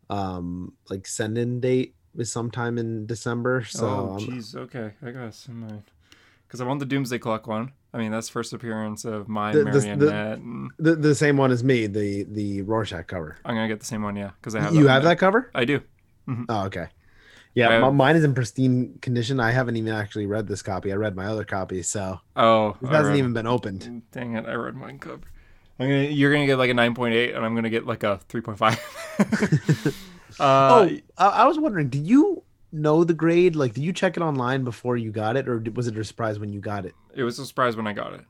um 0.09 0.73
like 0.89 1.05
send 1.05 1.37
in 1.37 1.59
date 1.59 1.95
is 2.17 2.31
sometime 2.31 2.77
in 2.77 3.05
December. 3.05 3.63
So 3.65 3.87
oh, 3.87 4.17
I'm- 4.19 4.43
Okay, 4.63 4.93
I 5.05 5.11
got 5.11 5.25
this 5.27 5.47
in 5.47 5.55
mind. 5.57 5.83
Because 6.47 6.61
I 6.61 6.65
want 6.65 6.79
the 6.79 6.85
Doomsday 6.87 7.19
Clock 7.19 7.45
one. 7.45 7.71
I 7.93 7.97
mean, 7.99 8.11
that's 8.11 8.27
first 8.29 8.53
appearance 8.53 9.05
of 9.05 9.27
my 9.27 9.51
The- 9.51 9.63
the- 9.65 9.95
the- 9.95 10.13
and 10.33 10.71
the 10.79 10.95
the 10.95 11.13
same 11.15 11.37
one 11.37 11.51
as 11.51 11.63
me, 11.63 11.85
the 11.87 12.23
the 12.23 12.61
Rorschach 12.63 13.07
cover. 13.07 13.37
I'm 13.45 13.55
gonna 13.55 13.67
get 13.67 13.79
the 13.79 13.85
same 13.85 14.01
one, 14.01 14.15
yeah. 14.15 14.31
Because 14.41 14.55
I 14.55 14.61
have. 14.61 14.73
you 14.73 14.85
one 14.85 14.89
have 14.93 15.03
that 15.03 15.19
cover? 15.19 15.51
I 15.53 15.65
do. 15.65 15.81
Oh, 16.47 16.65
okay. 16.65 16.87
Yeah, 17.55 17.79
my, 17.79 17.89
mine 17.89 18.15
is 18.15 18.23
in 18.23 18.33
pristine 18.33 18.99
condition. 19.01 19.39
I 19.39 19.51
haven't 19.51 19.75
even 19.75 19.93
actually 19.93 20.25
read 20.27 20.47
this 20.47 20.61
copy. 20.61 20.91
I 20.91 20.95
read 20.95 21.15
my 21.15 21.25
other 21.25 21.43
copy, 21.43 21.81
so 21.81 22.19
Oh, 22.35 22.77
it 22.81 22.87
hasn't 22.87 23.13
read- 23.13 23.17
even 23.17 23.33
been 23.33 23.47
opened. 23.47 24.03
Dang 24.11 24.35
it! 24.35 24.45
I 24.45 24.53
read 24.53 24.75
mine 24.75 24.99
cover. 24.99 25.21
I'm 25.79 25.87
gonna, 25.87 26.03
you're 26.03 26.31
gonna 26.31 26.45
get 26.45 26.57
like 26.57 26.69
a 26.69 26.73
9.8, 26.73 27.35
and 27.35 27.45
I'm 27.45 27.55
gonna 27.55 27.69
get 27.69 27.85
like 27.85 28.03
a 28.03 28.19
3.5. 28.29 29.93
uh, 30.39 30.41
oh, 30.41 30.89
I, 31.17 31.27
I 31.27 31.47
was 31.47 31.57
wondering, 31.57 31.89
did 31.89 32.05
you 32.05 32.43
know 32.71 33.03
the 33.03 33.13
grade? 33.13 33.55
Like, 33.55 33.73
did 33.73 33.83
you 33.83 33.93
check 33.93 34.17
it 34.17 34.21
online 34.21 34.63
before 34.63 34.97
you 34.97 35.11
got 35.11 35.37
it, 35.37 35.47
or 35.47 35.63
was 35.73 35.87
it 35.87 35.97
a 35.97 36.03
surprise 36.03 36.37
when 36.37 36.51
you 36.51 36.59
got 36.59 36.85
it? 36.85 36.93
it 37.15 37.23
was 37.23 37.39
a 37.39 37.45
surprise 37.45 37.75
when 37.75 37.87
I 37.87 37.93
got 37.93 38.13
it. 38.13 38.21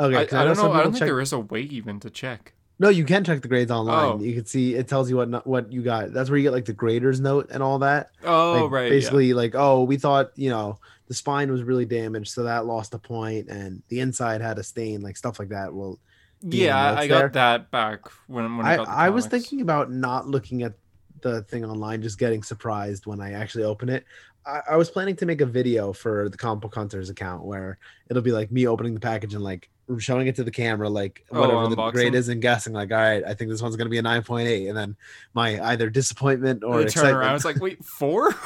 Okay, 0.00 0.16
I, 0.16 0.42
I 0.42 0.44
don't 0.44 0.56
some 0.56 0.66
know. 0.66 0.72
I 0.72 0.82
don't 0.82 0.92
think 0.92 1.04
there 1.06 1.20
is 1.20 1.32
a 1.32 1.40
way 1.40 1.62
even 1.62 1.98
to 2.00 2.10
check. 2.10 2.52
No, 2.80 2.88
you 2.88 3.04
can 3.04 3.24
check 3.24 3.42
the 3.42 3.48
grades 3.48 3.70
online. 3.70 4.20
Oh. 4.20 4.20
You 4.22 4.34
can 4.34 4.46
see 4.46 4.74
it 4.74 4.86
tells 4.86 5.10
you 5.10 5.16
what 5.16 5.46
what 5.46 5.72
you 5.72 5.82
got. 5.82 6.12
That's 6.12 6.30
where 6.30 6.36
you 6.36 6.44
get 6.44 6.52
like 6.52 6.64
the 6.64 6.72
grader's 6.72 7.20
note 7.20 7.48
and 7.50 7.62
all 7.62 7.80
that. 7.80 8.10
Oh, 8.24 8.62
Like, 8.64 8.70
right. 8.70 8.82
yeah. 8.84 8.90
Basically, 8.90 9.32
like, 9.32 9.54
oh, 9.54 9.82
we 9.82 9.96
thought 9.96 10.30
you 10.36 10.50
know 10.50 10.78
the 11.08 11.14
spine 11.14 11.50
was 11.50 11.62
really 11.62 11.86
damaged, 11.86 12.30
so 12.32 12.44
that 12.44 12.66
lost 12.66 12.94
a 12.94 12.98
point, 12.98 13.48
and 13.48 13.82
the 13.88 14.00
inside 14.00 14.40
had 14.40 14.58
a 14.58 14.62
stain, 14.62 15.00
like 15.00 15.16
stuff 15.16 15.38
like 15.38 15.48
that. 15.48 15.72
Well, 15.74 15.98
Yeah, 16.42 16.94
I, 16.96 17.08
got 17.08 17.18
there. 17.18 17.28
that 17.30 17.70
back 17.70 18.00
when 18.28 18.56
when 18.58 18.66
I, 18.66 18.76
I, 18.76 19.06
I 19.06 19.08
was 19.08 19.26
thinking 19.26 19.60
about 19.60 19.90
not 19.90 20.28
looking 20.28 20.62
at 20.62 20.74
the 21.22 21.42
thing 21.42 21.64
online, 21.64 22.00
just 22.02 22.18
getting 22.18 22.42
surprised 22.44 23.06
when 23.06 23.20
I 23.20 23.32
actually 23.32 23.64
open 23.64 23.88
it. 23.88 24.04
I, 24.46 24.60
I 24.70 24.76
was 24.76 24.88
planning 24.88 25.16
to 25.16 25.26
make 25.26 25.40
a 25.40 25.46
video 25.46 25.92
for 25.92 26.28
the 26.28 26.36
Comic 26.36 26.62
Book 26.62 26.74
Hunters 26.76 27.10
account 27.10 27.44
where 27.44 27.78
it'll 28.08 28.22
be 28.22 28.30
like 28.30 28.52
me 28.52 28.68
opening 28.68 28.94
the 28.94 29.00
package 29.00 29.34
and 29.34 29.42
like 29.42 29.68
showing 29.98 30.26
it 30.26 30.36
to 30.36 30.44
the 30.44 30.50
camera, 30.50 30.88
like 30.88 31.24
Oh, 31.32 31.40
whatever 31.40 31.68
the 31.68 31.76
unboxing? 31.76 31.92
grade 31.92 32.14
is, 32.14 32.28
and 32.28 32.42
guessing 32.42 32.72
like, 32.72 32.90
all 32.92 32.98
right, 32.98 33.24
I 33.24 33.34
think 33.34 33.50
this 33.50 33.62
one's 33.62 33.76
gonna 33.76 33.90
be 33.90 33.98
a 33.98 34.02
nine 34.02 34.22
point 34.22 34.48
eight, 34.48 34.68
and 34.68 34.76
then 34.76 34.96
my 35.34 35.60
either 35.70 35.88
disappointment 35.90 36.62
or 36.64 36.74
I 36.74 36.78
turn 36.78 36.86
excitement. 36.86 37.16
around. 37.16 37.34
It's 37.36 37.44
like, 37.44 37.60
wait, 37.60 37.84
four? 37.84 38.32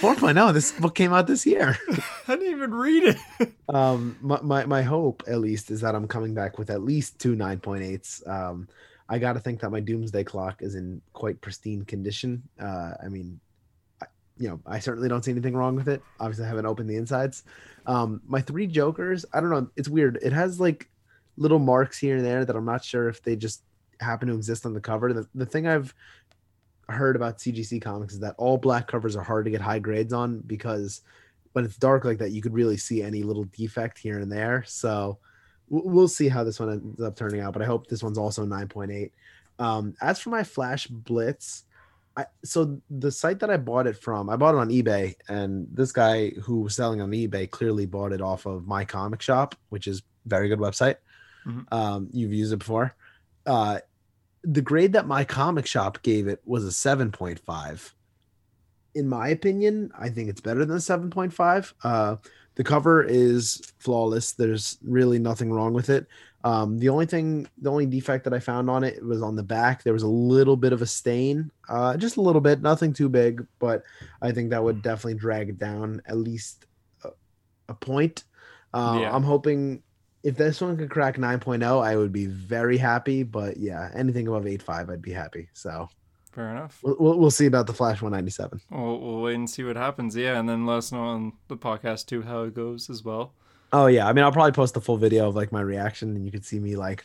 Four 0.00 0.16
point 0.16 0.36
oh, 0.36 0.50
this 0.50 0.72
book 0.72 0.96
came 0.96 1.12
out 1.12 1.28
this 1.28 1.46
year. 1.46 1.78
I 2.26 2.34
didn't 2.34 2.50
even 2.50 2.74
read 2.74 3.04
it. 3.38 3.52
um 3.68 4.16
my, 4.20 4.40
my 4.42 4.64
my 4.66 4.82
hope 4.82 5.22
at 5.28 5.38
least 5.38 5.70
is 5.70 5.80
that 5.80 5.94
i'm 5.94 6.08
coming 6.08 6.34
back 6.34 6.58
with 6.58 6.70
at 6.70 6.82
least 6.82 7.20
two 7.20 7.36
9.8s 7.36 8.28
um 8.28 8.66
i 9.08 9.18
gotta 9.18 9.38
think 9.38 9.60
that 9.60 9.70
my 9.70 9.78
doomsday 9.80 10.24
clock 10.24 10.60
is 10.60 10.74
in 10.74 11.00
quite 11.12 11.40
pristine 11.40 11.84
condition 11.84 12.42
uh 12.60 12.92
i 13.02 13.08
mean 13.08 13.38
you 14.42 14.48
know 14.48 14.60
i 14.66 14.78
certainly 14.78 15.08
don't 15.08 15.24
see 15.24 15.30
anything 15.30 15.54
wrong 15.54 15.76
with 15.76 15.88
it 15.88 16.02
obviously 16.20 16.44
i 16.44 16.48
haven't 16.48 16.66
opened 16.66 16.88
the 16.88 16.96
insides 16.96 17.44
um 17.86 18.20
my 18.26 18.40
three 18.40 18.66
jokers 18.66 19.24
i 19.32 19.40
don't 19.40 19.50
know 19.50 19.68
it's 19.76 19.88
weird 19.88 20.18
it 20.22 20.32
has 20.32 20.58
like 20.58 20.88
little 21.36 21.58
marks 21.58 21.98
here 21.98 22.16
and 22.16 22.24
there 22.24 22.44
that 22.44 22.56
i'm 22.56 22.64
not 22.64 22.84
sure 22.84 23.08
if 23.08 23.22
they 23.22 23.36
just 23.36 23.62
happen 24.00 24.28
to 24.28 24.34
exist 24.34 24.66
on 24.66 24.74
the 24.74 24.80
cover 24.80 25.12
the, 25.12 25.26
the 25.34 25.46
thing 25.46 25.66
i've 25.66 25.94
heard 26.88 27.14
about 27.14 27.38
cgc 27.38 27.80
comics 27.80 28.14
is 28.14 28.20
that 28.20 28.34
all 28.36 28.58
black 28.58 28.88
covers 28.88 29.16
are 29.16 29.22
hard 29.22 29.44
to 29.44 29.50
get 29.50 29.60
high 29.60 29.78
grades 29.78 30.12
on 30.12 30.40
because 30.40 31.02
when 31.52 31.64
it's 31.64 31.76
dark 31.76 32.04
like 32.04 32.18
that, 32.18 32.32
you 32.32 32.42
could 32.42 32.54
really 32.54 32.76
see 32.76 33.02
any 33.02 33.22
little 33.22 33.44
defect 33.44 33.98
here 33.98 34.18
and 34.18 34.30
there. 34.30 34.64
So 34.66 35.18
we'll 35.68 36.08
see 36.08 36.28
how 36.28 36.44
this 36.44 36.58
one 36.58 36.70
ends 36.70 37.00
up 37.00 37.16
turning 37.16 37.40
out. 37.40 37.52
But 37.52 37.62
I 37.62 37.66
hope 37.66 37.86
this 37.86 38.02
one's 38.02 38.18
also 38.18 38.44
9.8. 38.44 39.10
Um, 39.58 39.94
as 40.00 40.18
for 40.18 40.30
my 40.30 40.44
Flash 40.44 40.86
Blitz, 40.86 41.64
I, 42.16 42.26
so 42.44 42.80
the 42.90 43.10
site 43.10 43.40
that 43.40 43.50
I 43.50 43.56
bought 43.56 43.86
it 43.86 43.96
from, 43.96 44.28
I 44.28 44.36
bought 44.36 44.54
it 44.54 44.58
on 44.58 44.68
eBay, 44.68 45.14
and 45.28 45.66
this 45.72 45.92
guy 45.92 46.30
who 46.30 46.60
was 46.60 46.74
selling 46.74 47.00
on 47.00 47.10
eBay 47.10 47.50
clearly 47.50 47.86
bought 47.86 48.12
it 48.12 48.20
off 48.20 48.46
of 48.46 48.66
My 48.66 48.84
Comic 48.84 49.22
Shop, 49.22 49.54
which 49.70 49.86
is 49.86 50.02
very 50.26 50.48
good 50.48 50.58
website. 50.58 50.96
Mhm. 51.46 51.72
Um, 51.72 52.08
you've 52.12 52.32
used 52.32 52.52
it 52.52 52.58
before. 52.58 52.94
Uh, 53.46 53.80
the 54.44 54.62
grade 54.62 54.92
that 54.92 55.06
My 55.06 55.24
Comic 55.24 55.66
Shop 55.66 56.02
gave 56.02 56.28
it 56.28 56.42
was 56.44 56.64
a 56.64 56.72
7.5 56.72 57.94
in 58.94 59.08
my 59.08 59.28
opinion, 59.28 59.90
I 59.98 60.08
think 60.10 60.28
it's 60.28 60.40
better 60.40 60.64
than 60.64 60.76
a 60.76 60.80
7.5. 60.80 61.72
Uh, 61.82 62.16
the 62.54 62.64
cover 62.64 63.02
is 63.02 63.62
flawless. 63.78 64.32
There's 64.32 64.78
really 64.82 65.18
nothing 65.18 65.52
wrong 65.52 65.72
with 65.72 65.90
it. 65.90 66.06
Um, 66.44 66.78
the 66.78 66.88
only 66.88 67.06
thing, 67.06 67.48
the 67.58 67.70
only 67.70 67.86
defect 67.86 68.24
that 68.24 68.34
I 68.34 68.40
found 68.40 68.68
on 68.68 68.82
it 68.82 69.04
was 69.04 69.22
on 69.22 69.36
the 69.36 69.44
back. 69.44 69.84
There 69.84 69.92
was 69.92 70.02
a 70.02 70.08
little 70.08 70.56
bit 70.56 70.72
of 70.72 70.82
a 70.82 70.86
stain, 70.86 71.50
uh, 71.68 71.96
just 71.96 72.16
a 72.16 72.20
little 72.20 72.40
bit, 72.40 72.60
nothing 72.62 72.92
too 72.92 73.08
big, 73.08 73.46
but 73.60 73.84
I 74.20 74.32
think 74.32 74.50
that 74.50 74.62
would 74.62 74.82
definitely 74.82 75.20
drag 75.20 75.50
it 75.50 75.58
down 75.58 76.02
at 76.06 76.16
least 76.16 76.66
a, 77.04 77.10
a 77.68 77.74
point. 77.74 78.24
Uh, 78.74 78.98
Yeah. 79.02 79.14
I'm 79.14 79.22
hoping 79.22 79.82
if 80.24 80.36
this 80.36 80.60
one 80.60 80.76
could 80.76 80.90
crack 80.90 81.16
9.0, 81.16 81.82
I 81.82 81.96
would 81.96 82.12
be 82.12 82.26
very 82.26 82.76
happy. 82.76 83.22
But 83.22 83.56
yeah, 83.58 83.90
anything 83.94 84.26
above 84.26 84.44
8.5, 84.44 84.90
I'd 84.90 85.02
be 85.02 85.12
happy. 85.12 85.48
So 85.52 85.88
Fair 86.32 86.48
enough. 86.50 86.80
we'll, 86.82 86.96
we'll, 86.98 87.18
we'll 87.18 87.30
see 87.30 87.46
about 87.46 87.66
the 87.66 87.74
Flash 87.74 88.00
197. 88.00 88.60
We'll, 88.70 88.98
we'll 89.00 89.20
wait 89.22 89.34
and 89.34 89.48
see 89.50 89.62
what 89.64 89.76
happens. 89.76 90.16
Yeah, 90.16 90.38
and 90.38 90.48
then 90.48 90.64
let 90.66 90.78
us 90.78 90.90
know 90.92 91.02
on 91.02 91.32
the 91.48 91.56
podcast 91.56 92.06
too 92.06 92.22
how 92.22 92.42
it 92.44 92.54
goes 92.54 92.88
as 92.88 93.04
well. 93.04 93.34
Oh 93.72 93.86
yeah, 93.86 94.06
I 94.08 94.12
mean 94.12 94.24
I'll 94.24 94.32
probably 94.32 94.52
post 94.52 94.76
a 94.76 94.80
full 94.80 94.96
video 94.96 95.28
of 95.28 95.34
like 95.36 95.52
my 95.52 95.60
reaction, 95.60 96.14
and 96.16 96.24
you 96.26 96.32
can 96.32 96.42
see 96.42 96.58
me 96.60 96.76
like, 96.76 97.04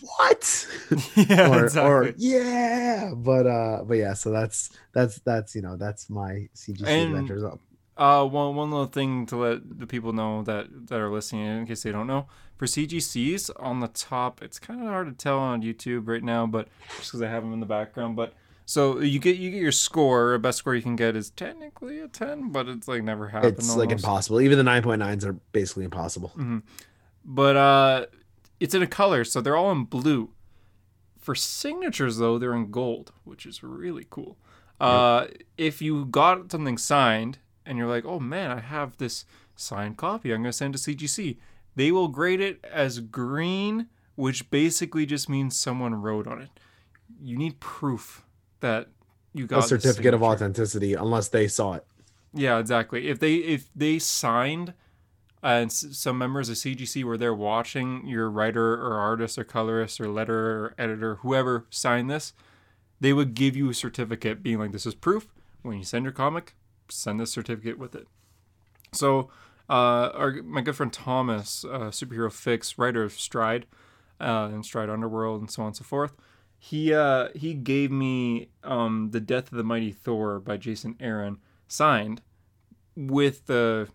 what? 0.00 0.66
yeah, 1.16 1.50
or, 1.50 1.64
exactly. 1.64 1.90
or 1.90 2.14
yeah, 2.16 3.12
but 3.14 3.46
uh, 3.46 3.82
but 3.84 3.94
yeah, 3.94 4.14
so 4.14 4.30
that's 4.30 4.70
that's 4.92 5.18
that's 5.20 5.54
you 5.54 5.62
know 5.62 5.76
that's 5.76 6.08
my 6.10 6.48
CGC 6.54 6.86
And- 6.86 7.10
adventures. 7.14 7.42
Uh, 7.96 8.24
one 8.24 8.56
one 8.56 8.70
little 8.70 8.86
thing 8.86 9.26
to 9.26 9.36
let 9.36 9.78
the 9.78 9.86
people 9.86 10.14
know 10.14 10.42
that 10.42 10.68
that 10.88 10.98
are 10.98 11.10
listening 11.10 11.44
in 11.44 11.66
case 11.66 11.82
they 11.82 11.92
don't 11.92 12.06
know. 12.06 12.26
For 12.56 12.64
CGCs 12.66 13.50
on 13.56 13.80
the 13.80 13.88
top, 13.88 14.42
it's 14.42 14.58
kind 14.58 14.80
of 14.82 14.88
hard 14.88 15.06
to 15.08 15.12
tell 15.12 15.38
on 15.38 15.60
YouTube 15.62 16.08
right 16.08 16.22
now, 16.22 16.46
but 16.46 16.68
just 16.96 17.10
because 17.10 17.20
I 17.20 17.28
have 17.28 17.42
them 17.42 17.52
in 17.52 17.60
the 17.60 17.66
background. 17.66 18.16
But 18.16 18.32
so 18.70 19.00
you 19.00 19.18
get 19.18 19.36
you 19.36 19.50
get 19.50 19.60
your 19.60 19.72
score. 19.72 20.30
The 20.34 20.38
best 20.38 20.58
score 20.58 20.76
you 20.76 20.82
can 20.82 20.94
get 20.94 21.16
is 21.16 21.30
technically 21.30 21.98
a 21.98 22.06
ten, 22.06 22.52
but 22.52 22.68
it's 22.68 22.86
like 22.86 23.02
never 23.02 23.26
happened. 23.26 23.54
It's 23.58 23.74
like 23.74 23.90
impossible. 23.90 24.40
Even 24.40 24.58
the 24.58 24.62
nine 24.62 24.84
point 24.84 25.00
nines 25.00 25.24
are 25.24 25.32
basically 25.32 25.82
impossible. 25.82 26.32
But 27.24 27.56
uh, 27.56 28.06
it's 28.60 28.72
in 28.72 28.80
a 28.80 28.86
color, 28.86 29.24
so 29.24 29.40
they're 29.40 29.56
all 29.56 29.72
in 29.72 29.86
blue. 29.86 30.30
For 31.18 31.34
signatures, 31.34 32.18
though, 32.18 32.38
they're 32.38 32.54
in 32.54 32.70
gold, 32.70 33.12
which 33.24 33.44
is 33.44 33.64
really 33.64 34.06
cool. 34.08 34.38
Uh, 34.78 35.26
if 35.58 35.82
you 35.82 36.04
got 36.04 36.52
something 36.52 36.78
signed 36.78 37.38
and 37.66 37.76
you're 37.76 37.88
like, 37.88 38.04
oh 38.04 38.20
man, 38.20 38.52
I 38.52 38.60
have 38.60 38.98
this 38.98 39.24
signed 39.56 39.96
copy, 39.96 40.32
I'm 40.32 40.42
going 40.42 40.52
to 40.52 40.56
send 40.56 40.74
to 40.74 40.78
CGC, 40.78 41.38
they 41.74 41.90
will 41.90 42.06
grade 42.06 42.40
it 42.40 42.64
as 42.64 43.00
green, 43.00 43.88
which 44.14 44.48
basically 44.48 45.06
just 45.06 45.28
means 45.28 45.58
someone 45.58 46.00
wrote 46.00 46.28
on 46.28 46.40
it. 46.40 46.50
You 47.20 47.36
need 47.36 47.58
proof 47.58 48.24
that 48.60 48.88
you 49.34 49.46
got 49.46 49.60
A 49.60 49.62
certificate 49.62 50.14
of 50.14 50.22
authenticity, 50.22 50.94
unless 50.94 51.28
they 51.28 51.48
saw 51.48 51.74
it. 51.74 51.84
Yeah, 52.32 52.58
exactly. 52.58 53.08
If 53.08 53.18
they 53.18 53.36
if 53.36 53.68
they 53.74 53.98
signed 53.98 54.74
and 55.42 55.70
s- 55.70 55.86
some 55.92 56.18
members 56.18 56.48
of 56.48 56.56
CGC 56.56 57.02
were 57.02 57.16
there 57.16 57.34
watching 57.34 58.06
your 58.06 58.30
writer 58.30 58.74
or 58.74 58.94
artist 58.98 59.38
or 59.38 59.44
colorist 59.44 60.00
or 60.00 60.04
letterer 60.06 60.28
or 60.30 60.74
editor, 60.78 61.16
whoever 61.16 61.66
signed 61.70 62.10
this, 62.10 62.32
they 63.00 63.12
would 63.12 63.34
give 63.34 63.56
you 63.56 63.70
a 63.70 63.74
certificate 63.74 64.42
being 64.42 64.58
like, 64.58 64.72
this 64.72 64.86
is 64.86 64.94
proof. 64.94 65.28
When 65.62 65.78
you 65.78 65.84
send 65.84 66.04
your 66.04 66.12
comic, 66.12 66.54
send 66.88 67.18
this 67.20 67.32
certificate 67.32 67.78
with 67.78 67.94
it. 67.94 68.06
So, 68.92 69.30
uh, 69.68 70.10
our, 70.14 70.32
my 70.42 70.60
good 70.62 70.74
friend 70.76 70.92
Thomas, 70.92 71.64
uh, 71.64 71.90
Superhero 71.90 72.32
Fix, 72.32 72.76
writer 72.78 73.02
of 73.04 73.12
Stride 73.12 73.66
uh, 74.20 74.50
and 74.52 74.64
Stride 74.64 74.90
Underworld 74.90 75.40
and 75.40 75.50
so 75.50 75.62
on 75.62 75.68
and 75.68 75.76
so 75.76 75.84
forth, 75.84 76.12
he 76.62 76.92
uh, 76.92 77.28
he 77.34 77.54
gave 77.54 77.90
me 77.90 78.50
um, 78.62 79.10
the 79.12 79.20
Death 79.20 79.50
of 79.50 79.56
the 79.56 79.64
Mighty 79.64 79.92
Thor 79.92 80.38
by 80.38 80.58
Jason 80.58 80.94
Aaron 81.00 81.38
signed 81.66 82.20
with 82.94 83.46
the 83.46 83.88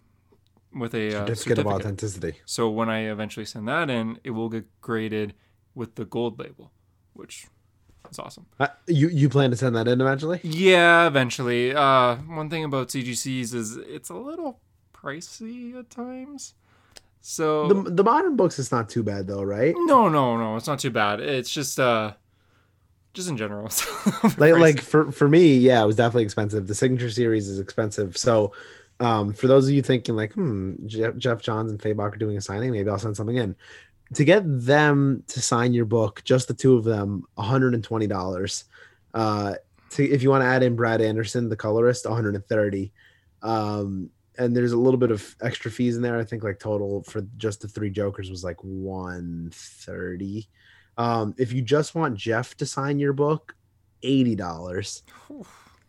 with 0.74 0.94
a 0.96 1.08
uh, 1.08 1.12
Certificate, 1.12 1.38
certificate. 1.38 1.60
of 1.60 1.68
authenticity. 1.68 2.34
So 2.46 2.70
when 2.70 2.90
I 2.90 3.02
eventually 3.02 3.46
send 3.46 3.68
that 3.68 3.90
in, 3.92 4.20
it 4.24 4.32
will 4.32 4.50
get 4.50 4.66
graded 4.82 5.36
with 5.76 5.94
the 5.96 6.06
gold 6.06 6.40
label, 6.40 6.72
which 7.14 7.46
is 8.10 8.18
awesome. 8.18 8.48
Uh, 8.60 8.68
you 8.88 9.10
you 9.10 9.30
plan 9.30 9.52
to 9.52 9.56
send 9.58 9.76
that 9.76 9.88
in 9.88 10.02
eventually? 10.02 10.40
Yeah, 10.44 11.06
eventually. 11.06 11.74
Uh, 11.76 12.16
one 12.16 12.50
thing 12.50 12.64
about 12.64 12.88
CGCs 12.90 13.54
is 13.54 13.78
it's 13.78 14.10
a 14.10 14.16
little 14.16 14.60
pricey 14.92 15.78
at 15.78 15.92
times. 15.92 16.56
So 17.22 17.68
The 17.68 17.92
the 17.92 18.04
modern 18.04 18.36
books 18.36 18.58
is 18.58 18.72
not 18.72 18.90
too 18.90 19.04
bad 19.04 19.28
though, 19.28 19.44
right? 19.44 19.76
no, 19.78 20.10
no, 20.10 20.36
no, 20.38 20.56
it's 20.58 20.68
not 20.68 20.80
too 20.80 20.92
bad. 20.92 21.20
It's 21.20 21.50
just 21.52 21.80
uh, 21.80 22.14
just 23.16 23.30
in 23.30 23.38
general. 23.38 23.66
it's 23.68 24.38
like 24.38 24.54
like 24.54 24.82
for 24.82 25.12
for 25.12 25.28
me 25.28 25.58
yeah 25.58 25.82
it 25.82 25.88
was 25.88 25.96
definitely 25.96 26.24
expensive 26.24 26.68
the 26.68 26.76
signature 26.76 27.10
series 27.10 27.48
is 27.48 27.60
expensive 27.60 28.16
so 28.16 28.52
um 29.00 29.34
for 29.34 29.48
those 29.48 29.68
of 29.68 29.74
you 29.74 29.82
thinking 29.82 30.16
like 30.16 30.34
hmm 30.34 30.74
geoff, 30.86 31.16
geoff 31.18 31.42
johns 31.42 31.72
and 31.72 31.80
Fabok 31.80 32.14
are 32.14 32.18
doing 32.18 32.38
a 32.38 32.42
signing 32.42 32.72
maybe 32.72 32.90
i'll 32.90 33.00
send 33.00 33.18
something 33.18 33.38
in 33.38 33.56
to 34.14 34.24
get 34.24 34.44
them 34.46 35.24
to 35.28 35.42
sign 35.42 35.74
your 35.74 35.86
book 35.86 36.22
just 36.24 36.48
the 36.48 36.54
two 36.54 36.76
of 36.76 36.84
them 36.84 37.24
$120 37.38 38.64
uh 39.16 39.56
to 39.96 40.04
if 40.04 40.22
you 40.22 40.30
want 40.30 40.44
to 40.44 40.48
add 40.48 40.64
in 40.64 40.76
Brad 40.76 41.02
Anderson, 41.02 41.50
the 41.50 41.56
colorist, 41.56 42.06
130. 42.06 42.92
Um, 43.42 44.12
and 44.38 44.56
there's 44.56 44.74
a 44.74 44.78
little 44.78 45.00
bit 45.00 45.10
of 45.12 45.36
extra 45.42 45.72
fees 45.72 45.96
in 45.96 46.02
there. 46.02 46.18
I 46.18 46.26
think 46.26 46.44
like 46.44 46.60
total 46.60 47.04
for 47.04 47.22
just 47.38 47.62
the 47.62 47.68
three 47.68 47.90
Jokers 47.90 48.30
was 48.30 48.44
like 48.44 48.62
130. 48.64 50.50
Um, 50.97 51.35
if 51.38 51.51
you 51.53 51.61
just 51.61 51.95
want 51.95 52.15
Geoff 52.15 52.55
to 52.57 52.65
sign 52.65 52.99
your 52.99 53.13
book, 53.13 53.55
eighty 54.03 54.35
dollars. 54.35 55.03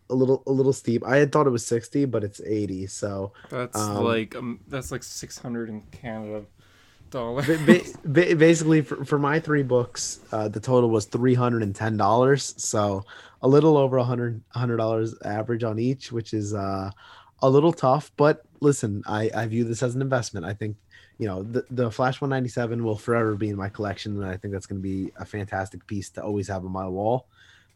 A 0.09 0.15
little 0.15 0.41
a 0.47 0.51
little 0.51 0.71
steep. 0.71 1.05
I 1.05 1.17
had 1.17 1.33
thought 1.33 1.47
it 1.47 1.49
was 1.49 1.65
60, 1.65 2.05
but 2.05 2.23
it's 2.23 2.39
80. 2.39 2.87
So 2.87 3.33
That's 3.49 3.77
Um, 3.77 4.05
like 4.05 4.35
um, 4.37 4.61
that's 4.67 4.89
like 4.89 5.03
six 5.03 5.37
hundred 5.37 5.67
in 5.67 5.81
Canada 5.91 6.45
dollars. 7.09 7.45
ba- 7.45 7.81
ba- 8.05 8.35
basically 8.37 8.81
for, 8.81 9.03
for 9.03 9.19
my 9.19 9.37
three 9.41 9.63
books, 9.63 10.21
uh, 10.31 10.47
the 10.47 10.61
total 10.61 10.89
was 10.89 11.05
three 11.05 11.33
hundred 11.33 11.61
and 11.63 11.75
ten 11.75 11.97
dollars. 11.97 12.53
So 12.57 13.03
a 13.41 13.47
little 13.49 13.75
over 13.75 13.97
a 13.97 14.03
hundred 14.05 14.41
hundred 14.51 14.77
dollars 14.77 15.13
average 15.25 15.65
on 15.65 15.77
each, 15.77 16.09
which 16.13 16.33
is 16.33 16.53
uh, 16.53 16.89
a 17.41 17.49
little 17.49 17.73
tough. 17.73 18.09
But 18.15 18.43
listen, 18.61 19.03
I, 19.07 19.29
I 19.35 19.45
view 19.47 19.65
this 19.65 19.83
as 19.83 19.93
an 19.93 20.01
investment. 20.01 20.45
I 20.45 20.53
think 20.53 20.77
you 21.17 21.27
know 21.27 21.43
the, 21.43 21.65
the 21.71 21.91
Flash 21.91 22.21
197 22.21 22.83
will 22.83 22.97
forever 22.97 23.35
be 23.35 23.49
in 23.49 23.55
my 23.55 23.69
collection, 23.69 24.21
and 24.21 24.25
I 24.25 24.37
think 24.37 24.53
that's 24.53 24.65
going 24.65 24.81
to 24.81 24.87
be 24.87 25.11
a 25.17 25.25
fantastic 25.25 25.85
piece 25.87 26.09
to 26.11 26.23
always 26.23 26.47
have 26.47 26.65
on 26.65 26.71
my 26.71 26.87
wall. 26.87 27.27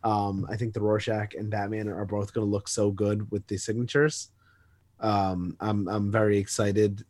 Um, 0.04 0.48
I 0.50 0.58
think 0.58 0.74
the 0.74 0.82
Rorschach 0.82 1.36
and 1.36 1.50
Batman 1.50 1.88
are 1.88 2.06
both 2.06 2.34
going 2.34 2.46
to 2.46 2.52
look 2.52 2.68
so 2.68 2.92
good 2.92 3.30
with 3.32 3.46
the 3.48 3.58
signatures. 3.58 4.30
Um, 5.00 5.56
I'm 5.60 5.88
I'm 5.88 6.12
very 6.12 6.38
excited 6.38 7.04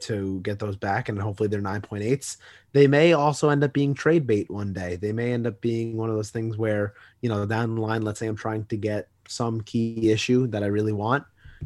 to 0.00 0.40
get 0.40 0.58
those 0.58 0.76
back, 0.76 1.08
and 1.08 1.20
hopefully 1.20 1.48
they're 1.48 1.60
9.8s. 1.60 2.36
They 2.72 2.86
may 2.86 3.12
also 3.12 3.48
end 3.48 3.64
up 3.64 3.72
being 3.72 3.94
trade 3.94 4.26
bait 4.26 4.50
one 4.50 4.72
day. 4.72 4.96
They 4.96 5.12
may 5.12 5.32
end 5.32 5.46
up 5.46 5.60
being 5.60 5.96
one 5.96 6.08
of 6.08 6.16
those 6.16 6.30
things 6.30 6.56
where 6.56 6.94
you 7.20 7.28
know 7.28 7.46
down 7.46 7.74
the 7.74 7.80
line, 7.80 8.02
let's 8.02 8.20
say 8.20 8.26
I'm 8.26 8.36
trying 8.36 8.64
to 8.66 8.76
get 8.76 9.08
some 9.26 9.60
key 9.62 10.10
issue 10.10 10.46
that 10.48 10.62
I 10.62 10.66
really 10.66 10.92
want, 10.92 11.24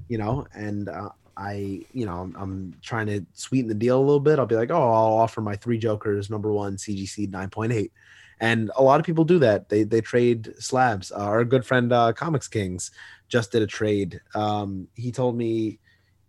you 0.08 0.18
know, 0.18 0.46
and 0.54 0.88
uh, 0.88 1.10
I, 1.36 1.84
you 1.92 2.06
know, 2.06 2.18
I'm, 2.18 2.36
I'm 2.36 2.74
trying 2.82 3.06
to 3.06 3.24
sweeten 3.32 3.68
the 3.68 3.74
deal 3.74 3.98
a 3.98 4.00
little 4.00 4.20
bit. 4.20 4.38
I'll 4.38 4.46
be 4.46 4.56
like, 4.56 4.70
oh, 4.70 4.74
I'll 4.82 5.18
offer 5.18 5.40
my 5.40 5.56
three 5.56 5.78
Jokers 5.78 6.30
number 6.30 6.52
one 6.52 6.76
CGC 6.76 7.30
9.8. 7.30 7.90
And 8.40 8.70
a 8.76 8.82
lot 8.82 8.98
of 8.98 9.06
people 9.06 9.24
do 9.24 9.38
that. 9.38 9.68
They 9.68 9.84
they 9.84 10.00
trade 10.00 10.52
slabs. 10.58 11.12
Uh, 11.12 11.18
our 11.18 11.44
good 11.44 11.64
friend 11.64 11.92
uh, 11.92 12.12
Comics 12.12 12.48
Kings 12.48 12.90
just 13.28 13.52
did 13.52 13.62
a 13.62 13.68
trade. 13.68 14.20
Um, 14.34 14.88
he 14.94 15.12
told 15.12 15.36
me 15.36 15.78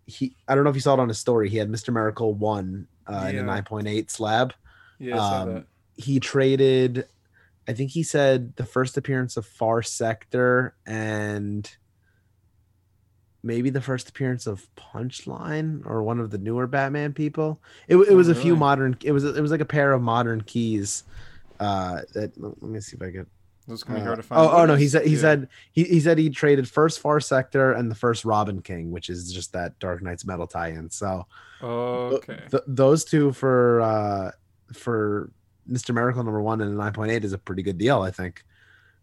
he 0.06 0.36
I 0.48 0.54
don't 0.54 0.64
know 0.64 0.70
if 0.70 0.76
you 0.76 0.82
saw 0.82 0.94
it 0.94 1.00
on 1.00 1.08
his 1.08 1.18
story. 1.18 1.50
He 1.50 1.58
had 1.58 1.72
Mr. 1.72 1.92
Miracle 1.92 2.34
one 2.36 2.88
uh, 3.08 3.28
in 3.30 3.40
a 3.40 3.44
9.8 3.44 4.12
slab. 4.12 4.54
yeah, 5.00 5.18
um. 5.18 5.66
He 5.96 6.20
traded. 6.20 7.08
I 7.68 7.74
think 7.74 7.92
he 7.92 8.04
said 8.04 8.56
the 8.58 8.66
first 8.66 8.98
appearance 8.98 9.38
of 9.38 9.46
Far 9.46 9.82
Sector 9.82 10.76
and 10.86 11.70
maybe 13.44 13.70
the 13.70 13.82
first 13.82 14.10
appearance 14.10 14.48
of 14.48 14.68
Punchline 14.76 15.86
or 15.86 16.02
one 16.04 16.20
of 16.20 16.30
the 16.32 16.38
newer 16.38 16.66
Batman 16.68 17.14
people. 17.14 17.62
It, 17.88 17.98
it 17.98 18.10
Oh, 18.12 18.16
was 18.16 18.30
a 18.30 18.36
few 18.36 18.56
modern. 18.56 18.98
It 19.04 19.12
was 19.12 19.24
it 19.24 19.42
was 19.42 19.52
like 19.52 19.62
a 19.62 19.66
pair 19.66 19.92
of 19.92 20.02
modern 20.02 20.42
keys. 20.42 21.04
Uh, 21.60 22.02
that 22.14 22.32
let 22.42 22.62
me 22.62 22.80
see 22.80 22.96
if 22.96 23.02
I 23.02 23.10
get. 23.10 23.28
Those 23.68 23.84
can 23.84 23.96
be 23.96 24.02
Uh, 24.02 24.06
hard 24.06 24.18
to 24.18 24.24
find. 24.24 24.42
oh, 24.42 24.50
oh 24.52 24.66
no, 24.66 24.76
he 24.76 24.88
said 24.88 25.06
he 25.06 25.14
yeah. 25.16 25.20
said 25.22 25.48
he, 25.72 25.84
he 25.86 26.00
said 26.00 26.18
he 26.18 26.30
traded 26.30 26.68
first 26.70 27.00
Far 27.00 27.20
Sector 27.20 27.74
and 27.74 27.90
the 27.90 27.96
first 27.96 28.26
Robin 28.26 28.62
King, 28.62 28.92
which 28.92 29.10
is 29.10 29.32
just 29.32 29.54
that 29.54 29.78
Dark 29.80 30.02
Nights 30.02 30.26
Metal 30.26 30.48
tie-in. 30.48 30.90
So 30.90 31.26
th- 31.62 31.70
Okay. 31.72 32.40
th- 32.52 32.64
those 32.68 33.06
two 33.06 33.32
for 33.32 33.82
uh 33.82 34.32
for 34.74 35.32
Mr. 35.72 35.94
Miracle 35.94 36.24
number 36.24 36.42
one 36.42 36.60
and 36.62 36.76
nine 36.78 36.92
point 36.92 37.12
eight 37.12 37.24
is 37.24 37.32
a 37.34 37.38
pretty 37.38 37.62
good 37.64 37.78
deal, 37.78 38.02
I 38.02 38.12
think. 38.12 38.44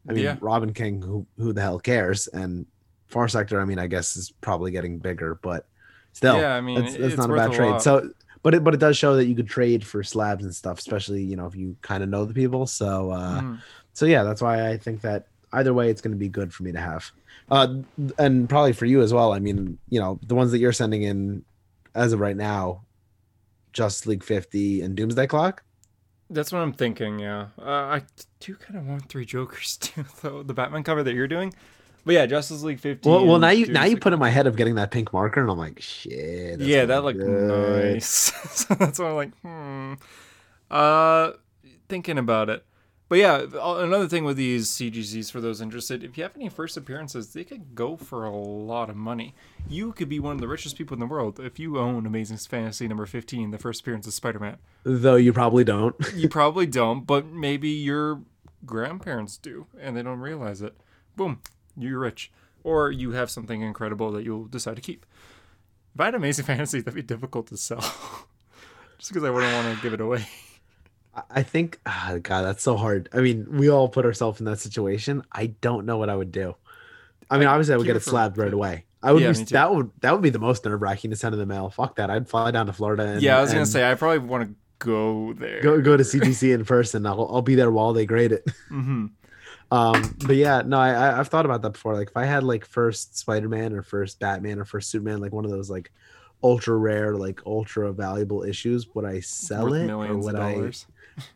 I 0.08 0.12
mean, 0.12 0.24
Yeah. 0.24 0.36
Robin 0.40 0.74
King, 0.74 1.00
who 1.00 1.26
who 1.38 1.52
the 1.54 1.62
hell 1.62 1.78
cares? 1.78 2.26
And 2.26 2.66
Far 3.10 3.28
Sector, 3.28 3.60
I 3.60 3.64
mean, 3.64 3.78
I 3.78 3.86
guess 3.86 4.16
is 4.16 4.30
probably 4.40 4.70
getting 4.70 4.98
bigger, 4.98 5.34
but 5.42 5.66
still, 6.12 6.38
yeah, 6.38 6.54
I 6.54 6.60
mean, 6.60 6.80
that's, 6.80 6.92
that's 6.92 7.04
it's 7.14 7.16
not 7.16 7.30
a 7.30 7.34
bad 7.34 7.52
trade. 7.52 7.70
lot. 7.70 7.82
So, 7.82 8.10
but 8.42 8.54
it 8.54 8.64
but 8.64 8.72
it 8.74 8.80
does 8.80 8.96
show 8.96 9.16
that 9.16 9.26
you 9.26 9.34
could 9.34 9.48
trade 9.48 9.84
for 9.86 10.02
slabs 10.02 10.44
and 10.44 10.54
stuff, 10.54 10.78
especially 10.78 11.22
you 11.22 11.36
know 11.36 11.46
if 11.46 11.54
you 11.54 11.76
kind 11.82 12.02
of 12.02 12.08
know 12.08 12.24
the 12.24 12.34
people. 12.34 12.66
So, 12.66 13.10
uh, 13.10 13.40
Mhm. 13.40 13.58
so 13.92 14.06
yeah, 14.06 14.22
that's 14.22 14.40
why 14.40 14.68
I 14.70 14.76
think 14.76 15.02
that 15.02 15.26
either 15.52 15.74
way, 15.74 15.90
it's 15.90 16.00
going 16.00 16.12
to 16.12 16.18
be 16.18 16.28
good 16.28 16.54
for 16.54 16.62
me 16.62 16.72
to 16.72 16.80
have, 16.80 17.10
uh, 17.50 17.74
and 18.18 18.48
probably 18.48 18.72
for 18.72 18.86
you 18.86 19.02
as 19.02 19.12
well. 19.12 19.32
I 19.32 19.40
mean, 19.40 19.78
you 19.88 20.00
know, 20.00 20.18
the 20.26 20.34
ones 20.36 20.52
that 20.52 20.58
you're 20.58 20.72
sending 20.72 21.02
in 21.02 21.44
as 21.94 22.12
of 22.12 22.20
right 22.20 22.36
now, 22.36 22.84
Justice 23.72 24.06
League 24.06 24.22
50 24.24 24.82
and 24.82 24.96
Doomsday 24.96 25.26
Clock. 25.26 25.62
That's 26.32 26.52
what 26.52 26.60
I'm 26.60 26.72
thinking. 26.72 27.18
Yeah, 27.18 27.48
uh, 27.58 27.64
I 27.98 28.02
do 28.38 28.54
kind 28.54 28.78
of 28.78 28.86
want 28.86 29.08
three 29.08 29.24
Jokers 29.26 29.76
too, 29.80 30.04
though. 30.22 30.42
The 30.44 30.54
Batman 30.54 30.84
cover 30.84 31.02
that 31.02 31.12
you're 31.14 31.26
doing, 31.28 31.52
but 32.04 32.14
yeah, 32.14 32.26
Justice 32.26 32.62
League 32.62 32.80
15. 32.80 33.10
Well, 33.10 33.26
well, 33.26 33.38
now 33.38 33.50
you 33.50 33.66
now 33.66 33.84
you 33.84 33.96
put 33.96 34.12
in 34.12 34.18
my 34.18 34.30
head 34.30 34.46
of 34.46 34.56
getting 34.56 34.76
that 34.76 34.90
pink 34.90 35.12
marker, 35.12 35.40
and 35.40 35.50
I'm 35.50 35.58
like, 35.58 35.80
shit. 35.80 36.58
that's 36.58 36.68
yeah, 36.68 36.84
that 36.86 37.04
looked 37.04 37.20
good. 37.20 37.92
nice. 37.94 38.06
so 38.50 38.74
that's 38.74 38.98
why 38.98 39.08
I'm 39.08 39.16
like, 39.16 39.40
hmm. 39.40 39.94
Uh, 40.70 41.32
thinking 41.88 42.18
about 42.18 42.48
it. 42.48 42.64
But 43.10 43.18
yeah, 43.18 43.44
another 43.60 44.06
thing 44.06 44.22
with 44.22 44.36
these 44.36 44.68
CGCs 44.68 45.32
for 45.32 45.40
those 45.40 45.60
interested, 45.60 46.04
if 46.04 46.16
you 46.16 46.22
have 46.22 46.36
any 46.36 46.48
first 46.48 46.76
appearances, 46.76 47.32
they 47.32 47.42
could 47.42 47.74
go 47.74 47.96
for 47.96 48.24
a 48.24 48.30
lot 48.30 48.88
of 48.88 48.94
money. 48.94 49.34
You 49.68 49.90
could 49.90 50.08
be 50.08 50.20
one 50.20 50.36
of 50.36 50.40
the 50.40 50.46
richest 50.46 50.76
people 50.76 50.94
in 50.94 51.00
the 51.00 51.06
world 51.06 51.40
if 51.40 51.58
you 51.58 51.76
own 51.76 52.06
Amazing 52.06 52.36
Fantasy 52.36 52.86
number 52.86 53.06
15, 53.06 53.50
the 53.50 53.58
first 53.58 53.80
appearance 53.80 54.06
of 54.06 54.12
Spider-Man. 54.12 54.58
Though 54.84 55.16
you 55.16 55.32
probably 55.32 55.64
don't. 55.64 55.96
You 56.14 56.28
probably 56.28 56.66
don't, 56.80 57.04
but 57.04 57.26
maybe 57.26 57.70
your 57.70 58.20
grandparents 58.64 59.36
do, 59.38 59.66
and 59.80 59.96
they 59.96 60.02
don't 60.04 60.20
realize 60.20 60.62
it. 60.62 60.76
Boom, 61.16 61.40
you're 61.76 61.98
rich. 61.98 62.30
Or 62.62 62.90
you 62.90 63.12
have 63.12 63.30
something 63.30 63.62
incredible 63.62 64.12
that 64.12 64.24
you'll 64.24 64.44
decide 64.46 64.76
to 64.76 64.82
keep. 64.82 65.06
If 65.94 66.00
I 66.00 66.06
had 66.06 66.14
Amazing 66.14 66.44
Fantasy, 66.46 66.80
that'd 66.80 66.94
be 66.94 67.02
difficult 67.02 67.46
to 67.48 67.56
sell. 67.56 67.80
Just 68.98 69.10
because 69.10 69.24
I 69.24 69.30
wouldn't 69.30 69.52
want 69.52 69.76
to 69.76 69.82
give 69.82 69.94
it 69.94 70.00
away. 70.00 70.26
I- 71.30 71.42
think, 71.42 71.80
ah, 71.86 72.18
God, 72.22 72.42
that's 72.42 72.62
so 72.62 72.76
hard. 72.76 73.08
I 73.12 73.20
mean, 73.20 73.46
we 73.50 73.68
all 73.68 73.88
put 73.88 74.04
ourselves 74.04 74.38
in 74.40 74.46
that 74.46 74.60
situation. 74.60 75.22
I 75.32 75.46
don't 75.46 75.84
know 75.86 75.96
what 75.98 76.08
I 76.08 76.14
would 76.16 76.30
do. 76.32 76.54
I 77.30 77.38
mean, 77.38 77.48
obviously, 77.48 77.74
I 77.74 77.76
would 77.78 77.86
get 77.86 77.96
it 77.96 78.02
slabbed 78.02 78.38
right 78.38 78.52
away. 78.52 78.84
I 79.02 79.12
would 79.12 79.22
Yeah, 79.22 79.32
be, 79.32 79.44
that 79.44 79.74
would 79.74 79.90
that 80.02 80.12
would 80.12 80.22
be 80.22 80.30
the 80.30 80.38
most 80.38 80.64
nerve 80.64 80.82
wracking 80.82 81.10
to 81.10 81.16
send 81.16 81.32
in 81.34 81.38
the 81.38 81.46
mail. 81.46 81.70
Fuck 81.70 81.96
that. 81.96 82.10
I'd 82.10 82.28
fly 82.28 82.50
down 82.50 82.66
to 82.66 82.72
Florida. 82.72 83.04
And, 83.04 83.22
yeah, 83.22 83.38
I 83.38 83.40
was 83.40 83.52
gonna 83.52 83.66
say 83.66 83.90
I 83.90 83.94
probably 83.94 84.18
want 84.18 84.48
to 84.48 84.54
go 84.78 85.32
there. 85.32 85.62
go 85.62 85.80
go 85.80 85.96
to 85.96 86.04
CGC 86.04 86.52
in 86.52 86.64
person. 86.64 87.06
I'll 87.06 87.28
I'll 87.32 87.42
be 87.42 87.54
there 87.54 87.70
while 87.70 87.92
they 87.92 88.04
grade 88.06 88.32
it. 88.32 88.46
hmm 88.68 89.06
Um, 89.70 90.16
but 90.26 90.36
yeah, 90.36 90.62
no, 90.66 90.78
I 90.78 91.18
I've 91.18 91.28
thought 91.28 91.44
about 91.44 91.62
that 91.62 91.72
before. 91.72 91.94
Like 91.94 92.08
if 92.08 92.16
I 92.16 92.24
had 92.24 92.42
like 92.42 92.64
first 92.64 93.16
Spider 93.16 93.48
Man 93.48 93.72
or 93.72 93.82
first 93.82 94.18
Batman 94.18 94.58
or 94.58 94.64
first 94.64 94.90
Superman, 94.90 95.20
like 95.20 95.32
one 95.32 95.44
of 95.44 95.50
those 95.50 95.70
like 95.70 95.92
ultra 96.42 96.76
rare, 96.76 97.16
like 97.16 97.40
ultra 97.46 97.92
valuable 97.92 98.42
issues, 98.42 98.92
would 98.94 99.04
I 99.04 99.20
sell 99.20 99.70
Worth 99.70 99.82
it 99.82 99.90
or 99.90 100.16
would 100.16 100.36
I 100.36 100.72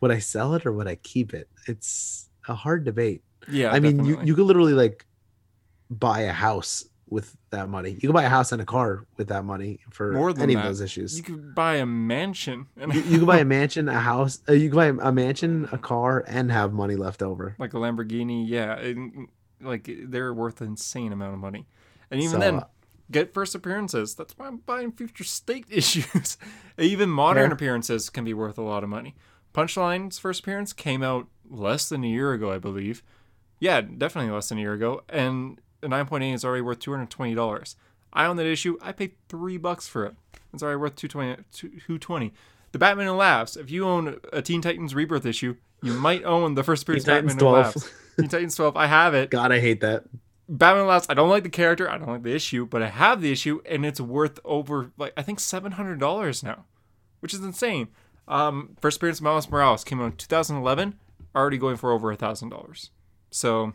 would 0.01 0.11
I 0.11 0.19
sell 0.19 0.53
it 0.55 0.65
or 0.65 0.73
would 0.73 0.87
I 0.87 0.95
keep 0.95 1.33
it? 1.33 1.47
It's 1.67 2.29
a 2.47 2.55
hard 2.55 2.83
debate. 2.83 3.23
Yeah, 3.47 3.71
I 3.71 3.79
mean, 3.79 4.03
you, 4.03 4.19
you 4.23 4.35
could 4.35 4.45
literally 4.45 4.73
like 4.73 5.05
buy 5.89 6.21
a 6.21 6.33
house 6.33 6.85
with 7.09 7.37
that 7.51 7.69
money. 7.69 7.91
You 7.91 7.99
can 7.99 8.11
buy 8.13 8.23
a 8.23 8.29
house 8.29 8.51
and 8.51 8.61
a 8.61 8.65
car 8.65 9.05
with 9.17 9.27
that 9.27 9.45
money 9.45 9.79
for 9.91 10.11
More 10.13 10.33
than 10.33 10.43
any 10.43 10.55
that. 10.55 10.61
of 10.61 10.65
those 10.67 10.81
issues. 10.81 11.17
You 11.17 11.23
could 11.23 11.53
buy 11.55 11.75
a 11.75 11.85
mansion 11.85 12.67
and 12.77 12.93
You, 12.93 13.01
you 13.01 13.17
can 13.19 13.25
buy 13.25 13.37
a 13.39 13.45
mansion, 13.57 13.87
a 13.89 13.99
house. 13.99 14.39
Uh, 14.49 14.53
you 14.53 14.69
can 14.69 14.75
buy 14.97 15.07
a 15.07 15.11
mansion, 15.11 15.69
a 15.71 15.77
car, 15.77 16.23
and 16.27 16.51
have 16.51 16.73
money 16.73 16.95
left 16.95 17.21
over. 17.21 17.55
like 17.59 17.73
a 17.73 17.77
Lamborghini. 17.77 18.43
Yeah, 18.47 18.77
and, 18.79 19.27
like 19.61 19.89
they're 20.07 20.33
worth 20.33 20.61
an 20.61 20.67
insane 20.67 21.13
amount 21.13 21.33
of 21.33 21.39
money. 21.39 21.67
And 22.11 22.19
even 22.21 22.33
So, 22.33 22.39
then, 22.39 22.55
uh, 22.55 22.63
get 23.11 23.33
first 23.33 23.53
appearances. 23.55 24.15
That's 24.15 24.35
why 24.37 24.47
I'm 24.47 24.57
buying 24.57 24.91
future 24.91 25.23
state 25.23 25.65
issues. 25.69 26.37
even 26.77 27.09
modern 27.09 27.49
Yeah. 27.49 27.53
appearances 27.53 28.09
can 28.09 28.25
be 28.25 28.33
worth 28.33 28.57
a 28.57 28.63
lot 28.63 28.83
of 28.83 28.89
money. 28.89 29.15
Punchline's 29.53 30.17
first 30.19 30.41
appearance 30.41 30.73
came 30.73 31.01
out 31.03 31.27
less 31.49 31.87
than 31.87 32.03
a 32.03 32.07
year 32.07 32.33
ago, 32.33 32.51
I 32.51 32.57
believe. 32.57 33.03
Yeah, 33.59 33.79
definitely 33.81 34.31
less 34.31 34.49
than 34.49 34.57
a 34.57 34.61
year 34.61 34.73
ago, 34.73 35.03
and 35.07 35.61
a 35.85 35.89
9.8 35.89 36.33
is 36.33 36.43
already 36.43 36.61
worth 36.61 36.79
$220. 36.79 37.75
I 38.13 38.25
own 38.25 38.37
that 38.37 38.45
issue. 38.45 38.77
I 38.81 38.91
paid 38.91 39.13
three 39.29 39.57
bucks 39.57 39.87
for 39.87 40.05
it. 40.05 40.15
It's 40.53 40.63
already 40.63 40.77
worth 40.77 40.95
220. 40.95 41.43
220. 41.51 42.33
The 42.71 42.79
Batman 42.79 43.07
and 43.07 43.17
Laughs. 43.17 43.55
If 43.55 43.69
you 43.69 43.85
own 43.85 44.19
a 44.33 44.41
Teen 44.41 44.61
Titans 44.61 44.95
Rebirth 44.95 45.25
issue, 45.25 45.55
you 45.81 45.93
might 45.93 46.23
own 46.23 46.55
the 46.55 46.63
first 46.63 46.83
appearance 46.83 47.03
of 47.03 47.07
Titans 47.07 47.33
Batman 47.35 47.55
and 47.55 47.73
12. 47.73 47.75
Laughs. 47.75 47.91
Teen 48.19 48.29
Titans 48.29 48.55
12. 48.55 48.77
I 48.77 48.87
have 48.87 49.13
it. 49.13 49.29
God, 49.29 49.51
I 49.51 49.59
hate 49.59 49.81
that. 49.81 50.05
Batman 50.47 50.87
Laughs. 50.87 51.07
I 51.09 51.13
don't 51.13 51.29
like 51.29 51.43
the 51.43 51.49
character. 51.49 51.89
I 51.89 51.97
don't 51.97 52.07
like 52.07 52.23
the 52.23 52.35
issue, 52.35 52.65
but 52.65 52.81
I 52.81 52.87
have 52.87 53.21
the 53.21 53.31
issue, 53.31 53.61
and 53.65 53.85
it's 53.85 53.99
worth 53.99 54.39
over 54.45 54.91
like 54.97 55.13
I 55.17 55.21
think 55.23 55.39
seven 55.39 55.73
hundred 55.73 55.99
dollars 55.99 56.43
now, 56.43 56.65
which 57.19 57.33
is 57.33 57.39
insane. 57.39 57.87
Um, 58.27 58.75
first 58.79 58.97
appearance 58.97 59.19
of 59.19 59.23
Miles 59.23 59.49
Morales 59.49 59.83
came 59.83 60.01
out 60.01 60.05
in 60.05 60.17
2011, 60.17 60.95
already 61.35 61.57
going 61.57 61.77
for 61.77 61.91
over 61.91 62.11
a 62.11 62.15
thousand 62.15 62.49
dollars. 62.49 62.91
So 63.31 63.73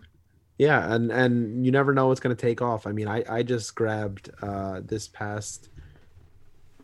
Yeah, 0.67 0.93
and 0.95 1.11
and 1.11 1.65
you 1.65 1.73
never 1.73 1.95
know 1.95 2.09
what's 2.09 2.21
gonna 2.21 2.35
take 2.35 2.61
off. 2.61 2.87
I 2.87 2.93
mean, 2.93 3.09
I 3.09 3.25
I 3.39 3.43
just 3.43 3.75
grabbed 3.75 4.29
uh 4.43 4.83
this 4.85 5.09
past 5.09 5.71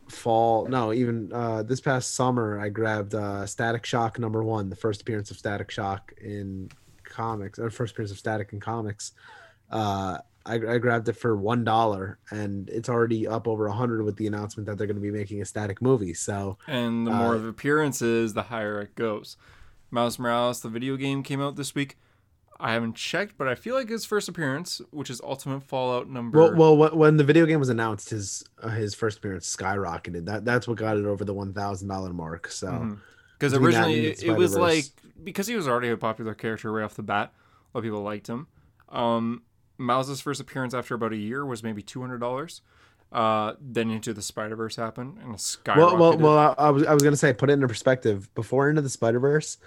fall, 0.09 0.66
no, 0.66 0.93
even 0.93 1.31
uh 1.32 1.62
this 1.62 1.81
past 1.81 2.15
summer, 2.15 2.59
I 2.61 2.69
grabbed 2.70 3.15
uh 3.15 3.44
Static 3.47 3.85
Shock 3.85 4.19
number 4.19 4.43
one, 4.43 4.70
the 4.70 4.77
first 4.77 5.03
appearance 5.03 5.31
of 5.31 5.36
Static 5.36 5.70
Shock 5.70 6.12
in 6.20 6.70
comics, 7.05 7.59
or 7.59 7.70
first 7.70 7.93
appearance 7.93 8.12
of 8.12 8.19
Static 8.19 8.53
in 8.53 8.61
comics 8.61 9.12
Uh, 9.70 10.19
I, 10.47 10.55
I 10.55 10.78
grabbed 10.78 11.09
it 11.09 11.15
for 11.16 11.36
one 11.36 11.65
dollar, 11.65 12.19
and 12.31 12.70
it's 12.70 12.89
already 12.89 13.27
up 13.27 13.48
over 13.48 13.66
a 13.66 13.73
hundred 13.73 14.05
with 14.05 14.16
the 14.16 14.28
announcement 14.28 14.69
that 14.69 14.78
they're 14.78 14.86
going 14.86 15.03
to 15.03 15.03
be 15.03 15.11
making 15.11 15.43
a 15.43 15.44
static 15.44 15.82
movie. 15.82 16.15
So 16.15 16.57
And 16.69 17.05
the 17.05 17.11
more 17.11 17.35
Uh, 17.35 17.39
of 17.39 17.47
appearances, 17.47 18.32
the 18.35 18.44
higher 18.44 18.81
it 18.81 18.94
goes. 18.94 19.36
Miles 19.90 20.19
Morales, 20.20 20.61
the 20.61 20.69
video 20.69 20.97
game, 20.97 21.24
came 21.24 21.43
out 21.43 21.57
this 21.57 21.74
week. 21.74 21.98
I 22.58 22.72
haven't 22.72 22.96
checked, 22.96 23.36
but 23.36 23.48
I 23.48 23.54
feel 23.54 23.74
like 23.74 23.88
his 23.88 24.04
first 24.04 24.28
appearance, 24.28 24.80
which 24.90 25.10
is 25.10 25.20
Ultimate 25.20 25.62
Fallout 25.62 26.08
number. 26.08 26.54
Well, 26.54 26.76
well, 26.76 26.96
when 26.96 27.16
the 27.16 27.24
video 27.24 27.44
game 27.46 27.58
was 27.60 27.68
announced, 27.68 28.10
his 28.10 28.44
uh, 28.62 28.68
his 28.70 28.94
first 28.94 29.18
appearance 29.18 29.54
skyrocketed. 29.54 30.24
That 30.26 30.44
that's 30.44 30.66
what 30.66 30.78
got 30.78 30.96
it 30.96 31.04
over 31.04 31.24
the 31.24 31.34
one 31.34 31.52
thousand 31.52 31.88
dollar 31.88 32.12
mark. 32.12 32.50
So 32.50 32.96
Because 33.38 33.52
that 33.52 33.60
originally 33.60 34.06
it, 34.06 34.22
it 34.22 34.32
was 34.32 34.56
like 34.56 34.84
because 35.22 35.46
he 35.46 35.56
was 35.56 35.68
already 35.68 35.88
a 35.88 35.96
popular 35.96 36.34
character 36.34 36.72
right 36.72 36.84
off 36.84 36.94
the 36.94 37.02
bat, 37.02 37.32
a 37.32 37.76
lot 37.76 37.80
of 37.80 37.84
people 37.84 38.02
liked 38.02 38.26
him. 38.26 38.46
Um, 38.88 39.42
Miles' 39.78 40.20
first 40.20 40.40
appearance 40.40 40.72
after 40.72 40.94
about 40.94 41.12
a 41.12 41.16
year 41.16 41.44
was 41.44 41.62
maybe 41.62 41.82
two 41.82 42.00
hundred 42.00 42.18
dollars. 42.18 42.62
Uh, 43.12 43.54
then 43.60 43.90
Into 43.90 44.12
the 44.12 44.22
Spider 44.22 44.56
Verse 44.56 44.76
happened 44.76 45.18
and 45.22 45.34
skyrocketed. 45.36 45.76
well, 45.76 45.96
well, 45.96 46.18
well. 46.18 46.38
I, 46.38 46.66
I 46.66 46.70
was 46.70 46.84
I 46.84 46.94
was 46.94 47.02
gonna 47.02 47.16
say 47.16 47.32
put 47.32 47.50
it 47.50 47.54
into 47.54 47.68
perspective. 47.68 48.34
Before 48.34 48.68
Into 48.68 48.82
the 48.82 48.88
Spider 48.88 49.20
Verse, 49.20 49.58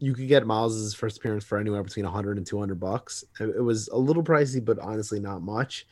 you 0.00 0.14
could 0.14 0.26
get 0.28 0.44
Miles's 0.46 0.94
first 0.94 1.18
appearance 1.18 1.44
for 1.44 1.58
anywhere 1.58 1.82
between 1.84 2.04
100 2.04 2.36
and 2.38 2.46
200 2.46 2.80
bucks. 2.80 3.22
It, 3.38 3.50
it 3.56 3.60
was 3.62 3.86
a 3.88 3.96
little 3.98 4.22
pricey, 4.24 4.64
but 4.64 4.78
honestly 4.80 5.20
not 5.20 5.42
much. 5.42 5.86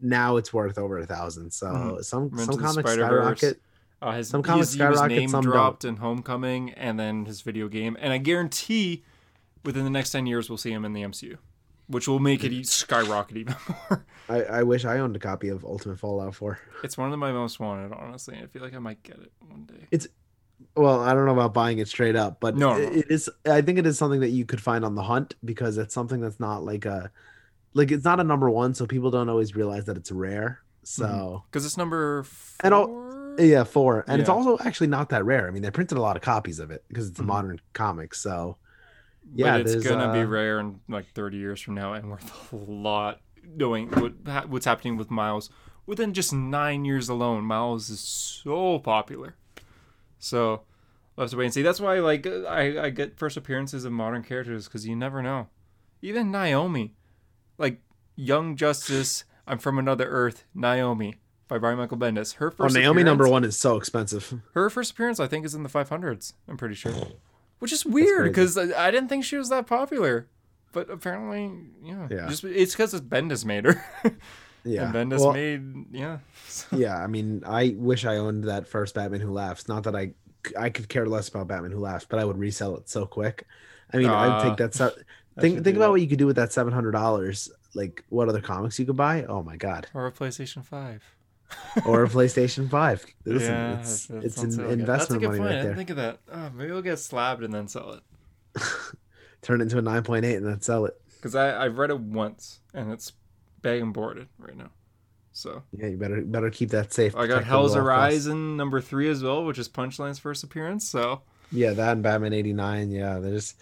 Now 0.00 0.36
it's 0.36 0.52
worth 0.52 0.78
over 0.78 0.98
a 0.98 1.06
thousand. 1.06 1.52
So 1.52 1.66
Mhm. 1.66 2.04
some 2.04 2.22
Into 2.24 2.44
some 2.44 2.58
comics 2.58 2.90
skyrocket. 2.92 3.60
Uh, 4.00 4.12
his, 4.12 4.28
Some 4.28 4.42
comics 4.42 4.72
he 4.72 4.82
was 4.82 4.96
skyrocket, 4.98 5.16
name 5.16 5.28
some 5.28 5.42
dropped 5.42 5.84
in 5.84 5.96
Homecoming, 5.98 6.70
and 6.72 6.98
then 6.98 7.24
his 7.26 7.42
video 7.42 7.68
game. 7.68 7.96
And 8.00 8.12
I 8.12 8.18
guarantee, 8.18 9.04
within 9.64 9.84
the 9.84 9.90
next 9.90 10.10
ten 10.10 10.26
years, 10.26 10.50
we'll 10.50 10.56
see 10.56 10.72
him 10.72 10.84
in 10.84 10.92
the 10.92 11.02
MCU, 11.02 11.36
which 11.86 12.08
will 12.08 12.18
make 12.18 12.42
it 12.42 12.52
e- 12.52 12.64
skyrocket 12.64 13.36
even 13.36 13.54
more. 13.90 14.04
I, 14.28 14.42
I 14.42 14.62
wish 14.64 14.84
I 14.84 14.98
owned 14.98 15.14
a 15.14 15.20
copy 15.20 15.50
of 15.50 15.64
Ultimate 15.64 16.00
Fallout 16.00 16.34
4. 16.34 16.58
It's 16.82 16.98
one 16.98 17.12
of 17.12 17.18
my 17.20 17.30
most 17.30 17.60
wanted, 17.60 17.92
honestly. 17.92 18.36
I 18.42 18.46
feel 18.46 18.62
like 18.62 18.74
I 18.74 18.78
might 18.80 19.02
get 19.04 19.18
it 19.20 19.30
one 19.46 19.66
day. 19.66 19.86
Well, 20.76 21.00
I 21.00 21.14
don't 21.14 21.26
know 21.26 21.32
about 21.32 21.54
buying 21.54 21.78
it 21.78 21.88
straight 21.88 22.16
up, 22.16 22.38
but 22.40 22.56
No, 22.56 22.76
it 22.76 23.06
is. 23.10 23.28
I 23.46 23.60
think 23.62 23.78
it 23.78 23.86
is 23.86 23.98
something 23.98 24.20
that 24.20 24.30
you 24.30 24.44
could 24.44 24.60
find 24.60 24.84
on 24.84 24.94
the 24.94 25.02
hunt 25.02 25.34
because 25.44 25.78
it's 25.78 25.94
something 25.94 26.20
that's 26.20 26.40
not 26.40 26.64
like 26.64 26.84
a, 26.84 27.10
like 27.74 27.90
it's 27.90 28.04
not 28.04 28.20
a 28.20 28.24
number 28.24 28.50
one, 28.50 28.74
so 28.74 28.86
people 28.86 29.10
don't 29.10 29.28
always 29.28 29.54
realize 29.54 29.84
that 29.86 29.96
it's 29.96 30.10
rare. 30.12 30.60
So 30.84 31.44
Because 31.50 31.64
it's 31.64 31.76
number 31.76 32.22
four. 32.24 32.56
And 32.64 32.74
I'll- 32.74 33.02
yeah, 33.38 33.64
four, 33.64 34.04
and 34.08 34.20
it's 34.20 34.28
also 34.28 34.58
actually 34.62 34.88
not 34.88 35.08
that 35.08 35.24
rare. 35.24 35.48
I 35.48 35.50
mean, 35.52 35.62
they 35.62 35.70
printed 35.70 35.96
a 35.96 36.02
lot 36.02 36.16
of 36.16 36.22
copies 36.22 36.58
of 36.58 36.70
it 36.70 36.84
because 36.88 37.08
it's 37.08 37.18
a 37.18 37.22
Mhm. 37.22 37.26
modern 37.26 37.60
comic. 37.72 38.14
So 38.14 38.58
yeah, 39.34 39.56
yeah, 39.56 39.62
it's 39.62 39.84
gonna 39.84 40.12
be 40.12 40.20
uh, 40.20 40.24
rare 40.26 40.60
in 40.60 40.80
like 40.88 41.06
30 41.14 41.38
years 41.38 41.60
from 41.60 41.74
now 41.74 41.94
and 41.94 42.10
worth 42.10 42.52
a 42.52 42.56
lot. 42.56 43.20
Knowing 43.56 43.88
what 43.88 44.48
what's 44.48 44.66
happening 44.66 44.96
with 44.98 45.10
Miles 45.10 45.48
within 45.86 46.12
just 46.12 46.32
nine 46.32 46.84
years 46.84 47.08
alone, 47.08 47.44
Miles 47.44 47.88
is 47.90 48.00
so 48.00 48.78
popular. 48.78 49.34
So 50.22 50.62
we'll 51.16 51.24
have 51.24 51.30
to 51.32 51.36
wait 51.36 51.46
and 51.46 51.54
see. 51.54 51.62
That's 51.62 51.80
why 51.80 51.98
like 51.98 52.26
I 52.26 52.84
I 52.84 52.90
get 52.90 53.18
first 53.18 53.36
appearances 53.36 53.84
of 53.84 53.92
modern 53.92 54.22
characters 54.22 54.66
because 54.66 54.86
you 54.86 54.94
never 54.94 55.20
know. 55.20 55.48
Even 56.00 56.30
Naomi, 56.30 56.94
like 57.58 57.80
Young 58.14 58.54
Justice, 58.56 59.24
I'm 59.46 59.58
from 59.58 59.78
Another 59.78 60.08
Earth, 60.08 60.44
Naomi 60.54 61.16
by 61.48 61.58
Brian 61.58 61.76
Michael 61.78 61.98
Bendis. 61.98 62.36
Her 62.36 62.50
first. 62.50 62.76
oh, 62.76 62.80
Naomi 62.80 63.02
number 63.02 63.28
one 63.28 63.44
is 63.44 63.56
so 63.58 63.76
expensive. 63.76 64.40
Her 64.54 64.70
first 64.70 64.92
appearance, 64.92 65.18
I 65.18 65.26
think, 65.26 65.44
is 65.44 65.54
in 65.54 65.64
the 65.64 65.68
500s. 65.68 66.34
I'm 66.48 66.56
pretty 66.56 66.76
sure. 66.76 66.92
Which 67.58 67.72
is 67.72 67.84
weird 67.84 68.24
because 68.30 68.56
I, 68.56 68.88
I 68.88 68.90
didn't 68.90 69.08
think 69.08 69.24
she 69.24 69.36
was 69.36 69.48
that 69.48 69.66
popular, 69.66 70.28
but 70.72 70.88
apparently, 70.88 71.50
yeah. 71.84 72.08
Yeah. 72.10 72.28
Just 72.28 72.44
it's 72.44 72.74
because 72.74 72.94
it's 72.94 73.04
Bendis 73.04 73.44
made 73.44 73.64
her. 73.64 73.84
Yeah, 74.64 74.84
and 74.84 74.94
Bendis 75.12 75.18
Well, 75.20 75.32
made 75.32 75.86
yeah. 75.92 76.18
yeah. 76.72 76.96
I 76.96 77.06
mean, 77.06 77.42
I 77.46 77.74
wish 77.76 78.04
I 78.04 78.16
owned 78.16 78.44
that 78.44 78.68
first 78.68 78.94
Batman 78.94 79.20
Who 79.20 79.32
Laughs. 79.32 79.68
Not 79.68 79.84
that 79.84 79.96
I, 79.96 80.12
I 80.58 80.70
could 80.70 80.88
care 80.88 81.06
less 81.06 81.28
about 81.28 81.48
Batman 81.48 81.72
Who 81.72 81.78
Laughs, 81.80 82.06
but 82.08 82.18
I 82.18 82.24
would 82.24 82.38
resell 82.38 82.76
it 82.76 82.88
so 82.88 83.06
quick. 83.06 83.46
I 83.92 83.96
mean, 83.98 84.08
I'd 84.08 84.28
Ah, 84.28 84.42
take 84.48 84.56
that. 84.58 84.74
Se- 84.74 84.90
think 85.40 85.64
think 85.64 85.76
about 85.76 85.86
that. 85.86 85.90
what 85.90 86.00
you 86.00 86.06
could 86.08 86.18
do 86.18 86.26
with 86.26 86.36
that 86.36 86.52
seven 86.52 86.72
hundred 86.72 86.92
dollars. 86.92 87.50
Like 87.74 88.04
what 88.10 88.28
other 88.28 88.40
comics 88.40 88.78
you 88.78 88.86
could 88.86 88.96
buy? 88.96 89.24
Oh 89.24 89.42
my 89.42 89.56
god! 89.56 89.86
Or 89.94 90.06
a 90.06 90.12
PlayStation 90.12 90.64
Five. 90.64 91.02
Or 91.86 92.02
a 92.04 92.08
PlayStation 92.08 92.70
Five. 92.70 93.04
Listen, 93.26 93.52
yeah, 93.52 93.80
it's 93.80 94.06
that 94.06 94.24
it's 94.24 94.38
an 94.42 94.60
investment 94.70 94.86
That's 94.86 95.10
a 95.10 95.18
good 95.18 95.26
money 95.26 95.38
point. 95.38 95.42
I 95.42 95.44
right 95.44 95.50
didn't 95.56 95.66
there. 95.66 95.76
think 95.76 95.90
of 95.90 95.96
that. 95.96 96.18
Oh, 96.32 96.50
maybe 96.54 96.72
we'll 96.72 96.80
get 96.82 96.98
slabbed 96.98 97.42
and 97.42 97.52
then 97.52 97.68
sell 97.68 97.92
it. 97.92 98.62
Turn 99.42 99.60
it 99.60 99.64
into 99.64 99.76
a 99.78 99.82
nine 99.82 100.02
point 100.02 100.24
eight 100.24 100.36
and 100.36 100.46
then 100.46 100.60
sell 100.62 100.86
it. 100.86 100.98
Because 101.16 101.34
I 101.34 101.62
I've 101.64 101.76
read 101.78 101.90
it 101.90 101.98
once 102.00 102.60
and 102.72 102.90
it's 102.92 103.12
bag 103.62 103.80
and 103.82 103.92
boarded 103.92 104.28
right 104.38 104.56
now. 104.56 104.70
So 105.32 105.62
Yeah, 105.72 105.86
you 105.86 105.96
better 105.96 106.20
better 106.22 106.50
keep 106.50 106.70
that 106.70 106.92
safe. 106.92 107.16
I 107.16 107.26
got 107.26 107.44
Hell's. 107.44 107.74
Horizon 107.74 108.56
number 108.56 108.80
three 108.80 109.08
as 109.08 109.22
well, 109.22 109.44
which 109.44 109.58
is 109.58 109.68
Punchline's 109.68 110.18
first 110.18 110.44
appearance. 110.44 110.88
So 110.88 111.22
Yeah, 111.50 111.72
that 111.72 111.92
and 111.92 112.02
Batman 112.02 112.32
eighty 112.34 112.52
nine. 112.52 112.90
Yeah, 112.90 113.18
there's 113.18 113.54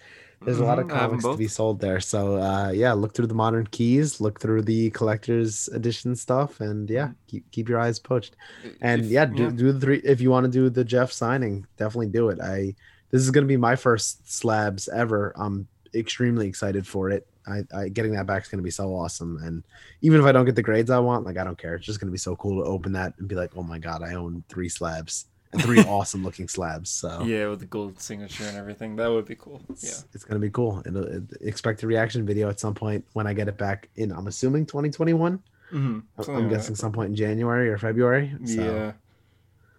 there's 0.43 0.59
a 0.59 0.65
lot 0.65 0.79
of 0.79 0.87
Mhm, 0.87 0.91
'em 0.91 0.97
comics 0.97 1.23
to 1.33 1.37
be 1.37 1.47
sold 1.47 1.79
there. 1.79 1.99
So 2.01 2.35
uh, 2.37 2.71
yeah, 2.71 2.93
look 2.93 3.13
through 3.13 3.27
the 3.27 3.35
modern 3.35 3.67
keys, 3.67 4.19
look 4.19 4.39
through 4.41 4.63
the 4.63 4.89
collector's 4.89 5.67
edition 5.69 6.15
stuff, 6.15 6.59
and 6.59 6.89
yeah, 6.89 7.11
keep 7.27 7.49
keep 7.51 7.69
your 7.69 7.79
eyes 7.79 7.99
poached. 7.99 8.35
And 8.81 9.05
If- 9.05 9.11
yeah, 9.11 9.25
do, 9.25 9.51
do 9.51 9.71
the 9.71 9.79
three 9.79 9.99
if 10.03 10.19
you 10.19 10.29
want 10.31 10.45
to 10.45 10.51
do 10.51 10.69
the 10.69 10.83
Geoff 10.83 11.11
signing, 11.13 11.65
definitely 11.77 12.07
do 12.07 12.29
it. 12.29 12.39
I 12.41 12.75
this 13.11 13.21
is 13.21 13.31
gonna 13.31 13.45
be 13.45 13.57
my 13.57 13.75
first 13.75 14.29
slabs 14.31 14.89
ever. 14.89 15.31
I'm 15.37 15.67
extremely 15.93 16.47
excited 16.47 16.87
for 16.87 17.09
it. 17.11 17.27
I, 17.47 17.63
I 17.75 17.89
getting 17.89 18.13
that 18.13 18.25
back 18.25 18.43
is 18.43 18.49
gonna 18.49 18.63
be 18.63 18.71
so 18.71 18.89
awesome. 18.95 19.37
And 19.43 19.63
even 20.01 20.19
if 20.19 20.25
I 20.25 20.31
don't 20.31 20.45
get 20.45 20.55
the 20.55 20.61
grades 20.63 20.89
I 20.89 20.99
want, 20.99 21.25
like 21.25 21.37
I 21.37 21.43
don't 21.43 21.57
care. 21.57 21.75
It's 21.75 21.85
just 21.85 21.99
gonna 21.99 22.11
be 22.11 22.17
so 22.17 22.35
cool 22.35 22.63
to 22.63 22.69
open 22.69 22.91
that 22.93 23.13
and 23.17 23.27
be 23.27 23.35
like, 23.35 23.51
oh 23.55 23.63
my 23.63 23.77
god, 23.79 24.03
I 24.03 24.13
own 24.15 24.43
three 24.49 24.69
slabs 24.69 25.25
and 25.53 25.61
three 25.61 25.79
awesome 25.87 26.23
looking 26.23 26.47
slabs. 26.47 26.89
So 26.89 27.23
Yeah, 27.23 27.47
with 27.49 27.59
the 27.59 27.65
gold 27.65 27.99
signature 27.99 28.45
and 28.45 28.57
everything. 28.57 28.95
That 28.95 29.09
would 29.11 29.25
be 29.25 29.35
cool. 29.35 29.61
Yeah. 29.69 29.75
it's, 29.89 30.05
it's 30.13 30.23
gonna 30.23 30.39
be 30.39 30.49
cool. 30.49 30.81
It'll, 30.85 31.03
it, 31.05 31.23
expect 31.41 31.83
a 31.83 31.87
reaction 31.87 32.25
video 32.25 32.49
at 32.49 32.59
some 32.59 32.73
point 32.73 33.05
when 33.13 33.27
I 33.27 33.33
get 33.33 33.47
it 33.47 33.57
back 33.57 33.89
in. 33.95 34.11
I'm 34.11 34.27
assuming 34.27 34.65
2021. 34.65 35.39
Mm-hmm. 35.73 35.99
I'm- 36.21 36.37
I'm 36.37 36.49
guessing 36.49 36.75
some 36.75 36.91
point 36.91 37.09
in 37.09 37.15
January 37.15 37.69
or 37.69 37.77
February. 37.77 38.33
So. 38.45 38.61
Yeah. 38.61 38.91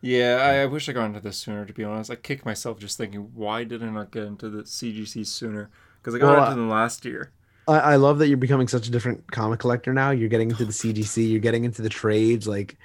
Yeah, 0.05 0.39
I, 0.43 0.63
I 0.63 0.67
wish 0.67 0.89
I 0.89 0.93
got 0.93 1.05
into 1.05 1.21
this 1.21 1.37
sooner, 1.37 1.65
to 1.65 1.73
be 1.73 1.85
honest. 1.85 2.11
I 2.11 2.17
kick 2.17 2.45
myself 2.45 2.81
just 2.81 2.99
thinking, 2.99 3.31
why 3.35 3.63
did 3.63 3.85
I 3.85 3.87
not 3.89 4.11
get 4.11 4.25
into 4.25 4.51
the 4.51 4.65
CGC 4.65 5.25
sooner? 5.25 5.71
Because 6.01 6.17
I 6.17 6.19
got 6.19 6.37
Well, 6.37 6.45
into 6.47 6.57
them 6.57 6.69
last 6.69 7.05
year. 7.05 7.31
I, 7.69 7.79
I 7.79 7.97
love 7.97 8.19
that 8.19 8.29
you're 8.29 8.37
becoming 8.37 8.69
such 8.69 8.89
a 8.89 8.91
different 8.91 9.31
comic 9.31 9.61
collector 9.61 9.93
now. 9.93 10.11
You're 10.11 10.29
getting 10.29 10.51
into 10.51 10.65
the 10.65 10.73
CGC. 10.73 11.31
You're 11.31 11.41
getting 11.41 11.65
into 11.65 11.83
the 11.83 11.89
trades. 11.89 12.47
Like 12.49 12.77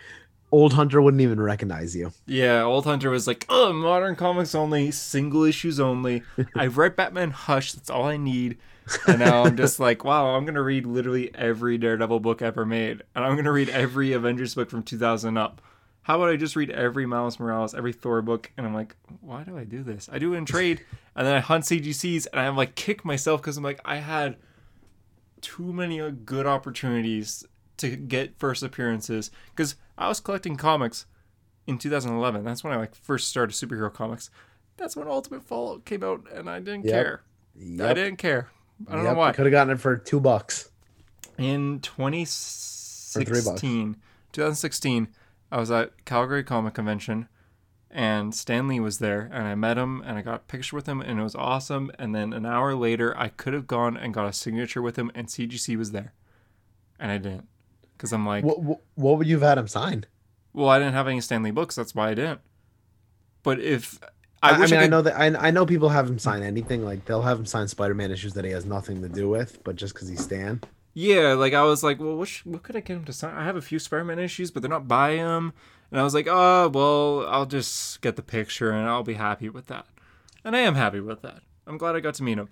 old 0.52 0.74
Hunter 0.74 1.02
wouldn't 1.02 1.22
even 1.22 1.40
recognize 1.40 1.95
you. 1.95 2.12
Yeah, 2.26 2.64
Old 2.64 2.86
Hunter 2.86 3.10
was 3.10 3.28
like, 3.28 3.45
oh, 3.49 3.74
modern 3.74 4.16
comics 4.16 4.56
only, 4.56 4.91
single 4.91 5.44
issues 5.44 5.80
only. 5.80 6.24
I've 6.56 6.78
read 6.78 6.95
Batman 6.95 7.32
Hush, 7.32 7.74
that's 7.74 7.90
all 7.90 8.06
I 8.06 8.18
need. 8.18 8.58
And 9.06 9.20
now 9.20 9.44
I'm 9.44 9.58
just 9.58 9.80
like, 9.80 10.06
wow, 10.06 10.36
I'm 10.36 10.45
going 10.45 10.56
to 10.56 10.62
read 10.62 10.86
literally 10.86 11.34
every 11.36 11.78
Daredevil 11.78 12.22
book 12.22 12.41
ever 12.41 12.66
made. 12.66 13.04
And 13.16 13.26
I'm 13.26 13.34
going 13.34 13.45
to 13.45 13.52
read 13.52 13.70
every 13.70 14.14
Avengers 14.14 14.56
book 14.56 14.70
from 14.70 14.84
2000 14.84 15.38
up. 15.38 15.62
How 16.04 16.16
about 16.16 16.30
I 16.30 16.38
just 16.38 16.56
read 16.56 16.70
every 16.70 17.06
Miles 17.06 17.38
Morales, 17.38 17.76
every 17.76 17.91
Thor 17.91 18.22
book? 18.22 18.49
And 18.56 18.66
I'm 18.66 18.74
like, 18.74 18.95
why 19.20 19.44
do 19.44 19.58
I 19.58 19.66
do 19.66 19.84
this? 19.84 20.08
I 20.10 20.20
do 20.20 20.34
it 20.34 20.38
in 20.38 20.45
trade. 20.45 20.86
And 21.18 21.28
then 21.28 21.36
I 21.36 21.40
hunt 21.41 21.66
CGCs 21.66 22.28
and 22.32 22.40
I'm 22.40 22.56
like, 22.56 22.76
kick 22.76 23.04
myself 23.04 23.41
because 23.41 23.58
I'm 23.58 23.64
like, 23.64 23.82
I 23.84 23.98
had 23.98 24.38
too 25.41 25.72
many 25.73 25.99
uh, 26.01 26.11
good 26.26 26.45
opportunities 26.45 27.45
to 27.77 27.95
get 27.95 28.38
first 28.39 28.64
appearances. 28.64 29.31
Because 29.55 29.76
I 29.97 30.07
was 30.07 30.19
collecting 30.19 30.55
comics 30.57 31.05
in 31.65 31.77
2011. 31.77 32.43
That's 32.43 32.64
when 32.64 32.73
I 32.73 32.77
like 32.77 32.95
first 32.95 33.27
started 33.27 33.53
superhero 33.53 33.93
comics. 33.93 34.30
That's 34.77 34.95
when 34.95 35.07
Ultimate 35.07 35.43
Fallout 35.43 35.85
came 35.85 36.03
out, 36.03 36.26
and 36.34 36.49
I 36.49 36.59
didn't 36.59 36.85
Yep. 36.85 36.93
care. 36.93 37.22
I 37.59 37.93
didn't 37.93 38.18
care. 38.18 38.49
I 38.88 38.95
don't 38.95 39.03
Yep, 39.03 39.14
know 39.14 39.19
why. 39.19 39.31
Could 39.31 39.45
have 39.47 39.51
gotten 39.51 39.73
it 39.73 39.80
for 39.80 39.97
two 39.97 40.19
bucks. 40.19 40.69
In 41.38 41.77
bucks. 41.80 41.89
2016, 41.95 43.95
2016, 44.31 45.07
I 45.51 45.57
was 45.59 45.72
at 45.72 46.05
Calgary 46.05 46.43
Comic 46.43 46.76
Convention, 46.76 47.27
and 47.89 48.34
Stan 48.35 48.68
Lee 48.68 48.80
was 48.80 48.99
there, 48.99 49.30
and 49.34 49.47
I 49.47 49.55
met 49.55 49.77
him, 49.77 50.01
and 50.05 50.18
I 50.18 50.22
got 50.22 50.35
a 50.35 50.39
picture 50.39 50.76
with 50.76 50.85
him, 50.88 51.01
and 51.01 51.19
it 51.19 51.23
was 51.23 51.35
awesome. 51.35 51.91
And 51.97 52.14
then 52.14 52.34
an 52.34 52.45
hour 52.45 52.76
later, 52.76 53.18
I 53.18 53.30
could 53.30 53.53
have 53.53 53.68
gone 53.68 53.95
and 53.97 54.14
got 54.14 54.27
a 54.27 54.34
signature 54.34 54.81
with 54.81 54.97
him, 54.97 55.11
and 55.15 55.27
CGC 55.27 55.77
was 55.77 55.91
there, 55.91 56.14
and 56.99 57.11
I 57.11 57.18
didn't, 57.18 57.47
because 57.97 58.11
I'm 58.11 58.26
like, 58.26 58.43
What, 58.43 58.61
what, 58.61 58.80
what 58.95 59.18
would 59.18 59.27
you 59.27 59.35
have 59.39 59.47
had 59.49 59.57
him 59.57 59.68
sign? 59.68 60.05
well, 60.53 60.69
I 60.69 60.80
didn't 60.80 60.93
have 60.95 61.07
any 61.07 61.22
Stan 61.22 61.43
Lee 61.43 61.51
books, 61.51 61.76
that's 61.76 61.93
why 61.95 62.09
I 62.09 62.14
didn't. 62.15 62.41
But 63.43 63.59
if 63.59 63.99
I, 64.43 64.49
I, 64.49 64.51
I 64.51 64.57
mean, 64.57 64.73
I, 64.73 64.81
could- 64.81 64.89
know 64.91 65.01
that 65.03 65.18
I, 65.19 65.26
I 65.47 65.51
know 65.51 65.65
people 65.65 65.89
have 65.89 66.07
him 66.09 66.19
sign 66.19 66.41
anything. 66.43 66.84
Like 66.84 67.05
they'll 67.05 67.22
have 67.22 67.39
him 67.39 67.45
sign 67.45 67.68
Spider-Man 67.68 68.11
issues 68.11 68.34
that 68.34 68.43
he 68.45 68.51
has 68.51 68.65
nothing 68.65 69.01
to 69.03 69.09
do 69.09 69.30
with, 69.30 69.64
but 69.64 69.76
just 69.76 69.93
because 69.93 70.07
he's 70.09 70.23
Stan. 70.23 70.61
Yeah, 70.93 71.34
like 71.34 71.53
I 71.53 71.61
was 71.64 71.84
like, 71.84 71.99
well, 71.99 72.15
what, 72.18 72.27
sh- 72.27 72.41
what 72.43 72.64
could 72.64 72.76
I 72.76 72.80
get 72.81 72.97
him 72.97 73.05
to 73.05 73.14
sign? 73.14 73.35
I 73.35 73.45
have 73.45 73.55
a 73.55 73.61
few 73.61 73.77
Spider-Man 73.80 74.18
issues, 74.19 74.49
but 74.51 74.61
they're 74.64 74.69
not 74.69 74.88
by 74.88 75.11
him. 75.11 75.53
And 75.91 75.99
I 75.99 76.03
was 76.03 76.14
like, 76.14 76.27
oh, 76.30 76.69
well, 76.69 77.27
I'll 77.27 77.45
just 77.45 78.01
get 78.01 78.15
the 78.15 78.22
picture 78.22 78.72
and 78.72 78.88
I'll 78.88 79.03
be 79.03 79.14
happy 79.14 79.49
with 79.49 79.68
that. 79.68 79.85
And 80.43 80.55
I 80.55 80.59
am 80.59 80.76
happy 80.76 80.99
with 80.99 81.22
that. 81.22 81.41
I'm 81.65 81.77
glad 81.77 81.95
I 81.95 81.99
got 81.99 82.15
to 82.15 82.23
meet 82.23 82.38
him. 82.38 82.49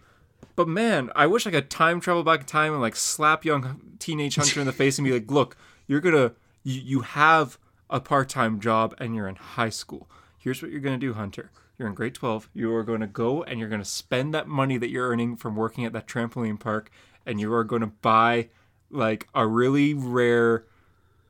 But 0.56 0.68
man, 0.68 1.10
I 1.16 1.28
wish 1.28 1.46
I 1.46 1.52
could 1.52 1.70
time 1.70 2.00
travel 2.00 2.24
back 2.24 2.42
in 2.42 2.46
time 2.46 2.74
and 2.74 2.82
like 2.82 2.96
slap 2.96 3.44
young 3.44 3.82
teenage 4.00 4.36
Hunter 4.36 4.60
in 4.60 4.66
the 4.66 4.72
face 4.72 4.98
and 4.98 5.06
be 5.06 5.12
like, 5.12 5.30
"Look, 5.30 5.58
you're 5.88 6.02
gonna 6.02 6.34
you, 6.64 6.82
you 6.82 7.02
have 7.02 7.58
a 7.90 8.00
part-time 8.00 8.60
job 8.60 8.96
and 8.98 9.16
you're 9.16 9.28
in 9.28 9.36
high 9.36 9.70
school. 9.70 10.10
Here's 10.38 10.62
what 10.62 10.72
you're 10.72 10.82
gonna 10.82 10.98
do, 10.98 11.14
Hunter. 11.14 11.52
You're 11.78 11.90
in 11.90 11.94
grade 11.94 12.16
12. 12.16 12.50
You 12.54 12.74
are 12.74 12.84
to 13.02 13.08
go 13.08 13.44
and 13.44 13.60
you're 13.60 13.70
to 13.82 13.86
spend 13.86 14.34
that 14.34 14.48
money 14.48 14.78
that 14.78 14.90
you're 14.90 15.10
earning 15.10 15.36
from 15.36 15.56
working 15.56 15.84
at 15.84 15.94
that 15.94 16.08
trampoline 16.08 16.60
park 16.60 16.90
and 17.26 17.40
you 17.40 17.54
are 17.54 17.66
to 17.82 17.88
buy 17.88 18.50
like 18.90 19.28
a 19.36 19.46
really 19.46 19.94
rare 19.94 20.66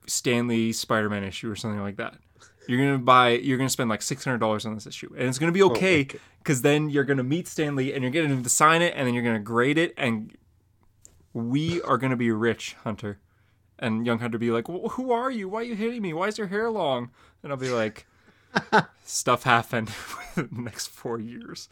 Stan 0.08 0.48
Lee 0.48 0.72
Spider-Man 0.72 1.24
issue 1.24 1.50
or 1.50 1.56
something 1.56 1.82
like 1.82 1.98
that. 1.98 2.16
You're 2.68 2.80
gonna 2.80 2.98
buy. 2.98 3.30
You're 3.30 3.58
gonna 3.58 3.70
spend 3.70 3.90
like 3.90 4.02
six 4.02 4.24
hundred 4.24 4.40
dollars 4.40 4.66
on 4.66 4.74
this 4.74 4.88
issue, 4.88 5.14
and 5.18 5.28
it's 5.28 5.38
gonna 5.38 5.52
be 5.52 5.62
oh, 5.62 5.68
okay 5.68 6.02
okay. 6.02 6.20
because 6.40 6.62
then 6.62 6.90
you're 6.90 7.04
gonna 7.04 7.24
meet 7.24 7.48
Stan 7.48 7.76
Lee 7.76 7.94
and 7.94 8.02
you're 8.02 8.12
getting 8.12 8.32
him 8.32 8.44
to 8.44 8.50
sign 8.50 8.82
it, 8.82 8.94
and 8.96 9.06
then 9.06 9.14
you're 9.14 9.24
gonna 9.24 9.40
grade 9.40 9.78
it, 9.78 9.94
and 9.98 10.36
we 11.34 11.82
are 11.84 11.98
gonna 11.98 12.16
be 12.16 12.32
rich, 12.32 12.76
Hunter. 12.84 13.20
And 13.78 14.06
young 14.06 14.20
Hunter 14.20 14.38
be 14.38 14.52
like, 14.52 14.68
"Wh- 14.68 14.92
"Who 14.94 15.12
are 15.12 15.30
you? 15.30 15.50
Why 15.50 15.60
are 15.60 15.64
you 15.64 15.76
hitting 15.76 16.02
me? 16.02 16.14
Why 16.14 16.28
is 16.28 16.38
your 16.38 16.48
hair 16.48 16.72
long?" 16.72 17.12
And 17.44 17.52
I'll 17.52 17.58
be 17.58 17.70
like, 17.70 18.08
"Stuff 19.06 19.44
happened 19.44 19.92
in 20.38 20.50
the 20.52 20.62
next 20.62 20.88
four 20.88 21.20
years." 21.20 21.70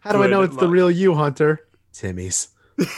How 0.00 0.12
do 0.12 0.22
I 0.22 0.26
know 0.26 0.42
it's 0.42 0.56
the 0.56 0.68
real 0.68 0.90
you, 0.90 1.14
Hunter? 1.14 1.66
Timmy's. 1.92 2.48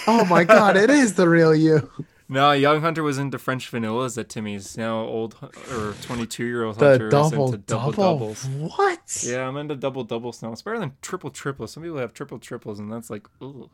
Oh 0.06 0.24
my 0.26 0.44
god, 0.44 0.76
it 0.76 0.90
is 0.90 1.14
the 1.14 1.28
real 1.28 1.54
you. 1.54 1.90
No, 2.32 2.52
young 2.52 2.80
Hunter 2.80 3.02
was 3.02 3.18
into 3.18 3.38
French 3.38 3.70
vanillas 3.72 4.16
at 4.16 4.28
Timmy's. 4.28 4.78
Now 4.78 5.00
old 5.00 5.34
or 5.72 5.94
22 6.02 6.44
year 6.44 6.64
old 6.64 6.76
The 6.78 6.90
Hunter 6.90 7.08
is 7.08 7.32
into 7.32 7.58
double 7.58 7.92
double. 7.92 7.92
doubles. 7.92 8.46
What? 8.46 9.24
Yeah, 9.26 9.48
I'm 9.48 9.56
into 9.56 9.74
double 9.74 10.04
doubles 10.04 10.40
now. 10.40 10.52
It's 10.52 10.62
better 10.62 10.78
than 10.78 10.92
triple 11.02 11.30
triples. 11.30 11.72
Some 11.72 11.82
people 11.82 11.98
have 11.98 12.14
triple 12.14 12.38
triples, 12.38 12.78
and 12.78 12.90
that's 12.90 13.10
like, 13.10 13.26
ooh. 13.42 13.68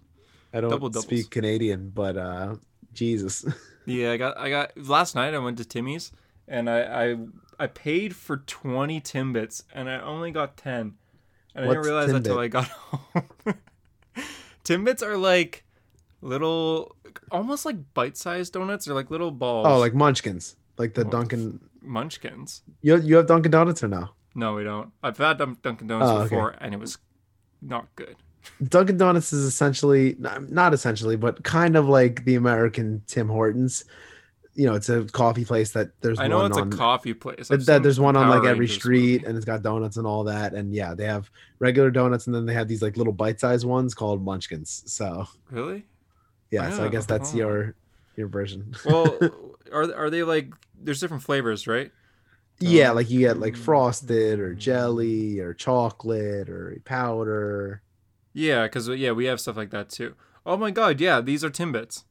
I 0.55 0.63
don't 0.63 0.71
double 0.71 0.89
doubles. 0.89 1.05
speak 1.05 1.31
Canadian, 1.31 1.91
but 1.95 2.17
uh 2.17 2.57
Jesus. 2.93 3.45
Yeah, 3.89 4.11
I 4.11 4.17
got, 4.17 4.37
I 4.37 4.51
got. 4.51 4.77
Last 4.77 5.15
night 5.15 5.33
I 5.33 5.39
went 5.39 5.59
to 5.59 5.65
Timmy's, 5.65 6.11
and 6.49 6.69
I, 6.69 6.81
I, 7.13 7.17
I 7.57 7.67
paid 7.69 8.17
for 8.17 8.39
20 8.39 9.01
Timbits, 9.01 9.63
and 9.73 9.89
I 9.89 10.01
only 10.01 10.33
got 10.33 10.57
10, 10.57 10.81
and 10.81 10.95
I 11.55 11.61
didn't 11.61 11.69
What's 11.69 11.87
realize 11.87 12.11
that 12.13 12.25
till 12.25 12.37
Timbit? 12.37 12.43
I 12.43 12.49
got 12.49 12.65
home. 12.69 13.55
Timbits 14.65 15.03
are 15.03 15.17
like 15.17 15.63
little, 16.27 16.97
almost 17.31 17.65
like 17.65 17.77
bite-sized 17.95 18.53
donuts. 18.53 18.85
They're 18.87 18.95
like 18.95 19.11
little 19.11 19.31
balls. 19.31 19.67
Oh, 19.69 19.79
like 19.79 19.95
Munchkins, 19.95 20.57
like 20.79 20.95
the. 20.95 21.05
Dunkin'. 21.05 21.61
Munchkins. 21.83 22.63
You 22.83 22.99
you 23.01 23.17
have 23.17 23.27
Dunkin' 23.29 23.53
Donuts 23.53 23.83
or 23.85 23.89
no? 23.89 24.09
No, 24.35 24.55
we 24.55 24.65
don't. 24.65 24.91
I've 25.03 25.17
had 25.19 25.39
Dun- 25.39 25.57
Dunkin' 25.63 25.87
Donuts 25.87 26.11
Oh, 26.11 26.17
okay. 26.19 26.25
before, 26.25 26.55
and 26.61 26.75
it 26.75 26.81
was 26.81 26.99
not 27.63 27.87
good. 27.97 28.17
Dunkin' 28.69 28.97
Donuts 28.97 29.33
is 29.33 29.45
essentially 29.45 30.17
not 30.19 30.75
essentially, 30.75 31.17
but 31.17 31.43
kind 31.45 31.77
of 31.77 31.89
like 31.89 32.25
the 32.25 32.35
American 32.35 33.03
Tim 33.07 33.29
Hortons. 33.29 33.85
You 34.55 34.67
know, 34.67 34.75
it's 34.75 34.89
a 34.89 35.05
coffee 35.05 35.45
place 35.45 35.73
that 35.73 35.91
there's 36.01 36.19
I 36.19 36.29
know 36.29 36.39
one 36.39 36.51
it's 36.51 36.59
on 36.59 36.73
a 36.73 36.77
coffee 36.77 37.13
place. 37.15 37.51
I've 37.51 37.67
that 37.67 37.83
there's 37.83 38.01
one 38.01 38.17
on 38.17 38.29
like 38.31 38.39
every 38.45 38.61
Rangers 38.65 38.75
street 38.75 39.13
movie. 39.21 39.27
and 39.27 39.37
it's 39.37 39.45
got 39.45 39.63
donuts 39.63 39.97
and 39.99 40.07
all 40.07 40.25
that. 40.25 40.55
And 40.55 40.75
yeah, 40.75 40.95
they 40.95 41.05
have 41.05 41.31
regular 41.59 41.91
donuts 41.91 42.27
and 42.27 42.35
then 42.35 42.47
they 42.47 42.55
have 42.55 42.67
these 42.67 42.81
like 42.83 42.97
little 42.97 43.13
bite-sized 43.13 43.67
ones 43.67 43.95
called 43.95 44.25
munchkins. 44.25 44.83
So 44.87 45.27
Really? 45.51 45.85
Yeah, 46.51 46.71
so 46.71 46.85
I 46.85 46.89
guess 46.89 47.07
that's 47.07 47.35
oh. 47.35 47.39
your 47.39 47.75
your 48.17 48.29
version. 48.29 48.75
Well, 48.85 49.19
are 49.73 49.95
are 49.95 50.11
they 50.11 50.23
like? 50.23 50.53
There's 50.81 51.01
different 51.01 51.23
flavors, 51.23 51.67
right? 51.67 51.91
yeah, 52.61 52.91
Um, 52.91 52.97
like 52.97 53.11
you 53.11 53.21
get 53.21 53.39
like 53.39 53.57
frosted 53.57 54.41
or 54.41 54.55
jelly 54.55 55.41
or 55.41 55.53
chocolate 55.55 56.49
or 56.49 56.81
powder. 56.85 57.83
Yeah, 58.33 58.65
because 58.65 58.89
yeah, 58.89 59.13
we 59.13 59.27
have 59.27 59.41
stuff 59.41 59.57
like 59.57 59.71
that 59.71 59.89
too. 59.91 60.15
Oh 60.45 60.57
my 60.57 60.71
god, 60.71 61.01
yeah, 61.01 61.21
these 61.21 61.45
are 61.45 61.51
Timbits, 61.51 62.05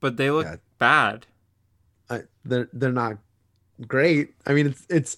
but 0.00 0.16
they 0.16 0.30
look 0.30 0.46
Yeah. 0.46 0.56
bad. 0.78 1.26
I, 2.10 2.22
they're 2.44 2.68
they're 2.72 2.92
not 2.92 3.18
great. 3.86 4.34
I 4.46 4.52
mean, 4.52 4.66
it's 4.66 4.86
it's 4.88 5.16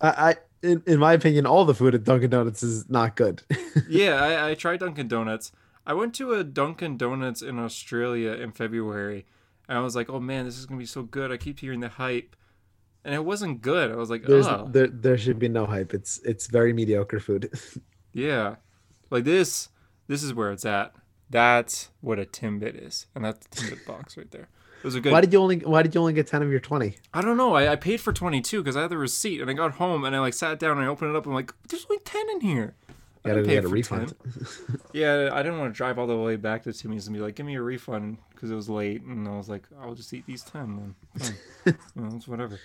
I, 0.00 0.08
I 0.30 0.34
in, 0.62 0.82
in 0.86 0.98
my 0.98 1.12
opinion, 1.12 1.46
all 1.46 1.64
the 1.64 1.74
food 1.74 1.94
at 1.94 2.04
Dunkin' 2.04 2.30
Donuts 2.30 2.62
is 2.62 2.88
not 2.90 3.16
good. 3.16 3.42
yeah, 3.88 4.14
I, 4.22 4.50
I 4.50 4.54
tried 4.54 4.80
Dunkin' 4.80 5.08
Donuts. 5.08 5.52
I 5.88 5.94
went 5.94 6.14
to 6.16 6.34
a 6.34 6.44
Dunkin' 6.44 6.98
Donuts 6.98 7.40
in 7.40 7.58
Australia 7.58 8.32
in 8.32 8.52
February, 8.52 9.24
and 9.66 9.78
I 9.78 9.80
was 9.80 9.96
like, 9.96 10.10
oh 10.10 10.20
man, 10.20 10.44
this 10.44 10.58
is 10.58 10.66
gonna 10.66 10.78
be 10.78 10.84
so 10.84 11.02
good. 11.02 11.32
I 11.32 11.38
keep 11.38 11.60
hearing 11.60 11.80
the 11.80 11.88
hype, 11.88 12.36
and 13.06 13.14
it 13.14 13.24
wasn't 13.24 13.62
good. 13.62 13.90
I 13.90 13.96
was 13.96 14.10
like, 14.10 14.24
There's 14.24 14.46
oh, 14.46 14.68
there 14.70 14.88
there 14.88 15.16
should 15.16 15.38
be 15.38 15.48
no 15.48 15.64
hype. 15.64 15.94
It's 15.94 16.18
it's 16.26 16.46
very 16.46 16.74
mediocre 16.74 17.20
food. 17.20 17.50
yeah, 18.12 18.56
like 19.08 19.24
this. 19.24 19.70
This 20.08 20.22
is 20.22 20.34
where 20.34 20.52
it's 20.52 20.66
at. 20.66 20.94
That's 21.30 21.88
what 22.02 22.18
a 22.18 22.26
Timbit 22.26 22.86
is, 22.86 23.06
and 23.14 23.24
that's 23.24 23.46
the 23.46 23.56
Timbit 23.56 23.86
box 23.86 24.16
right 24.18 24.30
there. 24.30 24.50
Those 24.82 24.94
are 24.94 25.00
good. 25.00 25.12
why 25.12 25.22
did 25.22 25.32
you 25.32 25.40
only 25.40 25.56
Why 25.60 25.82
did 25.82 25.94
you 25.94 26.02
only 26.02 26.12
get 26.12 26.26
ten 26.26 26.42
of 26.42 26.50
your 26.50 26.60
twenty? 26.60 26.96
I 27.14 27.22
don't 27.22 27.38
know. 27.38 27.54
I, 27.54 27.72
I 27.72 27.76
paid 27.76 28.00
for 28.02 28.12
22 28.12 28.62
because 28.62 28.76
I 28.76 28.82
had 28.82 28.90
the 28.90 28.98
receipt 28.98 29.40
and 29.40 29.50
I 29.50 29.54
got 29.54 29.72
home 29.72 30.04
and 30.04 30.14
I 30.14 30.20
like 30.20 30.34
sat 30.34 30.58
down 30.58 30.76
and 30.76 30.82
I 30.82 30.86
opened 30.86 31.10
it 31.10 31.16
up 31.16 31.24
and 31.24 31.32
I'm 31.32 31.36
like, 31.36 31.52
there's 31.68 31.86
only 31.90 32.00
10 32.04 32.30
in 32.30 32.40
here. 32.42 32.76
I 33.30 33.34
Gotta 33.34 33.46
get 33.46 33.64
a 33.64 33.68
refund. 33.68 34.14
Yeah, 34.92 35.30
I 35.32 35.42
didn't 35.42 35.58
want 35.58 35.72
to 35.72 35.76
drive 35.76 35.98
all 35.98 36.06
the 36.06 36.16
way 36.16 36.36
back 36.36 36.62
to 36.64 36.72
Timmy's 36.72 37.06
and 37.06 37.14
be 37.14 37.20
like, 37.20 37.34
give 37.34 37.46
me 37.46 37.56
a 37.56 37.62
refund 37.62 38.18
because 38.30 38.50
it 38.50 38.54
was 38.54 38.68
late. 38.68 39.02
And 39.02 39.28
I 39.28 39.36
was 39.36 39.48
like, 39.48 39.64
I'll 39.80 39.94
just 39.94 40.12
eat 40.12 40.26
these 40.26 40.42
10 40.42 40.94
then. 41.14 41.76
It's 42.14 42.26
whatever. 42.26 42.58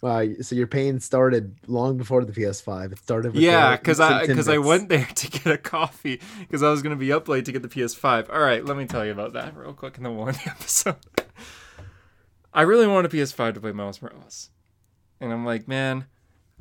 Wow, 0.00 0.24
so 0.42 0.54
your 0.54 0.68
pain 0.68 1.00
started 1.00 1.56
long 1.66 1.96
before 1.96 2.24
the 2.24 2.32
PS5. 2.32 2.92
It 2.92 2.98
started. 2.98 3.32
With 3.32 3.42
Yeah, 3.42 3.72
the 3.72 3.78
because 3.78 3.98
I 3.98 4.26
because 4.26 4.48
I 4.48 4.58
went 4.58 4.88
there 4.88 5.06
to 5.14 5.30
get 5.30 5.46
a 5.46 5.58
coffee 5.58 6.20
because 6.38 6.62
I 6.62 6.70
was 6.70 6.82
gonna 6.82 6.94
be 6.94 7.12
up 7.12 7.26
late 7.26 7.44
to 7.46 7.52
get 7.52 7.62
the 7.62 7.68
PS5. 7.68 8.32
All 8.32 8.40
right, 8.40 8.64
let 8.64 8.76
me 8.76 8.86
tell 8.86 9.04
you 9.04 9.10
about 9.10 9.32
that 9.32 9.56
real 9.56 9.72
quick, 9.72 9.96
in 9.96 10.04
the 10.04 10.10
the 10.10 10.50
episode. 10.50 10.96
I 12.54 12.62
really 12.62 12.86
wanted 12.86 13.12
a 13.12 13.16
PS5 13.16 13.54
to 13.54 13.60
play 13.60 13.72
Miles 13.72 14.00
Morales, 14.00 14.50
and 15.20 15.32
I'm 15.32 15.44
like, 15.44 15.66
man, 15.66 16.06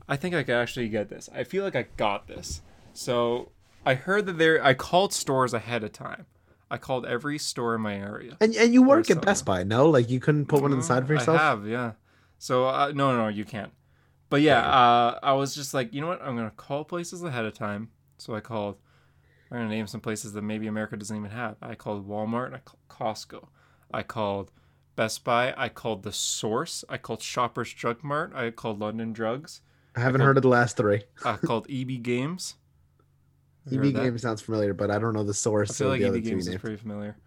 I 0.10 0.16
think 0.16 0.34
I 0.34 0.42
could 0.42 0.56
actually 0.56 0.90
get 0.90 1.10
this. 1.10 1.30
I 1.34 1.44
feel 1.44 1.64
like 1.64 1.76
I 1.76 1.86
got 1.96 2.28
this. 2.28 2.62
So 2.98 3.52
I 3.86 3.94
heard 3.94 4.26
that 4.26 4.38
there. 4.40 4.64
I 4.64 4.74
called 4.74 5.14
stores 5.14 5.54
ahead 5.54 5.84
of 5.84 5.94
time. 5.94 6.26
I 6.70 6.78
called 6.78 7.06
every 7.06 7.38
store 7.38 7.76
in 7.76 7.82
my 7.82 7.96
area. 7.96 8.36
And 8.42 8.56
and 8.56 8.74
you 8.74 8.82
work 8.82 9.10
at 9.12 9.22
Best 9.22 9.46
Buy, 9.46 9.64
no? 9.64 9.88
Like 9.90 10.10
you 10.10 10.20
couldn't 10.20 10.48
put 10.48 10.62
one 10.62 10.72
on 10.72 10.80
the 10.80 10.84
side 10.84 11.06
for 11.06 11.14
Mm, 11.14 11.20
yourself. 11.20 11.40
I 11.40 11.44
have, 11.44 11.68
yeah. 11.68 11.92
So 12.40 12.66
uh, 12.68 12.92
no, 12.96 13.16
no, 13.16 13.28
you 13.28 13.46
can't. 13.46 13.72
But 14.30 14.42
yeah, 14.42 14.60
uh, 14.68 15.20
I 15.24 15.34
was 15.34 15.56
just 15.56 15.74
like, 15.74 15.94
you 15.94 16.02
know 16.02 16.08
what? 16.08 16.22
I'm 16.22 16.36
gonna 16.36 16.52
call 16.52 16.84
places 16.84 17.24
ahead 17.24 17.46
of 17.46 17.54
time. 17.54 17.90
So 18.18 18.36
I 18.36 18.40
called. 18.42 18.78
I'm 19.52 19.58
gonna 19.60 19.70
name 19.70 19.88
some 19.88 20.02
places 20.02 20.34
that 20.34 20.42
maybe 20.42 20.68
America 20.68 20.98
doesn't 20.98 21.16
even 21.16 21.30
have. 21.32 21.56
I 21.62 21.76
called 21.76 22.10
Walmart. 22.10 22.54
I 22.54 22.60
called 22.60 22.80
Costco. 22.90 23.48
I 23.94 24.04
called 24.04 24.52
Best 24.98 25.24
Buy. 25.24 25.54
I 25.56 25.70
called 25.70 26.02
the 26.04 26.12
Source. 26.12 26.84
I 26.90 26.98
called 26.98 27.22
Shoppers 27.22 27.72
Drug 27.74 28.04
Mart. 28.04 28.34
I 28.36 28.50
called 28.50 28.80
London 28.80 29.14
Drugs. 29.14 29.62
I 29.96 30.00
haven't 30.02 30.20
called- 30.20 30.26
heard 30.28 30.38
of 30.38 30.44
the 30.44 30.50
last 30.50 30.76
three. 30.78 31.04
I 31.24 31.38
called 31.38 31.68
EB 31.70 32.02
Games. 32.04 32.56
EB 33.76 33.84
heard 33.84 33.94
that? 33.96 34.04
game 34.04 34.18
sounds 34.18 34.42
familiar, 34.42 34.74
but 34.74 34.90
I 34.92 34.98
don't 35.00 35.14
know 35.14 35.24
the 35.24 35.34
source. 35.34 35.72
I 35.72 35.74
feel 35.74 35.88
of 35.88 35.92
like 35.92 36.02
the 36.02 36.08
EB 36.08 36.10
other 36.12 36.22
two 36.22 36.30
Games 36.30 36.42
is 36.44 36.50
names. 36.50 36.62
pretty 36.62 36.78
familiar. 36.78 37.18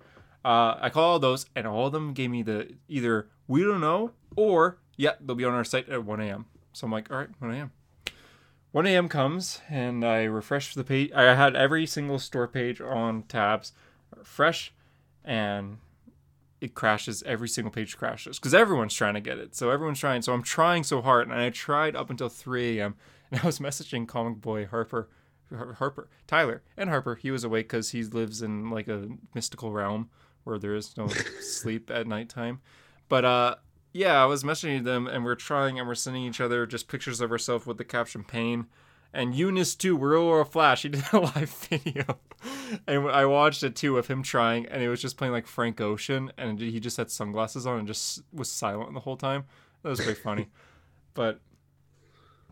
Uh, 0.45 0.77
I 0.81 0.89
call 0.91 1.05
all 1.13 1.19
those, 1.19 1.47
and 1.55 1.67
all 1.67 1.87
of 1.87 1.93
them 1.93 2.13
gave 2.15 2.31
me 2.31 2.43
the 2.43 2.73
either 2.89 3.29
we 3.47 3.63
don't 3.63 3.81
know 3.81 4.13
or 4.37 4.79
yeah, 4.97 5.13
they'll 5.21 5.37
be 5.37 5.45
on 5.45 5.53
our 5.55 5.65
site 5.65 5.89
at 5.89 6.05
1 6.05 6.21
a.m. 6.21 6.47
So 6.73 6.87
I'm 6.87 6.93
like, 6.93 7.11
all 7.11 7.19
right, 7.19 7.29
1 7.41 7.55
a.m. 7.55 7.73
1 8.73 8.87
a.m. 8.87 9.09
comes, 9.09 9.61
and 9.69 10.05
I 10.05 10.23
refresh 10.25 10.75
the 10.75 10.85
page. 10.85 11.11
I 11.13 11.35
had 11.35 11.57
every 11.57 11.87
single 11.87 12.19
store 12.19 12.47
page 12.47 12.81
on 12.81 13.25
tabs, 13.25 13.73
fresh, 14.23 14.73
and 15.25 15.79
it 16.61 16.75
crashes. 16.75 17.23
Every 17.25 17.49
single 17.49 17.73
page 17.73 17.97
crashes 17.97 18.39
because 18.39 18.55
everyone's 18.55 18.95
trying 18.95 19.15
to 19.15 19.21
get 19.21 19.39
it. 19.39 19.57
So 19.57 19.71
everyone's 19.71 19.99
trying. 19.99 20.23
So 20.23 20.33
I'm 20.33 20.43
trying 20.43 20.85
so 20.85 21.03
hard, 21.03 21.29
and 21.29 21.37
I 21.37 21.51
tried 21.51 21.97
up 21.97 22.11
until 22.11 22.29
3 22.29 22.79
a.m. 22.79 22.95
And 23.33 23.41
I 23.43 23.47
was 23.47 23.61
messaging 23.61 24.09
Comic 24.09 24.41
Boy 24.41 24.67
Harper, 24.67 25.09
Har- 25.09 25.09
Harper, 25.55 26.09
Tyler, 26.27 26.63
and 26.77 26.91
Harper. 26.91 27.17
He 27.17 27.31
was 27.31 27.45
awake 27.45 27.67
because 27.67 27.91
he 27.91 28.03
lives 28.03 28.43
in 28.43 28.71
like 28.71 28.89
a 28.89 29.09
mystical 29.35 29.73
realm 29.73 30.11
where 30.45 30.59
there 30.59 30.75
is 30.75 30.97
no 30.97 31.09
sleep 31.41 31.91
at 31.91 32.07
nighttime. 32.07 32.61
But 33.09 33.25
uh, 33.25 33.55
yeah, 33.93 34.23
I 34.23 34.27
was 34.27 34.45
messaging 34.45 34.85
them, 34.85 35.07
and 35.07 35.25
we're 35.25 35.35
trying, 35.35 35.79
and 35.79 35.89
we're 35.89 35.95
sending 35.95 36.23
each 36.23 36.41
other 36.41 36.67
just 36.67 36.89
pictures 36.89 37.21
of 37.21 37.31
ourselves 37.31 37.67
with 37.67 37.79
the 37.79 37.85
caption 37.85 38.25
"pain." 38.25 38.67
And 39.13 39.35
Eunice 39.35 39.75
too, 39.75 39.99
Real 39.99 40.45
Flash, 40.45 40.83
he 40.83 40.89
did 40.91 41.03
a 41.13 41.19
live 41.19 41.51
video, 41.51 42.19
and 42.87 43.09
I 43.09 43.27
watched 43.27 43.63
it 43.65 43.75
too 43.75 43.99
of 43.99 44.07
him 44.07 44.23
trying, 44.23 44.67
and 44.67 44.83
it 44.83 44.89
was 44.89 45.03
just 45.03 45.17
playing 45.17 45.33
like 45.33 45.49
Frank 45.49 45.81
Ocean, 45.81 46.33
and 46.39 46.61
he 46.61 46.79
just 46.79 46.97
had 46.97 47.11
sunglasses 47.11 47.67
on 47.67 47.81
and 47.81 47.89
just 47.89 48.23
was 48.33 48.51
silent 48.51 48.95
the 48.95 49.01
whole 49.01 49.17
time. 49.17 49.45
That 49.83 49.89
was 49.89 50.01
pretty 50.01 50.21
funny, 50.21 50.49
but 51.15 51.41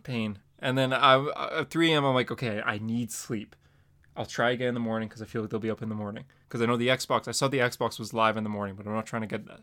pain. 0.03 0.39
And 0.59 0.77
then 0.77 0.93
I 0.93 1.15
uh, 1.15 1.61
at 1.61 1.71
3 1.71 1.93
a.m. 1.93 2.05
I'm 2.05 2.15
like, 2.15 2.31
okay, 2.31 2.61
I 2.65 2.79
need 2.79 3.11
sleep. 3.13 3.55
I'll 4.17 4.27
try 4.27 4.51
again 4.51 4.69
in 4.69 4.75
the 4.75 4.81
morning 4.81 5.09
because 5.09 5.23
I 5.23 5.27
feel 5.27 5.43
like 5.43 5.51
they'll 5.51 5.61
be 5.61 5.71
up 5.71 5.83
in 5.83 5.89
the 5.89 5.95
morning. 5.95 6.25
Because 6.49 6.61
I 6.61 6.67
know 6.67 6.77
the 6.77 6.89
Xbox. 6.89 7.29
I 7.29 7.33
saw 7.33 7.47
the 7.47 7.59
Xbox 7.59 7.99
was 7.99 8.13
live 8.13 8.37
in 8.37 8.43
the 8.43 8.51
morning, 8.51 8.75
but 8.75 8.87
I'm 8.87 8.93
not 8.95 9.07
trying 9.07 9.23
to 9.23 9.29
get 9.29 9.47
that. 9.47 9.61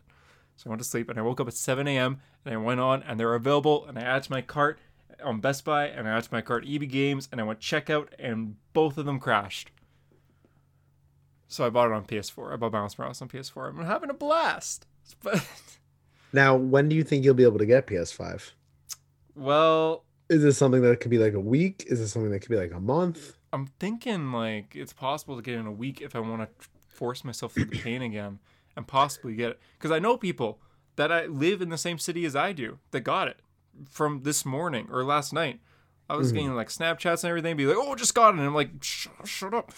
So 0.56 0.64
I 0.66 0.70
went 0.70 0.80
to 0.80 0.88
sleep 0.88 1.10
and 1.10 1.18
I 1.18 1.22
woke 1.22 1.40
up 1.40 1.48
at 1.48 1.52
7 1.54 1.86
a.m. 1.86 2.20
and 2.44 2.54
I 2.54 2.56
went 2.56 2.80
on 2.80 3.02
and 3.02 3.20
they're 3.20 3.34
available 3.34 3.84
and 3.86 3.98
I 3.98 4.02
added 4.02 4.22
to 4.24 4.32
my 4.32 4.40
cart 4.40 4.78
on 5.22 5.40
Best 5.40 5.66
Buy 5.66 5.86
and 5.88 6.08
I 6.08 6.12
added 6.12 6.24
to 6.24 6.32
my 6.34 6.40
cart 6.40 6.64
EB 6.66 6.88
Games 6.88 7.28
and 7.30 7.38
I 7.38 7.44
went 7.44 7.60
checkout 7.60 8.08
and 8.18 8.56
both 8.72 8.96
of 8.96 9.04
them 9.04 9.20
crashed. 9.20 9.70
So 11.48 11.66
I 11.66 11.68
bought 11.68 11.88
it 11.88 11.92
on 11.92 12.06
PS4. 12.06 12.54
I 12.54 12.56
bought 12.56 12.72
Miles 12.72 12.98
Morales 12.98 13.20
on 13.20 13.28
PS4. 13.28 13.68
I'm 13.68 13.84
having 13.84 14.08
a 14.10 14.14
blast. 14.14 14.86
But 15.22 15.46
Now, 16.32 16.56
when 16.56 16.88
do 16.88 16.96
you 16.96 17.04
think 17.04 17.24
you'll 17.24 17.34
be 17.34 17.44
able 17.44 17.58
to 17.58 17.66
get 17.66 17.86
PS5? 17.86 18.50
well, 19.34 20.04
Is 20.28 20.42
this 20.42 20.58
something 20.58 20.82
that 20.82 21.00
could 21.00 21.10
be 21.10 21.18
like 21.18 21.34
a 21.34 21.40
week? 21.40 21.84
Is 21.88 22.00
this 22.00 22.12
something 22.12 22.30
that 22.32 22.40
could 22.40 22.50
be 22.50 22.56
like 22.56 22.72
a 22.72 22.80
month? 22.80 23.36
I'm 23.52 23.66
thinking 23.78 24.32
like 24.32 24.74
it's 24.74 24.92
possible 24.92 25.36
to 25.36 25.42
get 25.42 25.54
in 25.54 25.66
a 25.66 25.72
week 25.72 26.00
if 26.00 26.16
I 26.16 26.20
want 26.20 26.42
to 26.42 26.68
force 26.88 27.24
myself 27.24 27.52
through 27.52 27.66
the 27.66 27.78
pain 27.78 28.02
again 28.02 28.40
and 28.76 28.86
possibly 28.86 29.34
get 29.34 29.50
it. 29.52 29.60
Because 29.78 29.90
I 29.92 29.98
know 29.98 30.16
people 30.16 30.58
that 30.96 31.12
I 31.12 31.26
live 31.26 31.62
in 31.62 31.68
the 31.68 31.78
same 31.78 31.98
city 31.98 32.24
as 32.24 32.34
I 32.34 32.52
do 32.52 32.78
that 32.90 33.00
got 33.00 33.28
it 33.28 33.38
from 33.88 34.22
this 34.22 34.44
morning 34.44 34.88
or 34.90 35.04
last 35.04 35.32
night. 35.32 35.60
I 36.08 36.16
was 36.16 36.30
Mhm. 36.30 36.34
getting 36.34 36.54
like 36.54 36.68
Snapchats 36.68 37.22
and 37.24 37.28
everything, 37.30 37.56
be 37.56 37.66
like, 37.66 37.76
"Oh, 37.78 37.94
just 37.94 38.14
got 38.14 38.28
it," 38.34 38.38
and 38.38 38.46
I'm 38.46 38.54
like, 38.54 38.70
"Shut, 38.82 39.26
shut 39.26 39.52
up." 39.54 39.72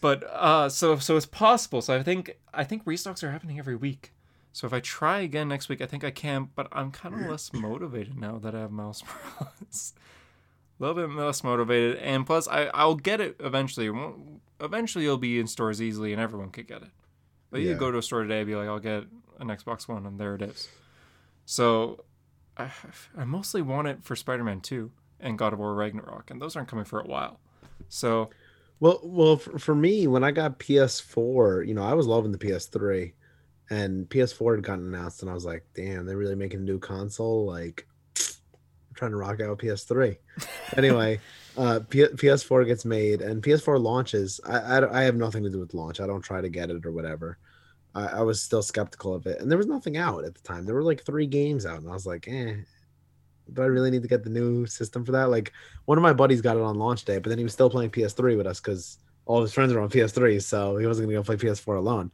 But 0.00 0.24
uh, 0.24 0.68
so 0.68 0.96
so 0.98 1.16
it's 1.16 1.26
possible. 1.26 1.80
So 1.82 1.96
I 1.96 2.02
think 2.02 2.36
I 2.52 2.64
think 2.64 2.84
restocks 2.84 3.22
are 3.22 3.30
happening 3.30 3.58
every 3.58 3.76
week. 3.76 4.12
So 4.52 4.66
if 4.66 4.72
I 4.72 4.80
try 4.80 5.20
again 5.20 5.48
next 5.48 5.68
week, 5.68 5.80
I 5.80 5.86
think 5.86 6.04
I 6.04 6.10
can. 6.10 6.50
But 6.54 6.68
I'm 6.72 6.90
kind 6.90 7.14
of 7.14 7.20
mm. 7.22 7.30
less 7.30 7.52
motivated 7.52 8.18
now 8.18 8.38
that 8.38 8.54
I 8.54 8.60
have 8.60 8.70
Miles 8.70 9.02
Morales. 9.40 9.94
A 10.78 10.84
little 10.84 11.06
bit 11.06 11.14
less 11.16 11.44
motivated, 11.44 11.96
and 11.98 12.26
plus 12.26 12.48
I 12.48 12.64
I'll 12.74 12.96
get 12.96 13.20
it 13.20 13.36
eventually. 13.40 13.90
Eventually, 14.60 15.04
it'll 15.04 15.16
be 15.18 15.38
in 15.38 15.46
stores 15.46 15.80
easily, 15.80 16.12
and 16.12 16.20
everyone 16.20 16.50
could 16.50 16.66
get 16.66 16.82
it. 16.82 16.90
But 17.50 17.60
you 17.60 17.66
Yeah. 17.68 17.72
could 17.74 17.80
go 17.80 17.90
to 17.92 17.98
a 17.98 18.02
store 18.02 18.22
today, 18.22 18.38
and 18.40 18.46
be 18.46 18.54
like, 18.56 18.68
"I'll 18.68 18.78
get 18.80 19.04
an 19.38 19.48
Xbox 19.48 19.86
One," 19.88 20.06
and 20.06 20.18
there 20.18 20.34
it 20.34 20.42
is. 20.42 20.68
So, 21.44 22.04
I 22.56 22.70
I 23.16 23.24
mostly 23.24 23.62
want 23.62 23.88
it 23.88 24.02
for 24.02 24.16
Spider-Man 24.16 24.60
Two 24.60 24.90
and 25.20 25.38
God 25.38 25.52
of 25.52 25.58
War 25.60 25.74
Ragnarok, 25.74 26.30
and 26.30 26.42
those 26.42 26.56
aren't 26.56 26.68
coming 26.68 26.84
for 26.84 27.00
a 27.00 27.06
while. 27.06 27.38
So 27.88 28.30
Well, 28.80 28.98
well, 29.04 29.36
for, 29.36 29.58
for 29.60 29.74
me, 29.76 30.08
when 30.08 30.24
I 30.24 30.32
got 30.32 30.58
PS4, 30.58 31.66
you 31.66 31.74
know, 31.74 31.84
I 31.84 31.94
was 31.94 32.06
loving 32.08 32.32
the 32.32 32.38
PS3, 32.38 33.12
and 33.70 34.08
PS4 34.08 34.56
had 34.56 34.64
gotten 34.64 34.94
announced, 34.94 35.22
and 35.22 35.30
I 35.30 35.34
was 35.34 35.44
like, 35.44 35.64
"Damn, 35.74 36.06
they're 36.06 36.16
really 36.16 36.34
making 36.34 36.60
a 36.60 36.64
new 36.64 36.78
console." 36.78 37.46
Like, 37.46 37.86
I'm 38.18 38.94
trying 38.94 39.10
to 39.12 39.16
rock 39.16 39.40
out 39.40 39.58
PS3. 39.58 40.16
anyway, 40.76 41.20
uh, 41.56 41.80
P- 41.88 42.06
PS4 42.06 42.66
gets 42.66 42.84
made, 42.84 43.22
and 43.22 43.42
PS4 43.42 43.80
launches. 43.80 44.40
I, 44.44 44.58
I 44.58 45.00
I 45.00 45.02
have 45.04 45.16
nothing 45.16 45.42
to 45.44 45.50
do 45.50 45.60
with 45.60 45.74
launch. 45.74 46.00
I 46.00 46.06
don't 46.06 46.22
try 46.22 46.40
to 46.40 46.48
get 46.48 46.70
it 46.70 46.84
or 46.84 46.92
whatever. 46.92 47.38
I, 47.94 48.06
I 48.06 48.22
was 48.22 48.42
still 48.42 48.62
skeptical 48.62 49.14
of 49.14 49.26
it, 49.26 49.40
and 49.40 49.50
there 49.50 49.58
was 49.58 49.66
nothing 49.66 49.96
out 49.96 50.24
at 50.24 50.34
the 50.34 50.42
time. 50.42 50.64
There 50.64 50.74
were 50.74 50.82
like 50.82 51.04
three 51.04 51.26
games 51.26 51.66
out, 51.66 51.80
and 51.80 51.88
I 51.88 51.94
was 51.94 52.06
like, 52.06 52.28
"Eh." 52.28 52.56
Do 53.52 53.60
I 53.60 53.66
really 53.66 53.90
need 53.90 54.02
to 54.02 54.08
get 54.08 54.22
the 54.22 54.30
new 54.30 54.66
system 54.66 55.04
for 55.04 55.12
that? 55.12 55.28
Like, 55.28 55.52
one 55.84 55.98
of 55.98 56.02
my 56.02 56.12
buddies 56.12 56.40
got 56.40 56.56
it 56.56 56.62
on 56.62 56.78
launch 56.78 57.04
day, 57.04 57.18
but 57.18 57.28
then 57.28 57.38
he 57.38 57.44
was 57.44 57.52
still 57.52 57.68
playing 57.68 57.90
PS3 57.90 58.36
with 58.36 58.46
us 58.46 58.60
because 58.60 58.98
all 59.26 59.42
his 59.42 59.52
friends 59.52 59.72
were 59.72 59.80
on 59.80 59.90
PS3, 59.90 60.42
so 60.42 60.76
he 60.76 60.86
wasn't 60.86 61.08
gonna 61.08 61.18
go 61.18 61.24
play 61.24 61.36
PS4 61.36 61.76
alone. 61.76 62.10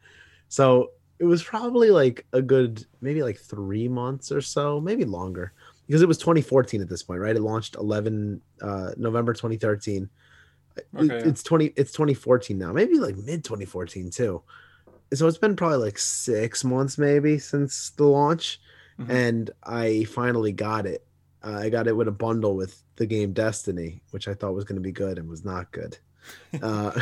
So 0.49 0.93
it 1.19 1.25
was 1.25 1.43
probably 1.43 1.91
like 1.91 2.27
a 2.33 2.41
good 2.43 2.85
maybe 3.01 3.23
like 3.23 3.39
three 3.39 3.89
months 3.89 4.31
or 4.33 4.41
so, 4.41 4.81
maybe 4.81 5.05
longer, 5.05 5.53
because 5.87 6.03
it 6.03 6.09
was 6.09 6.19
2014 6.19 6.81
at 6.81 6.89
this 6.89 7.03
point, 7.03 7.21
right? 7.21 7.37
It 7.37 7.43
launched 7.43 7.75
11 7.77 8.41
uh, 8.63 8.91
November 8.97 9.33
2013. 9.33 10.05
It- 10.05 10.09
Okay, 10.97 11.07
yeah. 11.07 11.29
It's 11.29 11.43
20 11.43 11.67
it's 11.77 11.91
2014 11.93 12.57
now, 12.57 12.73
maybe 12.73 12.99
like 12.99 13.17
mid 13.17 13.43
2014 13.43 14.11
too. 14.11 14.43
So 15.13 15.27
it's 15.27 15.39
been 15.39 15.57
probably 15.57 15.79
like 15.79 15.99
six 15.99 16.63
months 16.63 16.99
maybe 16.99 17.39
since 17.39 17.91
the 17.91 18.05
launch, 18.05 18.61
Mhm. 19.01 19.09
and 19.11 19.51
I 19.65 20.05
finally 20.05 20.53
got 20.53 20.87
it. 20.87 21.05
Uh, 21.43 21.55
I 21.65 21.69
got 21.71 21.89
it 21.89 21.97
with 21.97 22.07
a 22.09 22.13
bundle 22.13 22.55
with 22.57 22.81
the 22.97 23.07
game 23.07 23.33
Destiny, 23.33 24.03
which 24.13 24.29
I 24.29 24.35
thought 24.35 24.55
was 24.55 24.65
going 24.65 24.77
to 24.77 24.81
be 24.83 24.93
good 24.93 25.19
and 25.19 25.29
was 25.29 25.45
not 25.45 25.73
good. 25.73 25.99
Uh, 26.63 26.99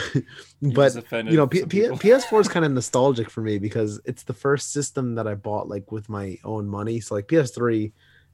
but 0.61 0.93
you 1.13 1.37
know, 1.37 1.47
P- 1.47 1.65
P- 1.67 1.83
PS4 1.83 2.41
is 2.41 2.49
kind 2.49 2.65
of 2.65 2.73
nostalgic 2.73 3.31
for 3.31 3.43
me 3.43 3.59
because 3.59 4.01
it's 4.05 4.25
the 4.25 4.33
first 4.33 4.73
system 4.73 5.15
that 5.15 5.29
I 5.29 5.35
bought 5.35 5.69
like 5.69 5.93
with 5.93 6.09
my 6.09 6.37
own 6.43 6.67
money. 6.67 6.99
So 6.99 7.15
like 7.15 7.29
PS3 7.29 7.93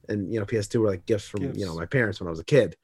and 0.09 0.33
you 0.33 0.39
know 0.39 0.45
PS2 0.45 0.79
were 0.79 0.89
like 0.89 1.05
gifts 1.05 1.27
from 1.27 1.53
you 1.53 1.65
know 1.65 1.75
my 1.75 1.85
parents 1.85 2.19
when 2.19 2.27
I 2.27 2.31
was 2.31 2.39
a 2.39 2.45
kid. 2.45 2.75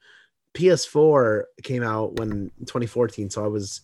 PS4 0.54 1.44
came 1.62 1.82
out 1.82 2.18
when 2.18 2.50
2014, 2.60 3.30
so 3.30 3.44
I 3.44 3.48
was 3.48 3.82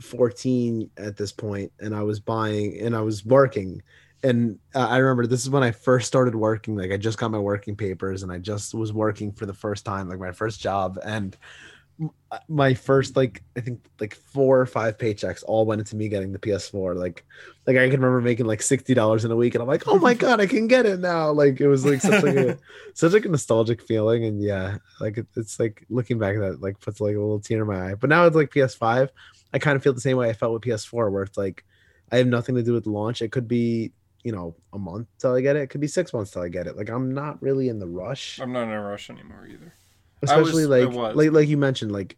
14 0.00 0.90
at 0.96 1.16
this 1.16 1.32
point, 1.32 1.72
and 1.80 1.94
I 1.94 2.02
was 2.02 2.20
buying 2.20 2.78
and 2.80 2.96
I 2.96 3.00
was 3.00 3.24
working. 3.24 3.82
And 4.24 4.58
uh, 4.74 4.88
I 4.88 4.96
remember 4.98 5.26
this 5.26 5.42
is 5.42 5.50
when 5.50 5.62
I 5.62 5.70
first 5.70 6.08
started 6.08 6.34
working. 6.34 6.76
Like 6.76 6.90
I 6.90 6.96
just 6.96 7.18
got 7.18 7.30
my 7.30 7.38
working 7.38 7.76
papers, 7.76 8.22
and 8.22 8.32
I 8.32 8.38
just 8.38 8.74
was 8.74 8.92
working 8.92 9.32
for 9.32 9.46
the 9.46 9.54
first 9.54 9.84
time, 9.84 10.08
like 10.08 10.18
my 10.18 10.32
first 10.32 10.60
job, 10.60 10.98
and 11.04 11.36
my 12.48 12.74
first 12.74 13.16
like 13.16 13.42
I 13.56 13.60
think 13.60 13.80
like 13.98 14.14
four 14.14 14.60
or 14.60 14.66
five 14.66 14.98
paychecks 14.98 15.42
all 15.46 15.66
went 15.66 15.80
into 15.80 15.96
me 15.96 16.08
getting 16.08 16.32
the 16.32 16.38
PS4. 16.38 16.94
Like, 16.94 17.24
like 17.66 17.76
I 17.76 17.88
can 17.88 18.00
remember 18.00 18.20
making 18.20 18.46
like 18.46 18.62
sixty 18.62 18.94
dollars 18.94 19.24
in 19.24 19.30
a 19.30 19.36
week, 19.36 19.54
and 19.54 19.62
I'm 19.62 19.68
like, 19.68 19.88
oh 19.88 19.98
my 19.98 20.14
god, 20.14 20.40
I 20.40 20.46
can 20.46 20.68
get 20.68 20.86
it 20.86 21.00
now. 21.00 21.30
Like 21.32 21.60
it 21.60 21.66
was 21.68 21.84
like 21.84 22.00
such 22.00 22.22
like 22.22 22.36
a 22.36 22.58
such 22.94 23.12
like 23.12 23.24
a 23.24 23.28
nostalgic 23.28 23.82
feeling, 23.82 24.24
and 24.24 24.40
yeah, 24.40 24.78
like 25.00 25.18
it, 25.18 25.26
it's 25.36 25.58
like 25.58 25.84
looking 25.90 26.18
back 26.18 26.36
at 26.36 26.40
that 26.40 26.60
like 26.60 26.78
puts 26.80 27.00
like 27.00 27.16
a 27.16 27.18
little 27.18 27.40
tear 27.40 27.62
in 27.62 27.68
my 27.68 27.90
eye. 27.90 27.94
But 27.94 28.10
now 28.10 28.26
it's 28.26 28.36
like 28.36 28.50
PS5. 28.50 29.08
I 29.52 29.58
kind 29.58 29.76
of 29.76 29.82
feel 29.82 29.94
the 29.94 30.00
same 30.00 30.16
way 30.16 30.28
I 30.28 30.34
felt 30.34 30.52
with 30.52 30.62
PS4, 30.62 31.10
where 31.10 31.22
it's 31.22 31.38
like 31.38 31.64
I 32.12 32.18
have 32.18 32.26
nothing 32.26 32.54
to 32.54 32.62
do 32.62 32.74
with 32.74 32.84
the 32.84 32.90
launch. 32.90 33.22
It 33.22 33.32
could 33.32 33.48
be 33.48 33.92
you 34.22 34.32
know 34.32 34.54
a 34.72 34.78
month 34.78 35.08
till 35.18 35.34
I 35.34 35.40
get 35.40 35.56
it. 35.56 35.62
It 35.62 35.70
could 35.70 35.80
be 35.80 35.88
six 35.88 36.12
months 36.12 36.30
till 36.30 36.42
I 36.42 36.48
get 36.48 36.66
it. 36.66 36.76
Like 36.76 36.90
I'm 36.90 37.12
not 37.12 37.42
really 37.42 37.68
in 37.68 37.78
the 37.78 37.86
rush 37.86 38.38
I'm 38.38 38.52
not 38.52 38.64
in 38.64 38.70
a 38.70 38.82
rush 38.82 39.10
anymore 39.10 39.48
either. 39.50 39.72
I 40.26 40.36
was- 40.38 40.48
especially 40.48 40.66
like 40.66 41.14
like 41.14 41.30
like 41.32 41.48
you 41.48 41.56
mentioned 41.56 41.92
like 41.92 42.16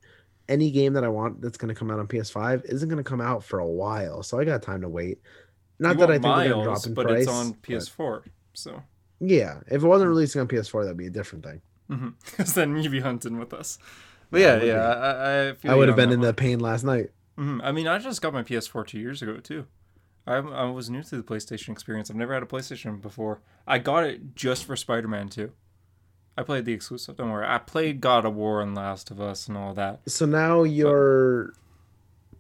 any 0.49 0.71
game 0.71 0.95
that 0.95 1.05
i 1.05 1.09
want 1.09 1.41
that's 1.41 1.57
going 1.59 1.69
to 1.69 1.75
come 1.79 1.91
out 1.91 1.99
on 2.01 2.09
ps5 2.09 2.65
isn't 2.65 2.89
going 2.89 3.03
to 3.03 3.09
come 3.09 3.21
out 3.21 3.45
for 3.45 3.59
a 3.61 3.67
while 3.67 4.23
so 4.23 4.39
i 4.41 4.45
got 4.45 4.63
time 4.63 4.81
to 4.81 4.89
wait 4.89 5.19
not 5.79 5.91
You 5.95 5.99
that 6.01 6.11
i 6.11 6.13
think 6.15 6.23
they're 6.25 6.49
going 6.49 6.59
to 6.59 6.65
drop 6.65 6.87
in 6.87 6.95
but 6.95 7.07
price 7.07 7.23
it's 7.23 7.29
on 7.31 7.55
PS4. 7.55 8.23
So, 8.55 8.83
yeah 9.21 9.61
if 9.69 9.83
it 9.83 9.87
wasn't 9.87 10.09
releasing 10.09 10.41
on 10.41 10.49
ps4 10.49 10.83
that'd 10.83 10.97
be 10.97 11.07
a 11.07 11.11
different 11.11 11.45
thing 11.45 11.61
because 12.25 12.55
then 12.55 12.77
you'd 12.77 12.91
be 12.93 13.01
hunting 13.01 13.39
with 13.39 13.53
us. 13.53 13.79
But 14.31 14.41
Yeah, 14.43 14.63
yeah. 14.63 14.75
I, 14.81 15.69
I, 15.69 15.73
i 15.73 15.75
would 15.75 15.89
have 15.89 15.97
been 15.97 16.13
in 16.13 16.21
one. 16.21 16.27
the 16.29 16.35
pain 16.35 16.59
last 16.61 16.85
night 16.85 17.11
Mhm. 17.39 17.61
I 17.65 17.73
mean, 17.73 17.87
I 17.89 17.99
just 17.99 18.21
got 18.21 18.33
my 18.35 18.43
PS4 18.43 18.87
two 18.87 18.99
years 18.99 19.23
ago 19.23 19.37
too. 19.39 19.67
I, 20.27 20.37
I 20.37 20.65
was 20.71 20.91
new 20.91 21.03
to 21.05 21.17
the 21.17 21.23
PlayStation 21.23 21.71
experience. 21.71 22.11
I've 22.11 22.17
never 22.17 22.35
had 22.35 22.43
a 22.43 22.47
PlayStation 22.47 23.01
before. 23.01 23.41
I 23.67 23.79
got 23.79 24.05
it 24.05 24.35
just 24.35 24.65
for 24.67 24.77
Spider 24.77 25.09
Man 25.09 25.29
2. 25.31 25.51
I 26.41 26.43
played 26.43 26.65
the 26.65 26.73
exclusive. 26.73 27.17
Don't 27.17 27.31
worry. 27.31 27.47
I 27.47 27.59
played 27.59 28.01
God 28.01 28.25
of 28.25 28.35
War 28.35 28.61
and 28.63 28.75
Last 28.75 29.11
of 29.11 29.21
Us 29.21 29.47
and 29.49 29.57
all 29.57 29.75
that. 29.75 30.01
so 30.07 30.25
now 30.27 30.63
you're 30.63 31.53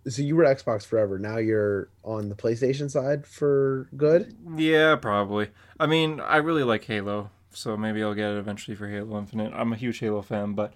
so 0.09 0.23
you 0.23 0.35
were 0.35 0.45
xbox 0.45 0.87
forever 0.87 1.19
now 1.19 1.37
you're 1.37 1.91
on 2.05 2.31
the 2.31 2.35
playstation 2.35 2.91
side 2.91 3.27
for 3.27 3.87
good 3.99 4.35
Yeah, 4.57 4.97
probably. 4.97 5.49
I 5.79 5.87
mean, 5.87 6.21
I 6.21 6.39
really 6.39 6.65
like 6.65 6.85
Halo, 6.85 7.31
so 7.53 7.77
maybe 7.77 8.03
I'll 8.03 8.15
get 8.15 8.31
it 8.31 8.39
eventually 8.39 8.75
for 8.75 8.89
Halo 8.89 9.19
Infinite. 9.19 9.53
I'm 9.55 9.73
a 9.75 9.77
huge 9.77 9.99
Halo 9.99 10.23
fan, 10.23 10.55
but 10.55 10.73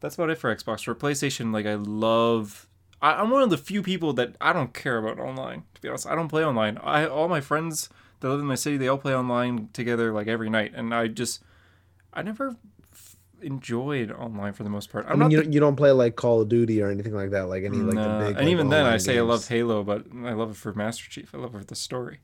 that's 0.00 0.16
about 0.16 0.30
it 0.30 0.38
for 0.38 0.54
Xbox. 0.54 0.84
For 0.84 0.94
PlayStation, 0.94 1.52
like 1.52 1.66
I 1.66 1.74
love. 1.76 2.66
I, 3.00 3.12
I'm 3.14 3.30
one 3.30 3.42
of 3.42 3.50
the 3.50 3.58
few 3.58 3.80
people 3.82 4.12
that 4.14 4.34
I 4.40 4.52
don't 4.52 4.74
care 4.74 4.98
about 4.98 5.20
online. 5.20 5.62
To 5.74 5.80
be 5.80 5.88
honest, 5.88 6.08
I 6.08 6.16
don't 6.16 6.28
play 6.28 6.44
online. 6.44 6.76
I 6.78 7.06
all 7.06 7.28
my 7.28 7.40
friends 7.40 7.88
that 8.20 8.28
live 8.28 8.40
in 8.40 8.46
my 8.46 8.54
city, 8.56 8.76
they 8.76 8.88
all 8.88 8.98
play 8.98 9.14
online 9.14 9.68
together 9.72 10.12
like 10.12 10.26
every 10.26 10.50
night, 10.50 10.72
and 10.74 10.92
I 10.92 11.06
just, 11.08 11.42
I 12.14 12.22
never 12.22 12.56
f- 12.92 13.16
enjoyed 13.42 14.10
online 14.12 14.52
for 14.54 14.62
the 14.62 14.70
most 14.70 14.90
part. 14.90 15.06
i 15.06 15.10
I'm 15.10 15.18
mean 15.18 15.20
not 15.20 15.30
you, 15.32 15.36
the- 15.38 15.42
don't- 15.44 15.52
you 15.52 15.60
don't 15.60 15.76
play 15.76 15.90
like 15.90 16.16
call 16.16 16.40
of 16.40 16.48
duty 16.48 16.80
or 16.80 16.90
anything 16.90 17.12
like 17.14 17.30
that 17.30 17.48
like 17.48 17.64
any 17.64 17.78
like 17.78 17.94
the 17.96 18.18
big 18.26 18.28
and 18.28 18.36
like, 18.36 18.46
even 18.48 18.68
then, 18.70 18.86
I 18.86 18.96
say 18.98 19.18
I 19.18 19.22
love. 19.22 19.46
Halo, 19.48 19.82
but 19.82 20.06
I 20.24 20.32
love 20.32 20.50
it 20.52 20.56
for 20.56 20.72
Master 20.72 21.08
Chief. 21.10 21.34
I 21.34 21.38
love 21.38 21.54
it 21.54 21.58
for 21.58 21.64
the 21.64 21.74
story. 21.74 22.20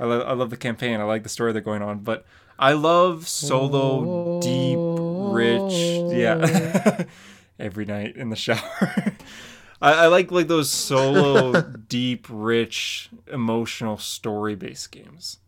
I 0.00 0.04
love 0.04 0.26
I 0.26 0.32
love 0.32 0.50
the 0.50 0.56
campaign. 0.56 1.00
I 1.00 1.04
like 1.04 1.22
the 1.22 1.28
story 1.28 1.52
they're 1.52 1.62
going 1.62 1.82
on, 1.82 1.98
but 2.00 2.24
I 2.58 2.72
love 2.72 3.28
solo, 3.28 4.40
deep, 4.40 4.78
rich. 4.78 5.72
Yeah, 6.14 7.04
every 7.58 7.84
night 7.84 8.16
in 8.16 8.30
the 8.30 8.36
shower. 8.36 9.14
I, 9.82 9.92
I 9.92 10.06
like 10.08 10.30
like 10.30 10.48
those 10.48 10.70
solo, 10.70 11.60
deep, 11.88 12.26
rich, 12.28 13.08
emotional, 13.32 13.96
story 13.98 14.54
based 14.54 14.90
games. 14.92 15.38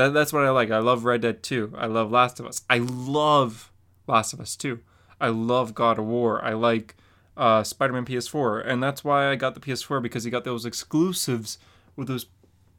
That 0.00 0.14
that's 0.14 0.32
what 0.32 0.44
I 0.44 0.50
like. 0.50 0.70
I 0.70 0.78
love 0.78 1.04
Red 1.04 1.20
Dead 1.20 1.42
2. 1.42 1.74
I 1.76 1.84
love 1.84 2.10
Last 2.10 2.40
of 2.40 2.46
Us. 2.46 2.62
I 2.70 2.78
love 2.78 3.70
Last 4.06 4.32
of 4.32 4.40
Us 4.40 4.56
2. 4.56 4.80
I 5.20 5.28
love 5.28 5.74
God 5.74 5.98
of 5.98 6.06
War. 6.06 6.42
I 6.42 6.54
like 6.54 6.96
uh, 7.36 7.62
Spider-Man 7.62 8.06
PS4, 8.06 8.66
and 8.66 8.82
that's 8.82 9.04
why 9.04 9.28
I 9.28 9.36
got 9.36 9.52
the 9.52 9.60
PS4 9.60 10.00
because 10.00 10.24
you 10.24 10.30
got 10.30 10.44
those 10.44 10.64
exclusives 10.64 11.58
with 11.96 12.08
those 12.08 12.24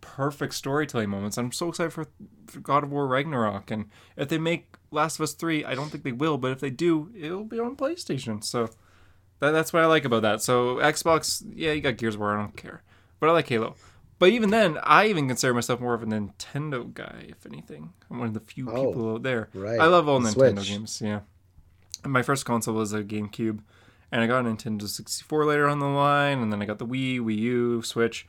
perfect 0.01 0.55
storytelling 0.55 1.11
moments. 1.11 1.37
I'm 1.37 1.51
so 1.51 1.69
excited 1.69 1.93
for, 1.93 2.07
for 2.47 2.59
God 2.59 2.83
of 2.83 2.91
War 2.91 3.05
Ragnarok, 3.05 3.69
and 3.69 3.85
if 4.17 4.27
they 4.27 4.39
make 4.39 4.77
Last 4.89 5.19
of 5.19 5.21
Us 5.21 5.33
3, 5.33 5.63
I 5.63 5.75
don't 5.75 5.91
think 5.91 6.03
they 6.03 6.11
will, 6.11 6.39
but 6.39 6.49
if 6.49 6.59
they 6.59 6.71
do, 6.71 7.11
it'll 7.15 7.45
be 7.45 7.59
on 7.59 7.75
PlayStation. 7.75 8.43
So 8.43 8.67
that, 9.41 9.51
that's 9.51 9.71
what 9.71 9.83
I 9.83 9.85
like 9.85 10.05
about 10.05 10.23
that. 10.23 10.41
So 10.41 10.77
Xbox, 10.77 11.43
yeah, 11.53 11.71
you 11.71 11.81
got 11.81 11.97
Gears 11.97 12.15
of 12.15 12.21
War. 12.21 12.35
I 12.35 12.41
don't 12.41 12.57
care, 12.57 12.81
but 13.19 13.29
I 13.29 13.31
like 13.31 13.47
Halo. 13.47 13.75
But 14.21 14.29
even 14.29 14.51
then, 14.51 14.77
I 14.83 15.07
even 15.07 15.27
consider 15.27 15.51
myself 15.51 15.79
more 15.81 15.95
of 15.95 16.03
a 16.03 16.05
Nintendo 16.05 16.93
guy, 16.93 17.25
if 17.27 17.43
anything. 17.47 17.91
I'm 18.11 18.19
one 18.19 18.27
of 18.27 18.35
the 18.35 18.39
few 18.39 18.69
Oh, 18.69 18.85
people 18.85 19.15
out 19.15 19.23
there. 19.23 19.49
right 19.55 19.79
I 19.79 19.87
love 19.87 20.07
all 20.07 20.19
the 20.19 20.29
Nintendo 20.29 20.57
Switch. 20.59 20.67
games. 20.69 21.01
Yeah. 21.03 21.21
And 22.03 22.13
my 22.13 22.21
first 22.21 22.45
console 22.45 22.75
was 22.75 22.93
a 22.93 23.03
GameCube, 23.03 23.61
and 24.11 24.21
I 24.21 24.27
got 24.27 24.45
a 24.45 24.47
Nintendo 24.47 24.87
64 24.87 25.45
later 25.45 25.67
on 25.67 25.79
the 25.79 25.87
line, 25.87 26.37
and 26.37 26.53
then 26.53 26.61
I 26.61 26.65
got 26.65 26.77
the 26.77 26.85
Wii, 26.85 27.19
Wii 27.19 27.35
U, 27.35 27.81
Switch. 27.81 28.27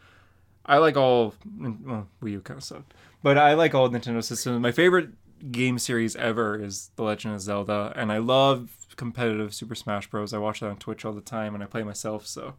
I 0.64 0.78
like 0.78 0.96
all 0.96 1.34
well, 1.60 2.08
Wii 2.22 2.30
U 2.32 2.40
kind 2.40 2.56
of 2.56 2.64
sucked, 2.64 2.94
but 3.22 3.36
I 3.36 3.52
like 3.52 3.74
all 3.74 3.90
Nintendo 3.90 4.24
systems. 4.24 4.60
My 4.62 4.72
favorite 4.72 5.10
game 5.52 5.78
series 5.78 6.16
ever 6.16 6.58
is 6.58 6.90
The 6.96 7.02
Legend 7.02 7.34
of 7.34 7.42
Zelda, 7.42 7.92
and 7.96 8.10
I 8.10 8.16
love 8.16 8.86
competitive 8.96 9.52
Super 9.52 9.74
Smash 9.74 10.08
Bros. 10.08 10.32
I 10.32 10.38
watch 10.38 10.60
that 10.60 10.70
on 10.70 10.76
Twitch 10.78 11.04
all 11.04 11.12
the 11.12 11.20
time, 11.20 11.54
and 11.54 11.62
I 11.62 11.66
play 11.66 11.82
myself. 11.82 12.26
So 12.26 12.54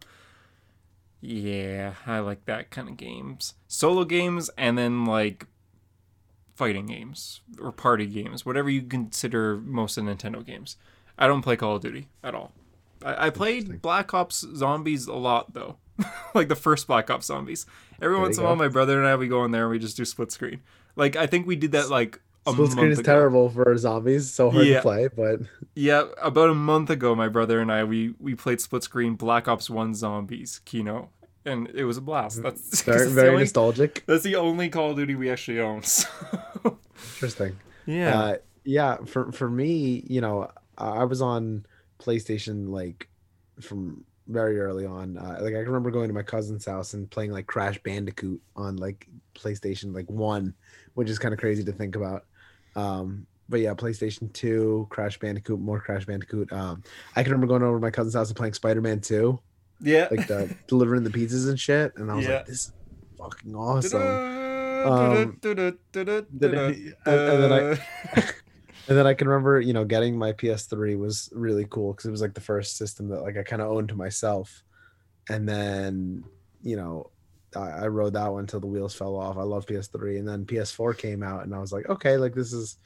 yeah, 1.24 1.94
I 2.06 2.18
like 2.18 2.44
that 2.44 2.70
kind 2.70 2.88
of 2.88 2.96
games, 2.96 3.54
solo 3.66 4.04
games, 4.04 4.50
and 4.58 4.76
then 4.76 5.06
like 5.06 5.46
fighting 6.54 6.86
games 6.86 7.40
or 7.60 7.72
party 7.72 8.06
games, 8.06 8.44
whatever 8.46 8.68
you 8.70 8.82
consider 8.82 9.56
most 9.56 9.96
of 9.96 10.04
Nintendo 10.04 10.44
games. 10.44 10.76
I 11.18 11.26
don't 11.26 11.42
play 11.42 11.56
Call 11.56 11.76
of 11.76 11.82
Duty 11.82 12.08
at 12.22 12.34
all. 12.34 12.52
I, 13.04 13.26
I 13.26 13.30
played 13.30 13.80
Black 13.82 14.12
Ops 14.14 14.44
Zombies 14.54 15.06
a 15.06 15.14
lot 15.14 15.54
though, 15.54 15.76
like 16.34 16.48
the 16.48 16.56
first 16.56 16.86
Black 16.86 17.10
Ops 17.10 17.26
Zombies. 17.26 17.66
Every 18.02 18.16
There 18.16 18.22
once 18.22 18.36
in 18.36 18.44
a 18.44 18.46
while, 18.46 18.56
my 18.56 18.68
brother 18.68 18.98
and 18.98 19.06
I 19.08 19.16
we 19.16 19.28
go 19.28 19.44
in 19.44 19.50
there 19.50 19.62
and 19.62 19.70
we 19.70 19.78
just 19.78 19.96
do 19.96 20.04
split 20.04 20.30
screen. 20.32 20.60
Like 20.96 21.16
I 21.16 21.26
think 21.26 21.46
we 21.46 21.56
did 21.56 21.72
that 21.72 21.88
like 21.88 22.20
a 22.46 22.52
Split 22.52 22.72
screen 22.72 22.90
is 22.92 22.98
ago. 22.98 23.10
terrible 23.10 23.48
for 23.48 23.74
zombies. 23.78 24.30
So 24.30 24.50
hard 24.50 24.66
Yeah. 24.66 24.76
to 24.76 24.82
play, 24.82 25.08
but 25.08 25.40
Yeah, 25.74 26.04
about 26.22 26.50
a 26.50 26.54
month 26.54 26.90
ago, 26.90 27.14
my 27.14 27.28
brother 27.28 27.58
and 27.60 27.72
I 27.72 27.84
we 27.84 28.14
we 28.20 28.34
played 28.34 28.60
split 28.60 28.82
screen 28.82 29.14
Black 29.14 29.48
Ops 29.48 29.70
One 29.70 29.94
Zombies 29.94 30.60
Kino, 30.66 31.08
and 31.44 31.68
it 31.74 31.84
was 31.84 31.96
a 31.96 32.00
blast. 32.00 32.42
That's 32.42 32.70
'cause 32.70 32.80
very 32.82 32.98
that's 33.00 33.12
very 33.12 33.28
only- 33.30 33.40
nostalgic. 33.42 34.04
That's 34.06 34.22
the 34.24 34.36
only 34.36 34.68
Call 34.68 34.90
of 34.90 34.96
Duty 34.96 35.14
we 35.14 35.30
actually 35.30 35.60
own. 35.60 35.82
So. 36.62 36.78
Interesting. 37.16 37.56
yeah. 37.86 38.18
Uh, 38.18 38.36
yeah, 38.64 38.96
for 39.04 39.30
for 39.32 39.48
me, 39.50 40.02
you 40.08 40.20
know, 40.20 40.48
I 40.78 40.88
I 40.88 41.04
was 41.04 41.20
on 41.20 41.66
PlayStation 41.98 42.68
like 42.70 43.08
from 43.60 44.04
very 44.28 44.58
early 44.58 44.86
on. 44.86 45.18
Uh, 45.18 45.38
like 45.42 45.54
I 45.54 45.58
remember 45.58 45.90
going 45.90 46.08
to 46.08 46.14
my 46.14 46.22
cousin's 46.22 46.64
house 46.64 46.94
and 46.94 47.10
playing 47.10 47.30
like 47.32 47.46
Crash 47.46 47.78
Bandicoot 47.82 48.40
on 48.56 48.76
like 48.76 49.06
PlayStation 49.34 49.94
like 49.94 50.08
one, 50.10 50.54
which 50.94 51.10
is 51.10 51.18
kind 51.18 51.34
of 51.34 51.40
crazy 51.40 51.62
to 51.64 51.72
think 51.72 51.94
about. 51.96 52.24
Um, 52.74 53.26
but 53.50 53.60
yeah, 53.60 53.74
PlayStation 53.74 54.32
Two, 54.32 54.86
Crash 54.88 55.18
Bandicoot, 55.18 55.60
more 55.60 55.78
Crash 55.80 56.06
Bandicoot. 56.06 56.50
Um, 56.52 56.82
I 57.16 57.22
can 57.22 57.32
remember 57.32 57.46
going 57.48 57.62
over 57.62 57.76
to 57.76 57.82
my 57.82 57.90
cousin's 57.90 58.14
house 58.14 58.28
and 58.28 58.36
playing 58.36 58.54
Spider 58.54 58.80
Man 58.80 59.00
Two, 59.00 59.38
yeah. 59.84 60.08
like 60.10 60.26
the 60.26 60.54
delivering 60.66 61.04
the 61.04 61.10
pizzas 61.10 61.48
and 61.48 61.58
shit, 61.58 61.92
and 61.96 62.10
I 62.10 62.14
was 62.16 62.24
Yeah. 62.26 62.36
like, 62.38 62.46
this 62.46 62.56
is 62.66 62.72
fucking 63.18 63.54
awesome. 63.54 64.02
Um, 64.02 65.38
and- 65.44 66.28
then 66.34 66.58
I- 67.52 67.78
and 68.88 68.98
then 68.98 69.06
I 69.06 69.14
can 69.14 69.28
remember, 69.28 69.60
you 69.60 69.72
know, 69.72 69.84
getting 69.84 70.16
my 70.18 70.32
PS3 70.32 70.98
was 70.98 71.30
really 71.32 71.66
cool 71.70 71.92
because 71.92 72.06
it 72.06 72.10
was 72.10 72.20
like 72.20 72.34
the 72.34 72.40
first 72.40 72.76
system 72.76 73.08
that 73.08 73.22
like 73.22 73.36
I 73.38 73.42
kind 73.42 73.62
of 73.62 73.70
owned 73.70 73.88
to 73.88 73.94
myself. 73.94 74.62
And 75.30 75.48
then, 75.48 76.22
you 76.62 76.76
know, 76.76 77.10
I, 77.56 77.70
I 77.70 77.86
rode 77.86 78.12
that 78.12 78.30
one 78.30 78.40
until 78.40 78.60
the 78.60 78.66
wheels 78.66 78.94
fell 78.94 79.16
off. 79.16 79.38
I 79.38 79.42
love 79.42 79.64
PS3, 79.64 80.18
and 80.18 80.28
then 80.28 80.44
PS4 80.44 80.98
came 80.98 81.22
out, 81.22 81.44
and 81.44 81.54
I 81.54 81.60
was 81.60 81.72
like, 81.72 81.88
okay, 81.88 82.16
like 82.18 82.34
this 82.34 82.52
is 82.52 82.76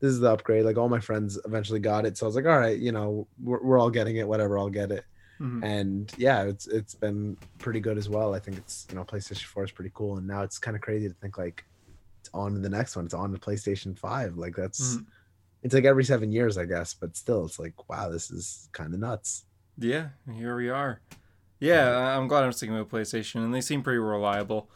this 0.00 0.10
is 0.10 0.20
the 0.20 0.30
upgrade. 0.32 0.64
Like 0.64 0.78
all 0.78 0.88
my 0.88 1.00
friends 1.00 1.38
eventually 1.44 1.80
got 1.80 2.06
it, 2.06 2.16
so 2.16 2.24
I 2.24 2.28
was 2.28 2.36
like, 2.36 2.46
all 2.46 2.58
right, 2.58 2.78
you 2.78 2.92
know, 2.92 3.26
we're, 3.42 3.62
we're 3.62 3.78
all 3.78 3.90
getting 3.90 4.16
it, 4.16 4.26
whatever, 4.26 4.58
I'll 4.58 4.70
get 4.70 4.90
it. 4.90 5.04
Mhm. 5.42 5.64
And 5.64 6.12
yeah, 6.16 6.44
it's 6.44 6.66
it's 6.68 6.94
been 6.94 7.36
pretty 7.58 7.80
good 7.80 7.98
as 7.98 8.08
well. 8.08 8.32
I 8.34 8.38
think 8.38 8.56
it's 8.58 8.86
you 8.88 8.94
know 8.96 9.04
PlayStation 9.04 9.44
4 9.44 9.64
is 9.64 9.72
pretty 9.72 9.90
cool, 9.94 10.16
and 10.18 10.26
now 10.26 10.42
it's 10.42 10.58
kind 10.58 10.76
of 10.76 10.80
crazy 10.82 11.08
to 11.08 11.14
think 11.14 11.36
like 11.36 11.64
it's 12.20 12.30
on 12.32 12.52
to 12.54 12.60
the 12.60 12.68
next 12.68 12.94
one. 12.94 13.04
It's 13.04 13.14
on 13.14 13.32
to 13.32 13.38
PlayStation 13.38 13.98
5. 13.98 14.36
Like 14.36 14.54
that's 14.54 14.96
Mhm. 14.96 15.06
it's 15.62 15.74
like 15.74 15.84
every 15.84 16.04
seven 16.04 16.30
years, 16.32 16.56
I 16.56 16.64
guess, 16.66 16.94
but 16.94 17.16
still, 17.16 17.44
it's 17.44 17.58
like 17.58 17.88
wow, 17.88 18.08
this 18.08 18.30
is 18.30 18.68
kind 18.72 18.94
of 18.94 19.00
nuts. 19.00 19.44
Yeah, 19.78 20.10
here 20.32 20.54
we 20.56 20.68
are. 20.70 21.00
Yeah, 21.58 22.16
I'm 22.16 22.28
glad 22.28 22.44
I'm 22.44 22.52
sticking 22.52 22.76
with 22.76 22.88
PlayStation, 22.88 23.44
and 23.44 23.54
they 23.54 23.60
seem 23.60 23.82
pretty 23.82 23.98
reliable. 23.98 24.68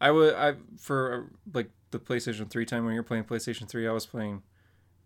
I 0.00 0.10
would, 0.10 0.34
I 0.34 0.54
for 0.78 1.30
like 1.54 1.70
the 1.90 1.98
PlayStation 1.98 2.48
Three 2.50 2.66
time 2.66 2.84
when 2.84 2.94
you're 2.94 3.02
playing 3.02 3.24
PlayStation 3.24 3.68
Three, 3.68 3.86
I 3.88 3.92
was 3.92 4.06
playing 4.06 4.42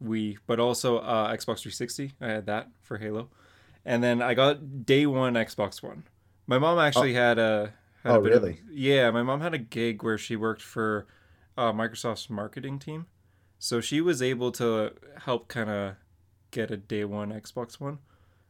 Wii, 0.03 0.39
but 0.47 0.59
also 0.61 0.99
uh, 0.99 1.29
Xbox 1.33 1.61
360. 1.63 2.13
I 2.21 2.27
had 2.29 2.47
that 2.47 2.69
for 2.83 2.99
Halo, 2.99 3.29
and 3.87 4.03
then 4.05 4.21
I 4.21 4.35
got 4.35 4.85
day 4.85 5.07
one 5.07 5.33
Xbox 5.35 5.83
One. 5.83 6.05
My 6.47 6.59
mom 6.59 6.79
actually 6.79 7.15
had 7.15 7.39
a. 7.39 7.73
Had 8.03 8.13
Oh, 8.13 8.19
a 8.19 8.23
bit 8.23 8.33
of- 8.35 8.43
really? 8.43 8.61
yeah, 8.71 9.11
my 9.11 9.23
mom 9.23 9.41
had 9.41 9.55
a 9.55 9.59
gig 9.59 10.03
where 10.05 10.19
she 10.19 10.37
worked 10.37 10.63
for 10.63 11.07
uh, 11.59 11.73
Microsoft's 11.73 12.29
marketing 12.31 12.79
team, 12.79 13.07
so 13.59 13.81
she 13.81 14.01
was 14.01 14.21
able 14.23 14.53
to 14.53 14.93
help 15.25 15.49
kind 15.49 15.71
of 15.71 15.95
get 16.53 16.71
a 16.71 16.77
day 16.77 17.05
one 17.05 17.31
Xbox 17.33 17.81
One 17.81 17.99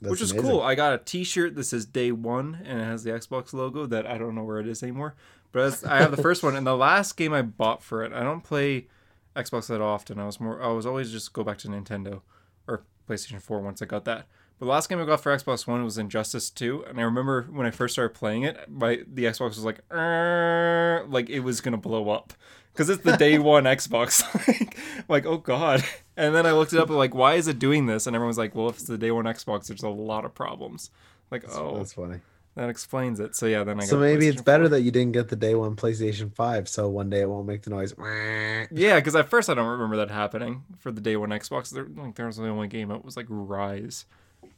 That's 0.03 0.11
which 0.11 0.21
is 0.21 0.33
amazing. 0.33 0.51
cool. 0.51 0.61
I 0.61 0.75
got 0.75 0.93
a 0.93 0.99
T-shirt 0.99 1.55
that 1.55 1.65
says 1.65 1.87
Day 1.87 2.13
One 2.13 2.61
and 2.65 2.81
it 2.81 2.85
has 2.85 3.03
the 3.05 3.11
Xbox 3.13 3.53
logo 3.55 3.87
that 3.87 4.07
I 4.07 4.19
don't 4.19 4.35
know 4.35 4.45
where 4.45 4.59
it 4.61 4.69
is 4.69 4.83
anymore. 4.83 5.15
But 5.53 5.83
I 5.89 5.99
have 6.03 6.11
the 6.15 6.21
first 6.23 6.43
one 6.43 6.55
and 6.55 6.67
the 6.67 6.77
last 6.77 7.17
game 7.17 7.33
I 7.33 7.41
bought 7.41 7.83
for 7.83 8.05
it. 8.05 8.13
I 8.13 8.23
don't 8.23 8.43
play 8.45 8.89
Xbox 9.35 9.69
that 9.69 9.81
often. 9.81 10.19
I 10.19 10.27
was 10.27 10.39
more. 10.39 10.63
I 10.63 10.69
was 10.69 10.85
always 10.85 11.11
just 11.11 11.33
go 11.33 11.43
back 11.45 11.57
to 11.59 11.69
Nintendo 11.69 12.21
or 12.69 12.83
PlayStation 13.09 13.41
Four 13.41 13.61
once 13.63 13.81
I 13.81 13.87
got 13.87 14.05
that. 14.05 14.27
The 14.59 14.65
last 14.65 14.89
game 14.89 15.01
I 15.01 15.05
got 15.05 15.21
for 15.23 15.37
Xbox 15.37 15.67
One 15.67 15.85
was 15.85 15.99
Injustice 15.99 16.49
Two, 16.49 16.83
and 16.89 16.99
I 16.99 17.03
remember 17.03 17.43
when 17.51 17.67
I 17.67 17.71
first 17.71 17.95
started 17.95 18.15
playing 18.15 18.45
it, 18.45 18.71
my 18.71 19.01
the 19.07 19.25
Xbox 19.25 19.51
was 19.51 19.65
like, 19.65 19.81
like 21.11 21.29
it 21.29 21.41
was 21.41 21.61
gonna 21.61 21.77
blow 21.77 22.09
up 22.09 22.33
because 22.73 22.89
it's 22.89 23.03
the 23.03 23.17
day 23.17 23.39
one 23.39 23.65
Xbox. 23.65 24.23
like, 24.49 24.77
like, 25.09 25.27
oh 25.27 25.39
god. 25.39 25.85
And 26.17 26.35
then 26.35 26.47
I 26.47 26.53
looked 26.53 26.73
it 26.73 26.79
up, 26.79 26.89
like, 26.89 27.15
why 27.15 27.35
is 27.35 27.49
it 27.49 27.59
doing 27.59 27.85
this? 27.85 28.07
And 28.07 28.17
everyone's 28.17 28.39
like, 28.39 28.55
well, 28.55 28.69
if 28.71 28.77
it's 28.77 28.85
the 28.85 28.97
day 28.97 29.11
one 29.11 29.27
Xbox, 29.27 29.67
there's 29.67 29.83
a 29.83 29.89
lot 29.91 30.25
of 30.25 30.35
problems. 30.35 30.91
Like, 31.31 31.45
oh, 31.53 31.77
That's 31.77 31.93
funny. 31.93 32.21
that 32.55 32.71
explains 32.71 33.21
it. 33.21 33.37
So 33.37 33.45
yeah, 33.45 33.65
then 33.65 33.77
I 33.79 33.81
got 33.81 33.89
So 33.91 33.99
maybe 33.99 34.27
it's 34.27 34.41
better 34.41 34.65
4. 34.65 34.69
that 34.71 34.81
you 34.81 34.91
didn't 34.91 35.13
get 35.13 35.29
the 35.29 35.37
day 35.37 35.55
one 35.55 35.77
PlayStation 35.77 36.35
5, 36.35 36.69
so 36.69 36.89
one 36.89 37.11
day 37.11 37.21
it 37.21 37.29
won't 37.29 37.47
make 37.47 37.63
the 37.63 37.71
noise. 37.71 37.95
Yeah, 38.71 38.97
because 38.97 39.15
at 39.15 39.29
first 39.29 39.51
I 39.51 39.55
don't 39.55 39.69
remember 39.69 39.97
that 39.99 40.11
happening 40.11 40.65
for 40.79 40.91
the 40.91 41.01
day 41.03 41.17
one 41.17 41.29
Xbox. 41.31 41.71
There, 41.71 41.87
like, 41.95 42.15
there 42.15 42.27
was 42.27 42.37
the 42.39 42.49
only 42.49 42.69
game 42.69 42.91
it 42.91 43.05
was 43.05 43.17
like 43.19 43.27
Ryse. 43.27 44.07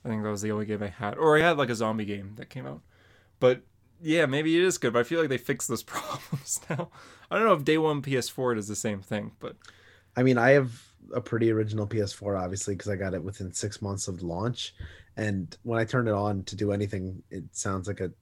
I 0.05 0.09
think 0.09 0.23
that 0.23 0.31
was 0.31 0.43
the 0.43 0.53
only 0.53 0.67
game 0.67 0.83
I 0.83 0.89
had, 0.89 1.17
or 1.17 1.37
I 1.37 1.43
had 1.43 1.59
like 1.59 1.71
a 1.71 1.75
zombie 1.75 2.05
game 2.05 2.33
that 2.37 2.51
came 2.51 2.67
out. 2.67 2.81
But 3.41 3.63
yeah, 4.01 4.27
maybe 4.27 4.57
it 4.57 4.63
is 4.63 4.79
good. 4.79 4.93
But 4.93 5.01
I 5.01 5.03
feel 5.05 5.21
like 5.21 5.29
they 5.29 5.39
fixed 5.39 5.69
those 5.69 5.83
problems 5.85 6.61
now. 6.71 6.89
I 7.31 7.37
don't 7.37 7.47
know 7.47 7.55
if 7.55 7.65
day 7.65 7.79
one 7.79 8.03
PS4 8.03 8.57
does 8.57 8.69
the 8.69 8.77
same 8.77 9.01
thing, 9.01 9.33
but 9.39 9.57
I 10.17 10.23
mean, 10.23 10.39
I 10.39 10.51
have 10.51 10.83
a 11.15 11.21
pretty 11.21 11.51
original 11.51 11.87
PS4, 11.87 12.41
obviously, 12.41 12.75
because 12.75 12.91
I 12.91 12.97
got 12.97 13.15
it 13.15 13.23
within 13.23 13.53
six 13.53 13.81
months 13.81 14.09
of 14.09 14.23
launch. 14.23 14.75
And 15.17 15.57
when 15.63 15.79
I 15.79 15.85
turn 15.85 16.09
it 16.09 16.13
on 16.13 16.45
to 16.45 16.57
do 16.57 16.73
anything, 16.73 17.23
it 17.31 17.45
sounds 17.53 17.89
like 17.89 18.01
a 18.01 18.13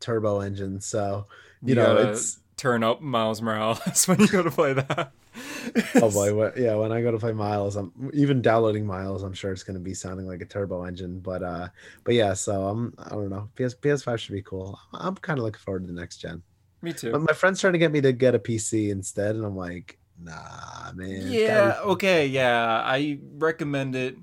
turbo 0.00 0.40
engine. 0.40 0.80
So, 0.80 1.26
you, 1.62 1.74
know, 1.74 1.96
gotta 1.96 2.10
it's 2.10 2.38
turn 2.56 2.82
up 2.82 3.00
Miles 3.00 3.42
Morales 3.42 4.04
when 4.08 4.20
you 4.20 4.28
go 4.28 4.42
to 4.42 4.50
play 4.50 4.72
that. 4.72 5.12
oh 5.96 6.10
boy, 6.10 6.34
what, 6.34 6.56
yeah. 6.56 6.74
When 6.74 6.92
I 6.92 7.02
go 7.02 7.10
to 7.10 7.18
play 7.18 7.32
Miles, 7.32 7.76
I'm 7.76 8.10
even 8.14 8.40
downloading 8.40 8.86
Miles. 8.86 9.22
I'm 9.22 9.34
sure 9.34 9.52
it's 9.52 9.62
going 9.62 9.78
to 9.78 9.82
be 9.82 9.94
sounding 9.94 10.26
like 10.26 10.40
a 10.40 10.46
turbo 10.46 10.84
engine. 10.84 11.20
But, 11.20 11.42
uh, 11.42 11.68
but 12.04 12.14
yeah. 12.14 12.32
So 12.34 12.66
I'm, 12.68 12.94
I 12.98 13.10
don't 13.10 13.28
know. 13.28 13.48
PS 13.56 13.74
PS5 13.74 14.18
should 14.18 14.32
be 14.32 14.42
cool. 14.42 14.78
I'm 14.94 15.16
kind 15.16 15.38
of 15.38 15.44
looking 15.44 15.60
forward 15.60 15.82
to 15.82 15.92
the 15.92 15.98
next 15.98 16.18
gen. 16.18 16.42
Me 16.82 16.92
too. 16.92 17.12
But 17.12 17.22
my 17.22 17.32
friend's 17.32 17.60
trying 17.60 17.74
to 17.74 17.78
get 17.78 17.92
me 17.92 18.00
to 18.00 18.12
get 18.12 18.34
a 18.34 18.38
PC 18.38 18.90
instead, 18.90 19.34
and 19.34 19.44
I'm 19.44 19.56
like, 19.56 19.98
nah, 20.22 20.92
man. 20.94 21.10
it's 21.10 21.24
gotta 21.24 21.30
be 21.30 21.38
Yeah, 21.38 21.78
okay, 21.82 22.26
yeah. 22.26 22.82
I 22.84 23.18
recommend 23.38 23.96
it, 23.96 24.16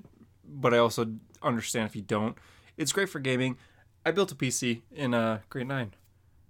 but 0.46 0.72
I 0.72 0.78
also 0.78 1.12
understand 1.42 1.86
if 1.86 1.96
you 1.96 2.02
don't. 2.02 2.36
It's 2.76 2.92
great 2.92 3.08
for 3.08 3.20
gaming. 3.20 3.56
I 4.06 4.10
built 4.10 4.32
a 4.32 4.34
PC 4.34 4.82
in 4.92 5.14
uh, 5.14 5.40
grade 5.48 5.68
9. 5.68 5.94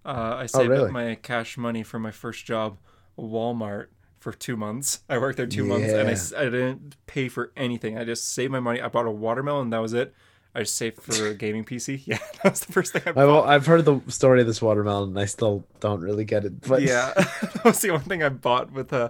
Uh, 0.04 0.36
I 0.38 0.46
saved 0.46 0.68
really? 0.70 0.86
up 0.86 0.90
my 0.90 1.14
cash 1.16 1.56
money 1.56 1.82
from 1.82 2.02
my 2.02 2.10
first 2.10 2.44
job, 2.44 2.78
Walmart, 3.18 3.86
for 4.20 4.32
two 4.32 4.56
months. 4.56 5.00
I 5.08 5.18
worked 5.18 5.36
there 5.36 5.46
two 5.46 5.64
months 5.64 5.92
and 5.92 6.08
I, 6.08 6.12
Yeah. 6.12 6.46
I 6.46 6.50
didn't 6.50 6.96
pay 7.06 7.28
for 7.28 7.52
anything. 7.56 7.96
I 7.98 8.04
just 8.04 8.32
saved 8.32 8.52
my 8.52 8.60
money. 8.60 8.80
I 8.80 8.88
bought 8.88 9.06
a 9.06 9.10
watermelon, 9.10 9.70
that 9.70 9.78
was 9.78 9.92
it. 9.92 10.14
I 10.54 10.60
just 10.60 10.76
saved 10.76 11.02
for 11.02 11.26
a 11.28 11.34
gaming 11.34 11.64
PC. 11.64 12.02
Yeah, 12.06 12.18
that 12.42 12.52
was 12.52 12.60
the 12.60 12.72
first 12.72 12.92
thing 12.92 13.02
I 13.06 13.10
I've, 13.10 13.14
bought. 13.16 13.48
I've 13.48 13.66
heard 13.66 13.84
the 13.84 14.00
story 14.08 14.40
of 14.40 14.46
this 14.46 14.62
watermelon, 14.62 15.10
and 15.10 15.18
I 15.18 15.24
still 15.24 15.64
don't 15.80 16.00
really 16.00 16.24
get 16.24 16.44
it. 16.44 16.60
But 16.60 16.82
yeah, 16.82 17.12
that 17.16 17.62
was 17.64 17.80
the 17.80 17.90
only 17.90 18.04
thing 18.04 18.22
I 18.22 18.28
bought 18.28 18.70
with 18.70 18.92
uh 18.92 19.08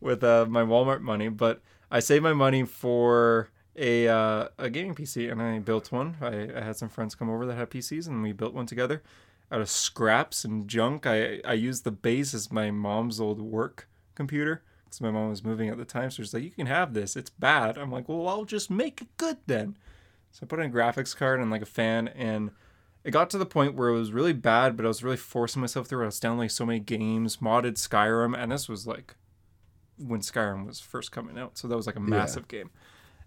with 0.00 0.24
uh 0.24 0.46
my 0.48 0.62
Walmart 0.62 1.02
money. 1.02 1.28
But 1.28 1.60
I 1.88 2.00
saved 2.00 2.24
my 2.24 2.32
money 2.32 2.64
for 2.64 3.48
a 3.76 4.08
uh, 4.08 4.48
a 4.58 4.68
gaming 4.68 4.96
PC, 4.96 5.30
and 5.30 5.40
I 5.40 5.60
built 5.60 5.92
one. 5.92 6.16
I, 6.20 6.48
I 6.58 6.62
had 6.64 6.76
some 6.76 6.88
friends 6.88 7.14
come 7.14 7.30
over 7.30 7.46
that 7.46 7.54
had 7.54 7.70
PCs, 7.70 8.08
and 8.08 8.20
we 8.22 8.32
built 8.32 8.52
one 8.52 8.66
together 8.66 9.02
out 9.50 9.60
of 9.60 9.70
scraps 9.70 10.44
and 10.44 10.68
junk. 10.68 11.06
I 11.06 11.40
I 11.44 11.54
used 11.54 11.84
the 11.84 11.90
base 11.90 12.34
as 12.34 12.50
my 12.52 12.70
mom's 12.70 13.20
old 13.20 13.40
work 13.40 13.88
computer 14.14 14.62
because 14.84 15.00
my 15.00 15.10
mom 15.10 15.30
was 15.30 15.44
moving 15.44 15.68
at 15.68 15.78
the 15.78 15.84
time. 15.84 16.10
So 16.10 16.22
she's 16.22 16.34
like, 16.34 16.42
"You 16.42 16.50
can 16.50 16.66
have 16.66 16.94
this. 16.94 17.16
It's 17.16 17.30
bad." 17.30 17.78
I'm 17.78 17.90
like, 17.90 18.08
"Well, 18.08 18.28
I'll 18.28 18.44
just 18.44 18.70
make 18.70 19.00
it 19.02 19.16
good 19.16 19.38
then." 19.46 19.76
So 20.32 20.40
I 20.42 20.46
put 20.46 20.58
in 20.60 20.70
a 20.70 20.74
graphics 20.74 21.16
card 21.16 21.40
and 21.40 21.50
like 21.50 21.62
a 21.62 21.66
fan, 21.66 22.08
and 22.08 22.50
it 23.04 23.10
got 23.12 23.30
to 23.30 23.38
the 23.38 23.46
point 23.46 23.74
where 23.74 23.88
it 23.88 23.98
was 23.98 24.12
really 24.12 24.32
bad, 24.32 24.76
but 24.76 24.84
I 24.84 24.88
was 24.88 25.04
really 25.04 25.16
forcing 25.16 25.60
myself 25.60 25.86
through. 25.86 26.00
it. 26.00 26.04
I 26.04 26.06
was 26.06 26.20
downloading 26.20 26.48
so 26.50 26.66
many 26.66 26.80
games, 26.80 27.36
modded 27.38 27.74
Skyrim, 27.74 28.36
and 28.36 28.50
this 28.52 28.68
was 28.68 28.86
like 28.86 29.14
when 29.96 30.20
Skyrim 30.20 30.66
was 30.66 30.80
first 30.80 31.12
coming 31.12 31.38
out, 31.38 31.56
so 31.56 31.68
that 31.68 31.76
was 31.76 31.86
like 31.86 31.96
a 31.96 32.00
massive 32.00 32.48
game, 32.48 32.70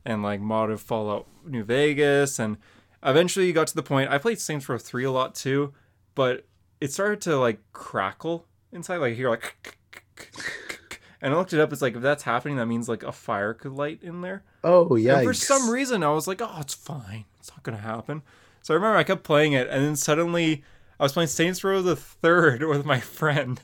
and 0.06 0.22
like 0.22 0.42
modded 0.42 0.80
Fallout 0.80 1.28
New 1.46 1.64
Vegas, 1.64 2.38
and 2.40 2.58
eventually 3.02 3.48
you 3.48 3.54
got 3.54 3.68
to 3.68 3.76
the 3.76 3.82
point. 3.82 4.12
I 4.12 4.18
played 4.18 4.40
Saints 4.40 4.68
Row 4.70 4.78
three 4.78 5.06
a 5.06 5.12
lot 5.12 5.34
too, 5.34 5.74
but 6.20 6.46
it 6.82 6.92
started 6.92 7.22
to 7.22 7.38
like 7.38 7.62
crackle 7.72 8.46
inside. 8.74 8.98
Like 8.98 9.16
here, 9.16 9.30
like, 9.30 9.78
and 11.22 11.34
I 11.34 11.38
looked 11.38 11.54
it 11.54 11.62
up. 11.62 11.72
It's 11.72 11.82
like 11.82 11.96
if 11.96 12.02
that's 12.02 12.24
happening, 12.24 12.58
that 12.58 12.66
means 12.66 12.90
like 12.90 13.04
a 13.04 13.14
fire 13.14 13.54
could 13.54 13.72
light 13.72 14.04
in 14.04 14.20
there. 14.20 14.44
Oh 14.66 14.98
yeah. 14.98 15.20
And 15.20 15.26
for 15.26 15.34
some 15.34 15.70
reason, 15.70 16.04
I 16.04 16.10
was 16.10 16.28
like, 16.28 16.42
oh, 16.42 16.58
it's 16.60 16.74
fine. 16.74 17.24
It's 17.40 17.50
not 17.52 17.64
gonna 17.64 17.78
happen. 17.78 18.22
So 18.62 18.74
I 18.74 18.76
remember 18.76 18.98
I 18.98 19.06
kept 19.06 19.24
playing 19.24 19.54
it, 19.54 19.70
and 19.70 19.82
then 19.82 19.96
suddenly 19.96 20.62
I 21.00 21.04
was 21.04 21.14
playing 21.14 21.28
Saints 21.28 21.64
Row 21.64 21.82
the 21.82 21.96
Third 21.96 22.64
with 22.68 22.86
my 22.86 23.00
friend. 23.00 23.62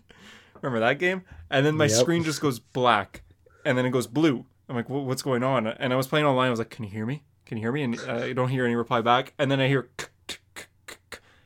Remember 0.62 0.80
that 0.80 0.98
game? 0.98 1.24
And 1.50 1.66
then 1.66 1.76
my 1.76 1.88
Yep. 1.88 1.94
screen 2.00 2.24
just 2.24 2.40
goes 2.40 2.60
black, 2.60 3.24
and 3.66 3.78
then 3.78 3.86
it 3.86 3.92
goes 3.92 4.08
blue. 4.08 4.46
I'm 4.70 4.78
like, 4.78 4.88
what's 4.88 5.22
going 5.24 5.44
on? 5.44 5.68
And 5.68 5.92
I 5.92 5.98
was 5.98 6.08
playing 6.08 6.26
online. 6.26 6.48
I 6.48 6.52
was 6.52 6.60
like, 6.60 6.70
can 6.70 6.86
you 6.86 6.90
hear 6.90 7.06
me? 7.06 7.26
Can 7.46 7.58
you 7.58 7.64
hear 7.64 7.74
me? 7.74 7.84
And 7.84 8.00
uh, 8.08 8.14
I 8.28 8.32
don't 8.32 8.48
hear 8.48 8.64
any 8.64 8.76
reply 8.76 9.02
back. 9.02 9.34
And 9.38 9.52
then 9.52 9.60
I 9.60 9.68
hear 9.68 9.90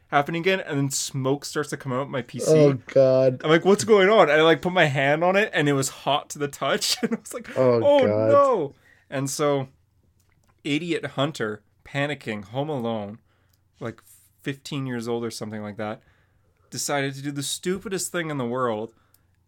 happening 0.10 0.42
again, 0.42 0.60
and 0.60 0.78
then 0.78 0.90
smoke 0.90 1.46
starts 1.46 1.70
to 1.70 1.78
come 1.78 1.94
out 1.94 2.10
my 2.10 2.22
PC. 2.22 2.48
Oh 2.50 2.74
god. 2.94 3.42
I'm 3.44 3.50
like, 3.50 3.66
what's 3.66 3.84
going 3.84 4.10
on? 4.10 4.30
And 4.30 4.40
I 4.40 4.44
like 4.44 4.62
put 4.62 4.74
my 4.74 4.86
hand 4.86 5.24
on 5.24 5.36
it, 5.36 5.50
and 5.54 5.70
it 5.70 5.74
was 5.74 5.90
hot 5.90 6.30
to 6.32 6.40
the 6.40 6.48
touch, 6.48 6.98
and 7.02 7.14
I 7.16 7.20
was 7.20 7.34
like, 7.34 7.58
Oh, 7.58 7.82
oh 7.84 8.06
no! 8.06 8.74
And 9.10 9.30
so, 9.30 9.70
idiot 10.64 11.06
Hunter 11.06 11.64
panicking, 11.86 12.46
home 12.46 12.70
alone, 12.70 13.20
like 13.80 14.02
15 14.44 14.86
years 14.86 15.08
old 15.08 15.24
or 15.24 15.32
something 15.32 15.62
like 15.64 15.78
that, 15.78 16.02
decided 16.70 17.16
to 17.16 17.22
do 17.22 17.32
the 17.32 17.44
stupidest 17.44 18.12
thing 18.12 18.30
in 18.30 18.38
the 18.38 18.46
world. 18.46 18.94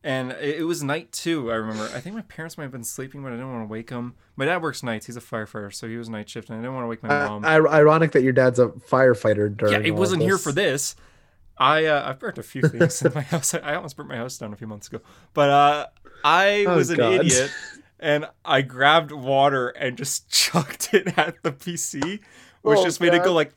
And 0.03 0.31
it, 0.31 0.65
was 0.65 0.81
night 0.81 1.11
two. 1.11 1.51
I 1.51 1.55
remember. 1.55 1.83
I 1.93 1.99
think 1.99 2.15
my 2.15 2.23
parents 2.23 2.57
might 2.57 2.63
have 2.63 2.71
been 2.71 2.83
sleeping, 2.83 3.21
but 3.21 3.29
I 3.29 3.35
didn't 3.35 3.51
want 3.53 3.67
to 3.67 3.71
wake 3.71 3.89
them. 3.91 4.15
My 4.35 4.45
dad 4.45 4.61
works 4.63 4.81
nights. 4.81 5.05
He's 5.05 5.15
a 5.17 5.21
firefighter, 5.21 5.71
so 5.71 5.87
he 5.87 5.95
was 5.95 6.09
night 6.09 6.27
shift, 6.27 6.49
and 6.49 6.57
I 6.57 6.61
didn't 6.61 6.73
want 6.73 6.85
to 6.85 6.87
wake 6.87 7.03
my 7.03 7.09
Uh, 7.09 7.27
mom. 7.29 7.45
I- 7.45 7.57
ironic 7.77 8.11
that 8.13 8.23
your 8.23 8.33
dad's 8.33 8.57
a 8.57 8.69
firefighter 8.69 9.55
during. 9.55 9.73
Yeah, 9.73 9.87
it 9.87 9.91
all 9.91 9.97
wasn't 9.97 10.23
here 10.23 10.39
for 10.39 10.51
this. 10.51 10.95
I 11.57 11.85
uh, 11.85 12.09
I've 12.09 12.17
burnt 12.19 12.39
a 12.39 12.43
few 12.43 12.63
things 12.63 12.99
in 13.03 13.13
my 13.13 13.21
house. 13.33 13.53
I 13.53 13.75
almost 13.75 13.95
burnt 13.95 14.09
my 14.09 14.15
house 14.15 14.39
down 14.39 14.51
a 14.51 14.55
few 14.55 14.65
months 14.65 14.87
ago. 14.87 15.01
But 15.35 15.49
uh, 15.51 15.87
I 16.23 16.65
Oh, 16.67 16.77
was 16.77 16.89
an 16.89 16.97
God. 16.97 17.13
idiot, 17.25 17.51
and 17.99 18.25
I 18.43 18.63
grabbed 18.63 19.11
water 19.11 19.69
and 19.69 19.97
just 19.97 20.29
chucked 20.31 20.95
it 20.95 21.15
at 21.15 21.43
the 21.43 21.51
PC, 21.51 22.21
which 22.63 22.79
Oh, 22.79 22.83
just 22.83 22.99
made 23.01 23.13
it 23.13 23.23
go 23.23 23.33
like 23.33 23.51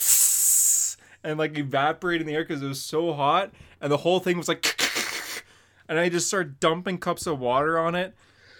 and 1.24 1.38
like 1.38 1.56
evaporate 1.56 2.20
in 2.20 2.26
the 2.26 2.34
air 2.34 2.44
because 2.44 2.62
it 2.62 2.66
was 2.68 2.82
so 2.82 3.14
hot, 3.14 3.50
and 3.80 3.90
the 3.90 3.96
whole 3.98 4.20
thing 4.20 4.36
was 4.36 4.48
like, 4.48 4.78
and 5.88 5.98
I 5.98 6.08
just 6.08 6.26
started 6.28 6.60
dumping 6.60 6.98
cups 6.98 7.26
of 7.26 7.38
water 7.38 7.78
on 7.78 7.94
it, 7.94 8.14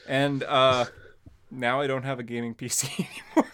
and 0.06 0.42
uh, 0.42 0.86
now 1.51 1.80
I 1.80 1.86
don't 1.86 2.05
have 2.05 2.18
a 2.18 2.22
gaming 2.22 2.55
PC 2.60 3.06
anymore. 3.06 3.51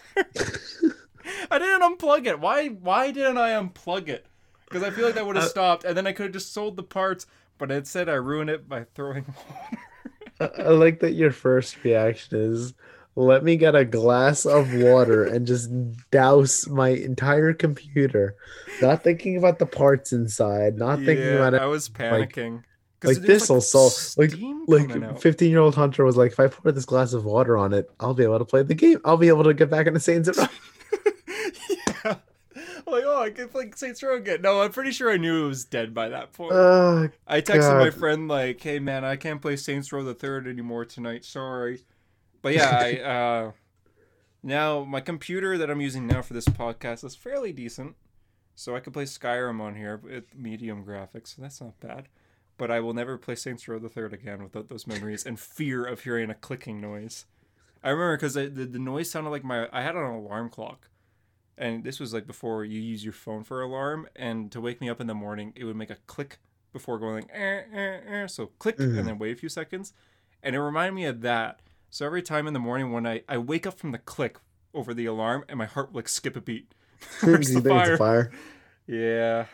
I 1.51 1.59
didn't 1.59 1.83
unplug 1.99 2.27
it. 2.27 2.39
Why? 2.41 2.69
Why 2.69 3.11
didn't 3.11 3.39
I 3.39 3.51
unplug 3.51 4.09
it? 4.09 4.27
Because 4.69 4.83
I 4.83 4.91
feel 4.91 5.05
like 5.05 5.15
that 5.17 5.27
would 5.27 5.37
have 5.37 5.47
Uh, 5.47 5.49
stopped, 5.49 5.85
and 5.85 5.97
then 5.97 6.07
I 6.07 6.13
could 6.13 6.25
have 6.27 6.33
just 6.33 6.53
sold 6.53 6.77
the 6.77 6.83
parts. 6.85 7.27
But 7.59 7.71
instead, 7.71 8.09
I 8.09 8.15
ruined 8.15 8.51
it 8.51 8.69
by 8.69 8.85
throwing 8.95 9.25
water. 10.41 10.53
I 10.59 10.71
like 10.71 11.01
that 11.01 11.13
your 11.13 11.33
first 11.33 11.83
reaction 11.85 12.39
is, 12.41 12.73
"Let 13.17 13.45
me 13.45 13.57
get 13.57 13.75
a 13.75 13.85
glass 13.85 14.47
of 14.47 14.73
water 14.73 15.25
and 15.25 15.47
just 15.47 15.71
douse 16.11 16.67
my 16.69 16.91
entire 16.91 17.53
computer," 17.53 18.37
not 18.81 19.03
thinking 19.03 19.37
about 19.37 19.59
the 19.59 19.67
parts 19.67 20.13
inside, 20.13 20.77
not 20.77 21.01
thinking 21.01 21.19
yeah, 21.27 21.35
about 21.35 21.55
it. 21.55 21.61
I 21.61 21.67
was 21.67 21.89
panicking. 21.89 22.63
'Cause 22.63 22.70
like 23.05 23.17
this'll 23.27 23.61
solve- 23.61 23.93
like- 24.19 24.31
Like 24.69 25.21
fifteen 25.21 25.51
year 25.51 25.61
old 25.61 25.75
Hunter 25.75 26.05
was 26.05 26.17
like, 26.17 26.33
"If 26.33 26.41
I 26.41 26.49
pour 26.49 26.71
this 26.73 26.85
glass 26.85 27.13
of 27.13 27.25
water 27.25 27.57
on 27.57 27.73
it, 27.73 27.91
I'll 28.01 28.15
be 28.15 28.23
able 28.25 28.39
to 28.39 28.45
play 28.45 28.63
the 28.63 28.75
game. 28.75 29.01
I'll 29.05 29.17
be 29.17 29.29
able 29.29 29.45
to 29.45 29.55
get 29.55 29.71
back 29.71 29.87
into 29.87 30.01
Saints 30.01 30.29
Row." 30.37 30.47
yeah. 32.05 32.17
I'm 32.87 32.93
like, 32.95 33.05
oh, 33.07 33.23
I 33.23 33.31
can 33.31 33.49
play 33.49 33.71
Saints 33.75 34.03
Row 34.03 34.17
again. 34.17 34.43
No, 34.43 34.63
I'm 34.63 34.73
pretty 34.73 34.91
sure 34.91 35.11
I 35.11 35.17
knew 35.17 35.45
it 35.45 35.49
was 35.49 35.65
dead 35.65 35.95
by 35.95 36.09
that 36.09 36.33
point. 36.33 36.53
I 37.27 37.41
texted 37.41 37.79
my 37.79 37.91
friend 37.91 38.29
like, 38.29 38.61
"Hey 38.61 38.79
man, 38.79 39.05
I 39.05 39.17
can't 39.17 39.41
play 39.41 39.57
Saints 39.57 39.93
Row 39.93 40.03
the 40.03 40.15
Third 40.15 40.47
anymore 40.47 40.85
tonight. 40.85 41.25
Sorry." 41.25 41.85
But 42.43 42.55
yeah, 42.55 42.71
I 42.81 42.99
uh 43.47 43.53
now 44.43 44.85
my 44.85 45.01
computer 45.01 45.59
that 45.59 45.71
I'm 45.71 45.81
using 45.81 46.07
now 46.07 46.23
for 46.23 46.33
this 46.35 46.47
podcast 46.47 47.05
is 47.05 47.15
fairly 47.15 47.53
decent, 47.53 47.95
so 48.55 48.75
I 48.75 48.81
can 48.81 48.93
play 48.93 49.05
Skyrim 49.05 49.61
on 49.61 49.75
here 49.77 49.99
with 50.03 50.35
medium 50.37 50.85
graphics. 50.85 51.37
So 51.37 51.43
that's 51.43 51.61
not 51.61 51.79
bad. 51.81 52.09
But 52.61 52.71
I 52.71 52.81
will 52.81 52.93
never 52.93 53.17
play 53.17 53.37
Saints 53.37 53.67
Row 53.67 53.79
the 53.79 53.89
Third 53.89 54.13
again 54.13 54.43
without 54.43 54.69
those 54.69 54.87
memories 54.87 55.25
and 55.25 55.41
fear 55.41 55.83
of 55.83 56.03
hearing 56.03 56.29
a 56.29 56.35
clicking 56.35 56.79
noise. 56.79 57.25
I 57.83 57.89
remember 57.89 58.19
because 58.19 58.35
the, 58.35 58.49
the 58.49 58.79
noise 58.79 59.11
sounded 59.11 59.31
like 59.31 59.43
my 59.45 59.67
I 59.73 59.81
had 59.81 59.97
an 59.97 60.03
alarm 60.03 60.51
clock, 60.51 60.91
and 61.57 61.85
this 61.85 61.99
was 61.99 62.13
like 62.13 62.27
before 62.27 62.67
you 62.67 62.79
use 62.79 63.03
your 63.03 63.15
phone 63.15 63.45
for 63.45 63.63
alarm, 63.63 64.09
and 64.15 64.53
to 64.53 64.61
wake 64.61 64.79
me 64.83 64.91
up 64.91 65.01
in 65.01 65.07
the 65.07 65.15
morning, 65.15 65.55
it 65.57 65.65
would 65.65 65.75
make 65.77 65.89
a 65.89 65.97
click 66.07 66.39
before 66.75 66.99
going 66.99 67.15
like 67.23 67.31
eh, 67.33 67.63
eh, 67.75 68.01
eh. 68.07 68.27
so 68.27 68.49
click 68.59 68.77
Mhm. 68.77 68.99
and 68.99 69.09
then 69.09 69.19
wait 69.19 69.33
a 69.33 69.37
few 69.41 69.49
seconds, 69.49 69.95
and 70.43 70.55
it 70.55 70.61
reminded 70.61 70.93
me 70.95 71.07
of 71.07 71.23
that. 71.23 71.61
So 71.89 72.05
every 72.05 72.21
time 72.21 72.47
in 72.47 72.53
the 72.53 72.61
morning 72.61 72.93
when 72.93 73.07
I 73.07 73.23
I 73.27 73.39
wake 73.39 73.67
up 73.67 73.79
from 73.79 73.93
the 73.93 73.99
click 73.99 74.37
over 74.75 74.93
the 74.93 75.07
alarm, 75.07 75.45
and 75.49 75.57
my 75.57 75.65
heart 75.65 75.93
will 75.93 76.01
like 76.01 76.09
skip 76.11 76.37
a 76.37 76.43
beat. 76.43 76.75
Where's 77.23 77.55
the 77.55 77.63
fire? 77.63 77.97
fire? 77.97 78.31
Yeah. 78.87 79.47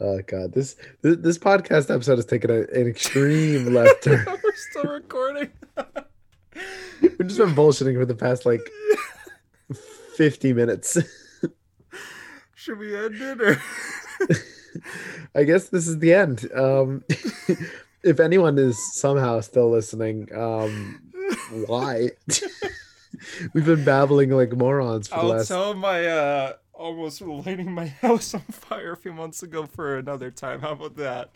Oh 0.00 0.20
god, 0.26 0.52
this 0.52 0.76
this, 1.02 1.38
podcast 1.38 1.92
episode 1.94 2.16
has 2.16 2.26
taken 2.26 2.50
a, 2.50 2.62
an 2.78 2.86
extreme 2.86 3.66
left 3.74 4.02
turn. 4.04 4.24
We're 4.44 4.54
still 4.54 4.90
recording. 4.92 5.50
We've 7.00 7.26
just 7.26 7.38
been 7.38 7.54
bullshitting 7.54 7.98
for 7.98 8.04
the 8.04 8.14
past 8.14 8.44
like 8.44 8.60
fifty 10.16 10.52
minutes. 10.52 10.98
Should 12.54 12.78
we 12.78 12.96
end 12.96 13.16
it 13.16 13.40
or? 13.40 13.62
I 15.34 15.44
guess 15.44 15.68
this 15.68 15.86
is 15.86 15.98
the 15.98 16.14
end. 16.14 16.50
Um, 16.54 17.04
if 18.02 18.20
anyone 18.20 18.58
is 18.58 18.76
somehow 18.94 19.40
still 19.40 19.70
listening, 19.70 20.28
um, 20.34 21.00
why? 21.66 22.10
We've 23.52 23.64
been 23.66 23.84
babbling 23.84 24.30
like 24.30 24.52
morons 24.52 25.08
for 25.08 25.16
the 25.16 25.20
I'll 25.22 25.28
last. 25.28 25.48
tell 25.48 25.74
my 25.74 26.04
uh 26.06 26.52
almost 26.74 27.20
lighting 27.20 27.72
my 27.72 27.86
house 28.02 28.34
on 28.34 28.42
fire 28.42 28.92
a 28.92 28.96
few 28.96 29.12
months 29.12 29.42
ago 29.42 29.66
for 29.66 29.98
another 29.98 30.30
time. 30.30 30.60
How 30.60 30.72
about 30.72 30.96
that? 30.96 31.30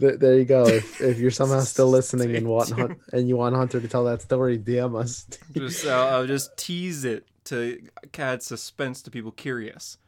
Th- 0.00 0.18
there 0.18 0.38
you 0.38 0.44
go. 0.44 0.66
If, 0.66 1.00
if 1.00 1.18
you're 1.18 1.30
somehow 1.30 1.60
still 1.60 1.88
listening 1.88 2.34
and 2.34 2.48
want 2.48 2.72
and 3.12 3.28
you 3.28 3.36
want 3.36 3.54
Hunter 3.54 3.80
to 3.80 3.88
tell 3.88 4.04
that 4.04 4.22
story, 4.22 4.58
DM 4.58 4.98
us. 4.98 5.26
Just 5.52 5.86
uh, 5.86 6.08
I'll 6.08 6.26
just 6.26 6.56
tease 6.56 7.04
it 7.04 7.26
to 7.44 7.78
add 8.18 8.42
suspense 8.42 9.02
to 9.02 9.10
people 9.10 9.30
curious. 9.30 9.98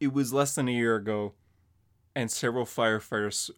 It 0.00 0.12
was 0.12 0.32
less 0.32 0.54
than 0.54 0.68
a 0.68 0.72
year 0.72 0.96
ago, 0.96 1.34
and 2.14 2.30
several 2.30 2.64
firefighters 2.64 3.50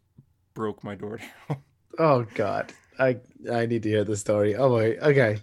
broke 0.55 0.85
my 0.85 0.95
door 0.95 1.19
down. 1.19 1.59
Oh 1.99 2.27
God, 2.35 2.73
I 2.99 3.19
I 3.53 3.67
need 3.67 3.83
to 3.83 3.89
hear 3.89 4.05
the 4.05 4.17
story. 4.17 4.55
Oh 4.57 4.75
wait, 4.75 4.99
okay. 5.01 5.39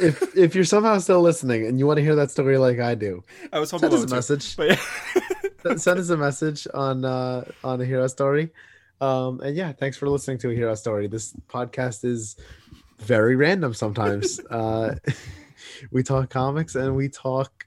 If 0.00 0.36
if 0.36 0.54
you're 0.54 0.64
somehow 0.64 0.98
still 0.98 1.20
listening 1.20 1.66
and 1.66 1.78
you 1.78 1.86
want 1.86 1.98
to 1.98 2.02
hear 2.02 2.14
that 2.16 2.30
story 2.30 2.58
like 2.58 2.80
I 2.80 2.94
do, 2.94 3.22
I 3.52 3.58
was 3.58 3.70
send 3.70 3.84
us 3.84 4.04
a 4.04 4.08
message. 4.14 4.56
But 4.56 4.70
yeah. 4.70 5.76
send 5.76 6.00
us 6.00 6.10
a 6.10 6.16
message 6.16 6.66
on 6.74 7.04
uh 7.04 7.44
on 7.62 7.80
a 7.80 7.84
hero 7.84 8.06
story 8.08 8.50
um 9.00 9.40
and 9.40 9.54
yeah 9.54 9.72
thanks 9.72 9.96
for 9.96 10.08
listening 10.08 10.36
to 10.38 10.50
a 10.50 10.54
hero 10.54 10.74
story 10.74 11.06
this 11.06 11.32
podcast 11.48 12.04
is 12.04 12.36
very 12.98 13.36
random 13.36 13.72
sometimes 13.72 14.40
uh 14.50 14.94
we 15.92 16.02
talk 16.02 16.30
comics 16.30 16.74
and 16.74 16.96
we 16.96 17.08
talk 17.08 17.66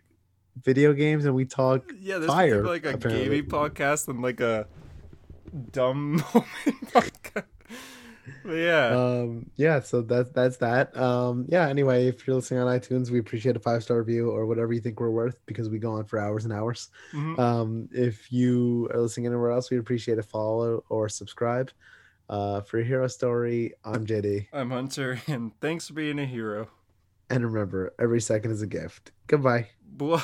video 0.62 0.94
games 0.94 1.26
and 1.26 1.34
we 1.34 1.46
talk 1.46 1.88
fire. 1.90 1.98
Yeah, 2.00 2.18
there's 2.18 2.32
Fire, 2.32 2.66
like 2.66 2.86
a 2.86 2.94
apparently. 2.94 3.24
gaming 3.26 3.50
podcast 3.50 4.08
and 4.08 4.22
like 4.22 4.42
a 4.42 4.68
dumb 5.72 6.24
moment 6.34 6.92
podcast. 6.92 7.44
Yeah, 8.48 8.88
um 8.96 9.50
yeah 9.56 9.80
so 9.82 10.02
that's 10.02 10.30
that's 10.32 10.58
that 10.58 10.96
um 10.98 11.46
yeah 11.50 11.68
anyway 11.68 12.08
if 12.08 12.26
you're 12.26 12.36
listening 12.36 12.60
on 12.62 12.68
itunes 12.80 13.10
we 13.12 13.20
appreciate 13.20 13.56
a 13.56 13.60
five 13.60 13.84
star 13.84 13.98
review 14.00 14.30
or 14.32 14.46
whatever 14.46 14.72
you 14.74 14.80
think 14.82 15.00
we're 15.00 15.10
worth 15.12 15.40
because 15.46 15.68
we 15.70 15.80
go 15.80 15.94
on 15.94 16.06
for 16.06 16.20
hours 16.20 16.46
and 16.46 16.54
hours 16.54 16.90
Mhm. 17.14 17.38
um 17.40 17.90
if 17.92 18.32
you 18.32 18.90
are 18.94 19.02
listening 19.02 19.28
anywhere 19.28 19.52
else 19.52 19.70
we'd 19.72 19.78
appreciate 19.78 20.18
a 20.20 20.24
follow 20.24 20.84
or 20.90 21.10
subscribe 21.10 21.72
uh 22.30 22.62
for 22.62 22.82
hero 22.82 23.08
story 23.08 23.74
i'm 23.84 24.06
jd 24.06 24.48
I'm 24.54 24.72
Hunter, 24.72 25.20
and 25.28 25.52
thanks 25.62 25.88
for 25.88 25.94
being 25.94 26.18
a 26.20 26.26
hero. 26.26 26.70
And 27.30 27.44
remember, 27.44 27.94
every 28.00 28.22
second 28.22 28.52
is 28.52 28.62
a 28.62 28.68
gift. 28.68 29.12
Goodbye. 29.28 29.70
Blah. 29.84 30.22